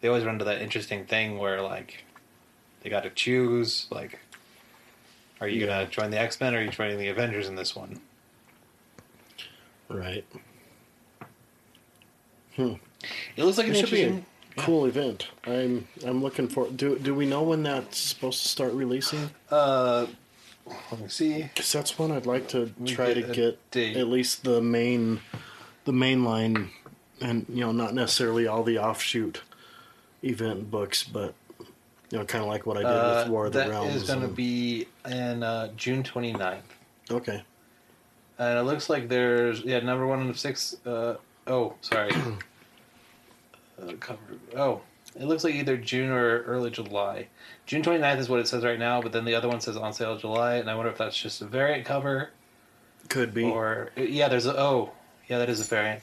they 0.00 0.08
always 0.08 0.24
run 0.24 0.34
into 0.34 0.44
that 0.46 0.60
interesting 0.60 1.04
thing 1.06 1.38
where 1.38 1.62
like 1.62 2.04
they 2.82 2.90
got 2.90 3.02
to 3.04 3.10
choose 3.10 3.86
like, 3.90 4.18
are 5.40 5.48
you 5.48 5.60
Yeah. 5.60 5.66
gonna 5.66 5.86
join 5.86 6.10
the 6.10 6.18
X 6.20 6.40
Men 6.40 6.54
or 6.54 6.58
are 6.58 6.62
you 6.62 6.70
joining 6.70 6.98
the 6.98 7.08
Avengers 7.08 7.48
in 7.48 7.54
this 7.56 7.74
one? 7.76 8.00
Right. 9.88 10.24
Hmm. 12.56 12.74
It 13.36 13.44
looks 13.44 13.58
like 13.58 13.68
It 13.68 13.76
should 13.76 13.90
be 13.90 14.02
interesting. 14.02 14.26
a 14.56 14.60
cool 14.62 14.86
event. 14.86 15.28
I'm 15.44 15.86
I'm 16.04 16.22
looking 16.22 16.48
for. 16.48 16.68
Do 16.70 16.98
do 16.98 17.14
we 17.14 17.26
know 17.26 17.42
when 17.42 17.62
that's 17.62 17.98
supposed 17.98 18.42
to 18.42 18.48
start 18.48 18.72
releasing? 18.72 19.30
Uh, 19.50 20.06
let 20.90 21.00
me 21.00 21.08
see. 21.08 21.42
Because 21.42 21.70
that's 21.72 21.98
one 21.98 22.10
I'd 22.10 22.26
like 22.26 22.48
to 22.48 22.72
We 22.78 22.88
try 22.88 23.12
to 23.14 23.20
get 23.20 23.30
a 23.30 23.34
get 23.34 23.70
date. 23.70 23.96
at 23.96 24.08
least 24.08 24.44
the 24.44 24.60
main, 24.62 25.20
the 25.84 25.92
main 25.92 26.24
line, 26.24 26.70
and 27.20 27.44
you 27.48 27.60
know 27.60 27.72
not 27.72 27.94
necessarily 27.94 28.46
all 28.46 28.64
the 28.64 28.78
offshoot 28.78 29.42
event 30.24 30.70
books, 30.70 31.04
but 31.04 31.34
you 32.10 32.18
know 32.18 32.24
kind 32.24 32.42
of 32.42 32.48
like 32.48 32.66
what 32.66 32.76
I 32.76 32.80
did 32.80 32.86
Uh, 32.88 33.20
with 33.24 33.28
War 33.32 33.46
of 33.46 33.52
the 33.52 33.58
that 33.60 33.68
Realms. 33.70 33.94
is 33.94 34.02
going 34.04 34.20
to 34.20 34.26
and- 34.26 34.36
be 34.36 34.86
in 35.08 35.42
uh, 35.42 35.68
June 35.76 36.02
29th. 36.02 36.60
okay. 37.10 37.42
And 38.38 38.58
it 38.58 38.62
looks 38.62 38.90
like 38.90 39.08
there's 39.08 39.60
yeah 39.62 39.80
number 39.80 40.06
one 40.06 40.28
of 40.28 40.38
six. 40.38 40.76
Uh, 40.86 41.16
oh, 41.46 41.74
sorry. 41.80 42.10
uh, 43.82 43.92
cover. 44.00 44.20
Oh, 44.54 44.80
it 45.18 45.24
looks 45.24 45.42
like 45.44 45.54
either 45.54 45.76
June 45.76 46.10
or 46.10 46.42
early 46.42 46.70
July. 46.70 47.28
June 47.64 47.82
29th 47.82 48.18
is 48.18 48.28
what 48.28 48.40
it 48.40 48.46
says 48.48 48.62
right 48.64 48.78
now, 48.78 49.00
but 49.00 49.12
then 49.12 49.24
the 49.24 49.34
other 49.34 49.48
one 49.48 49.60
says 49.60 49.76
on 49.76 49.92
sale 49.92 50.16
July, 50.18 50.56
and 50.56 50.70
I 50.70 50.74
wonder 50.74 50.90
if 50.90 50.98
that's 50.98 51.16
just 51.16 51.40
a 51.40 51.46
variant 51.46 51.84
cover 51.86 52.30
Could 53.08 53.32
be. 53.32 53.44
or 53.44 53.90
yeah. 53.96 54.28
There's 54.28 54.46
a 54.46 54.58
oh 54.58 54.90
yeah 55.28 55.38
that 55.38 55.48
is 55.48 55.60
a 55.60 55.64
variant. 55.64 56.02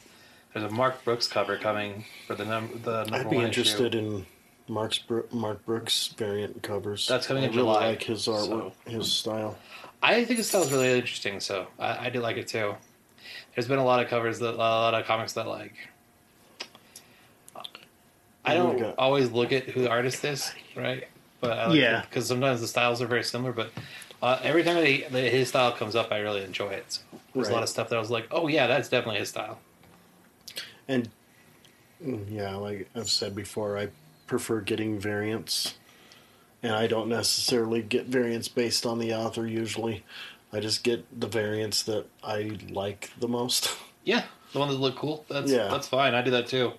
There's 0.54 0.66
a 0.66 0.74
Mark 0.74 1.04
Brooks 1.04 1.28
cover 1.28 1.58
coming 1.58 2.06
for 2.28 2.36
the 2.36 2.46
number 2.46 2.78
the 2.80 3.04
number 3.06 3.16
I'd 3.28 3.30
be 3.30 3.36
one 3.38 3.46
interested 3.46 3.94
issue. 3.96 4.06
in 4.18 4.26
Mark's 4.68 4.98
Bro- 5.00 5.26
Mark 5.32 5.66
Brooks 5.66 6.08
variant 6.18 6.62
covers. 6.64 7.08
That's 7.08 7.28
coming 7.28 7.44
I 7.44 7.48
in 7.48 7.52
really 7.52 7.64
July, 7.64 7.88
like 7.90 8.04
his 8.04 8.28
artwork, 8.28 8.74
his 8.86 9.12
style. 9.12 9.58
I 10.02 10.24
think 10.26 10.38
his 10.38 10.48
style 10.50 10.64
is 10.64 10.72
really 10.72 10.92
interesting, 10.98 11.40
so 11.40 11.68
I, 11.80 12.08
I 12.08 12.10
do 12.10 12.20
like 12.20 12.38
it 12.38 12.48
too. 12.48 12.76
There's 13.56 13.68
been 13.68 13.80
a 13.80 13.86
lot 13.86 14.02
of 14.02 14.10
covers 14.10 14.40
that 14.40 14.54
a 14.54 14.58
lot 14.58 14.94
of 14.94 15.06
comics 15.06 15.34
that 15.34 15.48
like. 15.48 15.74
I 18.46 18.56
do 18.56 18.64
we 18.64 18.70
don't 18.72 18.80
got? 18.80 18.98
always 18.98 19.32
look 19.32 19.52
at 19.54 19.64
who 19.70 19.82
the 19.84 19.90
artist 19.90 20.24
is, 20.26 20.52
right? 20.76 21.08
but 21.40 21.58
I 21.60 21.68
like 21.68 21.78
Yeah. 21.80 22.02
because 22.02 22.28
sometimes 22.28 22.62
the 22.62 22.68
styles 22.68 23.02
are 23.02 23.08
very 23.08 23.24
similar. 23.24 23.52
But 23.54 23.72
uh, 24.22 24.40
every 24.44 24.64
time 24.64 24.84
he, 24.86 25.04
that 25.10 25.32
his 25.32 25.50
style 25.50 25.72
comes 25.72 25.96
up, 25.96 26.12
I 26.12 26.20
really 26.20 26.44
enjoy 26.44 26.70
it. 26.70 26.92
So 26.92 27.00
there's 27.34 27.50
a 27.50 27.54
lot 27.54 27.64
of 27.64 27.70
stuff 27.70 27.90
that 27.90 27.96
I 27.96 28.00
was 28.00 28.10
like, 28.12 28.28
oh 28.32 28.48
yeah, 28.48 28.68
that's 28.68 28.90
definitely 28.90 29.20
his 29.20 29.30
style. 29.30 29.60
And 30.88 31.10
mm, 32.06 32.26
yeah, 32.30 32.56
like 32.56 32.90
I've 32.96 33.10
said 33.10 33.34
before, 33.36 33.78
I 33.78 33.88
prefer 34.28 34.62
getting 34.62 35.00
variants, 35.00 35.76
and 36.62 36.74
I 36.74 36.88
don't 36.88 37.10
necessarily 37.10 37.82
get 37.82 38.06
variants 38.08 38.48
based 38.48 38.86
on 38.86 39.00
the 39.00 39.14
author. 39.14 39.46
Usually, 39.48 40.04
I 40.52 40.60
just 40.60 40.84
get 40.84 41.06
the 41.20 41.28
variants 41.28 41.84
that 41.84 42.06
I 42.24 42.58
like 42.70 43.12
the 43.20 43.28
most. 43.28 43.70
Yeah, 44.06 44.26
the 44.52 44.60
ones 44.60 44.74
that 44.74 44.80
look 44.82 44.98
cool. 44.98 45.24
That's 45.30 45.50
Yeah. 45.50 45.70
that's 45.70 45.88
fine. 45.88 46.14
I 46.14 46.22
do 46.22 46.32
that 46.32 46.48
too. 46.48 46.74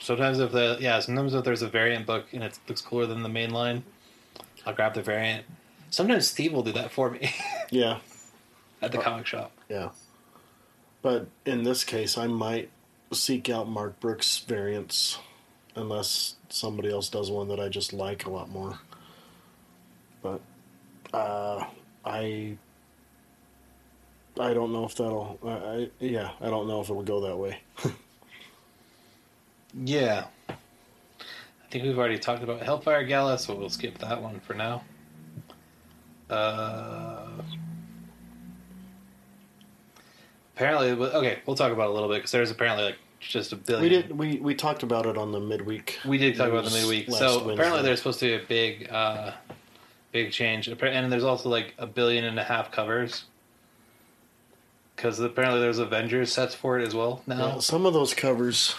Sometimes 0.00 0.40
if 0.40 0.50
the 0.50 0.76
yeah, 0.80 0.98
sometimes 0.98 1.34
if 1.34 1.44
there's 1.44 1.62
a 1.62 1.68
variant 1.68 2.04
book 2.04 2.26
and 2.32 2.42
it 2.42 2.58
looks 2.68 2.80
cooler 2.80 3.06
than 3.06 3.22
the 3.22 3.28
main 3.28 3.50
line, 3.50 3.84
I'll 4.66 4.74
grab 4.74 4.94
the 4.94 5.02
variant. 5.02 5.44
Sometimes 5.90 6.26
Steve 6.28 6.52
will 6.52 6.64
do 6.64 6.72
that 6.72 6.90
for 6.90 7.10
me 7.10 7.32
yeah, 7.70 7.98
at 8.82 8.90
the 8.90 8.98
uh, 8.98 9.02
comic 9.02 9.26
shop. 9.26 9.52
yeah. 9.68 9.90
But 11.00 11.28
in 11.46 11.62
this 11.62 11.84
case, 11.84 12.18
I 12.18 12.26
might 12.26 12.70
seek 13.12 13.48
out 13.48 13.68
Mark 13.68 14.00
Brooks 14.00 14.38
variants, 14.38 15.18
unless 15.78 16.36
somebody 16.48 16.90
else 16.90 17.08
does 17.08 17.30
one 17.30 17.48
that 17.48 17.60
I 17.60 17.68
just 17.68 17.92
like 17.92 18.26
a 18.26 18.30
lot 18.30 18.50
more. 18.50 18.78
But 20.22 20.40
uh, 21.12 21.64
I 22.04 22.56
I 24.38 24.54
don't 24.54 24.72
know 24.72 24.84
if 24.84 24.94
that'll. 24.94 25.38
I, 25.44 25.90
yeah, 26.00 26.30
I 26.40 26.50
don't 26.50 26.68
know 26.68 26.80
if 26.80 26.90
it'll 26.90 27.02
go 27.02 27.20
that 27.22 27.36
way. 27.36 27.60
Yeah. 29.74 30.26
I 30.48 31.70
think 31.70 31.84
we've 31.84 31.98
already 31.98 32.18
talked 32.18 32.42
about 32.42 32.62
Hellfire 32.62 33.04
Gala, 33.04 33.38
so 33.38 33.54
we'll 33.54 33.68
skip 33.68 33.98
that 33.98 34.22
one 34.22 34.40
for 34.40 34.54
now. 34.54 34.82
Uh, 36.30 37.28
apparently, 40.56 40.90
okay, 40.90 41.40
we'll 41.46 41.56
talk 41.56 41.72
about 41.72 41.84
it 41.84 41.90
a 41.90 41.92
little 41.92 42.08
bit 42.08 42.16
because 42.16 42.32
there's 42.32 42.50
apparently 42.50 42.84
like 42.84 42.98
just 43.20 43.52
a 43.52 43.56
billion. 43.56 43.82
We 43.82 43.88
did. 43.88 44.18
We 44.18 44.36
we 44.40 44.54
talked 44.54 44.82
about 44.82 45.06
it 45.06 45.18
on 45.18 45.32
the 45.32 45.40
midweek. 45.40 45.98
We 46.04 46.18
did 46.18 46.36
talk 46.36 46.48
about 46.48 46.64
the 46.64 46.70
news 46.70 46.82
midweek. 46.82 47.10
So 47.10 47.36
Wednesday. 47.36 47.54
apparently, 47.54 47.82
there's 47.82 47.98
supposed 47.98 48.20
to 48.20 48.38
be 48.38 48.44
a 48.44 48.46
big, 48.46 48.90
uh, 48.90 49.32
big 50.12 50.32
change, 50.32 50.68
and 50.68 51.12
there's 51.12 51.24
also 51.24 51.48
like 51.48 51.74
a 51.78 51.86
billion 51.86 52.24
and 52.24 52.38
a 52.38 52.44
half 52.44 52.70
covers. 52.70 53.24
Because 54.94 55.20
apparently 55.20 55.60
there's 55.60 55.78
Avengers 55.78 56.32
sets 56.32 56.54
for 56.54 56.78
it 56.78 56.86
as 56.86 56.94
well 56.94 57.22
now. 57.26 57.54
Yeah, 57.54 57.58
some 57.60 57.86
of 57.86 57.92
those 57.92 58.14
covers, 58.14 58.74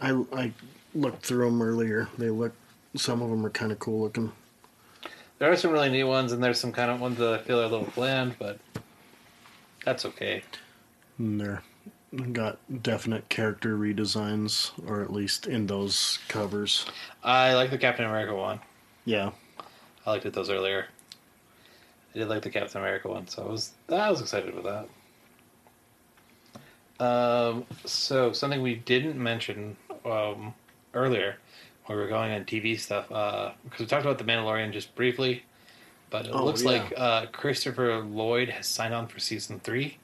I 0.00 0.22
I 0.32 0.52
looked 0.94 1.24
through 1.24 1.46
them 1.46 1.62
earlier. 1.62 2.08
They 2.18 2.30
look. 2.30 2.52
Some 2.96 3.22
of 3.22 3.28
them 3.30 3.44
are 3.44 3.50
kind 3.50 3.70
of 3.70 3.78
cool 3.78 4.00
looking. 4.00 4.32
There 5.38 5.50
are 5.52 5.56
some 5.56 5.70
really 5.70 5.90
neat 5.90 6.04
ones, 6.04 6.32
and 6.32 6.42
there's 6.42 6.58
some 6.58 6.72
kind 6.72 6.90
of 6.90 7.00
ones 7.00 7.18
that 7.18 7.32
I 7.32 7.38
feel 7.38 7.60
are 7.60 7.64
a 7.64 7.68
little 7.68 7.92
bland, 7.94 8.36
but 8.38 8.58
that's 9.84 10.04
okay. 10.04 10.42
And 11.18 11.40
they're 11.40 11.62
got 12.32 12.58
definite 12.82 13.28
character 13.28 13.76
redesigns, 13.76 14.72
or 14.88 15.02
at 15.02 15.12
least 15.12 15.46
in 15.46 15.66
those 15.66 16.18
covers. 16.28 16.86
I 17.22 17.54
like 17.54 17.70
the 17.70 17.78
Captain 17.78 18.04
America 18.06 18.34
one. 18.34 18.60
Yeah, 19.04 19.30
I 20.06 20.10
liked 20.10 20.26
it 20.26 20.32
those 20.32 20.50
earlier. 20.50 20.86
I 22.14 22.18
did 22.18 22.28
like 22.28 22.42
the 22.42 22.50
Captain 22.50 22.80
America 22.80 23.08
one, 23.08 23.28
so 23.28 23.44
I 23.44 23.50
was 23.50 23.72
I 23.88 24.10
was 24.10 24.20
excited 24.20 24.54
with 24.54 24.64
that. 24.64 24.88
Um, 27.00 27.64
so 27.84 28.32
something 28.32 28.60
we 28.60 28.74
didn't 28.74 29.16
mention 29.22 29.76
um, 30.04 30.54
earlier 30.94 31.36
when 31.86 31.96
we 31.96 32.02
were 32.02 32.08
going 32.08 32.32
on 32.32 32.44
TV 32.44 32.78
stuff 32.78 33.08
because 33.08 33.78
we 33.78 33.86
talked 33.86 34.04
about 34.04 34.18
the 34.18 34.24
Mandalorian 34.24 34.72
just 34.72 34.94
briefly, 34.96 35.44
but 36.10 36.26
it 36.26 36.32
Oh, 36.34 36.44
looks 36.44 36.62
yeah. 36.62 36.70
like 36.70 36.92
uh, 36.96 37.26
Christopher 37.26 37.98
Lloyd 38.00 38.48
has 38.48 38.66
signed 38.66 38.94
on 38.94 39.06
for 39.06 39.20
season 39.20 39.60
three. 39.60 39.98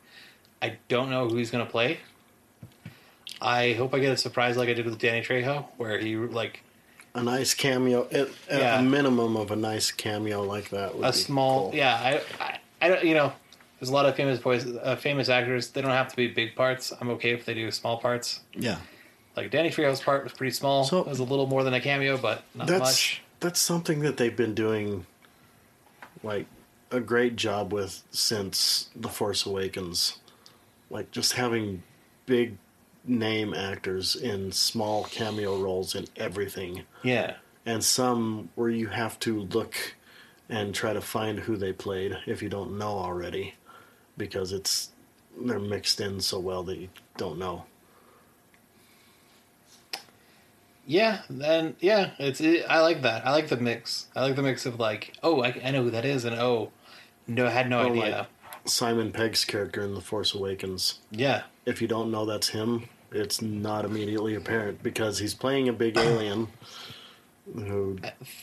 I 0.65 0.79
don't 0.89 1.11
know 1.11 1.29
who 1.29 1.37
he's 1.37 1.51
going 1.51 1.65
to 1.65 1.71
play. 1.71 1.99
I 3.41 3.73
hope 3.75 3.93
I 3.95 3.99
get 3.99 4.13
a 4.13 4.17
surprise 4.17 4.57
like 4.57 4.69
I 4.69 4.73
did 4.75 4.87
with 4.87 4.99
Danny 4.99 5.21
Trejo, 5.21 5.67
where 5.77 5.99
he 5.99 6.17
like 6.17 6.63
a 7.15 7.23
nice 7.23 7.53
cameo. 7.55 8.07
At, 8.11 8.29
at 8.49 8.61
Yeah. 8.61 8.79
a 8.79 8.83
minimum 8.83 9.37
of 9.37 9.51
a 9.51 9.57
nice 9.57 9.93
cameo 9.93 10.43
like 10.43 10.71
that. 10.71 10.95
Would 10.97 11.05
a 11.05 11.13
be 11.13 11.17
small 11.19 11.71
cool. 11.71 11.75
yeah 11.79 11.95
I, 12.41 12.43
I 12.45 12.59
i 12.83 12.89
don't 12.89 13.05
you 13.05 13.15
know 13.15 13.33
there's 13.79 13.91
a 13.91 13.93
lot 13.93 14.07
of 14.07 14.17
famous 14.17 14.39
voice 14.41 14.67
uh, 14.83 14.97
famous 14.97 15.29
actors 15.29 15.71
they 15.71 15.81
don't 15.83 15.91
have 15.91 16.09
to 16.09 16.17
be 16.17 16.27
big 16.29 16.55
parts 16.57 16.93
i'm 17.01 17.09
okay 17.11 17.31
if 17.31 17.45
they 17.45 17.55
do 17.55 17.71
small 17.71 17.99
parts 17.99 18.41
Yeah, 18.55 18.79
like 19.37 19.51
danny 19.51 19.71
trejo's 19.71 20.01
part 20.03 20.25
was 20.25 20.33
pretty 20.33 20.51
small 20.53 20.85
So- 20.85 21.01
it 21.01 21.07
was 21.07 21.19
a 21.21 21.25
little 21.25 21.47
more 21.47 21.63
than 21.65 21.73
a 21.75 21.81
cameo 21.81 22.17
but 22.19 22.43
not 22.55 22.67
that's 22.67 22.81
much 22.81 23.23
that's 23.41 23.61
something 23.61 24.01
that 24.01 24.17
they've 24.17 24.35
been 24.37 24.55
doing, 24.55 25.05
like 26.23 26.47
a 26.91 27.01
great 27.01 27.37
job 27.37 27.73
with 27.73 28.03
since 28.11 28.89
The 28.97 29.09
Force 29.11 29.45
Awakens. 29.47 30.19
Like 30.95 31.11
just 31.11 31.33
having 31.35 31.83
big 32.25 32.57
name 33.05 33.53
actors 33.53 34.17
in 34.17 34.51
small 34.53 35.05
cameo 35.05 35.59
roles 35.59 35.95
in 35.95 36.07
everything. 36.17 36.85
yeah. 37.03 37.35
And 37.67 37.83
some 37.83 38.51
where 38.55 38.69
you 38.71 38.87
have 38.89 39.19
to 39.21 39.41
look 39.41 39.75
and 40.51 40.75
try 40.75 40.93
to 40.93 41.01
find 41.01 41.39
who 41.41 41.57
they 41.57 41.73
played 41.73 42.15
if 42.27 42.43
you 42.43 42.49
don't 42.51 42.77
know 42.79 42.91
already 42.99 43.55
because 44.19 44.53
it's 44.53 44.91
they're 45.41 45.59
mixed 45.59 45.99
in 46.01 46.21
so 46.21 46.39
well 46.39 46.63
that 46.65 46.77
you 46.79 46.89
don't 47.17 47.39
know. 47.39 47.65
Yeah 50.87 51.23
then 51.31 51.75
yeah 51.81 52.11
it's 52.19 52.41
it, 52.43 52.67
i 52.69 52.81
like 52.83 53.01
that. 53.03 53.27
I 53.27 53.31
like 53.33 53.49
the 53.49 53.57
mix. 53.57 54.09
I 54.15 54.21
like 54.21 54.37
the 54.37 54.43
mix 54.43 54.67
of 54.67 54.79
like 54.79 55.15
oh 55.23 55.43
i, 55.43 55.59
I 55.65 55.71
know 55.71 55.83
who 55.85 55.91
that 55.91 56.05
is 56.05 56.27
and 56.27 56.37
oh 56.39 56.71
no 57.27 57.47
i 57.47 57.51
had 57.51 57.69
no 57.71 57.81
Oh, 57.81 57.91
idea. 57.91 58.19
like- 58.19 58.29
simon 58.65 59.13
pegg's 59.13 59.45
character 59.45 59.83
in 59.83 59.95
the 59.95 60.01
force 60.01 60.35
awakens 60.35 61.01
yeah 61.11 61.43
if 61.67 61.83
you 61.83 61.89
don't 61.89 62.11
know 62.11 62.25
that's 62.25 62.49
him 62.49 62.89
it's 63.13 63.41
not 63.43 63.85
immediately 63.85 64.35
apparent 64.35 64.83
because 64.83 65.19
he's 65.19 65.35
playing 65.35 65.69
a 65.69 65.73
big 65.73 65.97
alien 65.99 66.49
who 67.55 67.99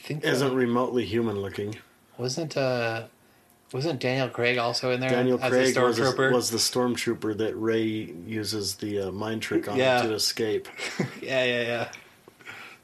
isn't 0.09 0.51
uh, 0.51 0.55
remotely 0.55 1.05
human 1.05 1.41
looking 1.41 1.75
wasn't 2.17 2.55
uh 2.55 3.03
wasn't 3.73 3.99
daniel 3.99 4.29
craig 4.29 4.57
also 4.57 4.91
in 4.91 4.99
there 4.99 5.09
daniel 5.09 5.39
as 5.41 5.51
craig 5.51 5.75
a 5.77 5.81
was, 5.83 5.99
stormtrooper 5.99 6.31
was 6.31 6.49
the 6.51 6.57
stormtrooper 6.57 7.37
that 7.37 7.55
Rey 7.55 8.13
uses 8.27 8.75
the 8.75 9.07
uh, 9.07 9.11
mind 9.11 9.41
trick 9.41 9.67
on 9.67 9.77
Yeah. 9.77 10.01
to 10.03 10.13
escape 10.13 10.67
yeah 11.21 11.43
yeah 11.43 11.61
yeah 11.61 11.91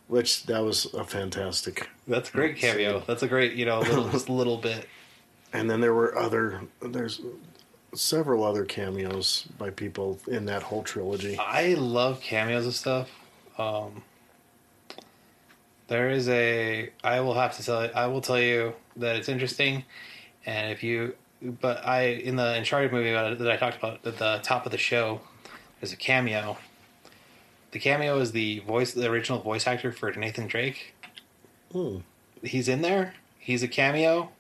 which 0.08 0.46
that 0.46 0.64
was 0.64 0.86
a 0.94 1.04
fantastic 1.04 1.90
That's 2.08 2.30
a 2.30 2.32
great 2.32 2.56
cameo. 2.56 3.04
That's 3.06 3.24
a 3.24 3.28
great, 3.28 3.56
you 3.56 3.66
know, 3.66 3.80
little, 3.80 4.08
just 4.10 4.30
a 4.30 4.32
little 4.32 4.56
bit. 4.56 4.88
And 5.54 5.70
then 5.70 5.82
there 5.82 5.94
were 5.94 6.18
other 6.18 6.62
there's 6.82 7.22
several 7.94 8.44
other 8.44 8.66
cameos 8.66 9.46
by 9.58 9.70
people 9.70 10.20
in 10.28 10.46
that 10.46 10.62
whole 10.64 10.84
trilogy 10.84 11.38
I 11.40 11.74
love 11.76 12.22
cameos 12.22 12.68
of 12.68 12.76
stuff. 12.76 13.10
Um, 13.58 14.04
there 15.88 16.10
is 16.10 16.28
a. 16.30 16.90
I 17.04 17.22
will 17.22 17.34
have 17.34 17.56
to 17.58 17.64
tell. 17.64 17.86
you, 17.86 17.92
I 17.96 18.08
will 18.08 18.22
tell 18.22 18.40
you 18.40 18.74
that 18.98 19.16
it's 19.16 19.30
interesting, 19.30 19.84
and 20.46 20.72
if 20.72 20.84
you. 20.84 21.16
But 21.42 21.86
I 21.86 22.06
in 22.06 22.36
the 22.36 22.54
Uncharted 22.54 22.92
movie 22.92 23.12
about 23.12 23.34
it, 23.34 23.40
that 23.40 23.52
I 23.52 23.58
talked 23.58 23.78
about 23.78 24.06
at 24.06 24.18
the 24.18 24.40
top 24.44 24.66
of 24.66 24.72
the 24.72 24.78
show, 24.78 25.22
there's 25.80 25.94
a 25.94 25.98
cameo. 25.98 26.58
The 27.72 27.80
cameo 27.80 28.20
is 28.20 28.32
the 28.32 28.60
voice, 28.60 28.94
the 28.94 29.10
original 29.10 29.40
voice 29.40 29.68
actor 29.68 29.92
for 29.92 30.12
Nathan 30.12 30.48
Drake. 30.48 30.94
Hmm. 31.72 32.00
He's 32.44 32.68
in 32.68 32.82
there. 32.82 33.14
He's 33.40 33.64
a 33.64 33.68
cameo, 33.68 34.32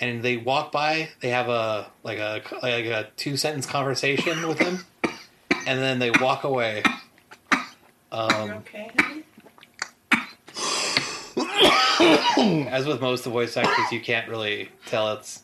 and 0.00 0.22
they 0.22 0.36
walk 0.36 0.72
by. 0.72 1.08
They 1.20 1.30
have 1.30 1.48
a 1.48 1.90
like 2.02 2.18
a 2.18 2.42
like 2.62 2.86
a 2.86 3.08
two 3.16 3.36
sentence 3.36 3.66
conversation 3.66 4.46
with 4.48 4.58
him, 4.58 4.84
and 5.66 5.78
then 5.80 5.98
they 5.98 6.10
walk 6.10 6.44
away. 6.44 6.82
Are 8.12 8.46
you 8.46 8.52
Um, 8.52 8.64
okay? 8.66 8.90
as 12.70 12.86
with 12.86 13.00
most 13.00 13.20
of 13.20 13.24
the 13.24 13.30
voice 13.30 13.56
actors, 13.56 13.92
you 13.92 14.00
can't 14.00 14.28
really 14.28 14.70
tell 14.86 15.12
it's 15.12 15.42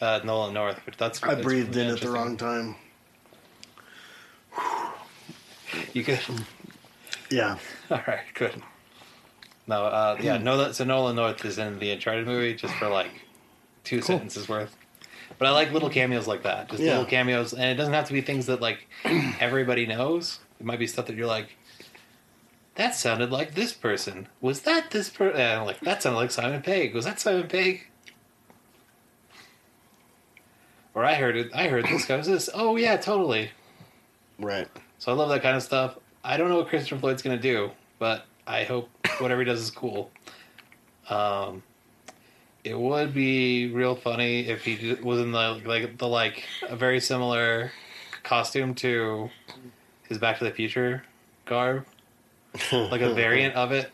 uh, 0.00 0.20
Nolan 0.24 0.54
North, 0.54 0.80
but 0.84 0.96
that's 0.98 1.22
i 1.22 1.28
that's 1.34 1.42
breathed 1.42 1.76
in 1.76 1.88
at 1.88 2.00
the 2.00 2.10
wrong 2.10 2.36
time 2.36 2.76
You 5.92 6.04
could. 6.04 6.20
yeah 7.30 7.58
All 7.90 8.02
right, 8.06 8.20
good. 8.34 8.62
No, 9.66 9.84
uh, 9.86 10.16
yeah, 10.20 10.36
no. 10.42 10.72
So 10.72 10.84
Nolan 10.84 11.16
North 11.16 11.44
is 11.44 11.58
in 11.58 11.78
the 11.78 11.90
Uncharted 11.90 12.26
movie 12.26 12.54
just 12.54 12.74
for 12.74 12.88
like 12.88 13.10
two 13.84 14.00
sentences 14.00 14.48
worth. 14.48 14.76
But 15.38 15.48
I 15.48 15.50
like 15.52 15.72
little 15.72 15.90
cameos 15.90 16.26
like 16.26 16.42
that, 16.42 16.68
just 16.70 16.82
Yeah. 16.82 16.90
little 16.92 17.06
cameos, 17.06 17.52
and 17.52 17.64
it 17.64 17.74
doesn't 17.74 17.94
have 17.94 18.06
to 18.08 18.12
be 18.12 18.20
things 18.20 18.46
that 18.46 18.60
like 18.60 18.86
everybody 19.40 19.86
knows. 19.86 20.40
It 20.60 20.66
might 20.66 20.78
be 20.78 20.86
stuff 20.86 21.06
that 21.06 21.16
you're 21.16 21.26
like, 21.26 21.56
that 22.76 22.94
sounded 22.94 23.30
like 23.30 23.54
this 23.54 23.72
person. 23.72 24.28
Was 24.40 24.62
that 24.62 24.90
this 24.90 25.10
person? 25.10 25.40
Uh, 25.40 25.64
like 25.64 25.80
that 25.80 26.02
sounded 26.02 26.18
like 26.18 26.30
Simon 26.30 26.62
Pegg. 26.62 26.94
Was 26.94 27.04
that 27.04 27.20
Simon 27.20 27.48
Pegg? 27.48 27.86
Or 30.94 31.04
I 31.04 31.14
heard 31.14 31.36
it. 31.36 31.50
I 31.54 31.68
heard 31.68 31.86
this 31.86 32.04
guy 32.06 32.16
was 32.16 32.26
this. 32.26 32.48
Oh 32.54 32.76
yeah, 32.76 32.96
totally. 32.96 33.50
right 34.38 34.68
So 34.98 35.10
I 35.12 35.14
love 35.14 35.28
that 35.30 35.42
kind 35.42 35.56
of 35.56 35.62
stuff. 35.62 35.98
I 36.22 36.36
don't 36.36 36.48
know 36.48 36.56
what 36.56 36.68
Christopher 36.68 37.04
Lloyd's 37.04 37.22
going 37.22 37.36
to 37.36 37.42
do, 37.42 37.70
but 37.98 38.26
I 38.46 38.64
hope 38.64 38.88
whatever 39.18 39.40
he 39.40 39.44
does 39.44 39.60
is 39.60 39.70
cool. 39.70 40.10
Um, 41.10 41.62
it 42.64 42.78
would 42.78 43.12
be 43.12 43.70
real 43.70 43.94
funny 43.94 44.48
if 44.48 44.64
he 44.64 44.94
was 44.94 45.20
in 45.20 45.32
the 45.32 45.62
like 45.64 45.98
the 45.98 46.08
like 46.08 46.44
a 46.62 46.74
very 46.74 46.98
similar 46.98 47.70
costume 48.22 48.74
to 48.74 49.30
his 50.08 50.18
Back 50.18 50.38
to 50.38 50.44
the 50.44 50.50
Future 50.50 51.04
garb, 51.44 51.84
like 52.72 53.02
a 53.02 53.12
variant 53.12 53.54
of 53.54 53.70
it. 53.70 53.90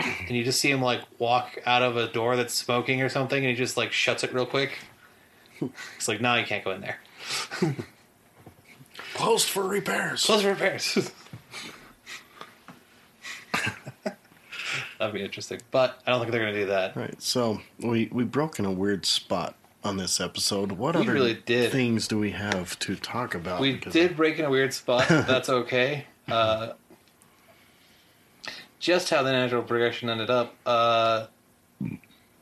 And 0.00 0.30
you 0.30 0.44
just 0.44 0.60
see 0.60 0.70
him 0.70 0.80
like 0.80 1.02
walk 1.18 1.58
out 1.66 1.82
of 1.82 1.96
a 1.96 2.10
door 2.10 2.36
that's 2.36 2.54
smoking 2.54 3.02
or 3.02 3.08
something, 3.08 3.38
and 3.38 3.50
he 3.50 3.54
just 3.54 3.76
like 3.76 3.92
shuts 3.92 4.24
it 4.24 4.32
real 4.32 4.46
quick. 4.46 4.78
It's 5.96 6.08
like, 6.08 6.20
no, 6.20 6.34
you 6.36 6.46
can't 6.46 6.64
go 6.64 6.70
in 6.70 6.80
there. 6.80 6.98
Closed 9.14 9.48
for 9.48 9.64
repairs. 9.64 10.24
Close 10.24 10.42
for 10.42 10.50
repairs. 10.50 11.10
That'd 14.98 15.14
be 15.14 15.22
interesting, 15.22 15.60
but 15.70 16.00
I 16.06 16.10
don't 16.10 16.20
think 16.20 16.32
they're 16.32 16.40
going 16.42 16.54
to 16.54 16.60
do 16.60 16.66
that. 16.66 16.96
Right. 16.96 17.20
So 17.22 17.60
we 17.80 18.08
we 18.12 18.24
broke 18.24 18.58
in 18.58 18.64
a 18.64 18.72
weird 18.72 19.06
spot 19.06 19.54
on 19.84 19.96
this 19.96 20.20
episode. 20.20 20.72
What 20.72 20.96
We 20.96 21.02
other 21.02 21.12
really 21.12 21.34
did. 21.46 21.70
things 21.70 22.08
do 22.08 22.18
we 22.18 22.32
have 22.32 22.76
to 22.80 22.96
talk 22.96 23.34
about? 23.34 23.60
We 23.60 23.74
Because 23.74 23.92
did 23.92 24.16
break 24.16 24.38
in 24.38 24.44
a 24.44 24.50
weird 24.50 24.74
spot. 24.74 25.06
That's 25.08 25.48
okay. 25.48 26.06
Uh, 26.26 26.72
just 28.80 29.10
how 29.10 29.22
the 29.22 29.32
natural 29.32 29.62
progression 29.62 30.10
ended 30.10 30.30
up. 30.30 30.54
Uh, 30.66 31.26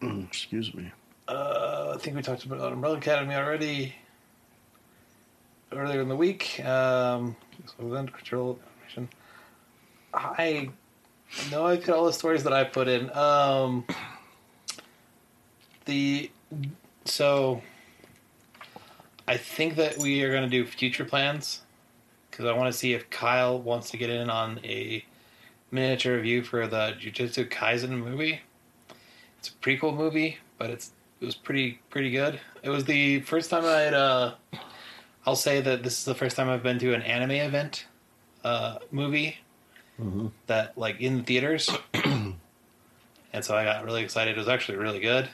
Mm, 0.02 0.26
excuse 0.26 0.74
me. 0.74 0.92
uh, 1.26 1.92
I 1.94 1.98
think 1.98 2.16
we 2.16 2.22
talked 2.22 2.44
about 2.44 2.70
Umbrella 2.72 2.98
Academy 2.98 3.34
already 3.34 3.94
earlier 5.72 6.02
in 6.02 6.08
the 6.08 6.16
week. 6.16 6.60
Um, 6.64 7.34
so 7.64 7.88
then 7.88 8.06
control 8.08 8.58
information. 8.82 9.08
I 10.12 10.68
no 11.50 11.66
idea 11.66 11.94
all 11.94 12.04
the 12.04 12.12
stories 12.12 12.44
that 12.44 12.52
I 12.52 12.64
put 12.64 12.88
in. 12.88 13.14
Um, 13.16 13.84
the 15.84 16.30
so 17.04 17.62
I 19.26 19.36
think 19.36 19.76
that 19.76 19.98
we 19.98 20.22
are 20.22 20.30
going 20.30 20.48
to 20.48 20.50
do 20.50 20.64
future 20.66 21.04
plans 21.04 21.62
because 22.30 22.46
I 22.46 22.52
want 22.52 22.72
to 22.72 22.78
see 22.78 22.92
if 22.92 23.08
Kyle 23.10 23.60
wants 23.60 23.90
to 23.90 23.96
get 23.96 24.10
in 24.10 24.30
on 24.30 24.60
a 24.64 25.04
miniature 25.70 26.16
review 26.16 26.42
for 26.42 26.66
the 26.66 26.94
Jujutsu 27.00 27.48
Kaisen 27.48 27.90
movie. 27.90 28.40
It's 29.38 29.48
a 29.48 29.52
prequel 29.52 29.96
movie, 29.96 30.38
but 30.58 30.70
it's 30.70 30.92
it 31.20 31.24
was 31.24 31.34
pretty 31.34 31.80
pretty 31.90 32.10
good. 32.10 32.38
It 32.62 32.70
was 32.70 32.84
the 32.84 33.20
first 33.20 33.50
time 33.50 33.64
I'd 33.64 33.94
uh 33.94 34.34
I'll 35.24 35.36
say 35.36 35.60
that 35.60 35.82
this 35.82 35.98
is 35.98 36.04
the 36.04 36.14
first 36.14 36.36
time 36.36 36.48
I've 36.48 36.62
been 36.62 36.78
to 36.80 36.94
an 36.94 37.02
anime 37.02 37.32
event 37.32 37.86
uh 38.44 38.78
movie 38.90 39.38
that 40.46 40.76
like 40.76 41.00
in 41.00 41.24
theaters. 41.24 41.70
and 41.94 42.34
so 43.44 43.56
I 43.56 43.64
got 43.64 43.84
really 43.84 44.02
excited. 44.02 44.36
It 44.36 44.38
was 44.38 44.48
actually 44.48 44.78
really 44.78 45.00
good. 45.00 45.28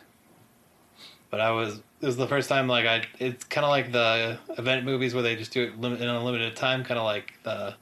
But 1.31 1.41
I 1.41 1.51
was 1.51 1.81
it 2.01 2.07
was 2.07 2.17
the 2.17 2.27
first 2.29 2.49
time 2.49 2.69
like 2.69 2.87
I 2.87 3.05
it's 3.19 3.45
kind 3.45 3.65
of 3.65 3.71
like 3.71 3.93
the 3.93 4.39
event 4.59 4.85
movies 4.85 5.15
where 5.15 5.23
they 5.23 5.37
just 5.37 5.53
do 5.53 5.65
it 5.65 5.81
lim- 5.81 5.97
in 5.97 6.09
a 6.09 6.25
limited 6.25 6.57
time, 6.57 6.85
kind 6.85 6.99
of 6.99 7.05
like 7.05 7.33
the 7.43 7.75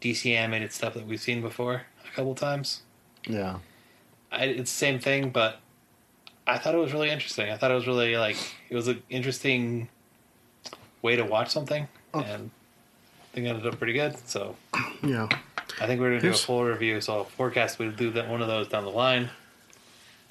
DC 0.00 0.34
animated 0.34 0.72
stuff 0.72 0.94
that 0.94 1.06
we've 1.06 1.20
seen 1.20 1.40
before 1.40 1.82
a 2.06 2.14
couple 2.14 2.34
times. 2.34 2.82
Yeah. 3.26 3.58
I, 4.30 4.44
it's 4.46 4.70
the 4.70 4.76
same 4.76 4.98
thing, 4.98 5.30
but 5.30 5.60
I 6.46 6.58
thought 6.58 6.74
it 6.74 6.78
was 6.78 6.92
really 6.92 7.10
interesting. 7.10 7.50
I 7.50 7.56
thought 7.56 7.70
it 7.70 7.74
was 7.74 7.86
really 7.86 8.16
like 8.16 8.36
it 8.68 8.74
was 8.74 8.88
an 8.88 9.02
interesting 9.08 9.88
way 11.00 11.16
to 11.16 11.24
watch 11.24 11.50
something, 11.50 11.88
oh. 12.12 12.20
and 12.20 12.50
I 13.22 13.34
think 13.34 13.46
it 13.46 13.50
ended 13.50 13.66
up 13.66 13.78
pretty 13.78 13.92
good. 13.94 14.16
So 14.28 14.56
Yeah. 15.02 15.28
I 15.80 15.86
think 15.86 16.00
we're 16.00 16.10
gonna 16.10 16.20
do 16.20 16.30
a 16.30 16.34
full 16.34 16.64
review. 16.64 17.00
So 17.00 17.14
I'll 17.18 17.24
forecast 17.24 17.78
we'll 17.78 17.90
do 17.92 18.10
that 18.12 18.28
one 18.28 18.40
of 18.40 18.48
those 18.48 18.68
down 18.68 18.84
the 18.84 18.90
line. 18.90 19.30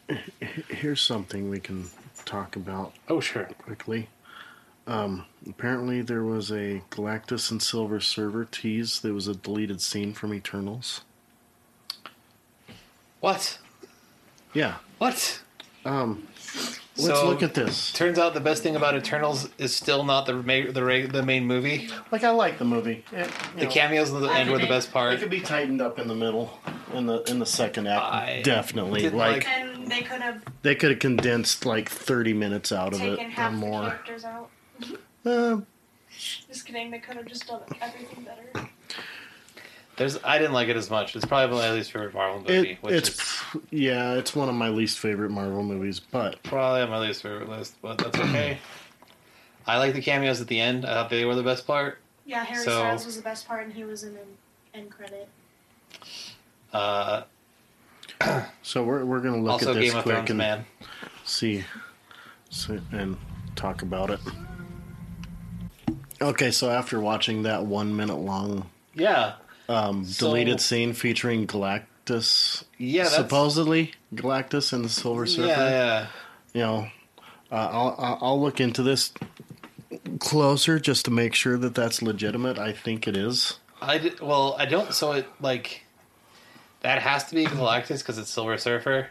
Here's 0.69 1.01
something 1.01 1.49
we 1.49 1.59
can 1.59 1.89
talk 2.25 2.55
about 2.55 2.93
Oh 3.07 3.19
sure, 3.19 3.45
quickly. 3.59 4.09
Um, 4.85 5.25
apparently, 5.47 6.01
there 6.01 6.23
was 6.23 6.51
a 6.51 6.81
Galactus 6.89 7.51
and 7.51 7.61
Silver 7.61 7.99
Surfer 8.01 8.45
tease. 8.45 8.99
There 8.99 9.13
was 9.13 9.27
a 9.27 9.35
deleted 9.35 9.81
scene 9.81 10.13
from 10.13 10.33
Eternals. 10.33 11.01
what? 13.21 13.59
Yeah. 14.53 14.75
What? 14.97 15.41
Um, 15.85 16.27
let's 16.97 17.19
So- 17.19 17.27
look 17.27 17.43
at 17.43 17.53
this. 17.53 17.91
Turns 17.91 18.17
out 18.19 18.33
the 18.33 18.39
best 18.39 18.63
thing 18.63 18.75
about 18.75 18.95
Eternals 18.95 19.49
is 19.57 19.75
still 19.75 20.03
not 20.03 20.25
the 20.25 20.33
ma- 20.33 20.71
the 20.71 20.83
ra- 20.83 21.07
the 21.07 21.23
main 21.23 21.45
movie. 21.45 21.89
Like, 22.11 22.23
I 22.23 22.29
like 22.31 22.57
the 22.59 22.65
movie. 22.65 23.03
It, 23.11 23.29
The 23.57 23.65
know, 23.65 23.69
cameos 23.71 24.13
at 24.13 24.21
the 24.21 24.27
end 24.29 24.49
were 24.49 24.59
the 24.59 24.67
best 24.67 24.91
part. 24.91 25.13
It 25.13 25.19
could 25.19 25.29
be 25.29 25.41
tightened 25.41 25.81
up 25.81 25.99
in 25.99 26.07
the 26.07 26.15
middle, 26.15 26.59
in 26.93 27.05
the 27.05 27.23
in 27.23 27.39
the 27.39 27.45
second 27.45 27.87
act. 27.87 28.03
I 28.03 28.41
definitely. 28.43 29.09
Like, 29.09 29.45
like- 29.45 29.47
And 29.49 29.89
they 29.91 30.01
could 30.01 30.21
have 30.21 30.43
they 30.61 30.75
could 30.75 30.91
have 30.91 30.99
condensed 30.99 31.65
like 31.65 31.89
thirty 31.89 32.33
minutes 32.33 32.71
out 32.71 32.93
of 32.93 33.01
it 33.01 33.17
taken 33.17 33.25
or 33.27 33.29
half 33.31 33.51
the 33.51 33.57
more. 33.57 33.81
characters 33.83 34.25
out. 34.25 34.49
Uh, 35.25 35.57
Just 36.47 36.65
kidding. 36.65 36.91
They 36.91 36.99
could 36.99 37.17
have 37.17 37.25
just 37.25 37.47
done 37.47 37.61
everything 37.81 38.23
better. 38.25 38.69
There's 39.95 40.17
I 40.23 40.39
didn't 40.39 40.53
like 40.53 40.69
it 40.69 40.75
as 40.75 40.89
much. 40.89 41.15
It's 41.15 41.25
probably 41.25 41.55
my 41.57 41.71
least 41.71 41.91
favorite 41.91 42.13
Marvel 42.13 42.39
movie, 42.39 42.71
it, 42.71 42.77
which 42.81 42.93
it's 42.95 43.09
is 43.09 43.41
yeah, 43.69 44.13
it's 44.15 44.35
one 44.35 44.49
of 44.49 44.55
my 44.55 44.69
least 44.69 44.97
favorite 44.99 45.29
Marvel 45.29 45.63
movies, 45.63 45.99
but 45.99 46.41
Probably 46.43 46.81
on 46.81 46.89
my 46.89 46.99
least 46.99 47.21
favorite 47.21 47.47
list, 47.49 47.75
but 47.81 47.99
that's 47.99 48.17
okay. 48.17 48.57
I 49.67 49.77
like 49.77 49.93
the 49.93 50.01
cameos 50.01 50.41
at 50.41 50.47
the 50.47 50.59
end. 50.59 50.85
I 50.85 50.93
thought 50.93 51.09
they 51.09 51.25
were 51.25 51.35
the 51.35 51.43
best 51.43 51.65
part. 51.67 51.99
Yeah, 52.25 52.43
Harry 52.43 52.63
So- 52.63 52.71
Styles 52.79 53.05
was 53.05 53.17
the 53.17 53.21
best 53.21 53.47
part, 53.47 53.63
and 53.65 53.73
he 53.73 53.83
was 53.83 54.03
in 54.03 54.15
an 54.15 54.27
end 54.73 54.89
credit. 54.89 55.29
Uh, 56.73 57.23
so 58.63 58.83
we're 58.83 59.05
we're 59.05 59.19
gonna 59.19 59.37
look 59.37 59.53
also, 59.53 59.71
at 59.71 59.75
this 59.75 59.91
Game 59.91 59.97
of 59.97 60.03
quick 60.03 60.15
Thrones, 60.15 60.29
and 60.31 60.37
man. 60.37 60.65
see, 61.23 61.63
see 62.49 62.79
and 62.91 63.15
talk 63.55 63.83
about 63.83 64.09
it. 64.09 64.19
Okay, 66.21 66.51
so 66.51 66.69
after 66.69 66.99
watching 66.99 67.43
that 67.43 67.65
one 67.65 67.95
minute 67.95 68.15
long 68.17 68.69
Yeah, 68.95 69.33
um, 69.69 70.05
So- 70.05 70.27
deleted 70.27 70.59
scene 70.61 70.93
featuring 70.93 71.47
Galactus, 71.47 72.63
yeah. 72.77 73.03
That's, 73.03 73.15
supposedly 73.15 73.93
Galactus 74.13 74.73
and 74.73 74.83
the 74.85 74.89
Silver 74.89 75.25
Surfer, 75.25 75.47
Yeah, 75.47 75.69
yeah. 75.69 76.07
you 76.53 76.61
know, 76.61 76.87
uh, 77.51 77.55
I'll 77.55 77.95
I'll- 77.97 78.17
I'll 78.21 78.41
look 78.41 78.59
into 78.59 78.83
this 78.83 79.11
closer 80.19 80.79
just 80.79 81.05
to 81.05 81.11
make 81.11 81.33
sure 81.33 81.57
that 81.57 81.75
that's 81.75 82.01
legitimate. 82.01 82.57
I 82.57 82.71
think 82.73 83.07
it 83.07 83.15
is. 83.15 83.59
I 83.81 83.97
did, 83.97 84.19
well, 84.19 84.55
I 84.57 84.65
don't. 84.65 84.93
So 84.93 85.11
it 85.13 85.27
like 85.41 85.83
that 86.81 87.01
has 87.01 87.23
to 87.25 87.35
be 87.35 87.45
Galactus 87.45 87.99
because 87.99 88.17
it's 88.17 88.29
Silver 88.29 88.57
Surfer. 88.57 89.09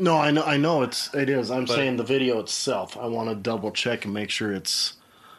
No, 0.00 0.16
I 0.16 0.30
know, 0.30 0.44
I 0.44 0.56
know 0.56 0.82
it's 0.82 1.12
it 1.14 1.28
is. 1.28 1.50
I'm 1.50 1.64
But- 1.64 1.74
saying 1.74 1.96
the 1.96 2.04
video 2.04 2.38
itself. 2.38 2.96
I 2.96 3.06
want 3.06 3.28
to 3.28 3.34
double 3.34 3.70
check 3.72 4.04
and 4.04 4.14
make 4.14 4.30
sure 4.30 4.52
it's 4.52 4.94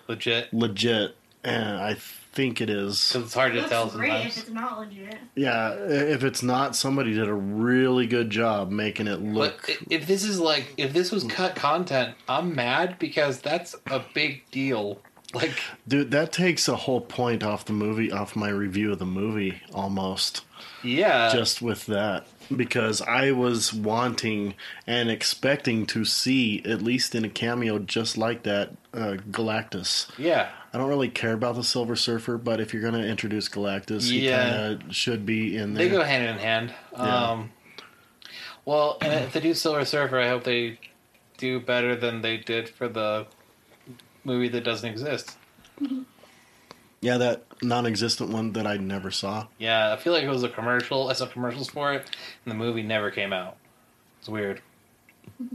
Legit, 0.07 0.53
legit, 0.53 1.15
and 1.43 1.77
I 1.77 1.95
think 2.39 2.61
it 2.61 2.69
is. 2.69 3.09
because 3.09 3.25
it's 3.25 3.33
hard 3.33 3.51
to 3.53 3.57
Looks 3.59 3.69
tell 3.69 3.87
great 3.89 4.09
sometimes. 4.11 4.37
if 4.37 4.43
it's 4.43 4.49
not 4.51 4.79
legit. 4.79 5.17
Yeah, 5.35 5.73
if 5.73 6.23
it's 6.23 6.41
not, 6.41 6.75
somebody 6.75 7.13
did 7.13 7.27
a 7.27 7.33
really 7.33 8.07
good 8.07 8.29
job 8.29 8.71
making 8.71 9.07
it 9.07 9.21
look. 9.21 9.69
i- 9.69 9.77
if 9.89 10.07
this 10.07 10.23
is 10.23 10.39
like 10.39 10.73
if 10.77 10.93
this 10.93 11.11
was 11.11 11.23
cut 11.25 11.55
content, 11.55 12.15
I'm 12.29 12.55
mad 12.55 12.97
because 12.99 13.39
that's 13.41 13.75
a 13.87 14.01
big 14.13 14.43
deal. 14.51 15.01
Like 15.33 15.51
Dude, 15.87 16.11
that 16.11 16.31
takes 16.31 16.67
a 16.67 16.75
whole 16.75 17.01
point 17.01 17.43
off 17.43 17.65
the 17.65 17.73
movie, 17.73 18.11
off 18.11 18.35
my 18.35 18.49
review 18.49 18.91
of 18.93 18.99
the 18.99 19.05
movie, 19.05 19.61
almost. 19.73 20.43
yeah, 20.83 21.31
just 21.31 21.61
with 21.61 21.85
that 21.87 22.25
because 22.55 23.01
I 23.01 23.31
was 23.31 23.73
wanting 23.73 24.55
and 24.87 25.09
expecting 25.11 25.85
to 25.87 26.03
see 26.05 26.61
at 26.65 26.81
least 26.81 27.13
in 27.15 27.23
a 27.25 27.29
cameo 27.29 27.79
just 27.79 28.17
like 28.17 28.43
that 28.43 28.71
uh, 28.93 29.17
Galactus. 29.31 30.09
yeah. 30.17 30.49
I 30.71 30.77
don't 30.77 30.87
really 30.89 31.09
care 31.09 31.33
about 31.33 31.55
the 31.55 31.63
Silver 31.63 31.95
Surfer, 31.95 32.37
but 32.37 32.59
if 32.59 32.73
you're 32.73 32.81
going 32.83 32.93
to 32.93 33.07
introduce 33.07 33.49
Galactus, 33.49 34.09
he 34.11 34.27
Yeah. 34.27 34.49
kind 34.49 34.83
of 34.83 34.95
should 34.95 35.25
be 35.25 35.57
in 35.57 35.73
there. 35.73 35.85
They 35.85 35.91
go 35.91 36.03
hand 36.03 36.27
in 36.27 36.37
hand. 36.37 36.75
Yeah. 36.93 37.29
Um, 37.31 37.51
well, 38.65 38.97
and 39.01 39.11
if 39.25 39.33
they 39.33 39.39
do 39.39 39.55
Silver 39.55 39.83
Surfer, 39.83 40.19
I 40.19 40.27
hope 40.27 40.43
they 40.43 40.77
do 41.37 41.59
better 41.59 41.95
than 41.95 42.21
they 42.21 42.37
did 42.37 42.69
for 42.69 42.87
the 42.87 43.25
movie 44.23 44.49
that 44.49 44.63
doesn't 44.63 44.87
exist. 44.87 45.37
Yeah, 47.01 47.17
that 47.17 47.43
non-existent 47.61 48.29
one 48.31 48.53
that 48.53 48.65
I 48.67 48.77
never 48.77 49.11
saw. 49.11 49.47
Yeah, 49.57 49.93
I 49.93 49.97
feel 49.97 50.13
like 50.13 50.23
it 50.23 50.29
was 50.29 50.43
a 50.43 50.49
commercial. 50.49 51.09
I 51.09 51.13
saw 51.13 51.25
commercials 51.27 51.69
for 51.69 51.93
it, 51.93 52.09
and 52.45 52.51
the 52.51 52.55
movie 52.55 52.83
never 52.83 53.09
came 53.11 53.33
out. 53.33 53.57
It's 54.19 54.29
weird. 54.29 54.61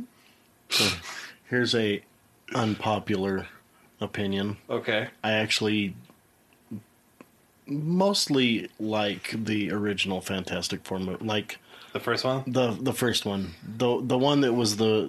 So 0.70 0.86
here's 1.50 1.74
a 1.74 2.02
unpopular 2.54 3.46
opinion. 4.00 4.56
Okay. 4.68 5.08
I 5.22 5.32
actually 5.32 5.94
mostly 7.66 8.68
like 8.80 9.30
the 9.44 9.70
original 9.70 10.20
Fantastic 10.20 10.84
Four 10.84 10.98
movie, 10.98 11.24
like 11.24 11.58
The 11.92 12.00
first 12.00 12.24
one? 12.24 12.42
the 12.46 12.72
the 12.72 12.92
first 12.92 13.24
one, 13.24 13.54
the 13.76 14.00
the 14.02 14.18
one 14.18 14.40
that 14.40 14.54
was 14.54 14.76
the 14.76 15.08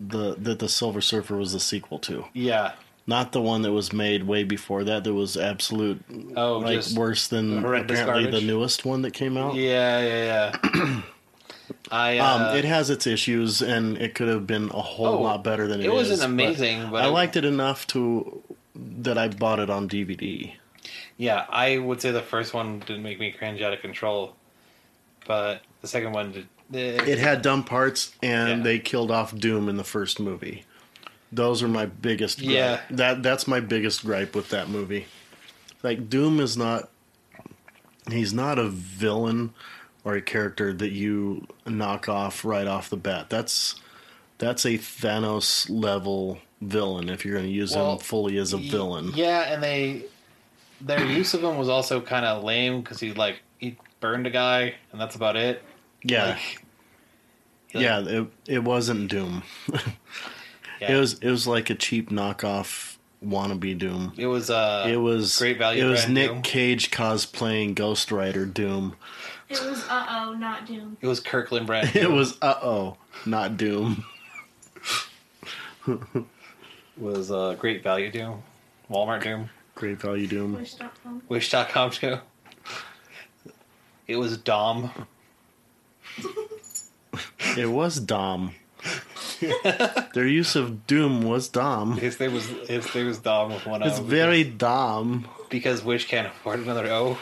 the 0.00 0.34
that 0.38 0.58
the 0.58 0.68
Silver 0.68 1.00
Surfer 1.00 1.36
was 1.36 1.52
the 1.52 1.60
sequel 1.60 1.98
to, 2.00 2.24
Yeah. 2.32 2.72
Not 3.10 3.32
the 3.32 3.40
one 3.42 3.60
that 3.62 3.72
was 3.72 3.92
made 3.92 4.22
way 4.24 4.44
before 4.44 4.84
that. 4.84 5.04
That 5.04 5.12
was 5.12 5.36
absolute 5.36 6.02
Oh, 6.36 6.58
like 6.58 6.82
worse 6.96 7.26
than 7.28 7.58
apparently 7.58 7.96
garbage? 7.96 8.30
the 8.32 8.40
newest 8.40 8.84
one 8.86 9.02
that 9.02 9.10
came 9.12 9.36
out. 9.36 9.54
Yeah, 9.56 10.00
yeah, 10.00 10.56
yeah. 10.64 11.02
I 11.90 12.18
uh, 12.18 12.24
Um, 12.50 12.56
it 12.56 12.64
has 12.64 12.88
its 12.90 13.06
issues, 13.06 13.60
and 13.62 13.98
it 13.98 14.14
could 14.14 14.28
have 14.28 14.46
been 14.46 14.70
a 14.70 14.80
whole 14.80 15.06
Oh, 15.18 15.20
lot 15.22 15.44
better 15.44 15.66
than 15.68 15.80
it 15.80 15.86
it 15.86 15.92
wasn't 15.92 16.18
is, 16.20 16.24
amazing, 16.24 16.90
but 16.90 17.04
I 17.04 17.08
it- 17.08 17.10
liked 17.10 17.36
it 17.36 17.44
enough 17.44 17.86
to 17.88 18.42
that 19.02 19.18
I 19.18 19.28
bought 19.28 19.58
it 19.58 19.68
on 19.70 19.88
DVD. 19.88 20.54
yeah, 21.16 21.44
I 21.50 21.78
would 21.78 22.00
say 22.00 22.10
the 22.12 22.22
first 22.22 22.54
one 22.54 22.78
didn't 22.80 23.02
make 23.02 23.18
me 23.20 23.30
cringe 23.32 23.60
out 23.60 23.72
of 23.72 23.80
control, 23.80 24.34
but 25.26 25.62
the 25.82 25.88
second 25.88 26.12
one 26.12 26.32
did. 26.32 26.46
eh, 26.72 27.02
It 27.10 27.18
had 27.18 27.42
dumb 27.42 27.64
parts, 27.64 28.14
and 28.22 28.58
Yeah. 28.58 28.64
they 28.64 28.78
killed 28.78 29.10
off 29.10 29.36
Doom 29.36 29.68
in 29.68 29.76
the 29.76 29.84
first 29.84 30.18
movie. 30.20 30.64
Those 31.32 31.62
are 31.62 31.68
my 31.68 31.86
biggest. 31.86 32.38
Gripe. 32.38 32.50
Yeah. 32.50 32.80
that 32.90 33.22
that's 33.22 33.46
my 33.46 33.60
biggest 33.60 34.04
gripe 34.04 34.34
with 34.34 34.48
that 34.50 34.68
movie. 34.68 35.06
Like 35.82 36.08
Doom 36.10 36.40
is 36.40 36.56
not. 36.56 36.90
He's 38.10 38.32
not 38.32 38.58
a 38.58 38.68
villain 38.68 39.54
or 40.04 40.14
a 40.16 40.22
character 40.22 40.72
that 40.72 40.90
you 40.90 41.46
knock 41.66 42.08
off 42.08 42.44
right 42.44 42.66
off 42.66 42.90
the 42.90 42.96
bat. 42.96 43.30
That's 43.30 43.76
that's 44.38 44.64
a 44.64 44.78
Thanos 44.78 45.68
level 45.70 46.38
villain 46.60 47.08
if 47.08 47.24
you're 47.24 47.34
going 47.34 47.46
to 47.46 47.52
use 47.52 47.74
Well, 47.76 47.92
him 47.92 47.98
fully 47.98 48.36
as 48.38 48.52
a 48.52 48.56
villain. 48.58 49.12
Yeah, 49.14 49.52
and 49.52 49.62
they 49.62 50.04
their 50.80 51.04
use 51.04 51.34
of 51.34 51.44
him 51.44 51.58
was 51.58 51.68
also 51.68 52.00
kind 52.00 52.24
of 52.26 52.42
lame 52.42 52.80
because 52.80 52.98
he 52.98 53.12
like 53.12 53.40
he 53.58 53.76
burned 54.00 54.26
a 54.26 54.30
guy, 54.30 54.74
and 54.92 55.00
that's 55.00 55.14
about 55.14 55.36
it. 55.36 55.62
Yeah, 56.02 56.30
Like, 56.30 56.64
the- 57.74 57.80
yeah. 57.80 58.00
It 58.00 58.26
it 58.46 58.64
wasn't 58.64 59.08
Doom. 59.10 59.42
yeah. 60.80 60.92
It 60.92 61.00
was 61.00 61.18
it 61.18 61.30
was 61.30 61.46
like 61.46 61.70
a 61.70 61.74
cheap 61.74 62.10
knockoff 62.10 62.96
wannabe 63.24 63.78
Doom. 63.78 64.12
It 64.16 64.26
was 64.26 64.50
uh, 64.50 64.86
It 64.88 64.96
was 64.96 65.38
great 65.38 65.58
value. 65.58 65.86
It 65.86 65.90
was 65.90 66.08
Nick 66.08 66.30
Doom. 66.30 66.42
Cage 66.42 66.90
cosplaying 66.90 67.74
Ghost 67.74 68.10
Rider 68.10 68.46
Doom. 68.46 68.96
It 69.48 69.60
was 69.62 69.84
uh 69.88 70.06
oh, 70.08 70.34
not 70.34 70.66
Doom. 70.66 70.96
It 71.00 71.06
was 71.06 71.20
Kirkland 71.20 71.66
brand. 71.66 71.88
It 71.94 72.02
Doom. 72.02 72.14
was 72.14 72.38
uh 72.40 72.54
oh, 72.62 72.96
not 73.26 73.56
Doom. 73.56 74.04
was 76.96 77.30
uh, 77.30 77.54
great 77.58 77.82
value 77.82 78.10
Doom, 78.10 78.42
Walmart 78.90 79.22
Doom, 79.22 79.48
Great 79.74 80.00
value 80.00 80.26
Doom. 80.26 80.54
Wish.com. 80.54 81.22
Wish.com 81.28 81.90
too. 81.90 82.18
It 84.06 84.16
was 84.16 84.36
Dom. 84.38 84.90
It 87.56 87.66
was 87.66 87.98
Dom. 88.00 88.54
Their 90.14 90.26
use 90.26 90.54
of 90.56 90.86
Doom 90.86 91.22
was 91.22 91.48
Dom. 91.48 91.96
His 91.98 92.18
name 92.20 92.34
was 92.34 92.46
his 92.46 92.94
name 92.94 93.06
was 93.06 93.18
Dom 93.18 93.52
with 93.52 93.66
one 93.66 93.82
O. 93.82 93.86
It's 93.86 93.98
very 93.98 94.44
Dom. 94.44 95.26
because 95.48 95.82
Wish 95.82 96.06
can't 96.08 96.26
afford 96.26 96.60
another 96.60 96.86
O. 96.90 97.18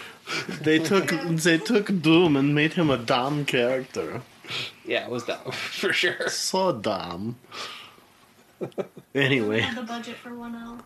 They 0.61 0.79
took 0.79 1.09
they 1.27 1.59
took 1.59 1.87
Doom 2.03 2.37
and 2.37 2.55
made 2.55 2.75
him 2.75 2.91
a 2.91 2.99
Dom 2.99 3.45
character. 3.45 4.23
Yeah, 4.85 5.05
it 5.05 5.11
was 5.11 5.25
Dom 5.25 5.39
for 5.53 5.93
sure. 5.93 6.29
So 6.29 6.73
Dom. 6.73 7.37
Anyway, 9.15 9.61
Had 9.61 9.77
the 9.79 9.83
budget 9.87 10.17
for 10.17 10.35
one 10.35 10.55
L. 10.57 10.81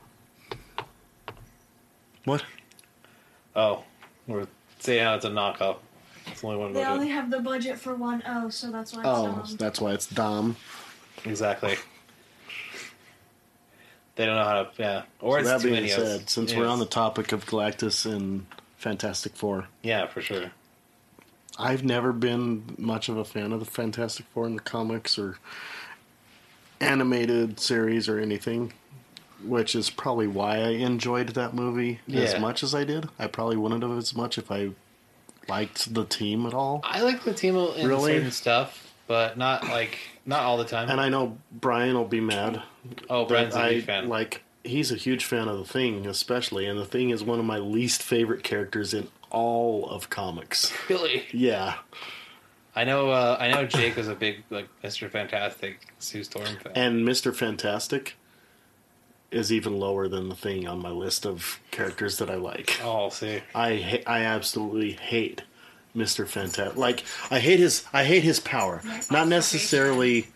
what? 2.25 2.45
Oh, 3.57 3.85
we're 4.27 4.47
saying 4.79 5.05
how 5.05 5.15
it's 5.15 5.25
a 5.25 5.31
knockoff. 5.31 5.77
It's 6.27 6.45
only 6.45 6.57
one 6.57 6.73
They 6.73 6.85
only 6.85 7.09
have 7.09 7.31
the 7.31 7.41
budget 7.41 7.79
for 7.79 7.95
one 7.95 8.23
O, 8.27 8.49
so 8.51 8.71
that's 8.71 8.93
why 8.93 9.01
it's 9.01 9.09
Oh, 9.09 9.27
Dom. 9.27 9.57
that's 9.59 9.81
why 9.81 9.93
it's 9.93 10.07
Dom. 10.07 10.57
Exactly. 11.25 11.77
They 14.17 14.27
don't 14.27 14.37
know 14.37 14.45
how 14.45 14.63
to. 14.65 14.71
Yeah, 14.79 15.03
or 15.21 15.39
it's 15.39 15.49
that 15.49 15.61
too 15.63 15.71
being 15.71 15.89
said, 15.89 16.29
since 16.29 16.55
we're 16.55 16.67
on 16.67 16.79
the 16.79 16.87
topic 16.87 17.33
of 17.33 17.47
Galactus 17.47 18.05
and 18.11 18.47
Fantastic 18.77 19.35
Four, 19.37 19.69
Yeah, 19.83 20.07
for 20.07 20.21
sure. 20.21 20.53
I've 21.59 21.85
never 21.85 22.13
been 22.13 22.75
much 22.79 23.09
of 23.09 23.17
a 23.17 23.25
fan 23.25 23.53
of 23.53 23.61
the 23.61 23.67
Fantastic 23.67 24.27
Four 24.35 24.47
in 24.47 24.57
the 24.57 24.63
comics 24.63 25.19
or 25.19 25.39
animated 26.81 27.59
series 27.61 28.09
or 28.09 28.19
anything, 28.19 28.73
which 29.45 29.75
is 29.75 29.89
probably 29.89 30.27
why 30.27 30.57
I 30.59 30.69
enjoyed 30.71 31.31
that 31.31 31.55
movie 31.55 32.01
as 32.13 32.39
much 32.39 32.63
as 32.63 32.75
I 32.75 32.85
did. 32.85 33.09
I 33.19 33.29
probably 33.29 33.57
wouldn't 33.57 33.83
have 33.83 33.97
as 33.97 34.15
much 34.15 34.37
if 34.37 34.51
I 34.51 34.71
liked 35.49 35.93
the 35.95 36.05
team 36.05 36.45
at 36.47 36.53
all. 36.55 36.81
I 36.85 37.01
like 37.03 37.25
the 37.25 37.33
team 37.35 37.57
in 37.57 37.89
Really? 37.89 38.13
certain 38.15 38.31
stuff, 38.31 38.92
but 39.13 39.37
not 39.37 39.69
like 39.69 39.99
not 40.25 40.41
all 40.45 40.57
the 40.57 40.65
time. 40.65 40.89
And 40.89 40.99
I 40.99 41.11
know 41.11 41.37
Brian 41.53 41.95
will 41.95 42.07
be 42.07 42.23
mad. 42.23 42.63
oh, 43.11 43.27
Brian's 43.27 43.55
a 43.55 43.59
that 43.59 43.65
I 43.67 43.81
fan. 43.83 44.09
like. 44.09 44.43
He's 44.65 44.91
a 44.91 44.97
huge 44.97 45.27
fan 45.27 45.49
of 45.49 45.59
the 45.59 45.65
Thing, 45.67 46.07
especially, 46.07 46.65
and 46.67 46.79
the 46.79 46.87
Thing 46.87 47.11
is 47.11 47.23
one 47.23 47.39
of 47.39 47.45
my 47.45 47.59
least 47.59 48.03
favorite 48.03 48.43
characters 48.43 48.95
in 48.95 49.09
all 49.29 49.87
of 49.91 50.09
comics. 50.09 50.73
really. 50.89 51.25
Yeah, 51.31 51.75
I 52.75 52.85
know. 52.85 53.11
Uh, 53.11 53.37
I 53.39 53.51
know. 53.51 53.67
Jake 53.67 53.97
was 53.97 54.09
a 54.09 54.15
big 54.15 54.45
like 54.49 54.69
Mister 54.83 55.11
Fantastic 55.11 55.93
Sue 55.99 56.25
Storm 56.25 56.47
fan. 56.47 56.73
and 56.75 57.05
Mister 57.05 57.35
Fantastic 57.35 58.17
is 59.31 59.53
even 59.53 59.79
lower 59.79 60.09
than 60.09 60.31
the 60.31 60.35
Thing 60.37 60.67
on 60.67 60.79
my 60.81 60.91
list 60.91 61.27
of 61.27 61.61
characters 61.71 62.17
that 62.17 62.31
I 62.31 62.37
like. 62.37 62.81
oh, 62.83 62.93
I'll 63.05 63.11
see. 63.11 63.43
I 63.55 63.77
ha- 63.77 64.05
I 64.07 64.21
absolutely 64.21 64.93
hate 64.93 65.43
Mister 65.95 66.27
Fantastic. 66.27 66.77
Like 66.77 67.05
I 67.31 67.39
hate 67.39 67.59
his 67.59 67.85
I 67.93 68.05
hate 68.05 68.23
his 68.23 68.41
power. 68.41 68.81
Not 69.11 69.29
necessarily 69.29 70.29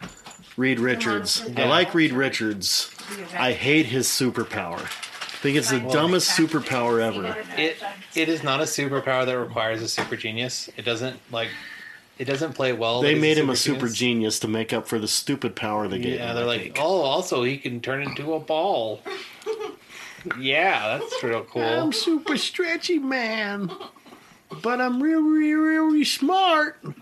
Reed 0.56 0.80
Richards. 0.80 1.42
I 1.56 1.64
like 1.66 1.94
Reed 1.94 2.12
Richards. 2.12 2.90
I 3.38 3.52
hate 3.52 3.86
his 3.86 4.06
superpower. 4.08 4.80
I 4.80 5.38
think 5.48 5.58
it's 5.58 5.70
the 5.70 5.80
dumbest 5.80 6.30
superpower 6.36 7.00
ever. 7.00 7.36
It 7.56 7.76
it 8.14 8.28
is 8.28 8.42
not 8.42 8.60
a 8.60 8.64
superpower 8.64 9.24
that 9.26 9.38
requires 9.38 9.82
a 9.82 9.88
super 9.88 10.16
genius. 10.16 10.68
It 10.76 10.84
doesn't 10.84 11.20
like. 11.30 11.48
It 12.18 12.24
doesn't 12.24 12.54
play 12.54 12.72
well. 12.72 13.02
They 13.02 13.12
he's 13.12 13.20
made 13.20 13.36
him 13.36 13.50
a 13.50 13.56
super 13.56 13.80
genius. 13.80 13.98
genius. 13.98 14.38
to 14.40 14.48
make 14.48 14.72
up 14.72 14.88
for 14.88 14.98
the 14.98 15.06
stupid 15.06 15.54
power 15.54 15.86
they 15.86 15.98
gave 15.98 16.14
him. 16.14 16.20
Yeah, 16.20 16.32
they're 16.32 16.44
I 16.44 16.46
like, 16.46 16.62
think. 16.62 16.78
oh, 16.80 17.02
also 17.02 17.42
he 17.42 17.58
can 17.58 17.80
turn 17.80 18.02
into 18.02 18.32
a 18.32 18.40
ball. 18.40 19.02
yeah, 20.40 20.98
that's 20.98 21.22
real 21.22 21.44
cool. 21.44 21.62
I'm 21.62 21.92
super 21.92 22.38
stretchy 22.38 22.98
man, 22.98 23.70
but 24.62 24.80
I'm 24.80 25.02
really, 25.02 25.52
really 25.54 26.04
smart. 26.04 26.78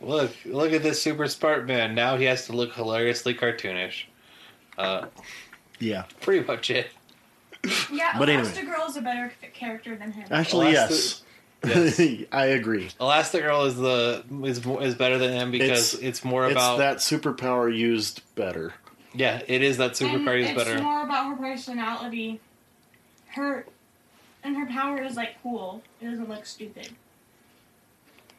Look, 0.00 0.30
look 0.44 0.72
at 0.72 0.82
this 0.82 1.00
super 1.00 1.26
smart 1.26 1.66
man. 1.66 1.94
Now 1.94 2.16
he 2.16 2.24
has 2.24 2.46
to 2.46 2.52
look 2.52 2.74
hilariously 2.74 3.34
cartoonish. 3.34 4.04
Uh, 4.76 5.06
Yeah, 5.78 6.04
pretty 6.20 6.46
much 6.46 6.68
it. 6.70 6.88
Yeah, 7.90 8.12
But 8.18 8.28
anyway. 8.28 8.46
Elastigirl 8.48 8.88
is 8.90 8.96
a 8.96 9.00
better 9.00 9.32
character 9.54 9.96
than 9.96 10.12
him. 10.12 10.26
actually, 10.30 10.74
Elasti- 10.74 11.22
yes. 11.64 12.26
I 12.32 12.44
agree. 12.46 12.90
Elastigirl 13.00 13.66
is 13.68 13.76
the 13.76 14.22
is 14.46 14.58
is 14.86 14.94
better 14.94 15.16
than 15.18 15.32
him 15.32 15.50
because 15.50 15.94
it's, 15.94 16.02
It's- 16.02 16.24
more 16.24 16.44
It's 16.44 16.52
about 16.52 16.76
that 16.78 16.98
superpower 16.98 17.74
used 17.74 18.20
better. 18.34 18.74
yeah. 19.14 19.40
It 19.48 19.62
is 19.62 19.78
that 19.78 19.92
superpower 19.92 20.14
and 20.16 20.24
power 20.26 20.36
is 20.36 20.50
it's 20.50 20.62
better. 20.64 20.82
more 20.82 21.02
about 21.04 21.30
her 21.30 21.36
personality. 21.36 22.38
Her 23.28 23.66
and 24.46 24.56
her 24.56 24.66
power 24.66 25.02
is 25.02 25.16
like 25.16 25.42
cool. 25.42 25.82
It 26.00 26.06
doesn't 26.06 26.28
look 26.28 26.46
stupid 26.46 26.90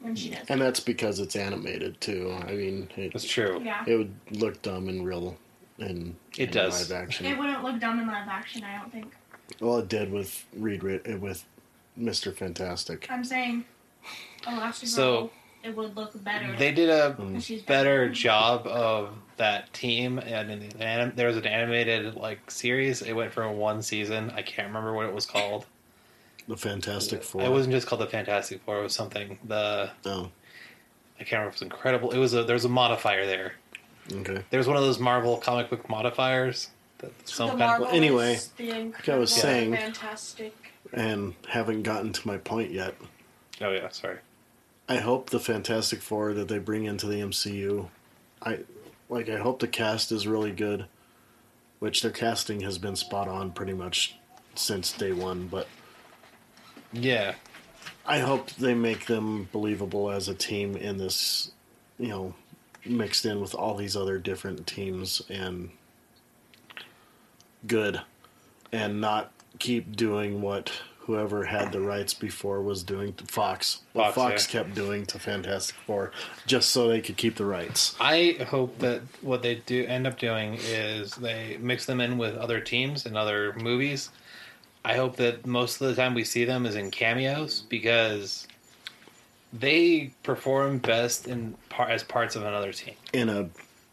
when 0.00 0.16
she 0.16 0.30
does. 0.30 0.46
And 0.48 0.60
that's 0.60 0.80
because 0.80 1.18
it's 1.20 1.36
animated 1.36 2.00
too. 2.00 2.36
I 2.46 2.52
mean, 2.52 2.88
That's 2.96 3.24
it, 3.24 3.28
true. 3.28 3.60
yeah, 3.62 3.84
it 3.86 3.96
would 3.96 4.14
look 4.30 4.60
dumb 4.62 4.88
in 4.88 5.04
real 5.04 5.36
in, 5.78 6.16
It 6.36 6.48
in 6.48 6.50
does. 6.50 6.90
live 6.90 7.02
action. 7.02 7.26
it 7.26 7.38
wouldn't 7.38 7.62
look 7.62 7.78
dumb 7.80 8.00
in 8.00 8.06
live 8.06 8.28
action. 8.28 8.64
I 8.64 8.78
don't 8.78 8.90
think. 8.90 9.12
well, 9.60 9.78
it 9.78 9.88
did 9.88 10.10
with 10.10 10.44
Reed 10.56 10.82
with 11.20 11.44
Mister 11.96 12.32
Fantastic. 12.32 13.06
I'm 13.10 13.24
saying 13.24 13.64
Elastigirl. 14.44 14.86
So, 14.86 15.30
it 15.64 15.76
would 15.76 15.96
look 15.96 16.22
better. 16.22 16.54
They 16.56 16.72
did 16.72 16.88
a 16.88 17.16
mm. 17.18 17.34
because 17.34 17.62
better 17.62 18.08
job 18.08 18.66
of 18.66 19.10
that 19.36 19.72
team, 19.72 20.18
and 20.18 20.50
in 20.50 20.68
the 20.68 20.80
anim- 20.82 21.12
there 21.16 21.26
was 21.26 21.36
an 21.36 21.46
animated 21.46 22.14
like 22.14 22.50
series. 22.50 23.02
It 23.02 23.12
went 23.12 23.32
for 23.32 23.50
one 23.50 23.82
season. 23.82 24.30
I 24.30 24.42
can't 24.42 24.68
remember 24.68 24.94
what 24.94 25.06
it 25.06 25.12
was 25.12 25.26
called. 25.26 25.66
The 26.48 26.56
Fantastic 26.56 27.22
Four. 27.22 27.42
It 27.42 27.50
wasn't 27.50 27.74
just 27.74 27.86
called 27.86 28.00
the 28.00 28.06
Fantastic 28.06 28.62
Four. 28.62 28.80
It 28.80 28.82
was 28.84 28.94
something. 28.94 29.38
The 29.46 29.90
Oh, 30.06 30.30
I 31.20 31.24
can't 31.24 31.32
remember. 31.32 31.48
if 31.48 31.54
It 31.54 31.54
was 31.56 31.62
incredible. 31.62 32.10
It 32.10 32.18
was 32.18 32.34
a 32.34 32.42
there 32.44 32.54
was 32.54 32.64
a 32.64 32.68
modifier 32.70 33.26
there. 33.26 33.52
okay. 34.12 34.42
There 34.50 34.58
was 34.58 34.66
one 34.66 34.76
of 34.76 34.82
those 34.82 34.98
Marvel 34.98 35.36
comic 35.36 35.68
book 35.70 35.88
modifiers. 35.88 36.70
That 36.98 37.12
some 37.28 37.46
the 37.46 37.50
kind 37.52 37.62
of, 37.62 37.68
Marvel 37.68 37.86
Well, 37.86 37.94
anyway, 37.94 38.34
is 38.34 38.48
the 38.56 38.92
I 39.12 39.16
was 39.16 39.32
saying- 39.32 39.74
fantastic. 39.76 40.54
And 40.92 41.34
haven't 41.48 41.82
gotten 41.82 42.12
to 42.14 42.26
my 42.26 42.38
point 42.38 42.70
yet. 42.72 42.94
oh 43.60 43.70
yeah, 43.70 43.90
sorry. 43.90 44.16
I 44.88 44.96
hope 44.96 45.28
the 45.28 45.38
Fantastic 45.38 46.00
Four 46.00 46.32
that 46.32 46.48
they 46.48 46.58
bring 46.58 46.84
into 46.86 47.06
the 47.06 47.20
MCU, 47.20 47.90
I 48.42 48.60
like. 49.10 49.28
I 49.28 49.36
hope 49.36 49.58
the 49.60 49.68
cast 49.68 50.10
is 50.10 50.26
really 50.26 50.50
good, 50.50 50.86
which 51.78 52.00
their 52.00 52.10
casting 52.10 52.60
has 52.62 52.78
been 52.78 52.96
spot 52.96 53.28
on 53.28 53.52
pretty 53.52 53.74
much 53.74 54.16
since 54.54 54.90
day 54.92 55.12
one. 55.12 55.46
But 55.48 55.68
Yeah, 56.92 57.34
I 58.06 58.20
hope 58.20 58.50
they 58.52 58.74
make 58.74 59.06
them 59.06 59.48
believable 59.52 60.10
as 60.10 60.28
a 60.28 60.34
team 60.34 60.76
in 60.76 60.96
this, 60.96 61.50
you 61.98 62.08
know, 62.08 62.34
mixed 62.84 63.26
in 63.26 63.40
with 63.40 63.54
all 63.54 63.74
these 63.74 63.96
other 63.96 64.18
different 64.18 64.66
teams 64.66 65.22
and 65.28 65.70
good, 67.66 68.00
and 68.72 69.00
not 69.00 69.32
keep 69.58 69.96
doing 69.96 70.40
what 70.40 70.72
whoever 71.00 71.44
had 71.44 71.72
the 71.72 71.80
rights 71.80 72.12
before 72.12 72.60
was 72.60 72.82
doing 72.82 73.14
to 73.14 73.24
Fox. 73.24 73.80
What 73.94 74.14
Fox, 74.14 74.14
Fox 74.14 74.54
yeah. 74.54 74.60
kept 74.60 74.74
doing 74.74 75.06
to 75.06 75.18
Fantastic 75.18 75.74
Four, 75.86 76.12
just 76.46 76.68
so 76.68 76.86
they 76.86 77.00
could 77.00 77.16
keep 77.16 77.36
the 77.36 77.46
rights. 77.46 77.96
I 77.98 78.36
hope 78.46 78.78
that 78.80 79.00
what 79.22 79.40
they 79.40 79.54
do 79.54 79.86
end 79.86 80.06
up 80.06 80.18
doing 80.18 80.58
is 80.60 81.12
they 81.12 81.56
mix 81.60 81.86
them 81.86 82.02
in 82.02 82.18
with 82.18 82.36
other 82.36 82.60
teams 82.60 83.06
and 83.06 83.16
other 83.16 83.54
movies. 83.54 84.10
I 84.84 84.96
hope 84.96 85.16
that 85.16 85.46
most 85.46 85.80
of 85.80 85.88
the 85.88 85.94
time 85.94 86.14
we 86.14 86.24
see 86.24 86.44
them 86.44 86.64
is 86.66 86.76
in 86.76 86.90
cameos 86.90 87.62
because 87.68 88.46
they 89.52 90.12
perform 90.22 90.78
best 90.78 91.26
in 91.26 91.56
par- 91.68 91.88
as 91.88 92.02
parts 92.04 92.36
of 92.36 92.44
another 92.44 92.72
team. 92.72 92.94
In 93.12 93.28
a 93.28 93.48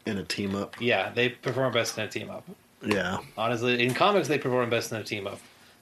in 0.05 0.17
a 0.17 0.23
team 0.23 0.55
up. 0.55 0.79
Yeah, 0.79 1.11
they 1.13 1.29
perform 1.29 1.73
best 1.73 1.97
in 1.97 2.03
a 2.03 2.07
team 2.07 2.29
up. 2.29 2.47
Yeah. 2.85 3.17
Honestly, 3.37 3.83
in 3.83 3.93
comics 3.93 4.27
they 4.27 4.37
perform 4.37 4.69
best 4.69 4.91
in 4.91 4.97
a 4.99 5.03
team 5.03 5.27
up. 5.27 5.39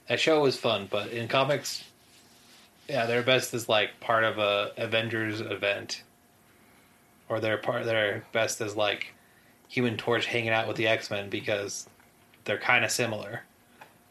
That 0.08 0.20
show 0.20 0.40
was 0.42 0.56
fun, 0.56 0.88
but 0.90 1.08
in 1.08 1.28
comics, 1.28 1.84
yeah, 2.88 3.06
their 3.06 3.22
best 3.22 3.52
is 3.54 3.68
like 3.68 4.00
part 4.00 4.24
of 4.24 4.38
a 4.38 4.72
Avengers 4.76 5.40
event, 5.40 6.02
or 7.28 7.40
their 7.40 7.56
part 7.58 7.84
their 7.84 8.24
best 8.32 8.60
is 8.60 8.76
like 8.76 9.12
Human 9.68 9.96
Torch 9.96 10.26
hanging 10.26 10.50
out 10.50 10.66
with 10.68 10.76
the 10.76 10.86
X 10.86 11.10
Men 11.10 11.28
because 11.30 11.88
they're 12.44 12.58
kind 12.58 12.84
of 12.84 12.90
similar, 12.90 13.42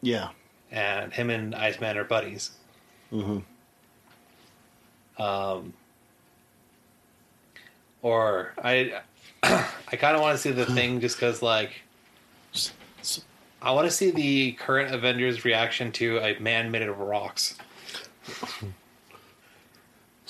Yeah. 0.02 0.30
And 0.74 1.12
him 1.12 1.30
and 1.30 1.54
Iceman 1.54 1.96
are 1.96 2.04
buddies. 2.04 2.50
hmm 3.10 3.38
Um, 5.16 5.72
or 8.02 8.52
I, 8.62 9.00
I 9.42 9.96
kind 9.96 10.16
of 10.16 10.20
want 10.20 10.36
to 10.36 10.42
see 10.42 10.50
the 10.50 10.66
thing 10.66 11.00
just 11.00 11.16
because 11.16 11.40
like 11.40 11.70
I 13.62 13.70
want 13.70 13.86
to 13.88 13.90
see 13.90 14.10
the 14.10 14.52
current 14.52 14.92
Avengers 14.94 15.44
reaction 15.44 15.92
to 15.92 16.18
a 16.18 16.38
man 16.40 16.70
made 16.70 16.82
of 16.82 16.98
rocks. 16.98 17.56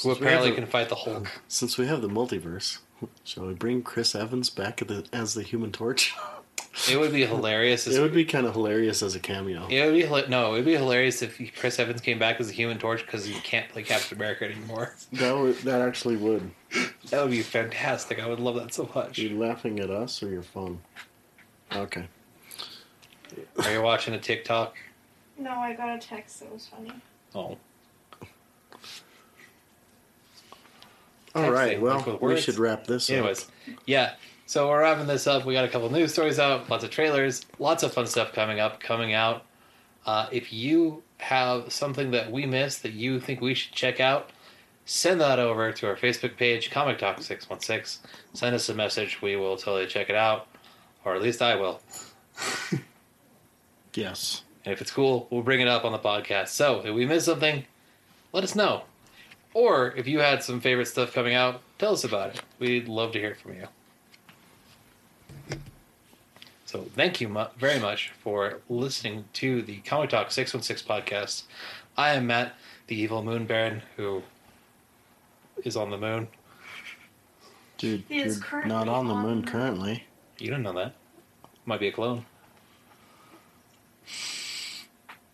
We 0.05 0.11
apparently 0.13 0.51
the- 0.51 0.57
can 0.57 0.67
fight 0.67 0.89
the 0.91 0.95
Hulk. 0.97 1.29
Since 1.49 1.79
we 1.79 1.87
have 1.87 2.03
the 2.03 2.09
multiverse, 2.09 2.79
shall 3.25 3.47
we 3.47 3.55
bring 3.55 3.83
Chris 3.83 4.15
Evans 4.15 4.51
back 4.51 4.77
the, 4.77 5.07
as 5.13 5.35
the 5.35 5.43
Human 5.43 5.73
Torch? 5.73 6.15
It 6.91 6.99
would 6.99 7.13
be 7.13 7.25
hilarious. 7.25 7.87
It 7.87 8.01
would 8.01 8.13
be 8.13 8.25
kind 8.25 8.47
of 8.47 8.55
hilarious 8.55 9.03
as 9.03 9.15
a 9.15 9.21
cameo. 9.21 9.69
It 9.69 9.85
would 9.87 9.95
be 10.25 10.29
no. 10.31 10.51
It 10.51 10.57
would 10.57 10.65
be 10.65 10.75
hilarious 10.75 11.23
if 11.23 11.41
Chris 11.57 11.79
Evans 11.79 12.01
came 12.01 12.19
back 12.19 12.41
as 12.41 12.51
a 12.51 12.53
Human 12.53 12.79
Torch 12.79 13.07
because 13.07 13.25
he 13.25 13.35
can't 13.41 13.69
play 13.69 13.85
Captain 13.85 14.19
America 14.19 14.45
anymore. 14.45 14.95
That 15.13 15.37
would, 15.37 15.57
that 15.59 15.81
actually 15.81 16.17
would. 16.17 16.51
That 17.11 17.23
would 17.23 17.31
be 17.31 17.43
fantastic. 17.43 18.19
I 18.21 18.27
would 18.29 18.41
love 18.41 18.57
that 18.57 18.75
so 18.75 18.91
much. 18.95 19.19
Are 19.19 19.23
you 19.23 19.39
laughing 19.39 19.79
at 19.79 19.89
us 19.91 20.21
or 20.23 20.29
your 20.31 20.43
phone? 20.43 20.81
Okay. 21.73 22.07
Are 23.65 23.73
you 23.73 23.81
watching 23.83 24.15
a 24.15 24.19
TikTok? 24.19 24.77
No, 25.39 25.51
I 25.53 25.75
got 25.75 25.97
a 25.97 25.99
text 26.01 26.41
that 26.41 26.53
was 26.53 26.67
funny. 26.67 26.93
Oh, 27.37 27.57
All 31.37 31.51
right. 31.51 31.79
Texting, 31.79 31.81
Well, 31.81 32.19
we 32.21 32.41
should 32.41 32.59
wrap 32.59 32.87
this 32.87 33.11
Anyways, 33.11 33.45
up. 33.45 33.51
yeah. 33.87 34.15
So 34.47 34.69
we're 34.69 34.81
wrapping 34.83 35.07
this 35.07 35.27
up. 35.27 35.45
We 35.45 35.55
got 35.55 35.65
a 35.65 35.69
couple 35.69 35.91
news 35.91 36.13
stories 36.13 36.39
out, 36.39 36.69
lots 36.69 36.85
of 36.85 36.91
trailers, 36.91 37.47
lots 37.59 37.83
of 37.83 37.93
fun 37.93 38.07
stuff 38.07 38.33
coming 38.33 38.61
up, 38.61 38.81
coming 38.81 39.15
out. 39.15 39.45
Uh, 40.05 40.27
if 40.31 40.53
you 40.53 41.03
have 41.19 41.73
something 41.73 42.11
that 42.11 42.31
we 42.31 42.45
missed 42.45 42.83
that 42.83 42.93
you 42.93 43.19
think 43.21 43.41
we 43.41 43.55
should 43.55 43.73
check 43.73 44.01
out, 44.01 44.31
send 44.85 45.21
that 45.21 45.39
over 45.39 45.73
to 45.73 45.87
our 45.87 45.97
Facebook 45.97 46.37
page, 46.37 46.71
Comic 46.71 46.99
Talk 46.99 47.23
Six 47.23 47.49
One 47.49 47.61
Six. 47.61 48.01
Send 48.35 48.55
us 48.55 48.69
a 48.69 48.75
message. 48.75 49.23
We 49.23 49.37
will 49.37 49.57
totally 49.57 49.87
check 49.87 50.11
it 50.11 50.17
out, 50.17 50.47
or 51.05 51.15
at 51.15 51.23
least 51.23 51.41
I 51.41 51.57
will. 51.57 51.81
Yes. 53.95 54.43
And 54.65 54.73
if 54.73 54.81
it's 54.81 54.91
cool, 54.91 55.29
we'll 55.31 55.43
bring 55.43 55.61
it 55.61 55.69
up 55.69 55.85
on 55.85 55.93
the 55.93 55.99
podcast. 55.99 56.49
So 56.49 56.81
if 56.85 56.95
we 56.95 57.07
missed 57.07 57.27
something, 57.27 57.65
let 58.33 58.45
us 58.45 58.55
know. 58.55 58.83
Or 59.53 59.93
if 59.97 60.09
you 60.09 60.19
had 60.19 60.43
some 60.43 60.61
favorite 60.61 60.87
stuff 60.87 61.13
coming 61.13 61.35
out, 61.35 61.63
tell 61.79 61.93
us 61.93 62.03
about 62.03 62.35
it. 62.35 62.43
We'd 62.59 62.89
love 62.89 63.13
to 63.13 63.21
hear 63.21 63.37
from 63.37 63.55
you. 63.55 63.69
So 66.75 66.85
thank 66.97 67.21
you 67.21 67.29
mu- 67.29 67.45
very 67.57 67.79
much 67.79 68.11
for 68.21 68.59
listening 68.69 69.27
to 69.35 69.63
the 69.63 69.77
Comic 69.83 70.11
Talk 70.11 70.33
616 70.33 70.85
podcast. 70.89 71.45
I 71.97 72.15
am 72.15 72.27
Matt, 72.27 72.57
the 72.89 72.97
evil 72.97 73.23
moon 73.23 73.47
baron 73.47 73.81
who 73.97 74.25
is 75.63 75.77
on 75.77 75.91
the 75.91 75.97
moon. 75.97 76.27
Dude, 77.79 78.03
He 78.09 78.19
is 78.23 78.39
you're 78.39 78.45
currently 78.45 78.71
not 78.75 78.89
on 78.89 79.07
the 79.07 79.15
on 79.15 79.23
moon 79.23 79.43
the- 79.43 79.51
currently. 79.53 80.03
You 80.39 80.51
don't 80.51 80.65
know 80.65 80.73
that. 80.73 80.95
Might 81.65 81.79
be 81.79 81.87
a 81.87 81.93
clone. 81.93 82.27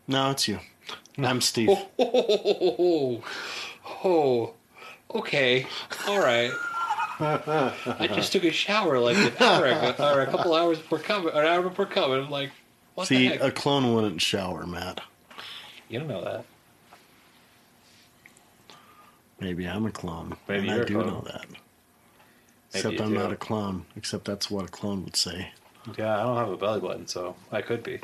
No, 0.07 0.33
it's 0.33 0.47
you. 0.47 0.61
I'm 1.17 1.41
Steve. 1.41 1.71
Oh, 1.71 1.89
oh, 1.99 3.25
oh, 4.05 4.55
okay, 5.15 5.65
all 6.07 6.19
right. 6.19 6.51
I 7.21 8.09
just 8.15 8.33
took 8.33 8.45
a 8.45 8.51
shower 8.51 8.99
like 8.99 9.17
an 9.17 9.33
hour 9.41 9.67
ago, 9.67 9.95
or 10.15 10.21
a 10.23 10.27
couple 10.27 10.55
hours 10.55 10.79
before 10.79 10.99
coming, 10.99 11.33
or 11.35 11.43
an 11.43 11.47
hour 11.49 11.63
before 11.63 11.87
coming. 11.87 12.25
I'm 12.25 12.31
like, 12.31 12.51
what 12.95 13.07
See, 13.09 13.29
the 13.29 13.35
heck? 13.37 13.43
a 13.43 13.51
clone 13.51 13.95
wouldn't 13.95 14.21
shower, 14.23 14.67
Matt. 14.67 15.01
you 15.89 15.99
don't 15.99 16.09
know 16.09 16.25
that. 16.25 16.45
Maybe 19.41 19.67
I'm 19.67 19.87
a 19.87 19.91
clone. 19.91 20.37
Maybe 20.49 20.69
and 20.69 20.69
you're 20.69 20.79
I 20.81 20.83
a 20.83 20.87
do 20.87 20.95
clone. 20.95 21.07
know 21.07 21.21
that. 21.27 21.47
Except 22.75 23.01
I'm 23.01 23.09
do. 23.13 23.19
not 23.19 23.33
a 23.33 23.37
clone. 23.37 23.85
Except 23.97 24.25
that's 24.25 24.51
what 24.51 24.67
a 24.67 24.69
clone 24.69 25.03
would 25.05 25.17
say. 25.17 25.51
Yeah, 25.99 26.19
I 26.19 26.23
don't 26.23 26.37
have 26.37 26.51
a 26.51 26.57
belly 26.57 26.81
button, 26.81 27.07
so 27.07 27.35
I 27.51 27.63
could 27.63 27.83
be. 27.83 28.01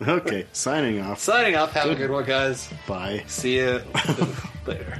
Okay, 0.00 0.46
signing 0.52 1.00
off. 1.00 1.20
Signing 1.20 1.54
off. 1.54 1.70
Have 1.72 1.90
a 1.90 1.94
good 1.94 2.10
one, 2.10 2.24
guys. 2.24 2.68
Bye. 2.88 3.22
See 3.28 3.58
you 3.58 3.80
later. 4.66 4.98